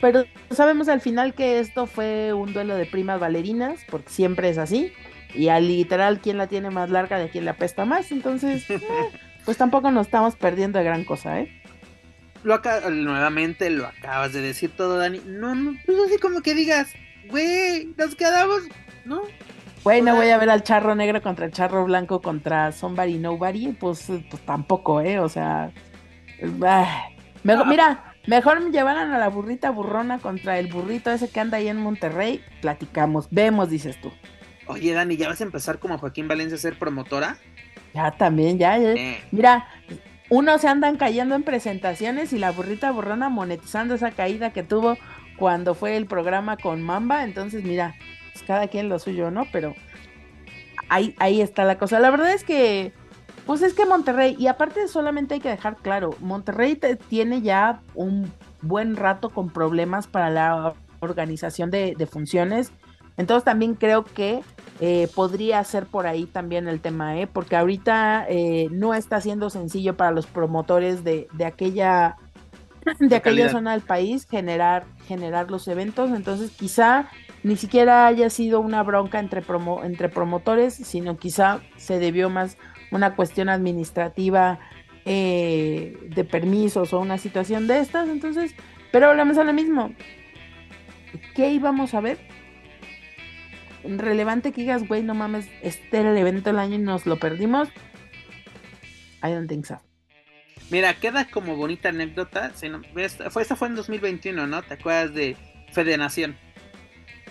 pero 0.00 0.24
sabemos 0.50 0.88
al 0.88 1.00
final 1.00 1.34
que 1.34 1.60
esto 1.60 1.86
fue 1.86 2.32
un 2.32 2.52
duelo 2.52 2.76
de 2.76 2.84
primas 2.84 3.20
valerinas, 3.20 3.80
porque 3.90 4.10
siempre 4.10 4.48
es 4.48 4.58
así 4.58 4.92
y 5.34 5.48
al 5.48 5.68
literal 5.68 6.20
quién 6.20 6.38
la 6.38 6.46
tiene 6.46 6.70
más 6.70 6.90
larga 6.90 7.18
de 7.18 7.28
quién 7.28 7.44
la 7.44 7.52
apesta 7.52 7.84
más. 7.84 8.12
Entonces, 8.12 8.68
eh, 8.70 8.80
pues 9.44 9.56
tampoco 9.56 9.90
nos 9.90 10.06
estamos 10.06 10.36
perdiendo 10.36 10.78
de 10.78 10.84
gran 10.84 11.04
cosa, 11.04 11.40
¿eh? 11.40 11.58
lo 12.42 12.54
acá, 12.54 12.88
nuevamente 12.90 13.70
lo 13.70 13.86
acabas 13.86 14.32
de 14.32 14.40
decir 14.40 14.70
todo, 14.76 14.98
Dani. 14.98 15.20
No, 15.26 15.54
no, 15.54 15.74
pues 15.84 15.98
así 16.06 16.18
como 16.18 16.40
que 16.40 16.54
digas, 16.54 16.92
güey, 17.30 17.94
nos 17.96 18.14
quedamos, 18.14 18.62
¿no? 19.04 19.22
Güey, 19.84 20.02
no 20.02 20.16
voy 20.16 20.28
a 20.30 20.38
ver 20.38 20.50
al 20.50 20.62
charro 20.62 20.94
negro 20.94 21.22
contra 21.22 21.46
el 21.46 21.52
charro 21.52 21.84
blanco 21.84 22.20
contra 22.20 22.72
Somebody 22.72 23.18
Nobody, 23.18 23.68
pues, 23.72 24.06
pues 24.30 24.42
tampoco, 24.44 25.00
¿eh? 25.00 25.20
O 25.20 25.28
sea, 25.28 25.70
ah, 26.62 27.08
mira, 27.44 28.14
mejor 28.26 28.60
me 28.60 28.70
llevaran 28.70 29.12
a 29.12 29.18
la 29.18 29.28
burrita 29.28 29.70
burrona 29.70 30.18
contra 30.18 30.58
el 30.58 30.66
burrito 30.66 31.10
ese 31.10 31.28
que 31.30 31.40
anda 31.40 31.58
ahí 31.58 31.68
en 31.68 31.78
Monterrey, 31.78 32.42
platicamos, 32.60 33.28
vemos, 33.30 33.70
dices 33.70 34.00
tú. 34.00 34.12
Oye, 34.68 34.92
Dani, 34.92 35.16
¿ya 35.16 35.28
vas 35.28 35.40
a 35.40 35.44
empezar 35.44 35.78
como 35.78 35.98
Joaquín 35.98 36.28
Valencia 36.28 36.56
a 36.56 36.60
ser 36.60 36.78
promotora? 36.78 37.38
Ya, 37.94 38.10
también, 38.12 38.58
ya, 38.58 38.78
ya. 38.78 38.94
Mira, 39.30 39.66
unos 40.28 40.60
se 40.60 40.68
andan 40.68 40.96
cayendo 40.96 41.34
en 41.34 41.42
presentaciones 41.42 42.32
y 42.32 42.38
la 42.38 42.52
burrita 42.52 42.90
burrona 42.90 43.28
monetizando 43.28 43.94
esa 43.94 44.10
caída 44.10 44.52
que 44.52 44.62
tuvo 44.62 44.96
cuando 45.38 45.74
fue 45.74 45.96
el 45.96 46.06
programa 46.06 46.56
con 46.56 46.82
Mamba, 46.82 47.24
entonces 47.24 47.64
mira, 47.64 47.94
pues, 48.32 48.44
cada 48.44 48.68
quien 48.68 48.88
lo 48.88 48.98
suyo, 48.98 49.30
¿no? 49.30 49.46
Pero 49.52 49.74
ahí, 50.88 51.14
ahí 51.18 51.40
está 51.40 51.64
la 51.64 51.78
cosa. 51.78 51.98
La 52.00 52.10
verdad 52.10 52.32
es 52.32 52.44
que, 52.44 52.92
pues 53.46 53.62
es 53.62 53.72
que 53.72 53.86
Monterrey, 53.86 54.36
y 54.38 54.48
aparte 54.48 54.86
solamente 54.88 55.34
hay 55.34 55.40
que 55.40 55.48
dejar 55.48 55.76
claro, 55.76 56.10
Monterrey 56.20 56.78
tiene 57.08 57.40
ya 57.40 57.80
un 57.94 58.30
buen 58.60 58.96
rato 58.96 59.30
con 59.30 59.50
problemas 59.50 60.06
para 60.06 60.30
la 60.30 60.74
organización 61.00 61.70
de, 61.70 62.08
funciones. 62.10 62.72
Entonces 63.16 63.44
también 63.44 63.74
creo 63.74 64.04
que 64.04 64.42
eh, 64.80 65.08
podría 65.14 65.62
ser 65.64 65.86
por 65.86 66.06
ahí 66.06 66.26
también 66.26 66.68
el 66.68 66.80
tema, 66.80 67.18
¿eh? 67.18 67.26
porque 67.26 67.56
ahorita 67.56 68.26
eh, 68.28 68.68
no 68.70 68.94
está 68.94 69.20
siendo 69.20 69.50
sencillo 69.50 69.96
para 69.96 70.10
los 70.10 70.26
promotores 70.26 71.04
de, 71.04 71.28
de 71.32 71.44
aquella 71.44 72.16
de 73.00 73.16
aquella 73.16 73.50
zona 73.50 73.72
del 73.72 73.82
país 73.82 74.26
generar 74.26 74.86
generar 75.06 75.50
los 75.50 75.68
eventos 75.68 76.10
entonces 76.10 76.52
quizá 76.52 77.10
ni 77.42 77.56
siquiera 77.56 78.06
haya 78.06 78.30
sido 78.30 78.60
una 78.60 78.82
bronca 78.82 79.18
entre, 79.20 79.42
promo, 79.42 79.84
entre 79.84 80.08
promotores, 80.08 80.74
sino 80.74 81.16
quizá 81.16 81.60
se 81.76 81.98
debió 81.98 82.30
más 82.30 82.58
una 82.90 83.14
cuestión 83.14 83.48
administrativa 83.48 84.58
eh, 85.04 85.96
de 86.14 86.24
permisos 86.24 86.92
o 86.92 87.00
una 87.00 87.18
situación 87.18 87.66
de 87.66 87.80
estas. 87.80 88.08
Entonces, 88.08 88.54
pero 88.90 89.10
hablamos 89.10 89.38
a 89.38 89.44
lo 89.44 89.52
mismo. 89.52 89.92
¿Qué 91.34 91.50
íbamos 91.50 91.94
a 91.94 92.00
ver? 92.00 92.18
Relevante 93.84 94.52
que 94.52 94.62
digas, 94.62 94.86
güey, 94.86 95.02
no 95.02 95.14
mames, 95.14 95.48
este 95.62 95.98
era 95.98 96.10
el 96.10 96.18
evento 96.18 96.50
del 96.50 96.58
año 96.58 96.74
y 96.74 96.78
nos 96.78 97.06
lo 97.06 97.18
perdimos. 97.18 97.68
I 99.22 99.32
don't 99.32 99.48
think 99.48 99.66
so. 99.66 99.80
Mira, 100.70 100.94
queda 100.94 101.26
como 101.30 101.56
bonita 101.56 101.88
anécdota. 101.88 102.52
fue, 103.30 103.42
esta 103.42 103.56
fue 103.56 103.68
en 103.68 103.76
2021, 103.76 104.46
¿no? 104.46 104.62
¿Te 104.62 104.74
acuerdas 104.74 105.14
de 105.14 105.36
Federación? 105.72 106.36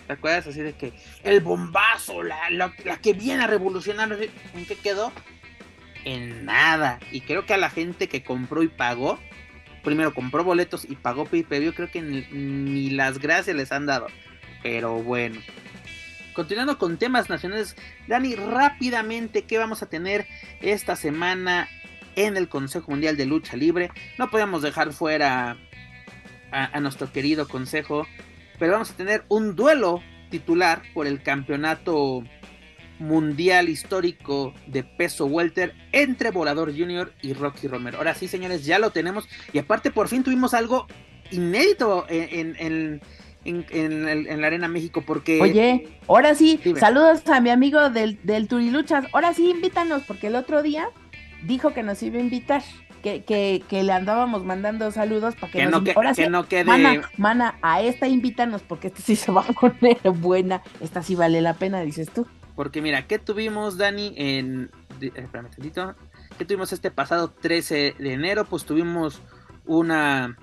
¿Te 0.07 0.14
acuerdas? 0.14 0.48
Así 0.48 0.61
de 0.61 0.74
que 0.74 0.94
el 1.24 1.41
bombazo, 1.41 2.24
la, 2.24 2.49
la, 2.49 2.72
que 3.02 3.14
viene 3.14 3.44
a 3.44 3.48
revolucionar, 3.48 4.11
¿en 4.11 4.65
qué 4.65 4.76
quedó? 4.76 5.11
En 6.03 6.45
nada. 6.45 6.99
Y 7.11 7.22
creo 7.22 7.45
que 7.45 7.53
a 7.53 7.57
la 7.57 7.69
gente 7.69 8.07
que 8.07 8.24
compró 8.24 8.64
y 8.64 8.69
pagó, 8.69 9.19
primero 9.84 10.14
compró 10.14 10.44
boletos 10.44 10.86
y 10.90 10.95
pagó 10.95 11.26
PayPal, 11.26 11.74
creo 11.76 11.91
que 11.91 12.02
ni, 12.02 12.90
las 12.90 13.19
gracias 13.19 13.56
les 13.56 13.72
han 13.72 13.86
dado. 13.86 14.07
Pero 14.64 14.95
bueno. 15.03 15.40
Continuando 16.38 16.77
con 16.77 16.95
temas 16.95 17.30
nacionales, 17.30 17.76
Dani, 18.07 18.35
rápidamente, 18.35 19.41
¿qué 19.41 19.57
vamos 19.57 19.84
a 19.84 19.89
tener 19.89 20.26
esta 20.61 20.95
semana 20.95 21.68
en 22.15 22.38
el 22.38 22.47
Consejo 22.47 22.91
Mundial 22.91 23.18
de 23.18 23.26
Lucha 23.26 23.57
Libre? 23.57 23.89
No 24.18 24.30
podemos 24.30 24.61
dejar 24.61 24.93
fuera 24.93 25.57
a 26.51 26.80
nuestro 26.80 27.11
querido 27.11 27.49
Consejo 27.49 28.07
pero 28.59 28.73
vamos 28.73 28.91
a 28.91 28.95
tener 28.95 29.23
un 29.30 29.55
duelo 29.55 30.01
titular 30.30 30.81
por 30.93 31.07
el 31.07 31.22
campeonato 31.22 32.23
mundial 32.99 33.69
histórico 33.69 34.53
de 34.65 34.84
peso 34.84 35.27
welter 35.27 35.76
entre 35.91 36.31
Volador 36.31 36.76
Junior 36.76 37.14
y 37.22 37.34
Rocky 37.34 37.68
Romero. 37.68 37.99
Ahora 37.99 38.15
sí, 38.15 38.27
señores, 38.27 38.65
ya 38.65 38.80
lo 38.80 38.89
tenemos. 38.89 39.27
Y 39.53 39.59
aparte, 39.59 39.91
por 39.91 40.07
fin 40.07 40.23
tuvimos 40.23 40.53
algo 40.55 40.88
inédito 41.30 42.05
en, 42.09 42.39
en, 42.39 42.55
en, 42.59 43.01
la 43.48 44.48
Arena 44.48 44.68
México 44.68 45.03
porque... 45.06 45.41
Oye, 45.41 45.88
ahora 46.07 46.36
sí, 46.36 46.60
saludos 46.80 47.28
a 47.28 47.41
mi 47.41 47.49
amigo 47.49 47.90
del, 47.90 48.19
del 48.24 48.48
Turiluchas. 48.48 49.06
Ahora 49.14 49.34
sí, 49.34 49.49
invítanos, 49.49 50.03
porque 50.03 50.28
el 50.28 50.36
otro 50.36 50.61
día 50.61 50.90
dijo 51.44 51.74
que 51.74 51.84
nos 51.84 52.02
iba 52.03 52.18
a 52.18 52.22
invitar 52.22 52.61
que, 53.02 53.64
que, 53.68 53.84
le 53.84 53.91
andábamos 53.91 54.44
mandando 54.44 54.91
saludos 54.91 55.36
para 55.36 55.52
que, 55.52 55.65
nos, 55.65 55.84
no, 55.84 55.91
ahora 55.95 56.14
sí, 56.14 56.28
no 56.28 56.48
quede... 56.48 56.65
mana, 57.18 57.56
a 57.61 57.82
esta 57.82 58.07
invítanos 58.07 58.61
porque 58.64 58.88
esta 58.88 59.02
sí 59.02 59.15
se 59.15 59.32
va 59.32 59.41
a 59.41 59.53
poner 59.53 59.98
buena, 60.15 60.61
esta 60.82 61.02
sí 61.03 61.15
vale 61.15 61.41
la 61.41 61.53
pena, 61.53 61.82
dices 61.82 62.10
tú. 62.11 62.28
Porque 62.56 62.82
mira, 62.82 63.07
¿qué 63.07 63.19
tuvimos, 63.19 63.78
Dani, 63.78 64.14
en... 64.18 64.72
Eh, 64.99 65.11
espérame 65.15 65.49
¿Qué 66.38 66.45
tuvimos 66.45 66.74
este 66.74 66.91
pasado 66.91 67.30
13 67.30 67.95
de 67.98 68.14
enero? 68.14 68.45
Pues 68.45 68.65
tuvimos 68.65 69.22
una 69.65 70.38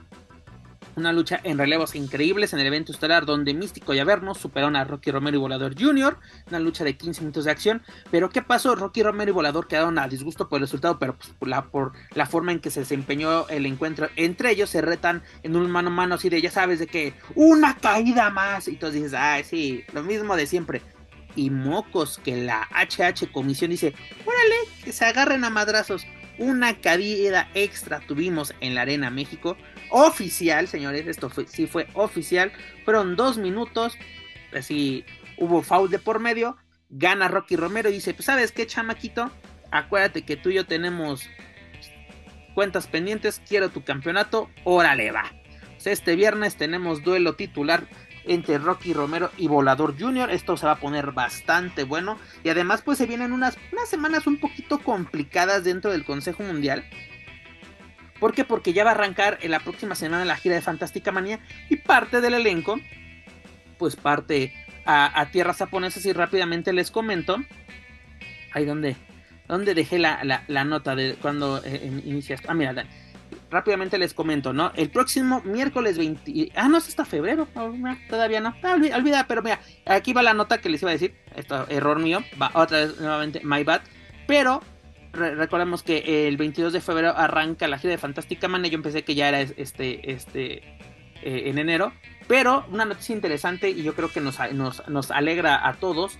una 0.96 1.12
lucha 1.12 1.40
en 1.44 1.58
relevos 1.58 1.94
increíbles 1.94 2.52
en 2.52 2.60
el 2.60 2.66
evento 2.66 2.92
estelar 2.92 3.26
donde 3.26 3.54
Místico 3.54 3.94
y 3.94 3.98
Averno 3.98 4.34
superaron 4.34 4.76
a 4.76 4.84
Rocky 4.84 5.10
Romero 5.10 5.36
y 5.36 5.40
Volador 5.40 5.74
Jr. 5.78 6.16
Una 6.48 6.58
lucha 6.58 6.84
de 6.84 6.96
15 6.96 7.20
minutos 7.22 7.44
de 7.44 7.50
acción. 7.50 7.82
Pero 8.10 8.30
¿qué 8.30 8.42
pasó? 8.42 8.74
Rocky 8.74 9.02
Romero 9.02 9.30
y 9.30 9.34
Volador 9.34 9.66
quedaron 9.66 9.98
a 9.98 10.08
disgusto 10.08 10.48
por 10.48 10.58
el 10.58 10.62
resultado, 10.62 10.98
pero 10.98 11.16
pues, 11.16 11.30
por, 11.30 11.48
la, 11.48 11.64
por 11.66 11.92
la 12.14 12.26
forma 12.26 12.52
en 12.52 12.60
que 12.60 12.70
se 12.70 12.80
desempeñó 12.80 13.48
el 13.48 13.66
encuentro 13.66 14.08
entre 14.16 14.50
ellos, 14.50 14.70
se 14.70 14.80
retan 14.80 15.22
en 15.42 15.56
un 15.56 15.70
mano 15.70 15.88
a 15.88 15.92
mano 15.92 16.14
así 16.14 16.28
de, 16.28 16.40
ya 16.40 16.50
sabes, 16.50 16.78
de 16.78 16.86
que 16.86 17.14
una 17.34 17.76
caída 17.76 18.30
más. 18.30 18.68
Y 18.68 18.76
tú 18.76 18.90
dices, 18.90 19.14
ay, 19.14 19.44
sí, 19.44 19.84
lo 19.92 20.02
mismo 20.02 20.36
de 20.36 20.46
siempre. 20.46 20.82
Y 21.36 21.50
mocos 21.50 22.20
que 22.22 22.36
la 22.44 22.68
HH 22.70 23.32
Comisión 23.32 23.70
dice, 23.70 23.94
órale, 24.24 24.54
que 24.84 24.92
se 24.92 25.04
agarren 25.04 25.44
a 25.44 25.50
madrazos. 25.50 26.06
Una 26.38 26.80
caída 26.80 27.48
extra 27.54 28.00
tuvimos 28.00 28.54
en 28.60 28.74
la 28.74 28.82
Arena 28.82 29.10
México 29.10 29.56
oficial, 29.90 30.66
señores, 30.66 31.06
esto 31.06 31.30
fue, 31.30 31.46
sí 31.46 31.66
fue 31.66 31.86
oficial, 31.94 32.52
fueron 32.84 33.14
dos 33.14 33.38
minutos, 33.38 33.96
así 34.52 35.04
hubo 35.36 35.62
foul 35.62 35.90
de 35.90 35.98
por 35.98 36.18
medio, 36.18 36.56
gana 36.88 37.28
Rocky 37.28 37.56
Romero 37.56 37.88
y 37.88 37.94
dice, 37.94 38.14
pues 38.14 38.26
sabes 38.26 38.50
qué, 38.50 38.66
chamaquito, 38.66 39.30
acuérdate 39.70 40.22
que 40.22 40.36
tú 40.36 40.50
y 40.50 40.54
yo 40.54 40.66
tenemos 40.66 41.28
cuentas 42.54 42.86
pendientes, 42.86 43.40
quiero 43.46 43.68
tu 43.70 43.84
campeonato, 43.84 44.50
órale 44.64 45.10
va. 45.12 45.32
este 45.84 46.16
viernes 46.16 46.56
tenemos 46.56 47.02
duelo 47.02 47.34
titular 47.34 47.86
entre 48.26 48.58
Rocky 48.58 48.92
Romero 48.92 49.30
y 49.36 49.48
Volador 49.48 49.98
Jr. 49.98 50.30
Esto 50.30 50.56
se 50.56 50.66
va 50.66 50.72
a 50.72 50.80
poner 50.80 51.12
bastante 51.12 51.84
bueno. 51.84 52.18
Y 52.42 52.48
además 52.48 52.82
pues 52.82 52.98
se 52.98 53.06
vienen 53.06 53.32
unas, 53.32 53.56
unas 53.72 53.88
semanas 53.88 54.26
un 54.26 54.38
poquito 54.38 54.78
complicadas 54.78 55.64
dentro 55.64 55.92
del 55.92 56.04
Consejo 56.04 56.42
Mundial. 56.42 56.84
¿Por 58.20 58.32
qué? 58.32 58.44
Porque 58.44 58.72
ya 58.72 58.84
va 58.84 58.90
a 58.90 58.94
arrancar 58.94 59.38
en 59.42 59.50
la 59.50 59.60
próxima 59.60 59.94
semana 59.94 60.24
la 60.24 60.36
gira 60.36 60.54
de 60.54 60.62
Fantástica 60.62 61.12
Manía 61.12 61.40
y 61.68 61.76
parte 61.76 62.20
del 62.20 62.34
elenco, 62.34 62.80
pues 63.78 63.96
parte 63.96 64.52
a, 64.86 65.28
tierras 65.32 65.58
japonesas 65.58 66.04
y 66.06 66.12
rápidamente 66.12 66.72
les 66.72 66.90
comento. 66.90 67.36
Ahí 68.52 68.64
donde, 68.64 68.96
donde 69.48 69.74
dejé 69.74 69.98
la, 69.98 70.64
nota 70.64 70.94
de 70.94 71.16
cuando 71.20 71.60
eh, 71.64 72.00
inicia 72.04 72.36
esto. 72.36 72.48
Ah, 72.50 72.54
mira, 72.54 72.86
rápidamente 73.50 73.98
les 73.98 74.14
comento, 74.14 74.52
¿no? 74.52 74.72
El 74.74 74.90
próximo 74.90 75.42
miércoles 75.44 75.98
20. 75.98 76.52
Ah, 76.54 76.68
no, 76.68 76.78
es 76.78 76.88
hasta 76.88 77.04
febrero. 77.04 77.48
todavía 78.08 78.40
no. 78.40 78.54
Ah, 78.62 78.74
olvida, 78.74 79.26
pero 79.26 79.42
mira, 79.42 79.60
aquí 79.86 80.12
va 80.12 80.22
la 80.22 80.34
nota 80.34 80.58
que 80.60 80.68
les 80.68 80.82
iba 80.82 80.90
a 80.90 80.94
decir. 80.94 81.14
Esto, 81.36 81.66
error 81.68 81.98
mío. 81.98 82.20
Va 82.40 82.50
otra 82.54 82.78
vez 82.78 83.00
nuevamente, 83.00 83.40
my 83.44 83.62
bad. 83.64 83.82
Pero 84.26 84.62
recordemos 85.12 85.82
que 85.82 86.26
el 86.28 86.36
22 86.36 86.72
de 86.72 86.80
febrero 86.80 87.14
arranca 87.16 87.68
la 87.68 87.78
gira 87.78 87.92
de 87.92 87.98
Fantástica 87.98 88.48
Man. 88.48 88.64
Yo 88.64 88.74
empecé 88.74 89.02
que 89.02 89.14
ya 89.14 89.28
era 89.28 89.40
este, 89.40 90.12
este, 90.12 90.62
eh, 91.22 91.44
en 91.46 91.58
enero. 91.58 91.92
Pero 92.26 92.64
una 92.70 92.84
noticia 92.84 93.14
interesante 93.14 93.70
y 93.70 93.82
yo 93.82 93.94
creo 93.94 94.10
que 94.10 94.20
nos, 94.20 94.38
nos, 94.88 95.10
alegra 95.10 95.66
a 95.68 95.74
todos 95.74 96.18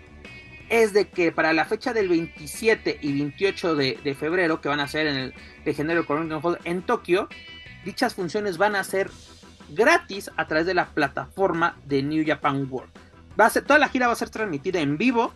es 0.69 0.93
de 0.93 1.09
que 1.09 1.33
para 1.33 1.53
la 1.53 1.65
fecha 1.65 1.93
del 1.93 2.09
27 2.09 2.99
y 3.01 3.13
28 3.13 3.77
de, 3.77 4.17
febrero, 4.19 4.61
que 4.61 4.69
van 4.69 4.81
a 4.81 4.89
ser 4.89 5.07
en 5.07 5.17
el 5.17 5.35
Legendario 5.65 6.07
Corona 6.07 6.39
Hall 6.39 6.59
en 6.65 6.83
Tokio, 6.83 7.29
dichas 7.85 8.15
funciones 8.15 8.59
van 8.59 8.77
a 8.77 8.85
ser 8.85 9.11
gratis 9.71 10.31
a 10.37 10.47
través 10.47 10.67
de 10.67 10.75
la 10.75 10.87
plataforma 10.87 11.77
de 11.85 12.03
New 12.03 12.25
Japan 12.27 12.67
World. 12.71 12.91
Va 13.39 13.47
a 13.47 13.51
ser, 13.51 13.65
toda 13.65 13.79
la 13.79 13.89
gira 13.89 14.07
va 14.07 14.13
a 14.13 14.17
ser 14.17 14.31
transmitida 14.31 14.81
en 14.81 14.97
vivo 14.97 15.33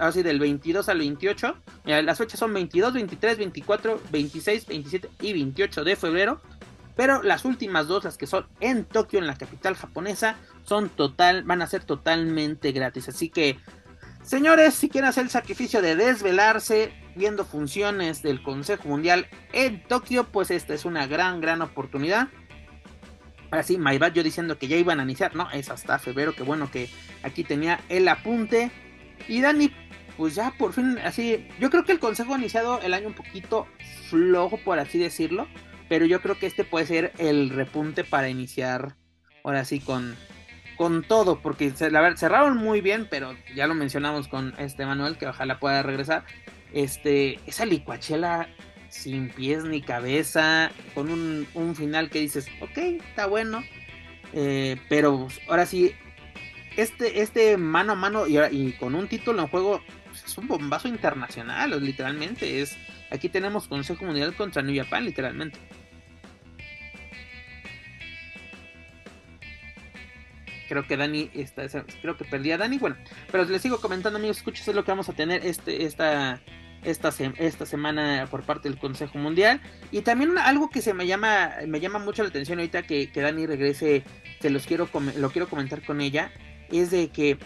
así 0.00 0.22
del 0.22 0.38
22 0.38 0.88
al 0.88 0.98
28. 0.98 1.56
las 1.84 2.18
fechas 2.18 2.40
son 2.40 2.54
22, 2.54 2.94
23, 2.94 3.38
24, 3.38 4.00
26, 4.10 4.66
27 4.66 5.10
y 5.20 5.32
28 5.32 5.84
de 5.84 5.96
febrero. 5.96 6.40
Pero 6.94 7.22
las 7.22 7.44
últimas 7.44 7.88
dos, 7.88 8.04
las 8.04 8.18
que 8.18 8.26
son 8.26 8.46
en 8.60 8.84
Tokio, 8.84 9.18
en 9.18 9.26
la 9.26 9.36
capital 9.36 9.74
japonesa, 9.76 10.36
son 10.64 10.90
total, 10.90 11.42
van 11.44 11.62
a 11.62 11.66
ser 11.66 11.84
totalmente 11.84 12.72
gratis. 12.72 13.08
Así 13.08 13.30
que, 13.30 13.58
señores, 14.22 14.74
si 14.74 14.88
quieren 14.88 15.08
hacer 15.08 15.24
el 15.24 15.30
sacrificio 15.30 15.82
de 15.82 15.96
desvelarse, 15.96 16.92
viendo 17.14 17.44
funciones 17.44 18.22
del 18.22 18.42
Consejo 18.42 18.88
Mundial 18.88 19.26
en 19.52 19.82
Tokio, 19.82 20.24
pues 20.24 20.50
esta 20.50 20.74
es 20.74 20.84
una 20.84 21.06
gran, 21.06 21.40
gran 21.40 21.62
oportunidad. 21.62 22.28
Ahora 23.50 23.62
sí, 23.62 23.76
Maybach 23.76 24.14
yo 24.14 24.22
diciendo 24.22 24.58
que 24.58 24.66
ya 24.66 24.76
iban 24.76 24.98
a 24.98 25.02
iniciar, 25.02 25.36
no, 25.36 25.50
es 25.50 25.68
hasta 25.68 25.98
febrero, 25.98 26.34
que 26.34 26.42
bueno 26.42 26.70
que 26.70 26.88
aquí 27.22 27.44
tenía 27.44 27.80
el 27.90 28.08
apunte. 28.08 28.70
Y 29.28 29.42
Dani, 29.42 29.70
pues 30.16 30.34
ya 30.34 30.54
por 30.56 30.72
fin, 30.72 30.98
así, 31.04 31.46
yo 31.60 31.70
creo 31.70 31.84
que 31.84 31.92
el 31.92 31.98
consejo 31.98 32.34
ha 32.34 32.38
iniciado 32.38 32.80
el 32.80 32.94
año 32.94 33.08
un 33.08 33.14
poquito 33.14 33.66
flojo, 34.08 34.56
por 34.58 34.78
así 34.78 34.98
decirlo, 34.98 35.46
pero 35.88 36.06
yo 36.06 36.22
creo 36.22 36.38
que 36.38 36.46
este 36.46 36.64
puede 36.64 36.86
ser 36.86 37.12
el 37.18 37.50
repunte 37.50 38.04
para 38.04 38.30
iniciar, 38.30 38.96
ahora 39.44 39.66
sí, 39.66 39.80
con, 39.80 40.16
con 40.82 41.04
todo, 41.04 41.38
porque 41.38 41.70
cerraron 41.70 42.56
muy 42.56 42.80
bien, 42.80 43.06
pero 43.08 43.36
ya 43.54 43.68
lo 43.68 43.74
mencionamos 43.74 44.26
con 44.26 44.52
este 44.58 44.84
Manuel, 44.84 45.16
que 45.16 45.28
ojalá 45.28 45.60
pueda 45.60 45.80
regresar. 45.84 46.24
Este, 46.72 47.38
esa 47.46 47.64
licuachela 47.66 48.48
sin 48.88 49.28
pies 49.28 49.62
ni 49.62 49.80
cabeza, 49.80 50.72
con 50.92 51.08
un, 51.08 51.76
final 51.76 52.10
que 52.10 52.18
dices, 52.18 52.48
ok, 52.60 52.76
está 52.78 53.26
bueno, 53.26 53.62
eh, 54.32 54.76
pero 54.88 55.28
ahora 55.48 55.66
sí, 55.66 55.92
este, 56.76 57.22
este 57.22 57.56
mano 57.58 57.92
a 57.92 57.94
mano 57.94 58.26
y, 58.26 58.72
con 58.72 58.96
un 58.96 59.06
título 59.06 59.40
en 59.42 59.46
juego 59.46 59.80
pues, 60.08 60.24
es 60.24 60.36
un 60.36 60.48
bombazo 60.48 60.88
internacional, 60.88 61.80
literalmente. 61.80 62.60
Es, 62.60 62.76
aquí 63.08 63.28
tenemos 63.28 63.68
Consejo 63.68 64.04
Mundial 64.04 64.34
contra 64.34 64.62
New 64.62 64.74
Japan, 64.74 65.04
literalmente. 65.04 65.60
Creo 70.72 70.86
que 70.86 70.96
Dani 70.96 71.30
está, 71.34 71.66
creo 72.00 72.16
que 72.16 72.24
perdí 72.24 72.50
a 72.50 72.56
Dani. 72.56 72.78
Bueno, 72.78 72.96
pero 73.30 73.44
les 73.44 73.60
sigo 73.60 73.78
comentando, 73.78 74.18
amigos, 74.18 74.38
escuchen, 74.38 74.64
es 74.66 74.74
lo 74.74 74.84
que 74.84 74.90
vamos 74.90 75.06
a 75.10 75.12
tener 75.12 75.44
este, 75.44 75.84
esta, 75.84 76.40
esta, 76.82 77.12
esta 77.36 77.66
semana 77.66 78.26
por 78.30 78.42
parte 78.42 78.70
del 78.70 78.78
Consejo 78.78 79.18
Mundial. 79.18 79.60
Y 79.90 80.00
también 80.00 80.38
algo 80.38 80.70
que 80.70 80.80
se 80.80 80.94
me 80.94 81.06
llama, 81.06 81.52
me 81.66 81.78
llama 81.78 81.98
mucho 81.98 82.22
la 82.22 82.30
atención 82.30 82.58
ahorita 82.58 82.84
que, 82.84 83.12
que 83.12 83.20
Dani 83.20 83.44
regrese, 83.44 84.02
que 84.40 84.48
los 84.48 84.66
quiero, 84.66 84.88
lo 85.18 85.30
quiero 85.30 85.46
comentar 85.46 85.84
con 85.84 86.00
ella 86.00 86.32
es 86.70 86.90
de 86.90 87.08
que 87.08 87.38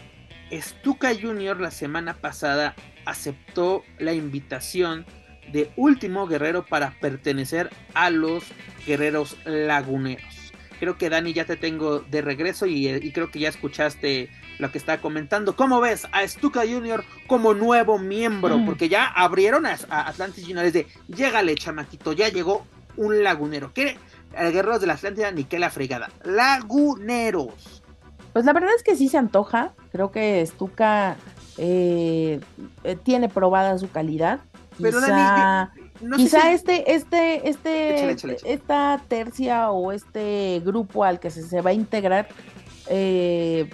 Stuka 0.53 1.11
Junior 1.21 1.61
la 1.61 1.73
semana 1.73 2.15
pasada 2.15 2.77
aceptó 3.07 3.83
la 3.99 4.13
invitación 4.13 5.05
de 5.53 5.71
Último 5.75 6.29
Guerrero 6.29 6.65
para 6.65 6.93
pertenecer 7.01 7.71
a 7.95 8.11
los 8.11 8.45
Guerreros 8.87 9.37
Laguneros. 9.45 10.36
Creo 10.79 10.99
que 10.99 11.11
Dani 11.11 11.33
ya 11.33 11.45
te 11.45 11.57
tengo 11.57 12.01
de 12.01 12.23
regreso 12.23 12.67
y, 12.67 13.13
creo 13.13 13.31
que 13.31 13.39
ya 13.39 13.49
escuchaste 13.49 14.31
lo 14.59 14.71
que 14.71 14.79
está 14.79 15.01
comentando. 15.01 15.57
¿Cómo 15.57 15.81
ves 15.81 16.07
a 16.13 16.27
Stuka 16.27 16.61
Junior 16.61 17.05
como 17.27 17.55
nuevo 17.55 17.99
miembro? 17.99 18.59
Mm. 18.59 18.67
Porque 18.67 18.89
ya 18.89 19.07
abrieron 19.07 19.67
a, 19.67 19.77
Atlantis 19.89 20.45
Junior. 20.47 20.71
de, 20.71 20.87
llégale 21.09 21.55
chamaquito, 21.55 22.13
ya 22.13 22.29
llegó 22.29 22.67
un 22.97 23.23
lagunero. 23.23 23.73
¿Qué? 23.73 23.99
Guerreros 24.33 24.81
de 24.81 24.87
la 24.87 24.95
Atlántida, 24.95 25.31
ni 25.31 25.45
que 25.45 25.59
la 25.59 25.71
fregada. 25.71 26.11
Laguneros. 26.25 27.83
Pues 28.33 28.45
la 28.45 28.53
verdad 28.53 28.71
es 28.77 28.83
que 28.83 28.97
sí 28.97 29.09
se 29.09 29.17
antoja. 29.17 29.73
Creo 29.93 30.11
que 30.11 30.45
Stuka 30.45 31.17
eh, 31.57 32.41
eh, 32.85 32.97
tiene 33.03 33.29
probada 33.29 33.79
su 33.79 33.91
calidad. 33.91 34.41
Pero 34.79 35.01
quizá, 35.01 35.73
quizá 36.17 36.53
este, 36.53 36.95
este, 36.95 37.49
este, 37.49 38.17
esta 38.45 39.03
tercia 39.09 39.71
o 39.71 39.93
este 39.93 40.61
grupo 40.65 41.05
al 41.05 41.21
que 41.21 41.31
se, 41.31 41.61
va 41.61 41.71
a 41.71 41.75
integrar 41.75 42.29
eh, 42.89 43.69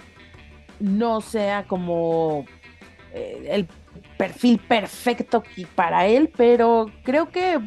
no 0.79 1.21
sea 1.21 1.65
como 1.67 2.45
el 3.13 3.67
perfil 4.17 4.59
perfecto 4.59 5.43
para 5.75 6.07
él, 6.07 6.31
pero 6.35 6.89
creo 7.03 7.29
que 7.29 7.59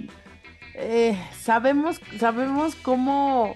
sabemos, 1.32 2.00
sabemos 2.18 2.74
cómo 2.74 3.54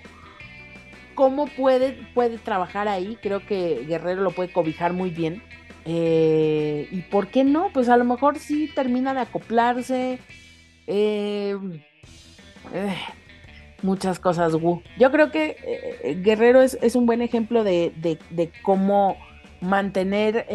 cómo 1.21 1.49
puede, 1.49 1.99
puede 2.15 2.39
trabajar 2.39 2.89
ahí. 2.89 3.19
Creo 3.21 3.45
que 3.45 3.85
Guerrero 3.87 4.23
lo 4.23 4.31
puede 4.31 4.51
cobijar 4.51 4.95
muy 4.95 5.11
bien. 5.11 5.43
Eh, 5.85 6.89
y 6.91 7.03
por 7.03 7.29
qué 7.29 7.45
no, 7.45 7.69
pues 7.75 7.91
a 7.91 7.99
lo 7.99 8.07
mejor 8.07 8.39
sí 8.39 8.71
termina 8.75 9.13
de 9.13 9.21
acoplarse. 9.21 10.19
Eh, 10.93 11.57
eh, 12.75 12.97
muchas 13.83 14.19
cosas, 14.19 14.53
Yo 14.99 15.11
creo 15.11 15.31
que 15.31 16.21
Guerrero 16.23 16.61
es, 16.63 16.97
un 16.97 17.07
buen 17.07 17.23
ejemplo 17.23 17.65
de, 17.65 17.93
de 18.31 18.53
cómo 18.63 19.17
mantener, 19.61 20.47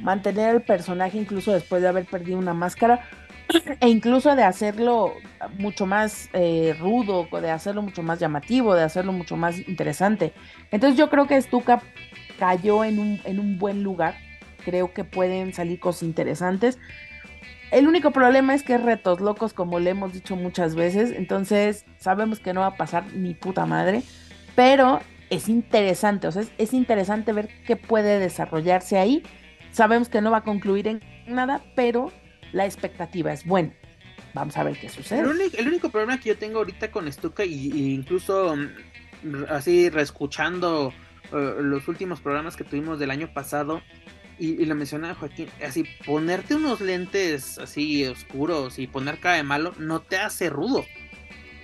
mantener 0.00 0.54
el 0.54 0.62
personaje 0.62 1.18
incluso 1.18 1.52
después 1.52 1.82
de 1.82 1.88
haber 1.88 2.06
perdido 2.06 2.38
una 2.38 2.54
máscara 2.54 3.06
e 3.80 3.88
incluso 3.88 4.34
de 4.34 4.42
hacerlo 4.42 5.14
mucho 5.58 5.86
más 5.86 6.28
eh, 6.32 6.74
rudo, 6.78 7.28
de 7.40 7.50
hacerlo 7.50 7.82
mucho 7.82 8.02
más 8.02 8.18
llamativo, 8.18 8.74
de 8.74 8.82
hacerlo 8.82 9.12
mucho 9.12 9.36
más 9.36 9.58
interesante. 9.68 10.32
Entonces 10.70 10.98
yo 10.98 11.10
creo 11.10 11.26
que 11.26 11.40
Stuka 11.40 11.82
cayó 12.38 12.84
en 12.84 12.98
un, 12.98 13.20
en 13.24 13.38
un 13.38 13.58
buen 13.58 13.82
lugar, 13.82 14.14
creo 14.64 14.92
que 14.92 15.04
pueden 15.04 15.52
salir 15.52 15.78
cosas 15.78 16.04
interesantes. 16.04 16.78
El 17.70 17.88
único 17.88 18.10
problema 18.12 18.54
es 18.54 18.62
que 18.62 18.74
es 18.74 18.82
retos 18.82 19.20
locos, 19.20 19.52
como 19.52 19.80
le 19.80 19.90
hemos 19.90 20.12
dicho 20.12 20.36
muchas 20.36 20.74
veces, 20.74 21.12
entonces 21.12 21.84
sabemos 21.98 22.38
que 22.38 22.52
no 22.52 22.60
va 22.60 22.68
a 22.68 22.76
pasar 22.76 23.12
ni 23.14 23.34
puta 23.34 23.66
madre, 23.66 24.02
pero 24.54 25.00
es 25.30 25.48
interesante, 25.48 26.28
o 26.28 26.32
sea, 26.32 26.44
es 26.58 26.72
interesante 26.72 27.32
ver 27.32 27.48
qué 27.66 27.76
puede 27.76 28.18
desarrollarse 28.18 28.98
ahí. 28.98 29.22
Sabemos 29.72 30.08
que 30.08 30.20
no 30.20 30.30
va 30.30 30.38
a 30.38 30.44
concluir 30.44 30.86
en 30.86 31.00
nada, 31.26 31.62
pero 31.74 32.12
la 32.52 32.64
expectativa 32.64 33.32
es 33.32 33.44
buena. 33.44 33.72
Vamos 34.34 34.56
a 34.56 34.64
ver 34.64 34.78
qué 34.78 34.88
sucede. 34.88 35.20
El 35.20 35.68
único, 35.68 35.90
problema 35.90 36.18
que 36.18 36.30
yo 36.30 36.38
tengo 36.38 36.58
ahorita 36.58 36.90
con 36.90 37.10
Stuka 37.10 37.44
y, 37.44 37.94
incluso 37.94 38.56
mm, 38.56 39.44
así 39.48 39.90
reescuchando 39.90 40.92
eh, 41.32 41.54
los 41.60 41.88
últimos 41.88 42.20
programas 42.20 42.56
que 42.56 42.64
tuvimos 42.64 42.98
del 42.98 43.10
año 43.10 43.32
pasado 43.32 43.80
y, 44.38 44.64
lo 44.64 44.74
mencionaba 44.74 45.14
Joaquín, 45.14 45.48
así 45.64 45.84
ponerte 46.06 46.54
unos 46.54 46.80
lentes 46.80 47.58
así 47.58 48.04
oscuros 48.06 48.78
y 48.78 48.86
poner 48.86 49.18
cara 49.18 49.36
de 49.36 49.42
malo 49.42 49.72
no 49.78 50.00
te 50.00 50.16
hace 50.16 50.50
rudo, 50.50 50.84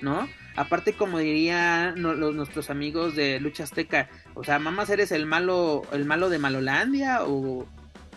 ¿no? 0.01 0.29
Aparte 0.57 0.93
como 0.93 1.19
dirían 1.19 2.01
nuestros 2.01 2.71
amigos 2.71 3.15
de 3.17 3.41
Lucha 3.41 3.65
Azteca, 3.65 4.09
o 4.35 4.45
sea, 4.45 4.59
mamás 4.59 4.91
eres 4.91 5.13
el 5.13 5.27
malo, 5.27 5.83
el 5.93 6.05
malo 6.05 6.29
de 6.29 6.39
Malolandia 6.39 7.25
o, 7.25 7.67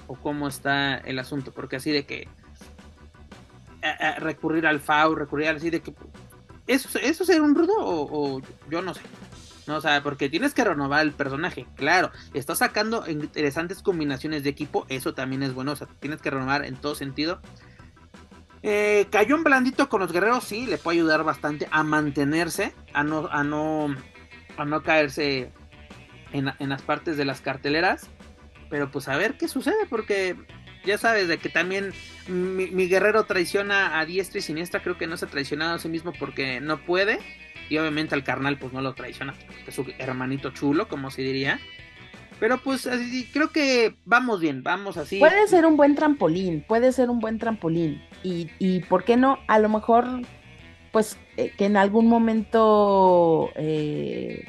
o 0.07 0.15
cómo 0.15 0.47
está 0.47 0.97
el 0.97 1.19
asunto, 1.19 1.51
porque 1.51 1.77
así 1.77 1.91
de 1.91 2.05
que 2.05 2.27
recurrir 4.19 4.65
al 4.65 4.79
FAU, 4.79 5.15
recurrir 5.15 5.47
al 5.47 5.57
así 5.57 5.69
de 5.69 5.81
que 5.81 5.93
eso, 6.67 6.97
eso 6.99 7.23
es 7.23 7.39
un 7.39 7.55
rudo 7.55 7.73
o, 7.77 8.41
yo 8.69 8.81
no 8.81 8.93
sé. 8.93 9.01
No, 9.67 9.77
o 9.77 9.81
sea, 9.81 10.03
porque 10.03 10.29
tienes 10.29 10.53
que 10.53 10.63
renovar 10.63 11.01
el 11.01 11.13
personaje, 11.13 11.65
claro. 11.75 12.11
Estás 12.33 12.59
sacando 12.59 13.09
interesantes 13.09 13.81
combinaciones 13.81 14.43
de 14.43 14.49
equipo, 14.49 14.85
eso 14.89 15.13
también 15.13 15.43
es 15.43 15.53
bueno, 15.53 15.71
o 15.71 15.75
sea, 15.75 15.87
tienes 15.99 16.21
que 16.21 16.29
renovar 16.29 16.65
en 16.65 16.75
todo 16.75 16.95
sentido. 16.95 17.41
Eh, 18.61 19.07
cayó 19.11 19.35
un 19.35 19.43
blandito 19.43 19.89
con 19.89 20.01
los 20.01 20.11
guerreros, 20.11 20.43
sí, 20.43 20.65
le 20.65 20.77
puede 20.77 20.99
ayudar 20.99 21.23
bastante 21.23 21.67
a 21.71 21.83
mantenerse, 21.83 22.73
a 22.93 23.03
no, 23.03 23.27
a 23.31 23.43
no, 23.43 23.95
a 24.57 24.65
no 24.65 24.83
caerse 24.83 25.51
en, 26.31 26.51
en 26.59 26.69
las 26.69 26.81
partes 26.81 27.17
de 27.17 27.25
las 27.25 27.41
carteleras. 27.41 28.09
Pero 28.69 28.89
pues 28.89 29.07
a 29.07 29.17
ver 29.17 29.37
qué 29.37 29.47
sucede, 29.47 29.85
porque 29.89 30.35
ya 30.85 30.97
sabes, 30.97 31.27
de 31.27 31.37
que 31.37 31.49
también 31.49 31.93
mi, 32.27 32.87
guerrero 32.87 33.23
traiciona 33.23 33.99
a 33.99 34.05
diestra 34.05 34.39
y 34.39 34.41
siniestra, 34.41 34.81
creo 34.81 34.97
que 34.97 35.07
no 35.07 35.17
se 35.17 35.25
ha 35.25 35.29
traicionado 35.29 35.75
a 35.75 35.79
sí 35.79 35.89
mismo 35.89 36.13
porque 36.17 36.59
no 36.59 36.83
puede. 36.85 37.19
Y 37.73 37.79
obviamente 37.79 38.13
al 38.13 38.23
carnal 38.23 38.59
pues 38.59 38.71
no 38.71 38.81
lo 38.81 38.93
traiciona, 38.93 39.33
es 39.65 39.73
su 39.73 39.83
hermanito 39.97 40.51
chulo, 40.51 40.87
como 40.87 41.09
se 41.09 41.23
diría. 41.23 41.59
Pero 42.39 42.59
pues 42.59 42.85
así, 42.85 43.27
creo 43.33 43.49
que 43.49 43.95
vamos 44.05 44.41
bien, 44.41 44.61
vamos 44.61 44.95
así. 44.95 45.17
Puede 45.17 45.47
ser 45.47 45.65
un 45.65 45.75
buen 45.75 45.95
trampolín, 45.95 46.63
puede 46.67 46.91
ser 46.91 47.09
un 47.09 47.19
buen 47.19 47.39
trampolín. 47.39 47.99
Y, 48.21 48.47
y 48.59 48.81
¿por 48.81 49.03
qué 49.03 49.17
no? 49.17 49.39
A 49.47 49.57
lo 49.57 49.69
mejor, 49.69 50.05
pues 50.91 51.17
eh, 51.35 51.51
que 51.57 51.65
en 51.65 51.75
algún 51.75 52.05
momento 52.05 53.49
eh, 53.55 54.45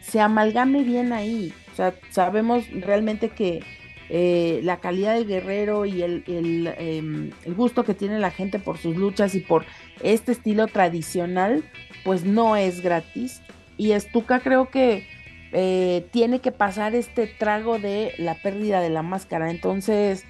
se 0.00 0.22
amalgame 0.22 0.84
bien 0.84 1.12
ahí. 1.12 1.52
O 1.70 1.76
sea, 1.76 1.94
sabemos 2.12 2.64
realmente 2.70 3.28
que 3.28 3.62
eh, 4.08 4.60
la 4.62 4.80
calidad 4.80 5.14
del 5.14 5.26
guerrero 5.26 5.84
y 5.84 6.02
el, 6.02 6.24
em, 6.26 7.30
el, 7.44 7.54
gusto 7.54 7.84
que 7.84 7.92
tiene 7.92 8.18
la 8.18 8.30
gente 8.30 8.58
por 8.58 8.78
sus 8.78 8.96
luchas 8.96 9.34
y 9.34 9.40
por 9.40 9.66
este 10.02 10.32
estilo 10.32 10.66
tradicional, 10.66 11.62
pues 12.04 12.24
no 12.24 12.56
es 12.56 12.80
gratis. 12.80 13.42
Y 13.76 13.98
Stuka 13.98 14.40
creo 14.40 14.70
que 14.70 15.06
eh, 15.52 16.06
tiene 16.10 16.40
que 16.40 16.52
pasar 16.52 16.94
este 16.94 17.26
trago 17.26 17.78
de 17.78 18.12
la 18.18 18.34
pérdida 18.34 18.80
de 18.80 18.90
la 18.90 19.02
máscara. 19.02 19.50
Entonces, 19.50 20.24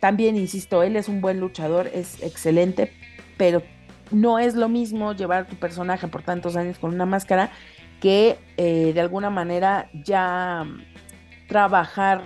también 0.00 0.36
insisto, 0.36 0.82
él 0.82 0.96
es 0.96 1.08
un 1.08 1.20
buen 1.20 1.40
luchador, 1.40 1.90
es 1.92 2.22
excelente, 2.22 2.92
pero 3.36 3.62
no 4.10 4.38
es 4.38 4.54
lo 4.54 4.68
mismo 4.68 5.12
llevar 5.12 5.46
tu 5.46 5.56
personaje 5.56 6.08
por 6.08 6.22
tantos 6.22 6.56
años 6.56 6.78
con 6.78 6.94
una 6.94 7.06
máscara 7.06 7.50
que 8.00 8.36
eh, 8.56 8.92
de 8.92 9.00
alguna 9.00 9.30
manera 9.30 9.88
ya 10.04 10.66
trabajar 11.48 12.22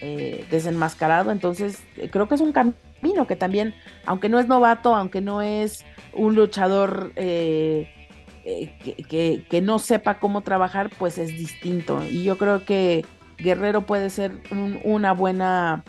eh, 0.00 0.46
desenmascarado. 0.50 1.30
Entonces, 1.30 1.82
creo 2.10 2.28
que 2.28 2.34
es 2.34 2.40
un 2.40 2.52
camino, 2.52 3.26
que 3.26 3.36
también, 3.36 3.74
aunque 4.06 4.28
no 4.28 4.38
es 4.38 4.48
novato, 4.48 4.94
aunque 4.94 5.20
no 5.20 5.42
es 5.42 5.84
un 6.14 6.34
luchador 6.34 7.12
eh, 7.16 7.88
eh, 8.44 9.44
que, 9.48 9.60
no 9.60 9.78
sepa 9.78 10.18
cómo 10.18 10.40
trabajar, 10.40 10.90
pues 10.98 11.18
es 11.18 11.28
distinto. 11.28 12.02
Y 12.04 12.24
yo 12.24 12.38
creo 12.38 12.64
que 12.64 13.04
Guerrero 13.38 13.82
puede 13.82 14.10
ser 14.10 14.32
una 14.84 15.12
buena, 15.12 15.84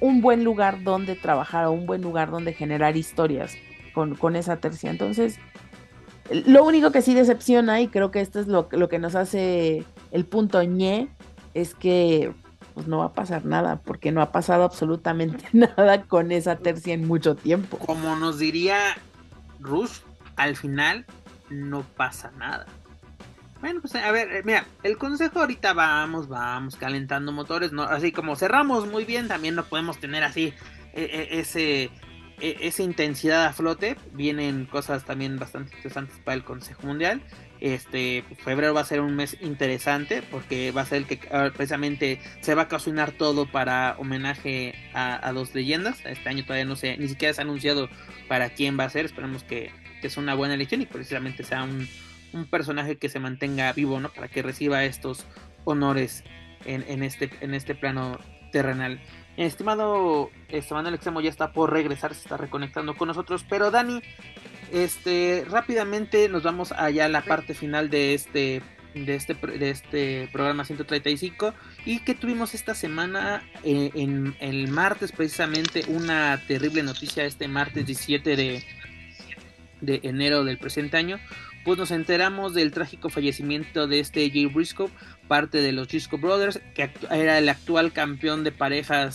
un, 0.00 0.20
buen 0.20 0.44
lugar 0.44 0.82
donde 0.82 1.16
trabajar 1.16 1.66
o 1.66 1.72
un 1.72 1.86
buen 1.86 2.02
lugar 2.02 2.30
donde 2.30 2.52
generar 2.52 2.96
historias 2.96 3.56
con, 3.92 4.14
con 4.14 4.36
esa 4.36 4.56
tercia. 4.56 4.90
Entonces, 4.90 5.38
lo 6.30 6.64
único 6.64 6.90
que 6.90 7.02
sí 7.02 7.14
decepciona, 7.14 7.80
y 7.80 7.88
creo 7.88 8.10
que 8.10 8.20
esto 8.20 8.40
es 8.40 8.46
lo, 8.46 8.68
lo 8.70 8.88
que 8.88 8.98
nos 8.98 9.14
hace 9.14 9.84
el 10.10 10.24
punto 10.24 10.62
ñe, 10.62 11.08
es 11.54 11.74
que 11.74 12.32
pues 12.74 12.88
no 12.88 12.98
va 12.98 13.06
a 13.06 13.12
pasar 13.12 13.44
nada, 13.44 13.80
porque 13.84 14.10
no 14.10 14.20
ha 14.20 14.32
pasado 14.32 14.64
absolutamente 14.64 15.44
nada 15.52 16.02
con 16.02 16.32
esa 16.32 16.56
tercia 16.56 16.94
en 16.94 17.06
mucho 17.06 17.36
tiempo. 17.36 17.78
Como 17.78 18.16
nos 18.16 18.38
diría 18.38 18.78
Rush, 19.64 19.98
al 20.36 20.56
final 20.56 21.04
no 21.50 21.82
pasa 21.82 22.30
nada. 22.38 22.66
Bueno, 23.60 23.80
pues 23.80 23.94
a 23.94 24.12
ver, 24.12 24.30
eh, 24.30 24.42
mira, 24.44 24.66
el 24.82 24.98
consejo 24.98 25.40
ahorita 25.40 25.72
vamos, 25.72 26.28
vamos 26.28 26.76
calentando 26.76 27.32
motores, 27.32 27.72
no, 27.72 27.82
así 27.82 28.12
como 28.12 28.36
cerramos 28.36 28.86
muy 28.86 29.04
bien, 29.04 29.26
también 29.26 29.54
no 29.54 29.64
podemos 29.64 29.98
tener 29.98 30.22
así 30.22 30.52
e, 30.92 31.02
e, 31.02 31.40
ese 31.40 31.90
esa 32.44 32.82
intensidad 32.82 33.46
a 33.46 33.52
flote. 33.52 33.96
Vienen 34.12 34.66
cosas 34.66 35.04
también 35.04 35.38
bastante 35.38 35.74
interesantes 35.76 36.18
para 36.24 36.36
el 36.36 36.44
Consejo 36.44 36.86
Mundial. 36.86 37.22
Este 37.60 38.24
febrero 38.44 38.74
va 38.74 38.82
a 38.82 38.84
ser 38.84 39.00
un 39.00 39.16
mes 39.16 39.38
interesante 39.40 40.22
porque 40.30 40.70
va 40.70 40.82
a 40.82 40.86
ser 40.86 40.98
el 40.98 41.06
que 41.06 41.20
ah, 41.30 41.50
precisamente 41.54 42.20
se 42.40 42.54
va 42.54 42.62
a 42.62 42.68
cocinar 42.68 43.12
todo 43.12 43.50
para 43.50 43.96
homenaje 43.98 44.74
a, 44.92 45.32
dos 45.32 45.54
leyendas. 45.54 46.04
Este 46.04 46.28
año 46.28 46.44
todavía 46.44 46.66
no 46.66 46.76
sé, 46.76 46.96
ni 46.98 47.08
siquiera 47.08 47.32
se 47.32 47.40
ha 47.40 47.44
anunciado 47.44 47.88
para 48.28 48.50
quién 48.50 48.78
va 48.78 48.84
a 48.84 48.90
ser. 48.90 49.06
Esperemos 49.06 49.44
que, 49.44 49.70
que 50.02 50.10
sea 50.10 50.22
una 50.22 50.34
buena 50.34 50.54
elección 50.54 50.82
y 50.82 50.86
precisamente 50.86 51.44
sea 51.44 51.62
un, 51.62 51.88
un, 52.32 52.46
personaje 52.46 52.98
que 52.98 53.08
se 53.08 53.20
mantenga 53.20 53.72
vivo, 53.72 53.98
¿no? 54.00 54.10
Para 54.10 54.28
que 54.28 54.42
reciba 54.42 54.84
estos 54.84 55.24
honores 55.64 56.24
en, 56.66 56.84
en, 56.88 57.02
este, 57.02 57.30
en 57.40 57.54
este 57.54 57.74
plano 57.74 58.18
terrenal. 58.52 59.00
Estimado, 59.36 60.30
estimado 60.48 60.88
el 60.88 60.94
extremo 60.94 61.20
ya 61.20 61.30
está 61.30 61.52
por 61.52 61.72
regresar, 61.72 62.14
se 62.14 62.20
está 62.20 62.36
reconectando 62.36 62.96
con 62.96 63.08
nosotros. 63.08 63.44
Pero 63.48 63.70
Dani, 63.70 64.00
este, 64.72 65.44
rápidamente 65.48 66.28
nos 66.28 66.42
vamos 66.42 66.72
allá 66.72 67.06
a 67.06 67.08
la 67.08 67.22
parte 67.22 67.54
final 67.54 67.90
de 67.90 68.14
este, 68.14 68.62
de 68.94 69.14
este, 69.14 69.34
de 69.34 69.70
este 69.70 70.28
programa 70.32 70.64
135 70.64 71.52
y 71.84 72.00
que 72.00 72.14
tuvimos 72.14 72.54
esta 72.54 72.74
semana 72.74 73.42
eh, 73.64 73.90
en 73.94 74.36
el 74.38 74.68
martes 74.68 75.10
precisamente 75.10 75.84
una 75.88 76.40
terrible 76.46 76.82
noticia 76.82 77.24
este 77.24 77.48
martes 77.48 77.86
17 77.86 78.36
de, 78.36 78.64
de 79.80 80.00
enero 80.04 80.44
del 80.44 80.58
presente 80.58 80.96
año 80.96 81.18
pues 81.64 81.78
nos 81.78 81.90
enteramos 81.90 82.54
del 82.54 82.72
trágico 82.72 83.08
fallecimiento 83.08 83.86
de 83.86 84.00
este 84.00 84.30
Jay 84.30 84.46
Briscoe, 84.46 84.90
parte 85.28 85.62
de 85.62 85.72
los 85.72 85.88
Briscoe 85.88 86.18
Brothers, 86.18 86.60
que 86.74 86.90
era 87.10 87.38
el 87.38 87.48
actual 87.48 87.92
campeón 87.92 88.44
de 88.44 88.52
parejas 88.52 89.14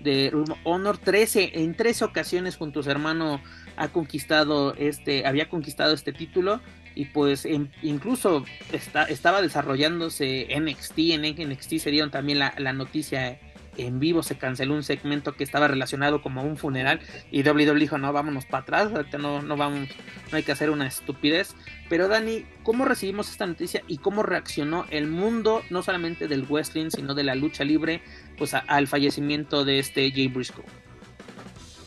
de 0.00 0.32
Honor. 0.64 0.98
13 0.98 1.52
en 1.54 1.74
tres 1.74 2.02
ocasiones 2.02 2.56
junto 2.56 2.80
a 2.80 2.82
su 2.82 2.90
hermano 2.90 3.42
ha 3.76 3.88
conquistado 3.88 4.74
este 4.74 5.26
había 5.26 5.48
conquistado 5.48 5.92
este 5.92 6.12
título 6.12 6.60
y 6.94 7.06
pues 7.06 7.46
incluso 7.82 8.44
estaba 8.72 9.42
desarrollándose 9.42 10.48
NXT 10.58 10.98
en 10.98 11.50
NXT 11.50 11.78
se 11.78 11.90
dieron 11.90 12.10
también 12.10 12.38
la, 12.38 12.54
la 12.58 12.72
noticia 12.72 13.38
en 13.82 14.00
vivo 14.00 14.22
se 14.22 14.38
canceló 14.38 14.74
un 14.74 14.82
segmento 14.82 15.34
que 15.34 15.44
estaba 15.44 15.68
relacionado 15.68 16.22
como 16.22 16.42
un 16.42 16.56
funeral 16.56 17.00
y 17.30 17.42
WWE 17.42 17.78
dijo 17.78 17.98
no 17.98 18.12
vámonos 18.12 18.46
para 18.46 18.62
atrás 18.62 18.90
no 19.18 19.42
no 19.42 19.56
vamos 19.56 19.88
no 20.30 20.36
hay 20.36 20.42
que 20.42 20.52
hacer 20.52 20.70
una 20.70 20.86
estupidez 20.86 21.54
pero 21.88 22.08
Dani 22.08 22.44
cómo 22.62 22.84
recibimos 22.84 23.30
esta 23.30 23.46
noticia 23.46 23.82
y 23.86 23.98
cómo 23.98 24.22
reaccionó 24.22 24.86
el 24.90 25.06
mundo 25.06 25.62
no 25.70 25.82
solamente 25.82 26.28
del 26.28 26.44
wrestling 26.44 26.90
sino 26.90 27.14
de 27.14 27.24
la 27.24 27.34
lucha 27.34 27.64
libre 27.64 28.02
pues 28.38 28.54
al 28.54 28.86
fallecimiento 28.86 29.64
de 29.64 29.78
este 29.78 30.10
Jay 30.10 30.28
Briscoe 30.28 30.64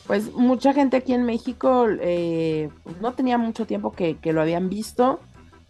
pues 0.06 0.32
mucha 0.32 0.74
gente 0.74 0.98
aquí 0.98 1.14
en 1.14 1.24
México 1.24 1.86
eh, 1.88 2.68
no 3.00 3.14
tenía 3.14 3.38
mucho 3.38 3.66
tiempo 3.66 3.92
que, 3.92 4.18
lo 4.22 4.42
habían 4.42 4.68
visto. 4.68 5.20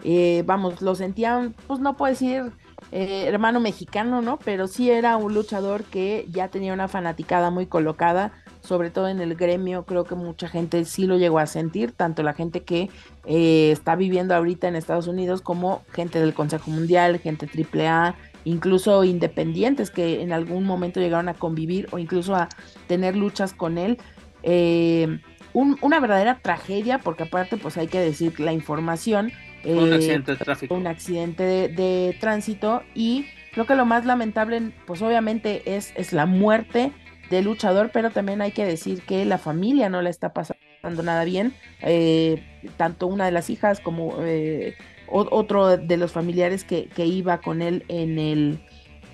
Eh, 0.02 0.42
vamos 0.44 0.82
lo 0.82 0.94
sentían 0.94 1.55
pues 1.66 1.80
no 1.80 1.96
puedo 1.96 2.10
decir 2.10 2.52
eh, 2.93 3.24
hermano 3.27 3.61
mexicano, 3.61 4.23
¿no? 4.23 4.39
Pero 4.44 4.66
sí 4.66 4.90
era 4.90 5.16
un 5.16 5.35
luchador 5.35 5.85
que 5.85 6.27
ya 6.31 6.48
tenía 6.48 6.73
una 6.73 6.89
fanaticada 6.89 7.51
muy 7.51 7.66
colocada, 7.66 8.32
sobre 8.61 8.90
todo 8.90 9.09
en 9.09 9.20
el 9.20 9.35
gremio, 9.35 9.85
creo 9.85 10.05
que 10.05 10.15
mucha 10.15 10.48
gente 10.48 10.85
sí 10.85 11.06
lo 11.06 11.19
llegó 11.19 11.39
a 11.39 11.47
sentir, 11.47 11.93
tanto 11.93 12.23
la 12.23 12.32
gente 12.35 12.62
que 12.62 12.90
eh, 13.27 13.70
está 13.73 13.97
viviendo 13.97 14.35
ahorita 14.35 14.69
en 14.69 14.77
Estados 14.77 15.06
Unidos 15.06 15.43
como 15.43 15.82
gente 15.93 16.20
del 16.20 16.35
Consejo 16.35 16.70
Mundial, 16.70 17.19
gente 17.19 17.47
AAA, 17.47 18.15
incluso 18.44 19.05
independientes 19.05 19.90
que 19.90 20.23
en 20.23 20.32
algún 20.32 20.65
momento 20.65 21.01
llegaron 21.01 21.28
a 21.28 21.35
convivir 21.35 21.89
o 21.90 21.98
incluso 21.98 22.35
a 22.35 22.48
tener 22.86 23.16
luchas 23.16 23.52
con 23.52 23.77
él. 23.77 23.98
Eh, 24.43 25.20
una 25.55 26.01
verdadera 26.01 26.40
tragedia, 26.43 26.98
porque 26.98 27.23
aparte 27.24 27.56
pues 27.56 27.77
hay 27.77 27.86
que 27.86 28.01
decir 28.01 28.40
la 28.40 28.52
información 28.52 29.31
un 29.65 29.93
eh, 29.93 29.97
accidente 29.97 30.32
de 30.32 30.36
tráfico. 30.39 30.74
Un 30.74 30.86
accidente 30.86 31.43
de, 31.69 32.16
tránsito 32.20 32.82
y 32.95 33.27
creo 33.53 33.66
que 33.66 33.74
lo 33.74 33.86
más 33.86 34.05
lamentable, 34.05 34.73
pues 34.86 35.03
obviamente 35.03 35.77
es, 35.77 35.93
es 35.97 36.12
la 36.12 36.27
muerte 36.27 36.93
del 37.31 37.45
luchador, 37.47 37.91
pero 37.93 38.11
también 38.11 38.43
hay 38.43 38.53
que 38.53 38.65
decir 38.65 39.03
que 39.03 39.24
la 39.24 39.39
familia 39.39 39.89
no 39.89 40.03
le 40.03 40.11
está 40.11 40.32
pasando 40.32 41.03
nada 41.03 41.24
bien, 41.24 41.55
eh, 41.81 42.43
tanto 42.77 43.07
una 43.07 43.24
de 43.24 43.32
las 43.32 43.51
hijas 43.51 43.81
como 43.81 44.16
eh, 44.20 44.77
otro 45.07 45.77
de 45.77 45.97
los 45.97 46.12
familiares 46.12 46.65
que, 46.65 46.86
que, 46.86 47.07
iba 47.07 47.39
con 47.39 47.62
él 47.62 47.85
en 47.89 48.19
el 48.19 48.59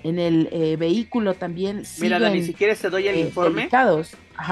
en 0.03 0.17
el 0.17 0.77
vehículo 0.77 1.35
también. 1.35 1.83
Mira, 1.99 2.17
Dani, 2.17 2.41
si 2.41 2.53
quieres 2.55 2.79
te 2.79 2.89
doy 2.89 3.07
el 3.07 3.17
informe. 3.17 3.69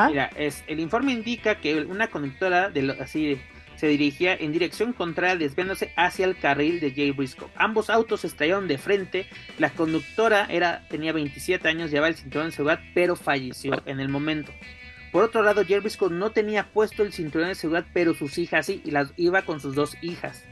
Mira, 0.07 0.29
es, 0.37 0.63
el 0.67 0.79
informe 0.79 1.11
indica 1.11 1.55
que 1.55 1.81
una 1.81 2.07
conductora 2.07 2.69
de 2.69 2.95
así 2.99 3.39
se 3.79 3.87
dirigía 3.87 4.35
en 4.35 4.51
dirección 4.51 4.91
contraria 4.91 5.37
desviándose 5.37 5.93
hacia 5.95 6.25
el 6.25 6.37
carril 6.37 6.81
de 6.81 6.91
Jay 6.91 7.11
Briscoe. 7.11 7.47
Ambos 7.55 7.89
autos 7.89 8.25
estallaron 8.25 8.67
de 8.67 8.77
frente. 8.77 9.25
La 9.57 9.69
conductora 9.69 10.47
era, 10.49 10.85
tenía 10.89 11.13
27 11.13 11.65
años, 11.65 11.89
llevaba 11.89 12.09
el 12.09 12.15
cinturón 12.15 12.47
de 12.47 12.51
seguridad, 12.51 12.81
pero 12.93 13.15
falleció 13.15 13.81
en 13.85 14.01
el 14.01 14.09
momento. 14.09 14.51
Por 15.13 15.23
otro 15.23 15.43
lado, 15.43 15.63
Jay 15.65 15.79
Briscoe 15.79 16.09
no 16.09 16.31
tenía 16.31 16.71
puesto 16.71 17.03
el 17.03 17.13
cinturón 17.13 17.47
de 17.47 17.55
seguridad, 17.55 17.87
pero 17.93 18.13
sus 18.13 18.37
hijas 18.37 18.65
sí, 18.65 18.81
y 18.83 18.91
las 18.91 19.13
iba 19.15 19.43
con 19.43 19.61
sus 19.61 19.75
dos 19.75 19.95
hijas. 20.01 20.45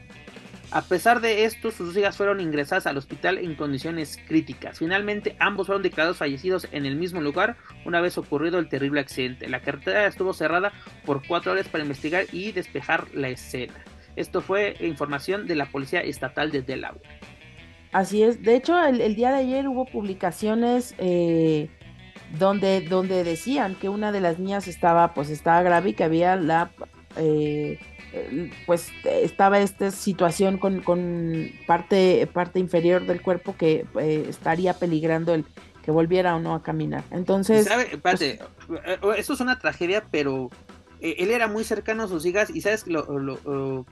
A 0.70 0.82
pesar 0.82 1.22
de 1.22 1.44
esto, 1.44 1.70
sus 1.70 1.96
hijas 1.96 2.18
fueron 2.18 2.40
ingresadas 2.40 2.86
al 2.86 2.98
hospital 2.98 3.38
en 3.38 3.54
condiciones 3.54 4.18
críticas. 4.28 4.78
Finalmente, 4.78 5.34
ambos 5.38 5.66
fueron 5.66 5.82
declarados 5.82 6.18
fallecidos 6.18 6.68
en 6.72 6.84
el 6.84 6.96
mismo 6.96 7.22
lugar 7.22 7.56
una 7.86 8.02
vez 8.02 8.18
ocurrido 8.18 8.58
el 8.58 8.68
terrible 8.68 9.00
accidente. 9.00 9.48
La 9.48 9.60
carretera 9.60 10.06
estuvo 10.06 10.34
cerrada 10.34 10.72
por 11.06 11.26
cuatro 11.26 11.52
horas 11.52 11.68
para 11.68 11.84
investigar 11.84 12.26
y 12.32 12.52
despejar 12.52 13.06
la 13.14 13.30
escena. 13.30 13.82
Esto 14.14 14.42
fue 14.42 14.76
información 14.80 15.46
de 15.46 15.54
la 15.54 15.66
Policía 15.66 16.00
Estatal 16.00 16.50
de 16.50 16.60
Delaware. 16.60 17.00
Así 17.92 18.22
es. 18.22 18.42
De 18.42 18.54
hecho, 18.54 18.78
el, 18.84 19.14
día 19.14 19.30
de 19.30 19.38
ayer 19.38 19.68
hubo 19.68 19.86
publicaciones 19.86 20.94
eh, 20.98 21.70
donde, 22.38 22.82
donde 22.82 23.24
decían 23.24 23.74
que 23.74 23.88
una 23.88 24.12
de 24.12 24.20
las 24.20 24.38
niñas 24.38 24.68
estaba, 24.68 25.14
pues, 25.14 25.30
estaba 25.30 25.62
grave 25.62 25.90
y 25.90 25.92
que 25.94 26.04
había 26.04 26.36
la 26.36 26.70
eh, 27.16 27.78
pues 28.66 28.90
estaba 29.04 29.60
esta 29.60 29.90
situación 29.90 30.58
con, 30.58 30.82
parte, 31.66 32.28
parte 32.32 32.58
inferior 32.58 33.06
del 33.06 33.22
cuerpo 33.22 33.56
que 33.56 33.86
eh, 34.00 34.26
estaría 34.28 34.74
peligrando 34.74 35.34
el 35.34 35.44
que 35.82 35.90
volviera 35.90 36.36
o 36.36 36.40
no 36.40 36.54
a 36.54 36.62
caminar. 36.62 37.04
Entonces... 37.10 37.66
¿Sabe? 37.66 37.98
Pues, 38.02 38.20
eh, 38.20 38.38
eso 39.16 39.32
es 39.32 39.40
una 39.40 39.58
tragedia, 39.58 40.04
pero 40.10 40.50
eh, 41.00 41.16
él 41.18 41.30
era 41.30 41.46
muy 41.46 41.64
cercano 41.64 42.04
a 42.04 42.08
sus 42.08 42.26
hijas 42.26 42.50
y 42.50 42.60
sabes 42.60 42.86
lo, 42.86 43.06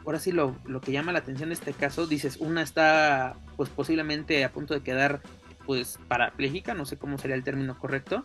ahora 0.05 0.19
sí 0.19 0.33
lo, 0.33 0.57
lo, 0.65 0.81
que 0.81 0.93
llama 0.93 1.13
la 1.13 1.21
atención 1.21 1.51
de 1.51 1.55
este 1.55 1.73
caso, 1.73 2.07
dices, 2.07 2.37
una 2.39 2.63
está 2.63 3.37
pues 3.57 3.69
posiblemente 3.71 4.45
a 4.45 4.53
punto 4.53 4.75
de 4.75 4.83
quedar 4.83 5.23
pues 5.65 5.99
parapléjica, 6.09 6.75
no 6.75 6.85
sé 6.85 6.97
cómo 6.97 7.19
sería 7.19 7.37
el 7.37 7.45
término 7.45 7.79
correcto, 7.79 8.25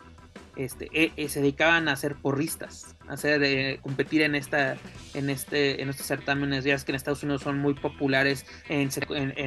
este, 0.56 0.90
eh, 0.92 1.12
eh, 1.16 1.28
se 1.28 1.40
dedicaban 1.40 1.88
a 1.88 1.96
ser 1.96 2.16
porristas, 2.16 2.96
a 3.08 3.14
hacer, 3.14 3.42
eh, 3.42 3.78
competir 3.82 4.22
en 4.22 4.34
esta, 4.34 4.76
en 5.14 5.30
este, 5.30 5.80
en 5.80 5.88
estos 5.88 6.06
certámenes, 6.06 6.64
ya 6.64 6.74
es 6.74 6.84
que 6.84 6.92
en 6.92 6.96
Estados 6.96 7.22
Unidos 7.22 7.42
son 7.42 7.58
muy 7.58 7.74
populares 7.74 8.46
en, 8.68 8.90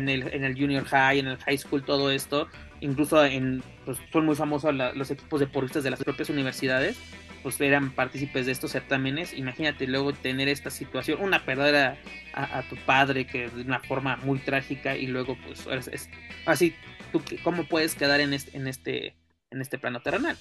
el, 0.09 0.27
en 0.27 0.43
el 0.43 0.53
junior 0.55 0.83
high, 0.85 1.19
en 1.19 1.27
el 1.27 1.37
high 1.37 1.57
school, 1.57 1.83
todo 1.83 2.09
esto, 2.09 2.47
incluso 2.81 3.23
en, 3.23 3.63
pues, 3.85 3.99
son 4.11 4.25
muy 4.25 4.35
famosos 4.35 4.73
los 4.73 5.11
equipos 5.11 5.39
de 5.39 5.47
porristas 5.47 5.83
de 5.83 5.91
las 5.91 6.03
propias 6.03 6.29
universidades, 6.29 6.97
pues 7.43 7.61
eran 7.61 7.91
partícipes 7.91 8.47
de 8.47 8.51
estos 8.53 8.71
certámenes, 8.71 9.31
imagínate 9.33 9.85
luego 9.85 10.13
tener 10.13 10.47
esta 10.47 10.71
situación, 10.71 11.21
una 11.21 11.45
perder 11.45 11.95
a, 12.33 12.63
tu 12.67 12.75
padre 12.75 13.27
que 13.27 13.49
de 13.49 13.61
una 13.61 13.79
forma 13.81 14.17
muy 14.17 14.39
trágica 14.39 14.97
y 14.97 15.05
luego 15.05 15.37
pues 15.45 15.67
es, 15.91 16.09
así, 16.47 16.73
tú 17.11 17.21
cómo 17.43 17.65
puedes 17.65 17.93
quedar 17.93 18.19
en 18.19 18.33
este, 18.33 18.57
en 18.57 18.67
este, 18.67 19.15
en 19.51 19.61
este 19.61 19.77
plano 19.77 20.01
terrenal. 20.01 20.37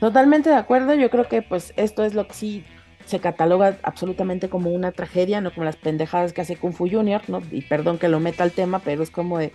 Totalmente 0.00 0.48
de 0.48 0.56
acuerdo, 0.56 0.94
yo 0.94 1.10
creo 1.10 1.28
que 1.28 1.42
pues 1.42 1.74
esto 1.76 2.04
es 2.04 2.14
lo 2.14 2.26
que 2.26 2.34
sí 2.34 2.64
se 3.04 3.20
cataloga 3.20 3.78
absolutamente 3.82 4.48
como 4.48 4.70
una 4.70 4.92
tragedia, 4.92 5.40
no 5.40 5.52
como 5.52 5.64
las 5.64 5.76
pendejadas 5.76 6.32
que 6.32 6.40
hace 6.40 6.56
Kung 6.56 6.72
Fu 6.72 6.88
Junior, 6.88 7.20
¿no? 7.28 7.42
Y 7.50 7.62
perdón 7.62 7.98
que 7.98 8.08
lo 8.08 8.18
meta 8.18 8.44
al 8.44 8.52
tema, 8.52 8.78
pero 8.78 9.02
es 9.02 9.10
como 9.10 9.38
de, 9.38 9.52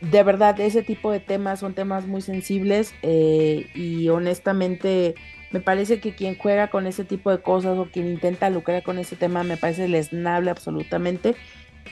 de 0.00 0.22
verdad, 0.22 0.58
ese 0.60 0.82
tipo 0.82 1.10
de 1.10 1.20
temas 1.20 1.60
son 1.60 1.74
temas 1.74 2.06
muy 2.06 2.20
sensibles 2.20 2.94
eh, 3.02 3.70
y 3.74 4.08
honestamente 4.08 5.14
me 5.50 5.60
parece 5.60 6.00
que 6.00 6.14
quien 6.14 6.36
juega 6.36 6.68
con 6.68 6.86
ese 6.86 7.04
tipo 7.04 7.30
de 7.30 7.40
cosas 7.40 7.78
o 7.78 7.86
quien 7.86 8.06
intenta 8.06 8.50
lucrar 8.50 8.82
con 8.82 8.98
ese 8.98 9.16
tema 9.16 9.44
me 9.44 9.56
parece 9.56 9.88
lesnable 9.88 10.50
absolutamente. 10.50 11.36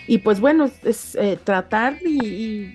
Y 0.06 0.18
pues 0.18 0.40
bueno, 0.40 0.70
es, 0.84 1.14
eh, 1.16 1.38
tratar 1.42 1.96
y, 2.04 2.74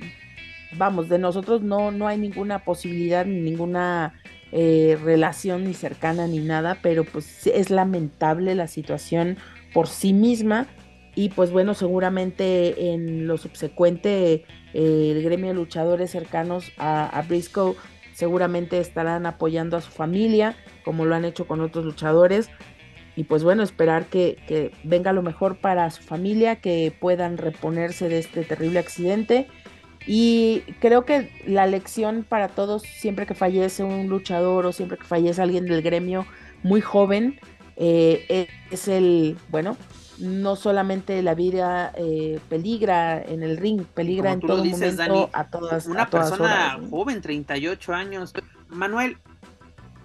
vamos, 0.75 1.07
de 1.09 1.19
nosotros 1.19 1.61
no, 1.61 1.91
no 1.91 2.07
hay 2.07 2.17
ninguna 2.17 2.59
posibilidad 2.59 3.25
ni 3.25 3.39
ninguna 3.41 4.13
eh, 4.55 4.99
relación 5.03 5.63
ni 5.63 5.73
cercana 5.73 6.27
ni 6.27 6.37
nada, 6.37 6.77
pero 6.83 7.05
pues 7.05 7.47
es 7.47 7.71
lamentable 7.71 8.53
la 8.53 8.67
situación 8.67 9.37
por 9.73 9.87
sí 9.87 10.13
misma. 10.13 10.67
Y 11.15 11.29
pues 11.29 11.49
bueno, 11.49 11.73
seguramente 11.73 12.93
en 12.93 13.25
lo 13.25 13.37
subsecuente 13.37 14.45
eh, 14.75 15.13
el 15.15 15.23
gremio 15.23 15.47
de 15.47 15.55
luchadores 15.55 16.11
cercanos 16.11 16.71
a, 16.77 17.05
a, 17.07 17.23
Briscoe 17.23 17.75
seguramente 18.13 18.79
estarán 18.79 19.25
apoyando 19.25 19.75
a 19.75 19.81
su 19.81 19.89
familia 19.89 20.55
como 20.85 21.05
lo 21.05 21.15
han 21.15 21.25
hecho 21.25 21.47
con 21.47 21.59
otros 21.59 21.83
luchadores. 21.83 22.51
Y 23.15 23.23
pues 23.23 23.43
bueno, 23.43 23.63
esperar 23.63 24.05
que, 24.05 24.37
que 24.47 24.71
venga 24.83 25.13
lo 25.13 25.23
mejor 25.23 25.57
para 25.57 25.89
su 25.89 26.03
familia, 26.03 26.57
que 26.57 26.95
puedan 26.99 27.37
reponerse 27.37 28.07
de 28.07 28.19
este 28.19 28.43
terrible 28.43 28.77
accidente 28.77 29.47
y 30.05 30.61
creo 30.79 31.05
que 31.05 31.29
la 31.45 31.65
lección 31.67 32.25
para 32.27 32.49
todos, 32.49 32.81
siempre 32.83 33.25
que 33.25 33.35
fallece 33.35 33.83
un 33.83 34.07
luchador 34.07 34.65
o 34.65 34.71
siempre 34.71 34.97
que 34.97 35.05
fallece 35.05 35.41
alguien 35.41 35.65
del 35.65 35.81
gremio 35.81 36.25
muy 36.63 36.81
joven, 36.81 37.39
eh, 37.75 38.47
es 38.69 38.87
el, 38.87 39.37
bueno, 39.49 39.77
no 40.19 40.55
solamente 40.55 41.21
la 41.21 41.35
vida 41.35 41.91
eh, 41.95 42.39
peligra 42.49 43.21
en 43.21 43.43
el 43.43 43.57
ring, 43.57 43.83
peligra 43.83 44.31
en 44.31 44.41
todo 44.41 44.63
momento 44.63 45.29
a 45.33 45.47
todas 45.49 45.87
Una 45.87 46.03
a 46.03 46.09
todas 46.09 46.31
persona 46.31 46.75
horas. 46.75 46.89
joven, 46.89 47.21
38 47.21 47.93
años. 47.93 48.33
Manuel, 48.69 49.17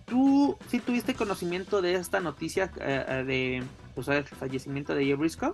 ¿tú 0.06 0.56
sí 0.68 0.80
tuviste 0.80 1.14
conocimiento 1.14 1.82
de 1.82 1.94
esta 1.94 2.20
noticia 2.20 2.70
eh, 2.80 3.24
de 3.26 3.62
pues, 3.94 4.08
el 4.08 4.24
fallecimiento 4.24 4.94
de 4.94 5.04
Jay 5.04 5.14
Briscoe? 5.14 5.52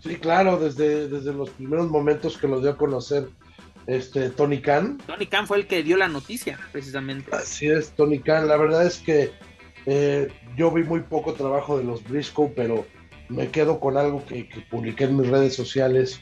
Sí, 0.00 0.16
claro, 0.16 0.58
desde, 0.58 1.08
desde 1.08 1.32
los 1.32 1.50
primeros 1.50 1.90
momentos 1.90 2.38
que 2.38 2.48
lo 2.48 2.60
dio 2.60 2.70
a 2.70 2.76
conocer 2.76 3.28
este 3.90 4.30
Tony 4.30 4.60
Khan. 4.60 4.98
Tony 5.06 5.26
Khan 5.26 5.46
fue 5.46 5.58
el 5.58 5.66
que 5.66 5.82
dio 5.82 5.96
la 5.96 6.08
noticia, 6.08 6.58
precisamente. 6.70 7.34
Así 7.34 7.66
es, 7.66 7.90
Tony 7.90 8.20
Khan. 8.20 8.46
La 8.46 8.56
verdad 8.56 8.86
es 8.86 8.98
que 8.98 9.32
eh, 9.86 10.28
yo 10.56 10.70
vi 10.70 10.84
muy 10.84 11.00
poco 11.00 11.34
trabajo 11.34 11.76
de 11.76 11.82
los 11.84 12.04
Briscoe, 12.04 12.52
pero 12.54 12.86
me 13.28 13.48
quedo 13.48 13.80
con 13.80 13.96
algo 13.96 14.24
que, 14.24 14.48
que, 14.48 14.60
publiqué 14.60 15.04
en 15.04 15.16
mis 15.16 15.28
redes 15.28 15.54
sociales 15.54 16.20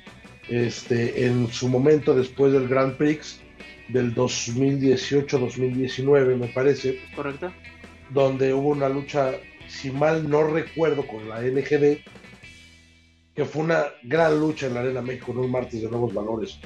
este, 0.48 1.26
en 1.26 1.48
su 1.48 1.68
momento 1.68 2.14
después 2.14 2.54
del 2.54 2.68
Grand 2.68 2.96
Prix 2.96 3.42
del 3.88 4.14
2018-2019, 4.14 6.36
me 6.36 6.48
parece. 6.48 7.00
Correcto. 7.14 7.52
Donde 8.10 8.54
hubo 8.54 8.70
una 8.70 8.88
lucha, 8.88 9.32
si 9.66 9.90
mal 9.90 10.30
no 10.30 10.44
recuerdo, 10.44 11.06
con 11.06 11.28
la 11.28 11.42
NGD, 11.42 11.98
que 13.34 13.44
fue 13.44 13.62
una 13.62 13.84
gran 14.04 14.40
lucha 14.40 14.68
en 14.68 14.74
la 14.74 14.80
Arena 14.80 15.02
México 15.02 15.32
en 15.32 15.38
un 15.38 15.50
martes 15.50 15.82
de 15.82 15.90
nuevos 15.90 16.14
valores 16.14 16.58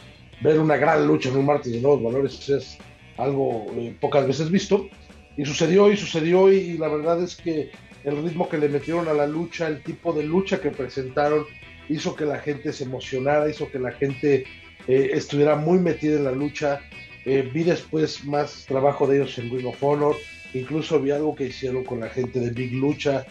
ver 0.42 0.58
una 0.58 0.76
gran 0.76 1.06
lucha 1.06 1.28
en 1.28 1.36
un 1.36 1.46
martes 1.46 1.72
de 1.72 1.80
nuevos 1.80 2.02
valores 2.02 2.48
es 2.48 2.78
algo 3.16 3.66
eh, 3.76 3.94
pocas 4.00 4.26
veces 4.26 4.50
visto. 4.50 4.88
Y 5.36 5.44
sucedió 5.44 5.90
y 5.90 5.96
sucedió 5.96 6.52
y, 6.52 6.76
la 6.76 6.88
verdad 6.88 7.22
es 7.22 7.36
que 7.36 7.70
el 8.04 8.22
ritmo 8.22 8.48
que 8.48 8.58
le 8.58 8.68
metieron 8.68 9.08
a 9.08 9.14
la 9.14 9.26
lucha, 9.26 9.68
el 9.68 9.82
tipo 9.82 10.12
de 10.12 10.24
lucha 10.24 10.60
que 10.60 10.70
presentaron, 10.70 11.44
hizo 11.88 12.14
que 12.14 12.24
la 12.24 12.38
gente 12.38 12.72
se 12.72 12.84
emocionara, 12.84 13.48
hizo 13.48 13.70
que 13.70 13.78
la 13.78 13.92
gente 13.92 14.44
eh, 14.88 15.10
estuviera 15.12 15.56
muy 15.56 15.78
metida 15.78 16.16
en 16.16 16.24
la 16.24 16.32
lucha. 16.32 16.80
Eh, 17.24 17.48
vi 17.52 17.62
después 17.62 18.24
más 18.24 18.66
trabajo 18.66 19.06
de 19.06 19.18
ellos 19.18 19.38
en 19.38 19.50
Ring 19.50 19.66
of 19.66 19.82
Honor, 19.82 20.16
incluso 20.54 21.00
vi 21.00 21.12
algo 21.12 21.34
que 21.34 21.44
hicieron 21.44 21.84
con 21.84 22.00
la 22.00 22.08
gente 22.08 22.40
de 22.40 22.50
Big 22.50 22.74
Lucha, 22.74 23.24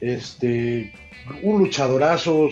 este, 0.00 0.92
un 1.42 1.58
luchadorazo, 1.58 2.50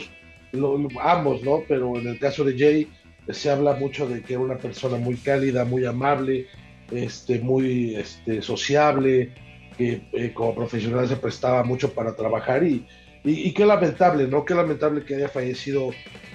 lo, 0.52 0.88
ambos, 1.00 1.42
¿no? 1.42 1.62
Pero 1.68 1.98
en 1.98 2.08
el 2.08 2.18
caso 2.18 2.44
de 2.44 2.58
Jay, 2.58 2.88
se 3.28 3.50
habla 3.50 3.74
mucho 3.74 4.08
de 4.08 4.22
que 4.22 4.34
era 4.34 4.42
una 4.42 4.58
persona 4.58 4.96
muy 4.96 5.16
cálida, 5.16 5.64
muy 5.64 5.84
amable, 5.84 6.46
este, 6.90 7.40
muy 7.40 7.96
este, 7.96 8.42
sociable, 8.42 9.32
que 9.76 10.02
eh, 10.12 10.32
como 10.32 10.54
profesional 10.54 11.08
se 11.08 11.16
prestaba 11.16 11.62
mucho 11.64 11.92
para 11.92 12.14
trabajar 12.14 12.64
y, 12.64 12.86
y, 13.24 13.48
y, 13.48 13.52
qué 13.52 13.66
lamentable, 13.66 14.26
¿no? 14.28 14.44
Qué 14.44 14.54
lamentable 14.54 15.04
que 15.04 15.16
haya 15.16 15.28
fallecido 15.28 15.90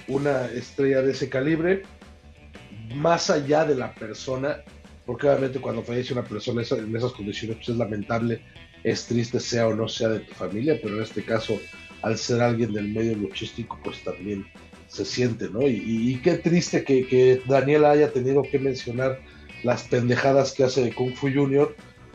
una 0.08 0.46
estrella 0.46 1.02
de 1.02 1.12
ese 1.12 1.28
calibre, 1.28 1.82
más 2.94 3.30
allá 3.30 3.64
de 3.64 3.74
la 3.74 3.94
persona, 3.94 4.58
porque 5.06 5.28
obviamente 5.28 5.60
cuando 5.60 5.82
fallece 5.82 6.12
una 6.12 6.24
persona 6.24 6.62
en 6.62 6.94
esas 6.94 7.12
condiciones 7.12 7.56
pues 7.56 7.70
es 7.70 7.76
lamentable, 7.76 8.42
es 8.84 9.06
triste 9.06 9.40
sea 9.40 9.68
o 9.68 9.74
no 9.74 9.88
sea 9.88 10.08
de 10.08 10.20
tu 10.20 10.34
familia, 10.34 10.78
pero 10.82 10.96
en 10.96 11.02
este 11.02 11.24
caso, 11.24 11.58
al 12.02 12.18
ser 12.18 12.40
alguien 12.40 12.72
del 12.72 12.88
medio 12.88 13.16
luchístico, 13.16 13.78
pues 13.82 14.02
también 14.02 14.46
se 14.92 15.06
siente, 15.06 15.48
¿no? 15.48 15.66
Y, 15.66 16.20
qué 16.22 16.34
triste 16.34 16.84
que, 16.84 17.06
que, 17.06 17.40
Daniela 17.46 17.92
haya 17.92 18.12
tenido 18.12 18.42
que 18.42 18.58
mencionar 18.58 19.20
las 19.64 19.84
pendejadas 19.84 20.52
que 20.52 20.64
hace 20.64 20.84
de 20.84 20.94
Kung 20.94 21.14
Fu 21.14 21.32
Junior, 21.32 21.74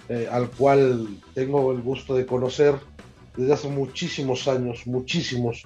eh, 0.10 0.28
al 0.32 0.52
cual 0.52 1.08
tengo 1.34 1.72
el 1.72 1.82
gusto 1.82 2.14
de 2.14 2.28
conocer 2.28 2.76
desde 3.36 3.54
hace 3.54 3.68
muchísimos 3.70 4.48
años, 4.48 4.86
muchísimos, 4.86 5.66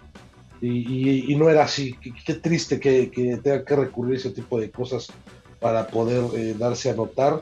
y, 0.62 1.34
y 1.34 1.36
no 1.36 1.50
era 1.50 1.64
así. 1.64 1.98
Qué, 2.02 2.14
qué 2.26 2.36
triste 2.36 2.80
que, 2.80 3.12
que, 3.12 3.38
tenga 3.44 3.66
que 3.66 3.76
recurrir 3.76 4.14
a 4.14 4.18
ese 4.18 4.30
tipo 4.30 4.58
de 4.58 4.72
cosas 4.72 5.12
para 5.60 5.88
poder 5.88 6.24
eh, 6.40 6.56
darse 6.58 6.92
a 6.92 6.96
notar. 6.96 7.42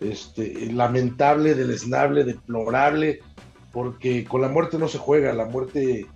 Este, 0.00 0.72
lamentable, 0.72 1.54
deleznable, 1.54 2.24
deplorable, 2.24 3.20
porque 3.70 4.24
con 4.24 4.40
la 4.40 4.48
muerte 4.48 4.78
no 4.78 4.88
se 4.88 4.98
juega, 4.98 5.32
la 5.34 5.44
muerte, 5.44 6.06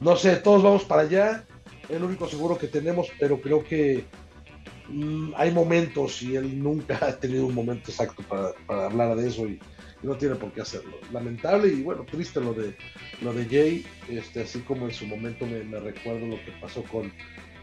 no 0.00 0.16
sé, 0.16 0.36
todos 0.36 0.62
vamos 0.62 0.84
para 0.84 1.02
allá, 1.02 1.44
el 1.88 2.02
único 2.02 2.28
seguro 2.28 2.58
que 2.58 2.68
tenemos, 2.68 3.08
pero 3.18 3.40
creo 3.40 3.64
que 3.64 4.04
mmm, 4.88 5.32
hay 5.36 5.50
momentos 5.50 6.22
y 6.22 6.36
él 6.36 6.62
nunca 6.62 6.98
ha 7.02 7.16
tenido 7.16 7.46
un 7.46 7.54
momento 7.54 7.90
exacto 7.90 8.22
para, 8.28 8.52
para 8.66 8.86
hablar 8.86 9.16
de 9.16 9.28
eso 9.28 9.46
y, 9.46 9.52
y, 10.02 10.06
no 10.06 10.16
tiene 10.16 10.34
por 10.34 10.52
qué 10.52 10.62
hacerlo. 10.62 10.98
Lamentable 11.12 11.68
y 11.68 11.82
bueno, 11.82 12.04
triste 12.04 12.40
lo 12.40 12.52
de 12.52 12.76
lo 13.22 13.32
de 13.32 13.46
Jay, 13.46 13.86
este, 14.08 14.42
así 14.42 14.60
como 14.60 14.86
en 14.86 14.92
su 14.92 15.06
momento 15.06 15.46
me, 15.46 15.64
me 15.64 15.80
recuerdo 15.80 16.26
lo 16.26 16.36
que 16.44 16.52
pasó 16.60 16.82
con, 16.84 17.12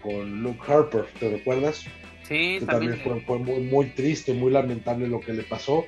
con 0.02 0.42
Luke 0.42 0.60
Harper, 0.68 1.06
¿te 1.20 1.30
recuerdas? 1.30 1.86
Sí, 2.24 2.60
que 2.60 2.66
también, 2.66 2.94
también 2.94 3.04
fue, 3.04 3.22
fue, 3.22 3.40
muy, 3.40 3.62
muy 3.64 3.86
triste, 3.88 4.34
muy 4.34 4.52
lamentable 4.52 5.08
lo 5.08 5.20
que 5.20 5.34
le 5.34 5.44
pasó. 5.44 5.86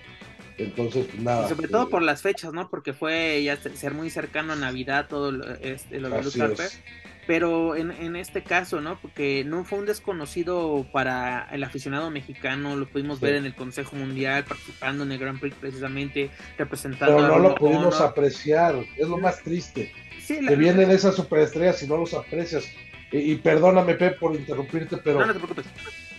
Entonces, 0.57 1.07
pues 1.07 1.21
nada. 1.21 1.45
Y 1.45 1.49
sobre 1.49 1.67
todo 1.67 1.83
eh, 1.83 1.89
por 1.89 2.01
las 2.01 2.21
fechas, 2.21 2.53
¿no? 2.53 2.69
Porque 2.69 2.93
fue 2.93 3.43
ya 3.43 3.57
ser 3.57 3.93
muy 3.93 4.09
cercano 4.09 4.53
a 4.53 4.55
Navidad 4.55 5.07
todo 5.09 5.31
lo, 5.31 5.53
este, 5.55 5.99
lo 5.99 6.09
de 6.09 6.23
Luke 6.23 6.41
Harper. 6.41 6.65
Es 6.65 6.81
pero 7.27 7.75
en, 7.75 7.91
en, 7.91 8.15
este 8.15 8.43
caso, 8.43 8.81
¿no? 8.81 8.99
Porque 8.99 9.43
no 9.45 9.63
fue 9.63 9.79
un 9.79 9.85
desconocido 9.85 10.85
para 10.91 11.47
el 11.51 11.63
aficionado 11.63 12.09
mexicano, 12.11 12.75
lo 12.75 12.87
pudimos 12.87 13.19
sí. 13.19 13.25
ver 13.25 13.35
en 13.35 13.45
el 13.45 13.55
Consejo 13.55 13.95
Mundial, 13.95 14.43
participando 14.45 15.03
en 15.03 15.11
el 15.11 15.17
Grand 15.17 15.39
Prix 15.39 15.55
precisamente, 15.59 16.29
representando 16.57 17.17
Pero 17.17 17.27
no 17.27 17.39
lo 17.39 17.55
pudimos 17.55 17.99
apreciar, 18.01 18.75
es 18.97 19.07
lo 19.07 19.17
más 19.17 19.41
triste. 19.41 19.91
Sí, 20.21 20.41
la, 20.41 20.49
que 20.49 20.55
vienen 20.55 20.91
esas 20.91 21.15
superestrellas 21.15 21.81
y 21.83 21.87
no 21.87 21.97
los 21.97 22.13
aprecias. 22.13 22.65
Y, 23.11 23.33
y 23.33 23.35
perdóname, 23.37 23.95
Pep, 23.95 24.19
por 24.19 24.35
interrumpirte, 24.35 24.97
pero 24.97 25.19
no, 25.19 25.27
no 25.27 25.33
te 25.33 25.39
preocupes. 25.39 25.65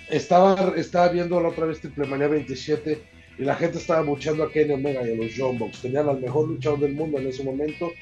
Estaba, 0.08 0.72
estaba 0.76 1.08
viendo 1.08 1.40
la 1.40 1.48
otra 1.48 1.66
vez 1.66 1.80
Triple 1.80 2.06
Manía 2.06 2.28
27 2.28 3.02
y 3.38 3.42
la 3.42 3.56
gente 3.56 3.78
estaba 3.78 4.02
buchando 4.02 4.44
a 4.44 4.50
Kenny 4.50 4.74
Omega 4.74 5.06
y 5.06 5.12
a 5.12 5.16
los 5.16 5.32
John 5.36 5.58
Box. 5.58 5.82
Tenían 5.82 6.08
al 6.08 6.20
mejor 6.20 6.48
luchador 6.48 6.80
del 6.80 6.92
mundo 6.92 7.18
en 7.18 7.26
ese 7.26 7.42
momento 7.42 7.92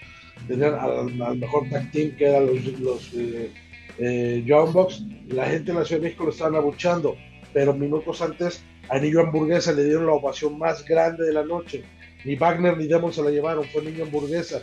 tenían 0.47 0.75
al, 0.75 1.23
al, 1.23 1.39
mejor 1.39 1.69
tag 1.71 1.91
team 1.91 2.17
que 2.17 2.27
eran 2.27 2.47
los, 2.47 2.65
los 2.81 3.15
eh, 3.15 3.51
eh, 3.99 4.45
John 4.47 4.73
Box, 4.73 5.03
la 5.29 5.47
gente 5.47 5.71
en 5.71 5.79
la 5.79 5.85
Ciudad 5.85 6.01
de 6.01 6.09
México 6.09 6.25
lo 6.25 6.31
estaban 6.31 6.57
abuchando, 6.57 7.17
pero 7.53 7.73
minutos 7.75 8.21
antes 8.21 8.65
a 8.89 8.99
Niño 8.99 9.21
Hamburguesa 9.21 9.73
le 9.73 9.85
dieron 9.85 10.07
la 10.07 10.13
ovación 10.13 10.59
más 10.59 10.85
grande 10.85 11.25
de 11.25 11.33
la 11.33 11.45
noche. 11.45 11.85
Ni 12.25 12.37
Wagner 12.37 12.77
ni 12.77 12.87
Demon 12.87 13.13
se 13.13 13.23
la 13.23 13.31
llevaron, 13.31 13.65
fue 13.65 13.83
Niño 13.83 14.05
Hamburguesa. 14.05 14.63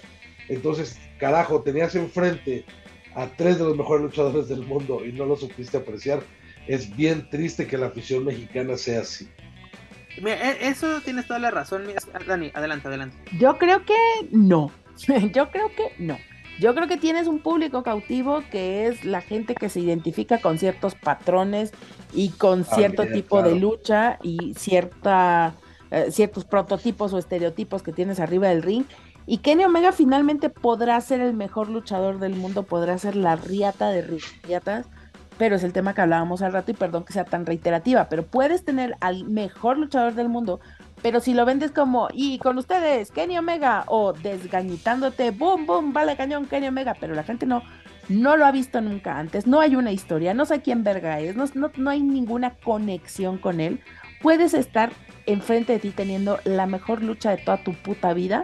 Entonces, 0.50 1.00
carajo, 1.20 1.62
tenías 1.62 1.96
enfrente 1.96 2.66
a 3.16 3.28
tres 3.28 3.58
de 3.58 3.66
los 3.66 3.78
mejores 3.78 4.04
luchadores 4.04 4.48
del 4.48 4.66
mundo 4.66 5.06
y 5.06 5.12
no 5.12 5.26
lo 5.26 5.36
supiste 5.36 5.78
apreciar. 5.78 6.22
Es 6.68 6.96
bien 6.96 7.30
triste 7.30 7.68
que 7.68 7.78
la 7.78 7.88
afición 7.88 8.26
mexicana 8.26 8.78
sea 8.78 9.02
así. 9.02 9.30
e, 10.18 10.58
Eso 10.62 11.02
tienes 11.02 11.28
toda 11.28 11.40
la 11.40 11.52
razón, 11.52 11.84
Dani. 12.28 12.52
Adelante, 12.54 12.88
adelante. 12.88 13.18
Yo 13.40 13.58
creo 13.58 13.86
que 13.86 13.96
no. 14.32 14.72
Yo 15.34 15.50
creo 15.52 15.70
que 15.70 15.94
no. 16.00 16.18
Yo 16.60 16.76
creo 16.76 16.88
que 16.88 16.98
tienes 16.98 17.28
un 17.28 17.40
público 17.40 17.82
cautivo 17.82 18.44
que 18.52 18.88
es 18.88 19.04
la 19.04 19.22
gente 19.22 19.56
que 19.56 19.70
se 19.70 19.80
identifica 19.80 20.40
con 20.40 20.60
ciertos 20.60 20.96
patrones 20.96 21.72
y 22.14 22.30
con 22.30 22.66
cierto 22.66 23.02
ah, 23.02 23.06
bien, 23.06 23.16
tipo 23.16 23.38
claro. 23.38 23.50
de 23.50 23.60
lucha 23.60 24.20
y 24.22 24.54
cierta 24.56 25.56
eh, 25.92 26.10
ciertos 26.10 26.46
prototipos 26.46 27.12
o 27.12 27.18
estereotipos 27.18 27.84
que 27.84 27.92
tienes 27.92 28.22
arriba 28.22 28.48
del 28.48 28.64
ring. 28.64 28.86
Y 29.28 29.40
Kenny 29.40 29.66
Omega 29.66 29.92
finalmente 29.92 30.50
podrá 30.50 31.00
ser 31.02 31.20
el 31.20 31.34
mejor 31.34 31.70
luchador 31.70 32.20
del 32.20 32.36
mundo, 32.36 32.64
podrá 32.64 32.98
ser 32.98 33.18
la 33.18 33.36
riata 33.36 33.90
de 33.90 34.20
riatas, 34.44 34.88
pero 35.38 35.58
es 35.58 35.64
el 35.64 35.74
tema 35.74 35.94
que 35.94 36.02
hablábamos 36.02 36.42
al 36.42 36.54
rato 36.54 36.72
y 36.72 36.76
perdón 36.76 37.04
que 37.04 37.12
sea 37.12 37.26
tan 37.26 37.46
reiterativa, 37.46 38.08
pero 38.08 38.24
puedes 38.24 38.64
tener 38.64 38.96
al 39.02 39.26
mejor 39.26 39.78
luchador 39.78 40.14
del 40.14 40.30
mundo, 40.30 40.62
pero 41.02 41.20
si 41.20 41.34
lo 41.34 41.46
vendes 41.46 41.72
como, 41.72 42.08
y 42.14 42.38
con 42.38 42.58
ustedes, 42.58 43.12
Kenny 43.12 43.38
Omega, 43.38 43.84
o 43.88 44.14
desgañitándote, 44.14 45.32
boom, 45.32 45.66
boom, 45.66 45.94
vale 45.94 46.16
cañón, 46.16 46.46
Kenny 46.46 46.68
Omega, 46.68 46.96
pero 47.00 47.16
la 47.16 47.24
gente 47.24 47.46
no, 47.46 47.64
no 48.10 48.38
lo 48.38 48.46
ha 48.46 48.52
visto 48.52 48.82
nunca 48.82 49.18
antes, 49.18 49.48
no 49.48 49.60
hay 49.60 49.76
una 49.76 49.92
historia, 49.92 50.34
no 50.34 50.46
sé 50.46 50.62
quién 50.62 50.84
verga 50.84 51.20
es, 51.20 51.36
no, 51.36 51.46
no, 51.56 51.72
no 51.76 51.90
hay 51.90 52.02
ninguna 52.02 52.56
conexión 52.56 53.38
con 53.38 53.60
él, 53.60 53.80
puedes 54.22 54.54
estar 54.54 54.92
enfrente 55.26 55.74
de 55.74 55.80
ti 55.80 55.90
teniendo 55.90 56.40
la 56.44 56.66
mejor 56.66 57.04
lucha 57.04 57.32
de 57.32 57.38
toda 57.38 57.64
tu 57.64 57.74
puta 57.74 58.14
vida, 58.14 58.44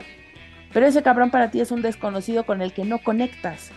pero 0.74 0.86
ese 0.86 1.04
cabrón 1.04 1.32
para 1.32 1.52
ti 1.52 1.62
es 1.62 1.72
un 1.72 1.82
desconocido 1.82 2.46
con 2.46 2.62
el 2.62 2.74
que 2.74 2.86
no 2.86 3.00
conectas. 3.00 3.72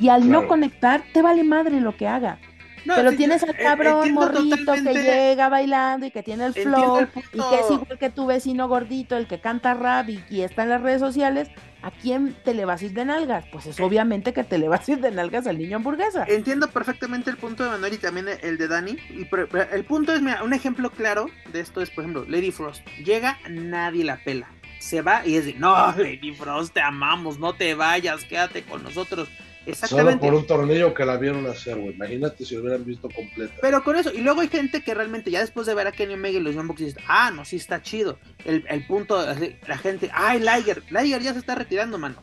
Y 0.00 0.10
al 0.10 0.30
no 0.30 0.46
conectar, 0.46 1.02
te 1.12 1.22
vale 1.22 1.42
madre 1.42 1.80
lo 1.80 1.96
que 1.96 2.06
haga. 2.06 2.38
Pero 2.86 3.12
tienes 3.12 3.42
al 3.42 3.50
eh, 3.50 3.58
cabrón 3.62 4.12
morrito 4.12 4.72
que 4.74 4.94
llega 4.94 5.48
bailando 5.48 6.06
y 6.06 6.10
que 6.10 6.22
tiene 6.22 6.46
el 6.46 6.54
flow 6.54 7.06
y 7.32 7.38
que 7.38 7.60
es 7.60 7.70
igual 7.70 7.98
que 7.98 8.10
tu 8.10 8.26
vecino 8.26 8.68
gordito, 8.68 9.16
el 9.16 9.26
que 9.26 9.40
canta 9.40 9.74
rap 9.74 10.08
y, 10.08 10.40
está 10.42 10.62
en 10.62 10.70
las 10.70 10.82
redes 10.82 11.00
sociales. 11.00 11.48
¿A 11.80 11.92
quién 11.92 12.34
te 12.44 12.54
le 12.54 12.64
vas 12.64 12.82
a 12.82 12.86
ir 12.86 12.92
de 12.92 13.04
nalgas? 13.04 13.44
Pues 13.52 13.66
es 13.66 13.78
obviamente 13.78 14.32
que 14.32 14.42
te 14.42 14.58
le 14.58 14.66
vas 14.66 14.88
a 14.88 14.92
ir 14.92 15.00
de 15.00 15.12
nalgas 15.12 15.46
al 15.46 15.58
niño 15.58 15.76
hamburguesa. 15.76 16.24
Entiendo 16.26 16.68
perfectamente 16.68 17.30
el 17.30 17.36
punto 17.36 17.62
de 17.62 17.70
Manuel 17.70 17.94
y 17.94 17.98
también 17.98 18.26
el 18.42 18.58
de 18.58 18.66
Dani. 18.66 18.96
Y 19.10 19.28
el 19.72 19.84
punto 19.84 20.12
es, 20.12 20.20
mira, 20.20 20.42
un 20.42 20.52
ejemplo 20.52 20.90
claro 20.90 21.26
de 21.52 21.60
esto 21.60 21.80
es, 21.80 21.90
por 21.90 22.02
ejemplo, 22.02 22.24
Lady 22.28 22.50
Frost. 22.50 22.84
Llega, 23.04 23.38
nadie 23.48 24.02
la 24.02 24.16
pela. 24.24 24.48
Se 24.80 25.02
va 25.02 25.24
y 25.24 25.36
es 25.36 25.44
de, 25.44 25.54
no, 25.54 25.76
Lady 25.96 26.34
Frost, 26.34 26.74
te 26.74 26.80
amamos, 26.80 27.38
no 27.38 27.52
te 27.52 27.74
vayas, 27.74 28.24
quédate 28.24 28.64
con 28.64 28.82
nosotros 28.82 29.28
Solo 29.74 30.18
por 30.18 30.34
un 30.34 30.46
tornillo 30.46 30.94
que 30.94 31.04
la 31.04 31.16
vieron 31.16 31.46
hacer, 31.46 31.76
güey. 31.76 31.94
Imagínate 31.94 32.44
si 32.44 32.54
lo 32.54 32.62
hubieran 32.62 32.84
visto 32.84 33.08
completa. 33.08 33.54
Pero 33.60 33.84
con 33.84 33.96
eso, 33.96 34.12
y 34.12 34.18
luego 34.18 34.40
hay 34.40 34.48
gente 34.48 34.82
que 34.82 34.94
realmente 34.94 35.30
ya 35.30 35.40
después 35.40 35.66
de 35.66 35.74
ver 35.74 35.86
a 35.86 35.92
Kenny 35.92 36.14
Omega 36.14 36.38
y 36.38 36.42
los 36.42 36.54
Young 36.54 36.66
Bucks 36.66 36.80
dice, 36.80 37.00
ah, 37.06 37.30
no, 37.30 37.44
sí 37.44 37.56
está 37.56 37.82
chido. 37.82 38.18
El, 38.44 38.64
el 38.68 38.86
punto, 38.86 39.24
la 39.66 39.78
gente, 39.78 40.10
ay, 40.12 40.40
Liger, 40.40 40.82
Liger 40.90 41.22
ya 41.22 41.32
se 41.32 41.38
está 41.38 41.54
retirando, 41.54 41.98
mano. 41.98 42.22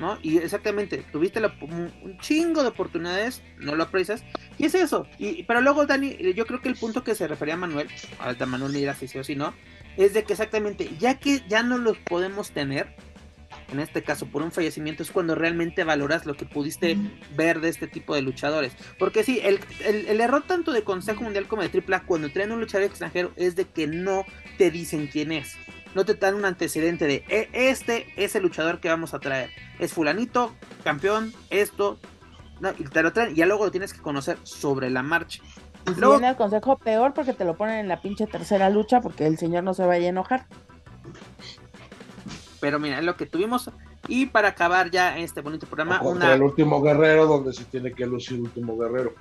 ¿No? 0.00 0.18
Y 0.22 0.38
exactamente, 0.38 1.04
tuviste 1.12 1.40
un 1.60 2.18
chingo 2.20 2.62
de 2.62 2.68
oportunidades, 2.70 3.42
no 3.58 3.76
lo 3.76 3.84
aprecias, 3.84 4.24
y 4.58 4.64
es 4.64 4.74
eso. 4.74 5.06
Y, 5.18 5.42
pero 5.44 5.60
luego, 5.60 5.86
Dani, 5.86 6.16
yo 6.34 6.46
creo 6.46 6.60
que 6.60 6.70
el 6.70 6.76
punto 6.76 7.04
que 7.04 7.14
se 7.14 7.28
refería 7.28 7.54
a 7.54 7.58
Manuel, 7.58 7.88
a 8.18 8.46
Manuel 8.46 8.72
dirá 8.72 8.94
si 8.94 9.06
sí 9.06 9.18
o 9.18 9.24
si 9.24 9.36
no, 9.36 9.52
es 9.96 10.14
de 10.14 10.24
que 10.24 10.32
exactamente, 10.32 10.90
ya 10.98 11.18
que 11.18 11.42
ya 11.46 11.62
no 11.62 11.76
los 11.76 11.98
podemos 11.98 12.50
tener, 12.50 12.96
en 13.72 13.80
este 13.80 14.02
caso 14.02 14.26
por 14.26 14.42
un 14.42 14.52
fallecimiento, 14.52 15.02
es 15.02 15.10
cuando 15.10 15.34
realmente 15.34 15.84
valoras 15.84 16.26
lo 16.26 16.34
que 16.34 16.44
pudiste 16.44 16.96
ver 17.34 17.60
de 17.60 17.68
este 17.68 17.86
tipo 17.86 18.14
de 18.14 18.22
luchadores. 18.22 18.72
Porque 18.98 19.24
sí, 19.24 19.40
el, 19.42 20.20
error 20.20 20.44
tanto 20.46 20.72
de 20.72 20.84
Consejo 20.84 21.22
Mundial 21.22 21.48
como 21.48 21.62
de 21.62 21.68
AAA 21.68 22.04
cuando 22.04 22.30
traen 22.30 22.52
un 22.52 22.60
luchador 22.60 22.86
extranjero 22.86 23.32
es 23.36 23.56
de 23.56 23.64
que 23.64 23.86
no 23.86 24.24
te 24.58 24.70
dicen 24.70 25.08
quién 25.10 25.32
es. 25.32 25.56
No 25.94 26.04
te 26.04 26.14
dan 26.14 26.34
un 26.34 26.44
antecedente 26.44 27.06
de 27.06 27.24
e, 27.28 27.48
este 27.52 28.06
es 28.16 28.34
el 28.34 28.42
luchador 28.42 28.80
que 28.80 28.88
vamos 28.88 29.12
a 29.14 29.18
traer. 29.18 29.50
Es 29.78 29.92
fulanito, 29.92 30.54
campeón, 30.84 31.34
esto. 31.50 31.98
y 32.78 32.84
te 32.84 33.02
lo 33.02 33.12
traen 33.12 33.32
y 33.32 33.36
ya 33.36 33.46
luego 33.46 33.64
lo 33.64 33.70
tienes 33.70 33.92
que 33.92 34.00
conocer 34.00 34.38
sobre 34.42 34.88
la 34.90 35.02
marcha. 35.02 35.42
Y 35.86 35.98
luego, 35.98 36.14
viene 36.14 36.28
el 36.28 36.36
consejo 36.36 36.78
peor 36.78 37.12
porque 37.12 37.32
te 37.32 37.44
lo 37.44 37.56
ponen 37.56 37.76
en 37.76 37.88
la 37.88 38.00
pinche 38.00 38.26
tercera 38.26 38.70
lucha 38.70 39.00
porque 39.00 39.26
el 39.26 39.36
señor 39.36 39.64
no 39.64 39.74
se 39.74 39.84
vaya 39.84 40.06
a 40.06 40.10
enojar. 40.10 40.46
Pero 42.62 42.78
mira, 42.78 43.00
es 43.00 43.04
lo 43.04 43.16
que 43.16 43.26
tuvimos. 43.26 43.68
Y 44.06 44.26
para 44.26 44.50
acabar 44.50 44.88
ya 44.88 45.18
este 45.18 45.40
bonito 45.40 45.66
programa, 45.66 46.00
una... 46.00 46.32
el 46.32 46.42
último 46.42 46.80
guerrero, 46.80 47.26
donde 47.26 47.52
se 47.52 47.64
tiene 47.64 47.92
que 47.92 48.06
lucir 48.06 48.40
último 48.40 48.78
guerrero. 48.78 49.14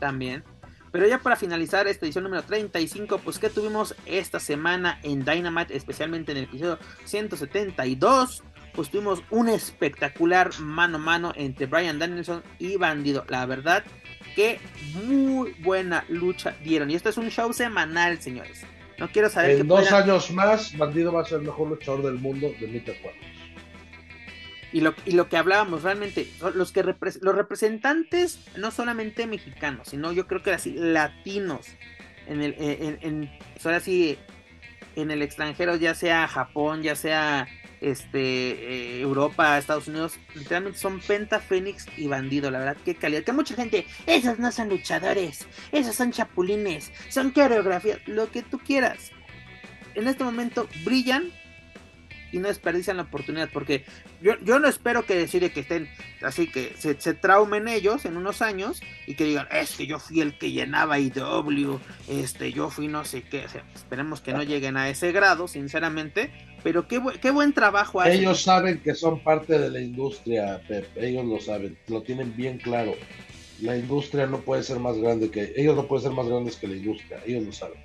También. 0.00 0.42
Pero 0.90 1.06
ya 1.06 1.20
para 1.20 1.36
finalizar 1.36 1.86
esta 1.86 2.06
edición 2.06 2.24
número 2.24 2.42
35, 2.42 3.18
pues 3.18 3.38
que 3.38 3.50
tuvimos 3.50 3.94
esta 4.04 4.40
semana 4.40 4.98
en 5.04 5.24
Dynamite, 5.24 5.76
especialmente 5.76 6.32
en 6.32 6.38
el 6.38 6.44
episodio 6.44 6.80
172, 7.04 8.42
pues 8.74 8.90
tuvimos 8.90 9.22
un 9.30 9.48
espectacular 9.48 10.50
mano 10.58 10.96
a 10.96 11.00
mano 11.00 11.32
entre 11.36 11.66
Brian 11.66 12.00
Danielson 12.00 12.42
y 12.58 12.76
Bandido. 12.78 13.24
La 13.28 13.46
verdad 13.46 13.84
que 14.34 14.58
muy 15.06 15.52
buena 15.62 16.04
lucha 16.08 16.56
dieron. 16.64 16.90
Y 16.90 16.96
esto 16.96 17.10
es 17.10 17.16
un 17.16 17.30
show 17.30 17.52
semanal, 17.52 18.20
señores. 18.20 18.66
No 19.00 19.10
quiero 19.10 19.30
saber. 19.30 19.58
En 19.60 19.66
dos 19.66 19.90
años 19.92 20.30
más, 20.30 20.76
Bandido 20.76 21.12
va 21.12 21.22
a 21.22 21.24
ser 21.24 21.38
el 21.38 21.46
mejor 21.46 21.70
luchador 21.70 22.02
del 22.02 22.16
mundo 22.16 22.52
de 22.60 22.68
lucha 22.68 22.92
Y 24.72 24.82
lo, 24.82 24.94
y 25.06 25.12
lo 25.12 25.28
que 25.30 25.38
hablábamos 25.38 25.82
realmente, 25.82 26.28
los 26.54 26.70
que 26.70 26.82
los 26.84 27.34
representantes, 27.34 28.44
no 28.56 28.70
solamente 28.70 29.26
mexicanos, 29.26 29.88
sino 29.88 30.12
yo 30.12 30.26
creo 30.26 30.42
que 30.42 30.52
así 30.52 30.74
latinos, 30.74 31.66
en 32.26 32.42
el, 32.42 32.54
en, 32.58 32.98
en, 33.00 33.30
ahora 33.64 33.80
sí, 33.80 34.18
en 34.96 35.10
el 35.10 35.22
extranjero, 35.22 35.76
ya 35.76 35.94
sea 35.94 36.28
Japón, 36.28 36.82
ya 36.82 36.94
sea 36.94 37.48
este 37.80 38.18
eh, 38.20 39.00
Europa, 39.00 39.58
Estados 39.58 39.88
Unidos, 39.88 40.18
literalmente 40.34 40.78
son 40.78 41.00
Penta, 41.00 41.40
Fénix 41.40 41.86
y 41.96 42.06
Bandido, 42.08 42.50
la 42.50 42.58
verdad, 42.58 42.76
qué 42.84 42.94
calidad. 42.94 43.22
Que 43.22 43.32
mucha 43.32 43.54
gente, 43.54 43.86
esos 44.06 44.38
no 44.38 44.52
son 44.52 44.68
luchadores, 44.68 45.46
esos 45.72 45.94
son 45.94 46.12
chapulines, 46.12 46.92
son 47.08 47.30
coreografías, 47.30 47.98
lo 48.06 48.30
que 48.30 48.42
tú 48.42 48.58
quieras. 48.58 49.12
En 49.94 50.06
este 50.06 50.24
momento 50.24 50.68
brillan 50.84 51.32
y 52.32 52.38
no 52.38 52.48
desperdician 52.48 52.96
la 52.96 53.04
oportunidad, 53.04 53.48
porque 53.52 53.84
yo, 54.20 54.32
yo 54.42 54.58
no 54.58 54.68
espero 54.68 55.04
que 55.04 55.14
decide 55.14 55.52
que 55.52 55.60
estén 55.60 55.88
así, 56.22 56.46
que 56.46 56.74
se, 56.78 56.94
traumen 57.14 57.68
ellos 57.68 58.04
en 58.04 58.16
unos 58.16 58.42
años 58.42 58.80
y 59.06 59.14
que 59.14 59.24
digan, 59.24 59.48
es 59.50 59.76
que 59.76 59.86
yo 59.86 59.98
fui 59.98 60.20
el 60.20 60.38
que 60.38 60.52
llenaba 60.52 60.98
IW, 60.98 61.78
este, 62.08 62.52
yo 62.52 62.70
fui 62.70 62.88
no 62.88 63.04
sé 63.04 63.22
qué, 63.22 63.46
esperemos 63.74 64.20
que 64.20 64.32
no 64.32 64.42
lleguen 64.42 64.76
a 64.76 64.88
ese 64.88 65.12
grado, 65.12 65.48
sinceramente, 65.48 66.30
pero 66.62 66.86
qué, 66.86 67.00
qué 67.20 67.30
buen 67.30 67.52
trabajo 67.52 68.00
hay. 68.00 68.18
Ellos 68.18 68.42
saben 68.42 68.80
que 68.80 68.94
son 68.94 69.22
parte 69.22 69.58
de 69.58 69.70
la 69.70 69.80
industria, 69.80 70.60
Pep, 70.68 70.86
ellos 70.96 71.24
lo 71.24 71.40
saben, 71.40 71.78
lo 71.88 72.02
tienen 72.02 72.34
bien 72.36 72.58
claro. 72.58 72.94
La 73.60 73.76
industria 73.76 74.26
no 74.26 74.40
puede 74.40 74.62
ser 74.62 74.78
más 74.78 74.96
grande 74.96 75.30
que 75.30 75.52
ellos 75.54 75.76
no 75.76 75.86
pueden 75.86 76.04
ser 76.04 76.12
más 76.12 76.26
grandes 76.26 76.56
que 76.56 76.66
la 76.66 76.76
industria, 76.76 77.20
ellos 77.26 77.44
lo 77.44 77.52
saben. 77.52 77.78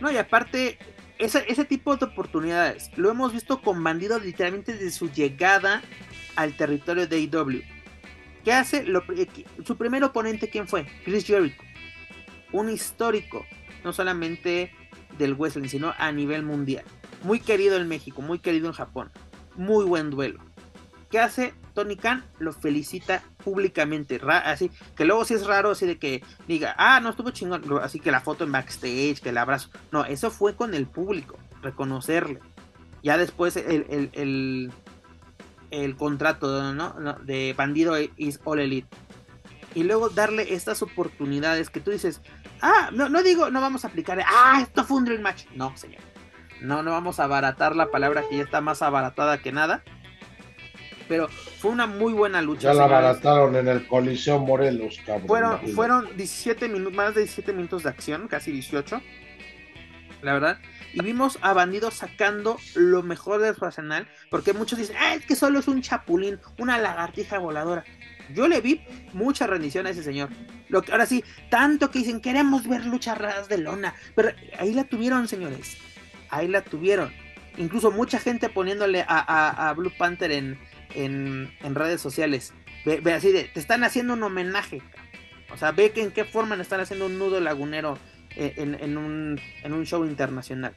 No, 0.00 0.10
y 0.10 0.16
aparte, 0.16 0.78
ese, 1.22 1.44
ese 1.48 1.64
tipo 1.64 1.96
de 1.96 2.04
oportunidades 2.06 2.90
lo 2.96 3.10
hemos 3.10 3.32
visto 3.32 3.62
con 3.62 3.82
bandidos 3.82 4.24
literalmente 4.24 4.72
desde 4.72 4.90
su 4.90 5.10
llegada 5.10 5.82
al 6.36 6.56
territorio 6.56 7.06
de 7.06 7.16
AEW. 7.16 7.62
¿Qué 8.44 8.52
hace? 8.52 8.84
Eh, 9.16 9.28
su 9.64 9.76
primer 9.76 10.02
oponente, 10.02 10.48
¿quién 10.48 10.66
fue? 10.66 10.86
Chris 11.04 11.24
Jericho. 11.24 11.62
Un 12.50 12.68
histórico, 12.70 13.46
no 13.84 13.92
solamente 13.92 14.72
del 15.16 15.34
wrestling, 15.34 15.68
sino 15.68 15.94
a 15.96 16.10
nivel 16.10 16.42
mundial. 16.42 16.84
Muy 17.22 17.38
querido 17.38 17.76
en 17.76 17.86
México, 17.86 18.20
muy 18.20 18.40
querido 18.40 18.66
en 18.66 18.72
Japón. 18.72 19.12
Muy 19.54 19.84
buen 19.84 20.10
duelo. 20.10 20.40
¿Qué 21.12 21.20
hace? 21.20 21.52
Tony 21.74 21.96
Khan 21.96 22.24
lo 22.38 22.54
felicita 22.54 23.22
públicamente, 23.44 24.18
así 24.26 24.70
que 24.96 25.04
luego 25.04 25.26
sí 25.26 25.34
es 25.34 25.46
raro 25.46 25.72
así 25.72 25.84
de 25.84 25.98
que 25.98 26.22
diga, 26.48 26.74
ah, 26.78 27.00
no 27.00 27.10
estuvo 27.10 27.30
chingón, 27.30 27.62
así 27.82 28.00
que 28.00 28.10
la 28.10 28.22
foto 28.22 28.44
en 28.44 28.52
backstage, 28.52 29.20
que 29.20 29.28
el 29.28 29.36
abrazo, 29.36 29.68
no, 29.90 30.06
eso 30.06 30.30
fue 30.30 30.56
con 30.56 30.72
el 30.72 30.86
público, 30.86 31.38
reconocerle. 31.60 32.40
Ya 33.02 33.18
después 33.18 33.56
el, 33.56 34.10
el, 34.14 34.72
el, 35.70 35.96
contrato 35.96 36.72
¿no? 36.72 36.94
de 37.24 37.52
Bandido 37.58 37.94
is 38.16 38.40
All 38.44 38.60
Elite. 38.60 38.88
Y 39.74 39.82
luego 39.82 40.08
darle 40.08 40.54
estas 40.54 40.80
oportunidades 40.80 41.68
que 41.68 41.80
tú 41.80 41.90
dices, 41.90 42.22
ah, 42.62 42.88
no, 42.90 43.10
no 43.10 43.22
digo, 43.22 43.50
no 43.50 43.60
vamos 43.60 43.84
a 43.84 43.88
aplicar, 43.88 44.18
ah, 44.26 44.60
esto 44.62 44.82
fue 44.84 44.96
un 44.96 45.04
dream 45.04 45.20
match. 45.20 45.44
No, 45.54 45.76
señor. 45.76 46.00
No, 46.62 46.82
no 46.82 46.90
vamos 46.90 47.20
a 47.20 47.24
abaratar 47.24 47.76
la 47.76 47.90
palabra 47.90 48.24
que 48.30 48.38
ya 48.38 48.44
está 48.44 48.62
más 48.62 48.80
abaratada 48.80 49.42
que 49.42 49.52
nada 49.52 49.82
pero 51.08 51.28
fue 51.28 51.70
una 51.70 51.86
muy 51.86 52.12
buena 52.12 52.42
lucha. 52.42 52.68
Ya 52.68 52.74
la 52.74 52.84
abarataron 52.84 53.56
en 53.56 53.68
el 53.68 53.86
Coliseo 53.86 54.38
Morelos, 54.38 55.00
cabrón. 55.04 55.26
Fueron, 55.26 55.68
fueron 55.68 56.16
17 56.16 56.68
minutos, 56.68 56.94
más 56.94 57.14
de 57.14 57.22
17 57.22 57.52
minutos 57.52 57.82
de 57.82 57.90
acción, 57.90 58.28
casi 58.28 58.52
18. 58.52 59.00
La 60.22 60.34
verdad. 60.34 60.58
Y 60.94 61.02
vimos 61.02 61.38
a 61.42 61.52
Bandido 61.52 61.90
sacando 61.90 62.58
lo 62.74 63.02
mejor 63.02 63.40
de 63.40 63.54
su 63.54 63.64
arsenal. 63.64 64.06
Porque 64.30 64.52
muchos 64.52 64.78
dicen, 64.78 64.96
ah, 64.98 65.14
es 65.14 65.26
que 65.26 65.36
solo 65.36 65.58
es 65.58 65.68
un 65.68 65.82
chapulín, 65.82 66.38
una 66.58 66.78
lagartija 66.78 67.38
voladora. 67.38 67.84
Yo 68.32 68.46
le 68.46 68.60
vi 68.60 68.82
mucha 69.12 69.46
rendición 69.46 69.86
a 69.86 69.90
ese 69.90 70.02
señor. 70.02 70.30
Lo 70.68 70.82
que, 70.82 70.92
ahora 70.92 71.06
sí, 71.06 71.24
tanto 71.50 71.90
que 71.90 71.98
dicen, 72.00 72.20
queremos 72.20 72.66
ver 72.66 72.86
luchas 72.86 73.18
raras 73.18 73.48
de 73.48 73.58
lona. 73.58 73.94
Pero 74.14 74.30
ahí 74.58 74.72
la 74.72 74.84
tuvieron, 74.84 75.28
señores. 75.28 75.76
Ahí 76.30 76.48
la 76.48 76.62
tuvieron. 76.62 77.12
Incluso 77.58 77.90
mucha 77.90 78.18
gente 78.18 78.48
poniéndole 78.48 79.04
a 79.06 79.74
Blue 79.76 79.92
Panther 79.98 80.32
en, 80.32 80.58
en, 80.94 81.74
redes 81.74 82.00
sociales. 82.00 82.52
Ve, 82.84 83.00
así 83.12 83.32
de, 83.32 83.44
te 83.44 83.60
están 83.60 83.84
haciendo 83.84 84.14
un 84.14 84.22
homenaje. 84.22 84.82
O 85.52 85.56
sea, 85.56 85.72
ve 85.72 85.92
que 85.92 86.02
en 86.02 86.10
qué 86.10 86.24
forma 86.24 86.56
le 86.56 86.62
están 86.62 86.80
haciendo 86.80 87.06
un 87.06 87.18
nudo 87.18 87.40
lagunero 87.40 87.98
eh, 88.36 88.54
en, 88.56 88.96
un, 88.96 89.40
en 89.62 89.72
un 89.72 89.86
show 89.86 90.04
internacional. 90.04 90.74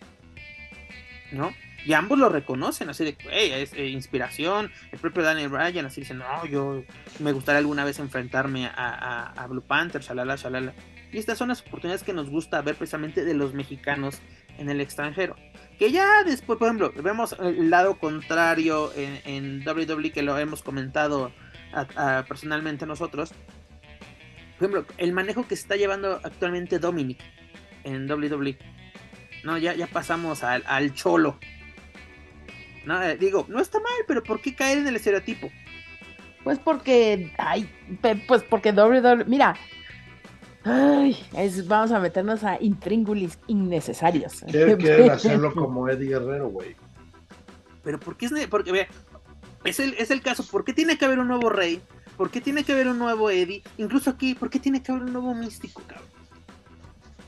¿no? 1.32 1.54
Y 1.86 1.94
ambos 1.94 2.18
lo 2.18 2.30
reconocen, 2.30 2.90
así 2.90 3.06
de, 3.06 3.16
hey, 3.30 3.52
es 3.54 3.74
eh, 3.74 3.88
inspiración. 3.88 4.72
El 4.92 4.98
propio 4.98 5.22
Daniel 5.22 5.50
Bryan 5.50 5.86
así 5.86 6.02
dice, 6.02 6.16
no, 6.16 6.46
yo 6.48 6.84
me 7.20 7.32
gustaría 7.32 7.60
alguna 7.60 7.86
vez 7.86 8.00
enfrentarme 8.00 8.66
a, 8.66 9.46
Blue 9.48 9.62
Panther, 9.62 10.02
shalala, 10.02 10.36
shalala. 10.36 10.74
Y 11.12 11.20
estas 11.20 11.38
son 11.38 11.50
las 11.50 11.62
oportunidades 11.62 12.04
que 12.04 12.12
nos 12.12 12.30
gusta 12.30 12.62
ver 12.64 12.76
precisamente 12.76 13.24
de 13.24 13.36
los 13.36 13.54
mexicanos 13.54 14.20
en 14.58 14.70
el 14.70 14.82
extranjero. 14.82 15.36
Que 15.78 15.92
ya 15.92 16.24
después, 16.24 16.58
por 16.58 16.68
ejemplo, 16.68 16.94
vemos 16.96 17.36
el 17.40 17.70
lado 17.70 18.00
contrario 18.00 18.92
en, 18.96 19.68
WWE 19.68 20.12
que 20.12 20.22
lo 20.22 20.38
hemos 20.38 20.62
comentado 20.62 21.32
personalmente 22.28 22.86
nosotros. 22.86 23.34
Por 24.58 24.70
ejemplo, 24.70 24.86
el 24.98 25.12
manejo 25.12 25.48
que 25.48 25.54
está 25.54 25.76
llevando 25.76 26.22
actualmente 26.24 26.80
Dominic 26.80 27.20
en 27.84 28.10
WWE. 28.10 28.58
No, 29.44 29.58
ya, 29.58 29.74
ya 29.74 29.88
pasamos 29.88 30.44
al, 30.44 30.94
cholo. 30.94 31.38
Eh, 32.88 33.18
digo, 33.20 33.46
no 33.50 33.60
está 33.60 33.80
mal, 33.80 33.94
pero 34.08 34.24
¿por 34.24 34.42
qué 34.42 34.56
caer 34.56 34.78
en 34.78 34.88
el 34.88 34.96
estereotipo? 34.96 35.52
Pues 36.44 36.60
porque, 36.60 37.34
ay, 37.38 37.70
pues 38.28 38.44
porque 38.44 38.72
WWE, 38.72 39.26
mira, 39.26 39.56
ay, 40.66 41.18
vamos 41.66 41.92
a 41.92 42.00
meternos 42.00 42.44
a 42.44 42.62
intríngulis 42.62 43.40
innecesarios. 43.48 44.42
Quieren 44.48 45.10
hacerlo 45.12 45.54
como 45.54 45.88
Eddie 45.88 46.10
Guerrero, 46.10 46.50
güey. 46.50 46.76
Pero 47.84 48.00
¿por 48.00 48.18
qué 48.18 48.26
es, 48.26 48.48
porque, 48.48 48.72
ve, 48.72 48.88
es 49.64 49.80
el, 49.80 49.94
es 49.94 50.12
el 50.12 50.22
caso, 50.22 50.44
¿por 50.52 50.66
qué 50.66 50.74
tiene 50.74 50.98
que 50.98 51.06
haber 51.06 51.20
un 51.20 51.28
nuevo 51.28 51.50
rey? 51.50 51.82
¿Por 52.18 52.32
qué 52.32 52.42
tiene 52.42 52.64
que 52.64 52.72
haber 52.72 52.88
un 52.88 52.98
nuevo 52.98 53.30
Eddie? 53.30 53.62
Incluso 53.78 54.10
aquí, 54.10 54.36
¿por 54.36 54.50
qué 54.50 54.60
tiene 54.60 54.82
que 54.82 54.92
haber 54.92 55.04
un 55.04 55.14
nuevo 55.14 55.34
místico, 55.34 55.82
cabrón? 55.86 56.16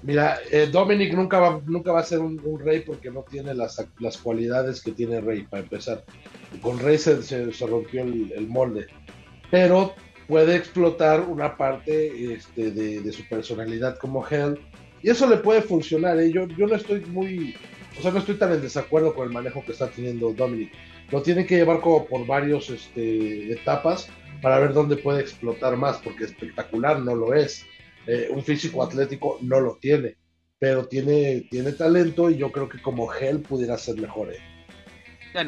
Mira, 0.03 0.37
eh, 0.51 0.67
Dominic 0.71 1.13
nunca 1.13 1.39
va, 1.39 1.59
nunca 1.65 1.91
va 1.91 2.01
a 2.01 2.03
ser 2.03 2.19
un, 2.19 2.39
rey 2.59 2.81
porque 2.81 3.09
no 3.09 3.23
tiene 3.23 3.53
las, 3.53 3.83
las, 3.99 4.17
cualidades 4.17 4.81
que 4.81 4.91
tiene 4.91 5.21
Rey, 5.21 5.43
para 5.43 5.63
empezar. 5.63 6.03
Con 6.61 6.79
Rey 6.79 6.97
se, 6.97 7.23
se, 7.23 7.67
rompió 7.67 8.03
el, 8.03 8.47
molde. 8.47 8.87
Pero 9.49 9.95
puede 10.27 10.55
explotar 10.55 11.21
una 11.21 11.55
parte 11.57 12.33
este, 12.33 12.71
de, 12.71 13.11
su 13.11 13.27
personalidad 13.27 13.97
como 13.97 14.27
Hell. 14.27 14.59
Y 15.01 15.09
eso 15.09 15.27
le 15.29 15.37
puede 15.37 15.61
funcionar. 15.61 16.19
¿eh? 16.19 16.31
Yo, 16.31 16.47
yo 16.47 16.67
no 16.67 16.75
estoy 16.75 17.01
muy. 17.01 17.55
O 17.97 18.01
sea, 18.01 18.11
no 18.11 18.19
estoy 18.19 18.35
tan 18.35 18.51
en 18.51 18.61
desacuerdo 18.61 19.13
con 19.13 19.27
el 19.27 19.33
manejo 19.33 19.63
que 19.65 19.71
está 19.71 19.87
teniendo 19.89 20.33
Dominic. 20.33 20.71
Lo 21.11 21.21
tiene 21.21 21.45
que 21.45 21.55
llevar 21.55 21.79
como 21.79 22.05
por 22.05 22.25
varios 22.27 22.69
este, 22.69 23.51
etapas 23.51 24.09
para 24.41 24.59
ver 24.59 24.73
dónde 24.73 24.97
puede 24.97 25.21
explotar 25.21 25.77
más, 25.77 25.97
porque 25.97 26.25
espectacular 26.25 26.99
no 26.99 27.15
lo 27.15 27.33
es. 27.33 27.65
Eh, 28.05 28.29
un 28.31 28.43
físico 28.43 28.83
atlético 28.83 29.39
no 29.41 29.59
lo 29.59 29.77
tiene, 29.81 30.15
pero 30.59 30.87
tiene, 30.87 31.47
tiene 31.49 31.71
talento 31.71 32.29
y 32.29 32.37
yo 32.37 32.51
creo 32.51 32.69
que 32.69 32.81
como 32.81 33.07
gel 33.07 33.41
pudiera 33.41 33.77
ser 33.77 33.99
mejor. 33.99 34.31
Eh. 34.31 34.56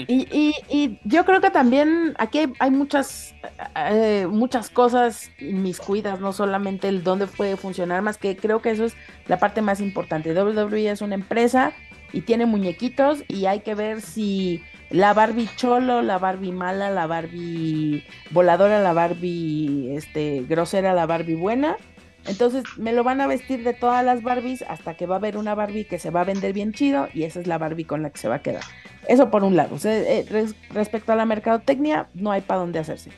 Y, 0.07 0.99
yo 1.03 1.26
creo 1.26 1.41
que 1.41 1.49
también 1.49 2.14
aquí 2.18 2.52
hay, 2.60 2.72
muchas, 2.72 3.36
eh, 3.76 4.28
muchas 4.30 4.70
cosas 4.70 5.32
mis 5.40 5.80
cuidas, 5.80 6.20
no 6.20 6.34
solamente 6.34 6.88
el 6.88 7.03
dónde 7.03 7.28
puede 7.28 7.57
funcionar, 7.57 8.02
más 8.02 8.18
que 8.18 8.36
creo 8.36 8.61
que 8.61 8.72
eso 8.72 8.86
es 8.86 8.95
la 9.28 9.40
parte 9.40 9.61
más 9.61 9.80
importante. 9.80 10.34
WWE 10.34 10.90
es 10.90 11.02
una 11.02 11.16
empresa 11.16 11.74
y 12.11 12.22
tiene 12.22 12.45
muñequitos 12.45 13.24
y 13.28 13.45
hay 13.45 13.61
que 13.61 13.76
ver 13.76 14.02
si 14.02 14.64
la 14.90 15.14
Barbie 15.14 15.49
cholo, 15.56 16.02
la 16.02 16.18
Barbie 16.18 16.52
mala, 16.52 16.90
la 16.90 17.07
Barbie 17.07 18.03
voladora, 18.32 18.80
la 18.80 18.94
Barbie 18.94 19.95
este, 19.95 20.44
grosera, 20.48 20.94
la 20.94 21.06
Barbie 21.06 21.36
buena, 21.36 21.78
entonces 22.26 22.64
me 22.78 22.94
lo 22.94 23.03
van 23.03 23.22
a 23.22 23.28
vestir 23.28 23.64
de 23.64 23.74
todas 23.74 24.03
las 24.03 24.22
Barbies 24.22 24.64
hasta 24.68 24.95
que 24.95 25.06
va 25.06 25.16
a 25.16 25.18
haber 25.18 25.38
una 25.38 25.56
Barbie 25.56 25.86
que 25.86 25.99
se 25.99 26.10
va 26.10 26.22
a 26.22 26.26
vender 26.26 26.53
bien 26.53 26.74
chido 26.74 27.07
y 27.14 27.24
esa 27.24 27.40
es 27.40 27.48
la 27.48 27.57
Barbie 27.57 27.86
con 27.86 28.03
la 28.03 28.10
que 28.10 28.20
se 28.20 28.28
va 28.28 28.36
a 28.36 28.41
quedar. 28.41 28.64
Eso 29.08 29.30
por 29.30 29.44
un 29.44 29.56
lado. 29.56 29.78
Eh, 29.84 30.26
respecto 30.72 31.12
a 31.12 31.16
la 31.16 31.26
mercadotecnia, 31.26 32.10
no 32.14 32.32
hay 32.32 32.42
para 32.42 32.62
dónde 32.62 32.80
hacerse. 32.80 33.12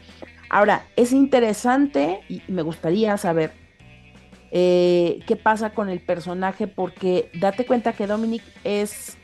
Ahora, 0.50 0.86
es 0.96 1.12
interesante 1.12 2.22
y 2.30 2.42
me 2.48 2.62
gustaría 2.62 3.18
saber 3.18 3.52
eh, 4.52 5.20
qué 5.26 5.36
pasa 5.36 5.72
con 5.72 5.90
el 5.90 6.02
personaje 6.02 6.68
porque 6.68 7.30
date 7.40 7.66
cuenta 7.66 7.94
que 7.94 8.08
Dominic 8.08 8.44
es, 8.64 9.18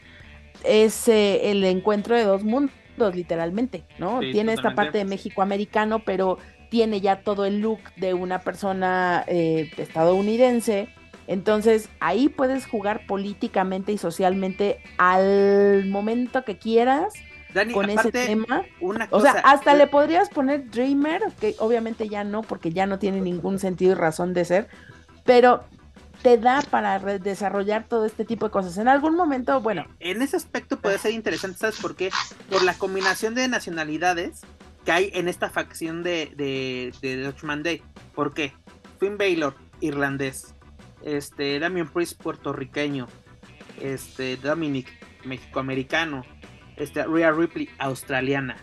es 0.64 1.08
eh, 1.08 1.52
el 1.52 1.64
encuentro 1.66 2.16
de 2.16 2.24
dos 2.24 2.44
mundos, 2.44 2.72
literalmente, 3.14 3.84
¿no? 4.00 4.20
Tiene 4.20 4.54
esta 4.54 4.74
parte 4.74 4.98
de 4.98 5.06
México 5.06 5.42
americano, 5.42 6.00
pero 6.00 6.38
tiene 6.70 7.02
ya 7.02 7.22
todo 7.22 7.46
el 7.46 7.60
look 7.60 7.80
de 7.98 8.14
una 8.14 8.40
persona 8.40 9.24
estadounidense. 9.28 10.90
Entonces 11.28 11.90
ahí 12.00 12.30
puedes 12.30 12.66
jugar 12.66 13.06
políticamente 13.06 13.92
y 13.92 13.98
socialmente 13.98 14.80
al 14.98 15.86
momento 15.86 16.44
que 16.44 16.58
quieras 16.58 17.14
con 17.74 17.90
ese 17.90 18.12
tema. 18.12 18.64
o 19.10 19.22
sea, 19.22 19.32
hasta 19.44 19.74
le 19.74 19.88
podrías 19.88 20.30
poner 20.30 20.70
Dreamer, 20.70 21.22
que 21.40 21.56
obviamente 21.60 22.08
ya 22.08 22.24
no, 22.24 22.42
porque 22.42 22.72
ya 22.72 22.86
no 22.86 23.00
tiene 23.00 23.22
ningún 23.22 23.60
sentido 23.60 23.94
y 23.94 23.96
razón 23.96 24.34
de 24.34 24.46
ser, 24.46 24.68
pero 25.26 25.64
te 26.22 26.38
da 26.38 26.62
para 26.70 27.00
desarrollar 27.00 27.88
todo 27.88 28.06
este 28.06 28.26
tipo 28.26 28.46
de 28.48 28.52
cosas. 28.52 28.78
En 28.78 28.88
algún 28.88 29.16
momento, 29.16 29.62
bueno. 29.62 29.86
En 30.00 30.22
ese 30.22 30.38
aspecto 30.38 30.80
puede 30.80 30.98
ser 30.98 31.12
interesante, 31.12 31.58
¿sabes 31.58 31.80
por 31.80 31.96
qué? 31.96 32.10
Por 32.50 32.64
la 32.64 32.74
combinación 32.74 33.36
de 33.36 33.48
nacionalidades 33.48 34.42
que 34.86 34.92
hay 34.92 35.12
en 35.14 35.28
esta 35.28 35.50
facción 35.50 36.04
de, 36.04 36.32
de, 36.36 36.94
de 37.02 37.34
Day. 37.64 37.82
¿Por 38.16 38.34
qué? 38.34 38.54
Finn 39.00 39.18
Baylor, 39.18 39.56
irlandés. 39.80 40.54
Este, 41.08 41.58
Damian 41.58 41.88
Priest, 41.92 42.22
puertorriqueño. 42.22 43.08
Este, 43.82 44.36
Dominic, 44.38 44.88
mexicoamericano. 45.24 46.24
Este, 46.76 47.04
Rhea 47.04 47.32
Ripley, 47.32 47.70
australiana. 47.78 48.58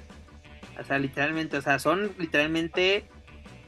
O 0.79 0.85
sea, 0.85 0.99
literalmente, 0.99 1.57
o 1.57 1.62
sea, 1.62 1.79
son 1.79 2.12
literalmente. 2.19 3.09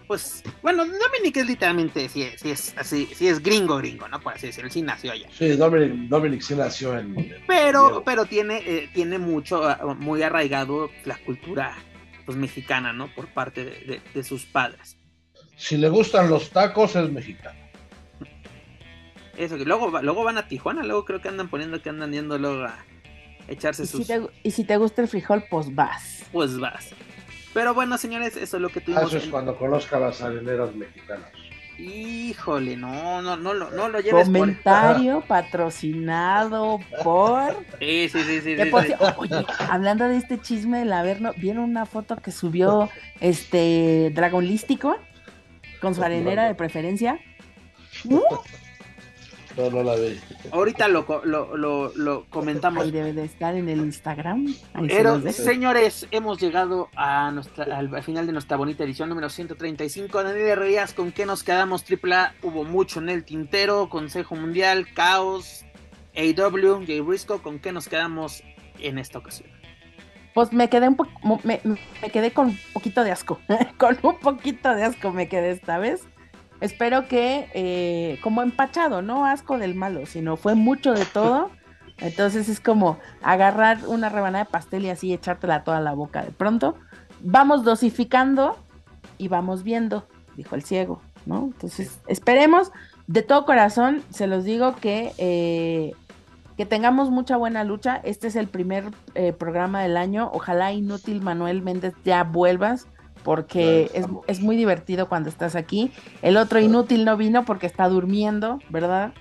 Pues, 0.06 0.44
bueno, 0.62 0.84
Dominic 0.84 1.38
es 1.38 1.46
literalmente, 1.46 2.08
si 2.08 2.22
es, 2.22 2.44
es 2.44 2.74
así, 2.76 3.08
si 3.12 3.26
es 3.26 3.42
gringo, 3.42 3.78
gringo, 3.78 4.06
¿no? 4.06 4.20
Por 4.20 4.34
así 4.34 4.46
decirlo, 4.46 4.70
sí 4.70 4.82
nació 4.82 5.10
allá. 5.10 5.28
Sí, 5.32 5.48
Dominic, 5.56 6.08
Dominic 6.08 6.42
sí 6.42 6.54
nació 6.54 6.96
en. 6.96 7.34
pero, 7.48 8.04
pero 8.04 8.24
tiene, 8.24 8.58
eh, 8.58 8.88
tiene 8.94 9.18
mucho, 9.18 9.64
muy 9.98 10.22
arraigado 10.22 10.90
la 11.04 11.16
cultura 11.16 11.76
pues 12.26 12.36
mexicana, 12.36 12.92
¿no? 12.92 13.12
Por 13.14 13.28
parte 13.28 13.64
de, 14.12 14.22
sus 14.22 14.44
padres. 14.44 14.98
Si 15.56 15.76
le 15.76 15.88
gustan 15.88 16.28
los 16.28 16.50
tacos, 16.50 16.94
es 16.96 17.10
mexicano. 17.10 17.58
Eso, 19.36 19.56
que 19.58 19.64
luego, 19.64 19.90
luego 20.02 20.24
van 20.24 20.38
a 20.38 20.48
Tijuana, 20.48 20.82
luego 20.82 21.04
creo 21.04 21.20
que 21.20 21.28
andan 21.28 21.48
poniendo 21.48 21.80
que 21.82 21.90
andan 21.90 22.12
yendo 22.12 22.38
luego 22.38 22.64
a 22.64 22.76
echarse 23.48 23.84
¿Y 23.84 23.86
sus... 23.86 24.06
Si 24.06 24.06
te, 24.06 24.20
y 24.42 24.50
si 24.50 24.64
te 24.64 24.76
gusta 24.76 25.02
el 25.02 25.08
frijol, 25.08 25.44
pues 25.50 25.74
vas. 25.74 26.24
Pues 26.32 26.58
vas. 26.58 26.90
Pero 27.52 27.74
bueno, 27.74 27.96
señores, 27.98 28.36
eso 28.36 28.56
es 28.56 28.62
lo 28.62 28.68
que 28.68 28.80
tuvimos. 28.80 29.04
Eso 29.04 29.18
es 29.18 29.26
cuando 29.28 29.56
conozca 29.56 29.98
las 29.98 30.20
areneras 30.22 30.74
mexicanas. 30.74 31.30
Híjole, 31.78 32.74
no, 32.76 33.20
no, 33.20 33.36
no, 33.36 33.52
no, 33.52 33.70
no 33.70 33.88
lo 33.90 34.00
lleves 34.00 34.26
Comentario 34.26 35.22
patrocinado 35.26 36.80
por. 37.02 37.64
Sí, 37.78 38.08
sí, 38.08 38.22
sí, 38.22 38.40
sí. 38.40 38.56
Oye, 39.18 39.46
hablando 39.70 40.08
de 40.08 40.16
este 40.16 40.40
chisme 40.40 40.78
del 40.78 40.92
Averno, 40.92 41.32
¿vieron 41.36 41.64
una 41.64 41.84
foto 41.84 42.16
que 42.16 42.30
subió 42.30 42.88
este 43.20 44.10
Dragonlístico? 44.14 44.96
Con 45.82 45.94
su 45.94 46.02
arenera 46.02 46.46
de 46.46 46.54
preferencia. 46.54 47.20
No, 48.04 48.22
no 49.56 49.82
la 49.82 49.96
vi. 49.96 50.18
Ahorita 50.50 50.88
lo, 50.88 51.06
lo, 51.24 51.92
lo, 51.94 52.24
comentamos. 52.26 52.84
Ahí 52.84 52.90
debe 52.90 53.12
de 53.12 53.24
estar 53.24 53.54
en 53.54 53.68
el 53.68 53.80
Instagram. 53.80 54.54
Pero, 54.86 55.20
señores, 55.32 56.06
hemos 56.10 56.38
llegado 56.38 56.88
a 56.94 57.30
nuestra, 57.30 57.78
al 57.78 58.02
final 58.02 58.26
de 58.26 58.32
nuestra 58.32 58.56
bonita 58.56 58.84
edición 58.84 59.08
número 59.08 59.28
135. 59.28 60.22
Daniel 60.22 60.48
Herrerías, 60.48 60.92
¿con 60.92 61.12
qué 61.12 61.26
nos 61.26 61.42
quedamos? 61.42 61.84
AAA, 61.90 62.34
hubo 62.42 62.64
mucho 62.64 63.00
en 63.00 63.08
el 63.08 63.24
tintero. 63.24 63.88
Consejo 63.88 64.36
Mundial, 64.36 64.86
Caos, 64.94 65.64
AW, 66.16 66.84
Jay 66.86 67.00
Briscoe, 67.00 67.40
¿con 67.40 67.58
qué 67.58 67.72
nos 67.72 67.88
quedamos 67.88 68.42
en 68.78 68.98
esta 68.98 69.18
ocasión? 69.18 69.48
Pues 70.34 70.52
me 70.52 70.68
quedé 70.68 70.88
un 70.88 70.98
me, 71.44 71.62
me 71.64 72.10
quedé 72.10 72.30
con 72.30 72.48
un 72.48 72.58
poquito 72.74 73.02
de 73.04 73.10
asco. 73.10 73.40
con 73.78 73.98
un 74.02 74.18
poquito 74.18 74.74
de 74.74 74.84
asco 74.84 75.10
me 75.12 75.28
quedé 75.28 75.50
esta 75.50 75.78
vez 75.78 76.02
espero 76.60 77.08
que 77.08 77.48
eh, 77.54 78.18
como 78.22 78.42
empachado, 78.42 79.02
no 79.02 79.26
asco 79.26 79.58
del 79.58 79.74
malo, 79.74 80.06
sino 80.06 80.36
fue 80.36 80.54
mucho 80.54 80.92
de 80.94 81.04
todo. 81.04 81.50
Entonces 81.98 82.48
es 82.48 82.60
como 82.60 82.98
agarrar 83.22 83.78
una 83.86 84.08
rebanada 84.08 84.44
de 84.44 84.50
pastel 84.50 84.84
y 84.84 84.90
así 84.90 85.12
echártela 85.12 85.64
toda 85.64 85.80
la 85.80 85.92
boca 85.92 86.22
de 86.22 86.30
pronto. 86.30 86.76
Vamos 87.20 87.64
dosificando 87.64 88.56
y 89.16 89.28
vamos 89.28 89.62
viendo, 89.62 90.06
dijo 90.36 90.54
el 90.54 90.62
ciego, 90.62 91.00
¿no? 91.24 91.44
Entonces 91.44 91.98
esperemos 92.06 92.70
de 93.06 93.22
todo 93.22 93.46
corazón, 93.46 94.02
se 94.10 94.26
los 94.26 94.44
digo 94.44 94.76
que, 94.76 95.12
eh, 95.16 95.92
que 96.58 96.66
tengamos 96.66 97.10
mucha 97.10 97.36
buena 97.36 97.64
lucha. 97.64 97.96
Este 98.04 98.26
es 98.26 98.36
el 98.36 98.48
primer 98.48 98.84
eh, 99.14 99.32
programa 99.32 99.82
del 99.82 99.96
año. 99.96 100.30
Ojalá 100.34 100.72
inútil 100.72 101.22
Manuel 101.22 101.62
Méndez 101.62 101.94
ya 102.04 102.24
vuelvas 102.24 102.88
porque 103.26 103.90
es, 104.28 104.40
muy 104.40 104.54
divertido 104.54 105.08
cuando 105.08 105.28
estás 105.28 105.56
aquí. 105.56 105.90
El 106.22 106.36
otro 106.36 106.60
inútil 106.60 107.04
no 107.04 107.16
vino 107.16 107.44
porque 107.44 107.66
está 107.66 107.88
durmiendo, 107.88 108.60
¿verdad? 108.70 109.14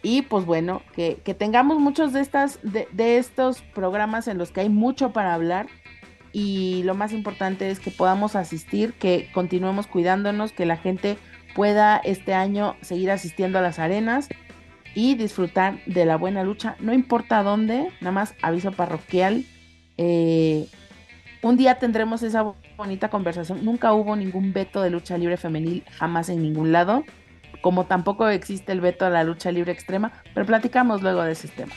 Y 0.00 0.22
pues 0.22 0.46
bueno, 0.46 0.80
que, 0.94 1.16
tengamos 1.36 1.80
muchos 1.80 2.12
de, 2.12 2.20
estas, 2.20 2.60
de, 2.62 2.86
de 2.92 3.18
estos 3.18 3.62
programas 3.74 4.28
en 4.28 4.38
los 4.38 4.52
que 4.52 4.60
hay 4.60 4.68
mucho 4.68 5.12
para 5.12 5.34
hablar 5.34 5.66
y 6.32 6.84
lo 6.84 6.94
más 6.94 7.12
importante 7.12 7.68
es 7.68 7.80
que 7.80 7.90
podamos 7.90 8.36
asistir, 8.36 8.92
que 8.92 9.28
continuemos 9.34 9.88
cuidándonos, 9.88 10.52
que 10.52 10.64
la 10.64 10.76
gente 10.76 11.18
pueda 11.56 11.96
este 11.96 12.34
año 12.34 12.76
seguir 12.80 13.10
asistiendo 13.10 13.58
a 13.58 13.62
las 13.62 13.80
arenas 13.80 14.28
y 14.94 15.16
disfrutar 15.16 15.84
de 15.86 16.04
la 16.06 16.16
buena 16.16 16.44
lucha, 16.44 16.76
no 16.78 16.94
importa 16.94 17.42
dónde, 17.42 17.88
nada 18.00 18.12
más 18.12 18.36
aviso 18.40 18.70
parroquial. 18.70 19.44
Eh, 19.98 20.68
un 21.42 21.56
día 21.56 21.80
tendremos 21.80 22.22
esa 22.22 22.52
bonita 22.82 23.10
conversación. 23.10 23.64
Nunca 23.64 23.92
hubo 23.92 24.16
ningún 24.16 24.52
veto 24.52 24.82
de 24.82 24.90
lucha 24.90 25.16
libre 25.16 25.36
femenil, 25.36 25.84
jamás 25.98 26.28
en 26.28 26.42
ningún 26.42 26.72
lado, 26.72 27.04
como 27.60 27.86
tampoco 27.86 28.28
existe 28.28 28.72
el 28.72 28.80
veto 28.80 29.06
a 29.06 29.10
la 29.10 29.22
lucha 29.22 29.52
libre 29.52 29.70
extrema, 29.70 30.12
pero 30.34 30.44
platicamos 30.46 31.00
luego 31.00 31.22
de 31.22 31.32
ese 31.32 31.46
tema. 31.46 31.72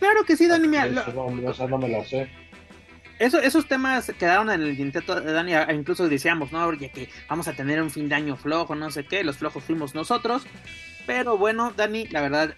Claro 0.00 0.24
que 0.24 0.36
sí, 0.36 0.48
Dani. 0.48 0.66
no, 0.66 1.78
me 1.78 1.88
la 1.88 2.04
sé. 2.04 2.28
Eso, 3.20 3.38
esos 3.38 3.68
temas 3.68 4.10
quedaron 4.18 4.50
en 4.50 4.62
el 4.62 4.80
intento 4.80 5.20
de 5.20 5.32
Dani, 5.32 5.52
incluso 5.72 6.08
decíamos, 6.08 6.50
¿no? 6.50 6.66
Oye, 6.66 6.90
que 6.90 7.08
vamos 7.28 7.46
a 7.46 7.52
tener 7.52 7.80
un 7.80 7.90
fin 7.90 8.08
de 8.08 8.16
año 8.16 8.34
flojo, 8.34 8.74
no 8.74 8.90
sé 8.90 9.04
qué, 9.04 9.22
los 9.22 9.36
flojos 9.36 9.62
fuimos 9.62 9.94
nosotros. 9.94 10.42
Pero 11.06 11.38
bueno, 11.38 11.72
Dani, 11.76 12.08
la 12.08 12.22
verdad, 12.22 12.54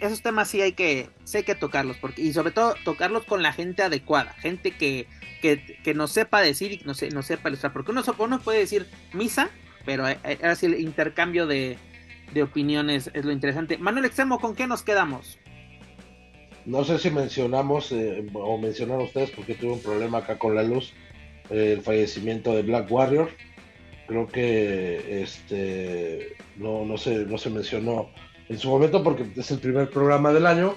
esos 0.00 0.22
temas 0.22 0.48
sí 0.48 0.62
hay 0.62 0.72
que, 0.72 1.10
sí 1.24 1.38
hay 1.38 1.42
que 1.42 1.54
tocarlos, 1.54 1.98
porque, 1.98 2.22
y 2.22 2.32
sobre 2.32 2.52
todo 2.52 2.74
tocarlos 2.84 3.24
con 3.24 3.42
la 3.42 3.52
gente 3.52 3.82
adecuada, 3.82 4.32
gente 4.38 4.70
que, 4.70 5.08
que, 5.40 5.78
que 5.82 5.94
nos 5.94 6.12
sepa 6.12 6.40
decir 6.40 6.72
y 6.72 6.78
que 6.78 6.84
nos, 6.84 7.02
no 7.12 7.22
sepa 7.22 7.48
ilustrar, 7.48 7.72
porque 7.72 7.90
uno, 7.92 8.02
uno 8.18 8.40
puede 8.40 8.60
decir 8.60 8.86
misa, 9.12 9.50
pero 9.84 10.04
así 10.42 10.66
el 10.66 10.80
intercambio 10.80 11.46
de, 11.46 11.78
de 12.32 12.42
opiniones 12.42 13.10
es 13.14 13.24
lo 13.24 13.32
interesante. 13.32 13.78
Manuel 13.78 14.06
Extremo, 14.06 14.38
¿con 14.40 14.54
qué 14.54 14.66
nos 14.66 14.82
quedamos? 14.82 15.38
No 16.64 16.84
sé 16.84 16.98
si 16.98 17.10
mencionamos 17.10 17.92
eh, 17.92 18.26
o 18.34 18.58
mencionaron 18.58 19.04
ustedes 19.04 19.30
porque 19.30 19.54
tuve 19.54 19.72
un 19.72 19.82
problema 19.82 20.18
acá 20.18 20.36
con 20.36 20.54
la 20.54 20.64
luz, 20.64 20.92
eh, 21.48 21.74
el 21.76 21.82
fallecimiento 21.82 22.54
de 22.54 22.62
Black 22.62 22.90
Warrior. 22.90 23.30
Creo 24.08 24.26
que 24.26 25.22
este 25.22 26.36
no, 26.56 26.84
no, 26.84 26.96
se, 26.96 27.24
no 27.24 27.38
se 27.38 27.50
mencionó 27.50 28.10
en 28.48 28.58
su 28.58 28.68
momento 28.68 29.02
porque 29.02 29.26
es 29.36 29.50
el 29.50 29.58
primer 29.58 29.90
programa 29.90 30.32
del 30.32 30.46
año, 30.46 30.74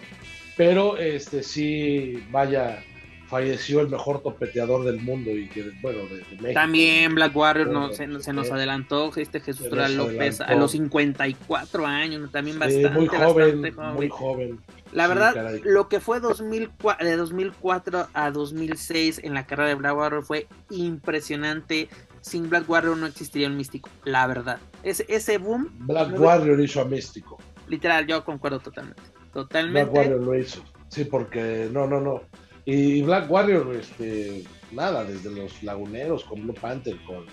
pero 0.57 0.97
este 0.97 1.41
sí, 1.41 2.23
vaya, 2.29 2.83
falleció 3.29 3.81
el 3.81 3.89
mejor 3.89 4.21
topeteador 4.21 4.83
del 4.83 4.99
mundo 4.99 5.29
y 5.29 5.47
que, 5.47 5.71
bueno, 5.81 5.99
de, 6.05 6.15
México. 6.41 6.53
También 6.53 7.13
Black 7.13 7.35
Warrior 7.35 7.67
no, 7.67 7.93
se, 7.93 8.07
nos 8.07 8.27
adelantó, 8.51 9.11
este 9.15 9.39
Jesús 9.39 9.69
López 9.71 10.41
a 10.41 10.55
los 10.55 10.71
54 10.71 11.85
años, 11.85 12.31
también 12.31 12.57
bastante, 12.57 12.89
muy 12.89 13.07
joven, 13.07 13.73
Muy 13.93 14.09
joven. 14.09 14.59
La 14.91 15.07
verdad, 15.07 15.59
lo 15.63 15.87
que 15.87 15.99
fue 15.99 16.19
2004, 16.19 17.05
de 17.05 17.15
2004 17.15 18.07
a 18.13 18.31
2006 18.31 19.21
en 19.23 19.35
la 19.35 19.45
carrera 19.45 19.69
de 19.69 19.75
Black 19.75 19.95
Warrior 19.95 20.23
fue 20.23 20.47
impresionante. 20.71 21.87
Sin 22.21 22.49
Black 22.49 22.69
Warrior 22.69 22.97
no 22.97 23.05
existiría 23.05 23.47
un 23.47 23.55
místico, 23.55 23.89
la 24.03 24.27
verdad. 24.27 24.59
Ese, 24.83 25.05
ese 25.07 25.37
boom. 25.37 25.69
Black 25.79 26.19
Warrior 26.19 26.59
hizo 26.59 26.81
a 26.81 26.85
místico. 26.85 27.37
Literal, 27.67 28.07
yo 28.07 28.25
concuerdo 28.25 28.59
totalmente. 28.59 29.01
Totalmente. 29.31 29.89
Black 29.89 29.95
Warrior 29.95 30.21
lo 30.21 30.37
hizo. 30.37 30.63
Sí, 30.89 31.05
porque 31.05 31.69
no, 31.71 31.87
no, 31.87 32.01
no. 32.01 32.23
Y 32.65 33.01
Black 33.01 33.29
Warrior, 33.29 33.75
este, 33.75 34.43
nada, 34.71 35.03
desde 35.03 35.31
los 35.31 35.61
laguneros 35.63 36.23
con 36.23 36.43
Blue 36.43 36.53
Panther, 36.53 36.97
con 37.05 37.25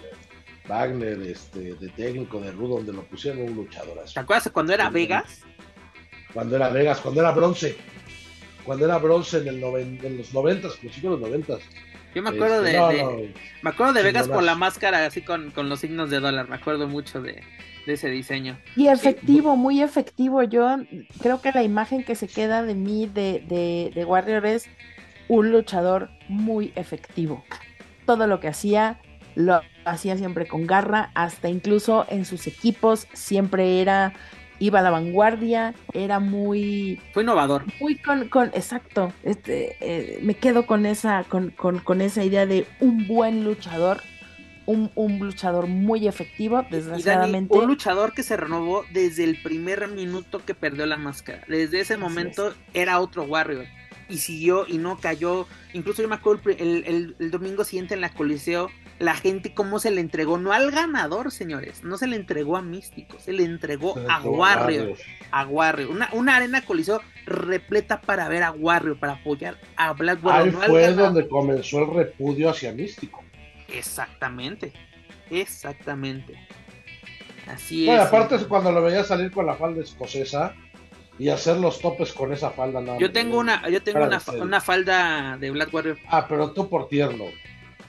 Wagner, 0.69 1.21
este, 1.23 1.75
de 1.75 1.89
técnico 1.91 2.41
de 2.41 2.53
Rudo, 2.53 2.77
donde 2.77 2.93
lo 2.93 3.05
pusieron 3.05 3.43
un 3.43 3.55
luchador. 3.55 3.99
¿Te 4.13 4.21
acuerdas 4.21 4.51
cuando 4.53 4.73
era 4.73 4.91
Vegas? 4.91 5.43
cuando 6.37 6.57
era 6.57 6.69
Vegas, 6.69 7.01
cuando 7.01 7.23
era 7.23 7.31
bronce, 7.31 7.79
cuando 8.63 8.85
era 8.85 8.99
bronce 8.99 9.39
en, 9.39 9.49
el 9.49 9.65
en 9.65 10.19
los 10.19 10.35
noventas, 10.35 10.77
principios 10.77 11.15
de 11.15 11.19
los 11.19 11.21
noventas. 11.21 11.61
Yo 12.15 12.23
me 12.23 12.29
acuerdo 12.29 12.63
este, 12.63 12.79
de, 12.79 13.35
me 13.63 13.71
acuerdo 13.71 13.95
de 13.95 14.03
Vegas 14.03 14.29
con 14.29 14.45
la 14.45 14.55
máscara 14.55 15.07
así 15.07 15.23
con, 15.23 15.53
los 15.57 15.81
signos 15.81 16.11
de 16.11 16.21
dólar, 16.21 16.47
me 16.47 16.57
acuerdo 16.57 16.89
mucho 16.89 17.23
de, 17.23 17.43
ese 17.87 18.11
diseño. 18.11 18.59
Y 18.75 18.89
efectivo, 18.89 19.57
muy 19.57 19.81
efectivo. 19.81 20.43
Yo 20.43 20.77
creo 21.23 21.41
que 21.41 21.53
la 21.53 21.63
imagen 21.63 22.05
que 22.05 22.17
se 22.17 22.29
queda 22.29 22.63
de 22.63 22.75
mí 22.75 23.07
de, 23.07 23.43
de, 23.49 23.93
de 23.95 24.05
Warrior 24.05 24.45
es 24.45 24.69
un 25.29 25.51
luchador 25.51 26.11
muy 26.29 26.73
efectivo. 26.77 27.45
Todo 28.05 28.27
lo 28.27 28.41
que 28.41 28.49
hacía, 28.49 29.01
lo 29.35 29.61
hacía 29.85 30.17
siempre 30.17 30.47
con 30.47 30.67
garra, 30.67 31.11
hasta 31.15 31.49
incluso 31.49 32.07
en 32.09 32.25
sus 32.25 32.47
equipos 32.47 33.07
siempre 33.13 33.81
era 33.81 34.13
iba 34.59 34.81
a 34.81 34.83
la 34.83 34.91
vanguardia, 34.91 35.75
era 35.93 36.19
muy... 36.19 37.01
Fue 37.13 37.23
innovador. 37.23 37.65
Muy 37.81 37.97
con, 37.97 38.29
con 38.29 38.47
exacto, 38.49 39.13
este, 39.23 39.77
eh, 39.81 40.19
me 40.23 40.35
quedo 40.35 40.67
con 40.67 40.87
esa, 40.87 41.25
con, 41.25 41.51
con, 41.51 41.79
con, 41.79 42.01
esa 42.01 42.25
idea 42.25 42.47
de 42.47 42.67
un 42.81 43.07
buen 43.07 43.45
luchador, 43.45 44.01
un, 44.65 44.91
un 44.95 45.19
luchador 45.19 45.67
muy 45.67 46.09
efectivo, 46.09 46.65
desgraciadamente. 46.71 47.57
un 47.57 47.67
luchador 47.67 48.15
que 48.15 48.23
se 48.23 48.37
renovó 48.37 48.85
desde 48.93 49.25
el 49.25 49.41
primer 49.43 49.89
minuto 49.89 50.43
que 50.45 50.55
perdió 50.55 50.87
la 50.87 50.97
máscara. 50.97 51.43
Desde 51.49 51.81
ese 51.81 51.97
momento 51.97 52.55
era 52.73 53.01
otro 53.01 53.25
Warrior. 53.25 53.67
Y 54.09 54.19
siguió 54.19 54.67
y 54.69 54.79
no 54.79 54.99
cayó. 54.99 55.47
Incluso 55.73 56.03
yo 56.03 56.09
me 56.09 56.15
acuerdo 56.15 56.51
el, 56.51 56.85
el, 56.87 57.17
el 57.19 57.31
domingo 57.31 57.65
siguiente 57.65 57.95
en 57.95 58.01
la 58.01 58.15
Coliseo 58.15 58.71
la 58.99 59.15
gente 59.15 59.53
cómo 59.53 59.79
se 59.79 59.91
le 59.91 60.01
entregó, 60.01 60.39
no 60.39 60.53
al 60.53 60.71
ganador, 60.71 61.31
señores, 61.31 61.85
no 61.85 61.99
se 61.99 62.07
le 62.07 62.17
entregó 62.17 62.57
a 62.57 62.63
Místico, 62.63 63.19
se 63.19 63.33
le 63.33 63.45
entregó 63.45 63.95
a 64.09 64.23
Warrior, 64.23 64.97
a 65.31 65.47
Warrior, 65.47 65.91
una, 65.91 66.09
una 66.13 66.37
arena 66.37 66.65
coliseo 66.65 67.03
repleta 67.27 68.01
para 68.01 68.29
ver 68.29 68.43
a 68.43 68.53
Warrior, 68.53 68.99
para 68.99 69.15
apoyar 69.15 69.59
a 69.77 69.93
Black 69.93 70.25
Warrior. 70.25 70.63
Ahí 70.63 70.69
fue 70.69 70.93
donde 70.95 71.29
comenzó 71.29 71.81
el 71.81 71.95
repudio 71.95 72.51
hacia 72.51 72.73
Místico. 72.73 73.23
Exactamente, 73.69 74.73
exactamente. 75.31 76.35
Así 77.47 77.87
bueno, 77.87 78.03
es. 78.03 78.09
aparte 78.09 78.39
cuando 78.47 78.73
lo 78.73 78.83
veía 78.83 79.05
salir 79.05 79.31
con 79.31 79.47
la 79.47 79.55
falda 79.55 79.81
escocesa 79.83 80.55
y 81.19 81.29
hacer 81.29 81.57
los 81.57 81.81
topes 81.81 82.13
con 82.13 82.33
esa 82.33 82.51
falda. 82.51 82.81
No, 82.81 82.99
yo 82.99 83.13
tengo 83.13 83.39
una, 83.39 83.69
yo 83.69 83.83
tengo 83.83 84.05
una, 84.05 84.21
una, 84.41 84.61
falda 84.61 85.37
de 85.39 85.51
Black 85.51 85.73
Warrior. 85.73 85.99
Ah, 86.09 86.27
pero 86.29 86.51
tú 86.51 86.69
por 86.69 86.89
tierno. 86.89 87.25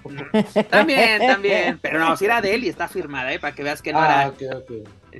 También, 0.70 1.28
también. 1.28 1.80
Pero 1.82 2.00
no, 2.00 2.16
si 2.16 2.24
era 2.24 2.40
de 2.40 2.56
él 2.56 2.64
y 2.64 2.70
está 2.70 2.88
firmada, 2.88 3.34
¿eh? 3.34 3.40
Para 3.40 3.54
que 3.54 3.64
veas 3.64 3.82
que 3.82 3.92
no 3.92 4.00
ah, 4.00 4.32
era. 4.40 4.62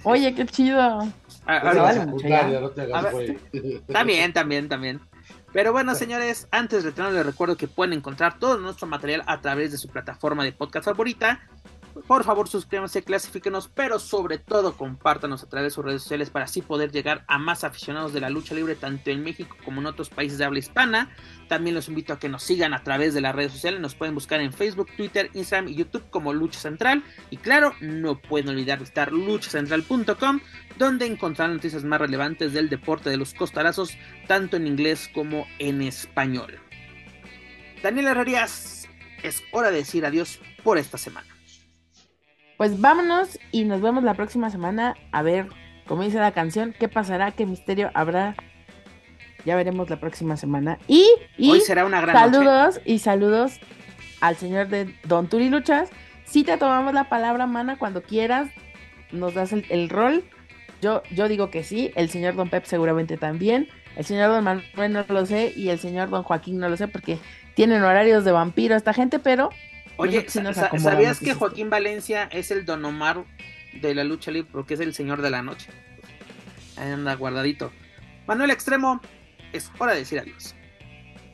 Oye, 0.04 0.34
qué 0.34 0.46
chido. 0.46 1.00
también, 3.92 4.32
también, 4.32 4.70
también. 4.70 5.02
Pero 5.52 5.72
bueno, 5.72 5.96
señores, 5.96 6.48
antes 6.52 6.84
de 6.84 6.92
terminar 6.92 7.18
les 7.18 7.26
recuerdo 7.26 7.58
que 7.58 7.68
pueden 7.68 7.94
encontrar 7.94 8.40
todo 8.40 8.58
nuestro 8.58 8.88
material 8.88 9.24
a 9.28 9.42
través 9.42 9.72
de 9.72 9.78
su 9.78 9.90
plataforma 9.90 10.44
de 10.44 10.52
podcast 10.52 10.86
favorita 10.86 11.42
por 12.06 12.24
favor, 12.24 12.48
suscríbanse, 12.48 13.04
clasifíquenos, 13.04 13.70
pero 13.74 14.00
sobre 14.00 14.38
todo 14.38 14.76
compártanos 14.76 15.44
a 15.44 15.50
través 15.50 15.72
de 15.72 15.76
sus 15.76 15.86
redes 15.86 16.02
sociales 16.04 16.30
para 16.30 16.46
así 16.46 16.62
poder 16.62 16.92
llegar 16.92 17.24
a 17.28 17.38
más 17.38 17.64
aficionados 17.64 18.14
de 18.14 18.20
la 18.20 18.30
lucha 18.30 18.54
libre, 18.54 18.76
tanto 18.76 19.10
en 19.10 19.24
México 19.24 19.56
como 19.64 19.82
en 19.82 19.88
otros 19.88 20.10
países 20.10 20.38
de 20.38 20.46
habla 20.46 20.60
hispana. 20.60 21.10
También 21.48 21.76
los 21.76 21.88
invito 21.88 22.14
a 22.14 22.20
que 22.20 22.30
nos 22.30 22.44
sigan 22.44 22.74
a 22.74 22.84
través 22.84 23.14
de 23.14 23.22
las 23.22 23.34
redes 23.36 23.54
sociales. 23.54 23.80
Nos 23.80 23.96
pueden 23.96 24.16
buscar 24.16 24.42
en 24.42 24.52
Facebook, 24.52 24.90
Twitter, 24.98 25.30
Instagram 25.34 25.70
y 25.70 25.76
YouTube 25.76 26.10
como 26.10 26.34
Lucha 26.34 26.60
Central. 26.60 27.04
Y 27.30 27.38
claro, 27.38 27.74
no 27.80 28.20
pueden 28.20 28.50
olvidar 28.50 28.80
visitar 28.80 29.14
luchacentral.com, 29.14 30.40
donde 30.78 31.06
encontrarán 31.06 31.56
noticias 31.56 31.84
más 31.84 32.02
relevantes 32.02 32.54
del 32.54 32.70
deporte 32.70 33.10
de 33.10 33.18
los 33.18 33.34
costalazos, 33.34 33.98
tanto 34.28 34.58
en 34.58 34.68
inglés 34.68 35.10
como 35.14 35.48
en 35.60 35.82
español. 35.82 36.60
Daniel 37.82 38.08
Herrerías, 38.08 38.90
es 39.24 39.44
hora 39.52 39.72
de 39.72 39.78
decir 39.78 40.06
adiós 40.06 40.40
por 40.64 40.78
esta 40.78 40.98
semana. 40.98 41.37
Pues 42.58 42.82
vámonos 42.82 43.40
y 43.52 43.66
nos 43.66 43.82
vemos 43.82 44.04
la 44.04 44.16
próxima 44.16 44.50
semana 44.50 44.96
a 45.12 45.22
ver, 45.22 45.48
como 45.86 46.02
dice 46.02 46.18
la 46.18 46.32
canción, 46.32 46.74
qué 46.78 46.88
pasará, 46.88 47.32
qué 47.32 47.46
misterio 47.46 47.92
habrá. 47.94 48.36
Ya 49.46 49.56
veremos 49.56 49.90
la 49.90 50.00
próxima 50.00 50.36
semana. 50.38 50.80
Y, 50.88 51.08
hoy 51.40 51.62
será 51.62 51.86
una 51.86 52.02
gran 52.02 52.16
saludos 52.16 52.82
y 52.84 53.00
saludos 53.00 53.60
al 54.20 54.36
señor 54.36 54.68
de 54.70 54.94
Don 55.04 55.28
Turiluchas. 55.28 55.90
Si 56.26 56.44
te 56.44 56.58
tomamos 56.58 56.94
la 56.96 57.08
palabra, 57.08 57.46
mana, 57.46 57.78
cuando 57.78 58.02
quieras, 58.02 58.50
nos 59.12 59.36
das 59.36 59.54
el, 59.54 59.90
rol. 59.90 60.24
Yo, 60.82 61.04
yo 61.12 61.28
digo 61.28 61.52
que 61.52 61.64
sí, 61.64 61.92
el 61.96 62.10
señor 62.10 62.36
Don 62.36 62.50
Pep 62.50 62.66
seguramente 62.66 63.18
también. 63.18 63.70
El 63.96 64.04
señor 64.04 64.30
Don 64.30 64.44
Manuel 64.44 64.94
no 64.94 65.06
lo 65.08 65.26
sé 65.28 65.54
y 65.56 65.70
el 65.70 65.80
señor 65.80 66.10
Don 66.10 66.24
Joaquín 66.24 66.60
no 66.60 66.70
lo 66.70 66.76
sé 66.76 66.88
porque 66.88 67.20
tienen 67.54 67.84
horarios 67.84 68.26
de 68.26 68.32
vampiro 68.32 68.76
esta 68.76 68.94
gente, 68.94 69.20
pero 69.20 69.50
Oye, 69.98 70.26
¿sabías 70.30 71.20
que 71.20 71.34
Joaquín 71.34 71.70
Valencia 71.70 72.30
es 72.32 72.52
el 72.52 72.66
Don 72.66 72.86
Omar 72.86 73.26
de 73.82 73.96
la 73.96 74.04
lucha 74.04 74.32
libre 74.32 74.50
porque 74.52 74.76
es 74.76 74.80
el 74.80 74.94
señor 74.94 75.22
de 75.22 75.30
la 75.30 75.42
noche? 75.42 75.70
Ahí 76.78 76.92
anda 76.92 77.16
guardadito. 77.16 77.72
Manuel 78.28 78.52
Extremo, 78.52 79.02
es 79.54 79.72
hora 79.80 79.94
de 79.94 80.00
decir 80.00 80.20
adiós. 80.20 80.54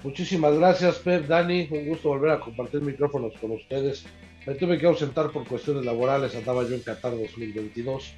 Muchísimas 0.03 0.57
gracias, 0.57 0.97
Pep, 0.97 1.27
Dani. 1.27 1.67
Un 1.71 1.87
gusto 1.87 2.09
volver 2.09 2.31
a 2.31 2.39
compartir 2.39 2.81
micrófonos 2.81 3.33
con 3.39 3.51
ustedes. 3.51 4.05
Me 4.45 4.55
tuve 4.55 4.77
que 4.77 4.85
ausentar 4.85 5.31
por 5.31 5.47
cuestiones 5.47 5.85
laborales, 5.85 6.35
andaba 6.35 6.63
yo 6.63 6.75
en 6.75 6.81
Qatar 6.81 7.11
2022. 7.11 8.13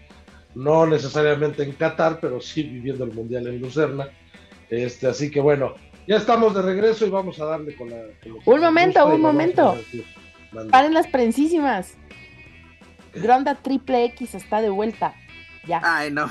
no 0.56 0.88
necesariamente 0.88 1.64
en 1.64 1.74
Qatar, 1.74 2.20
pero 2.20 2.42
sí 2.42 2.64
viviendo 2.64 3.04
el 3.04 3.14
Mundial 3.14 3.48
en 3.48 3.60
Lucerna. 3.60 4.10
Este, 4.70 5.06
así 5.08 5.30
que 5.30 5.40
bueno, 5.40 5.76
ya 6.08 6.18
estamos 6.18 6.56
de 6.56 6.62
regreso 6.62 7.06
y 7.06 7.10
vamos 7.10 7.40
a 7.40 7.46
darle 7.46 7.76
con 7.76 7.90
la... 7.90 7.98
un 8.46 8.62
momento, 8.62 9.06
un 9.06 9.22
momento. 9.22 9.78
Paren 10.72 10.94
las 10.94 11.08
prensísimas. 11.08 11.94
Gronda 13.14 13.56
Triple 13.56 14.06
X 14.06 14.36
está 14.36 14.62
de 14.62 14.70
vuelta. 14.70 15.14
Ya. 15.68 15.82
Ay, 15.84 16.12
no. 16.12 16.30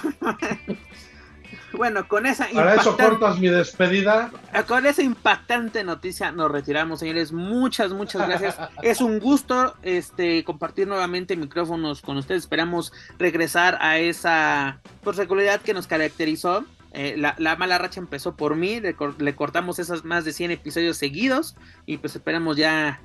bueno, 1.72 2.06
con 2.06 2.26
esa 2.26 2.46
Para 2.52 2.74
eso 2.74 2.96
cortas 2.96 3.38
mi 3.38 3.48
despedida. 3.48 4.30
Eh, 4.52 4.62
con 4.66 4.86
esa 4.86 5.02
impactante 5.02 5.82
noticia 5.82 6.30
nos 6.30 6.50
retiramos, 6.50 7.00
señores. 7.00 7.32
Muchas, 7.32 7.92
muchas 7.92 8.26
gracias. 8.28 8.56
es 8.82 9.00
un 9.00 9.18
gusto 9.18 9.74
este 9.82 10.44
compartir 10.44 10.86
nuevamente 10.86 11.36
micrófonos 11.36 12.00
con 12.00 12.16
ustedes. 12.16 12.42
Esperamos 12.42 12.92
regresar 13.18 13.78
a 13.80 13.98
esa 13.98 14.80
pues, 15.02 15.16
regularidad 15.16 15.60
que 15.60 15.74
nos 15.74 15.86
caracterizó. 15.86 16.64
Eh, 16.92 17.16
la, 17.16 17.56
mala 17.56 17.76
racha 17.78 17.98
empezó 17.98 18.36
por 18.36 18.54
mí, 18.54 18.78
le, 18.78 18.94
le, 19.18 19.34
cortamos 19.34 19.80
esas 19.80 20.04
más 20.04 20.24
de 20.24 20.32
100 20.32 20.52
episodios 20.52 20.96
seguidos 20.96 21.56
y 21.86 21.98
pues 21.98 22.14
esperamos 22.14 22.56
ya 22.56 23.00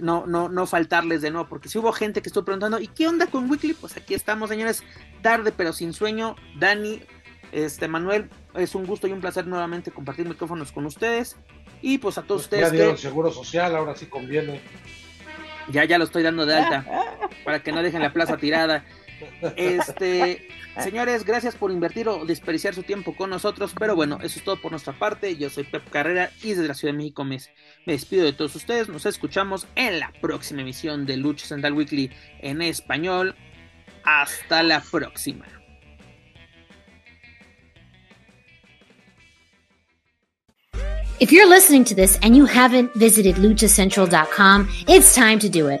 no, 0.00 0.26
no, 0.26 0.48
no 0.48 0.66
faltarles 0.66 1.22
de 1.22 1.30
nuevo, 1.30 1.48
porque 1.48 1.68
si 1.68 1.78
hubo 1.78 1.92
gente 1.92 2.22
que 2.22 2.28
estuvo 2.28 2.44
preguntando, 2.44 2.80
¿y 2.80 2.88
qué 2.88 3.08
onda 3.08 3.26
con 3.26 3.50
Weekly? 3.50 3.74
Pues 3.74 3.96
aquí 3.96 4.14
estamos, 4.14 4.50
señores, 4.50 4.82
tarde 5.22 5.52
pero 5.56 5.72
sin 5.72 5.92
sueño. 5.92 6.36
Dani, 6.58 7.02
este 7.52 7.88
Manuel, 7.88 8.30
es 8.54 8.74
un 8.74 8.86
gusto 8.86 9.06
y 9.06 9.12
un 9.12 9.20
placer 9.20 9.46
nuevamente 9.46 9.90
compartir 9.90 10.28
micrófonos 10.28 10.72
con 10.72 10.86
ustedes. 10.86 11.36
Y 11.80 11.98
pues 11.98 12.18
a 12.18 12.22
todos 12.22 12.42
pues 12.42 12.46
ustedes. 12.46 12.64
Ya 12.64 12.70
dieron 12.70 12.98
seguro 12.98 13.30
social, 13.30 13.74
ahora 13.76 13.94
sí 13.94 14.06
conviene. 14.06 14.60
Ya, 15.70 15.84
ya 15.84 15.98
lo 15.98 16.04
estoy 16.04 16.22
dando 16.22 16.46
de 16.46 16.56
alta, 16.56 16.86
para 17.44 17.62
que 17.62 17.72
no 17.72 17.82
dejen 17.82 18.02
la 18.02 18.12
plaza 18.12 18.36
tirada. 18.38 18.84
Este, 19.56 20.48
señores, 20.82 21.24
gracias 21.24 21.54
por 21.54 21.70
invertir 21.70 22.08
o 22.08 22.24
desperdiciar 22.24 22.74
su 22.74 22.82
tiempo 22.82 23.14
con 23.16 23.30
nosotros. 23.30 23.72
Pero 23.78 23.96
bueno, 23.96 24.18
eso 24.22 24.38
es 24.38 24.44
todo 24.44 24.60
por 24.60 24.70
nuestra 24.70 24.92
parte. 24.92 25.36
Yo 25.36 25.50
soy 25.50 25.64
Pep 25.64 25.88
Carrera 25.90 26.30
y 26.42 26.50
desde 26.50 26.68
la 26.68 26.74
Ciudad 26.74 26.92
de 26.92 26.98
México 26.98 27.24
me, 27.24 27.38
despido 27.86 28.24
de 28.24 28.32
todos 28.32 28.54
ustedes. 28.54 28.88
Nos 28.88 29.06
escuchamos 29.06 29.66
en 29.74 30.00
la 30.00 30.12
próxima 30.20 30.62
emisión 30.62 31.06
de 31.06 31.16
Lucha 31.16 31.46
Central 31.46 31.74
Weekly 31.74 32.10
en 32.40 32.62
español. 32.62 33.34
Hasta 34.04 34.62
la 34.62 34.80
próxima. 34.80 35.44
If 41.20 41.32
you're 41.32 41.48
listening 41.48 41.82
to 41.84 41.96
this 41.96 42.16
and 42.22 42.36
you 42.36 42.44
haven't 42.44 42.94
visited 42.94 43.36
luchacentral.com, 43.36 44.68
it's 44.86 45.16
time 45.16 45.40
to 45.40 45.48
do 45.48 45.66
it. 45.66 45.80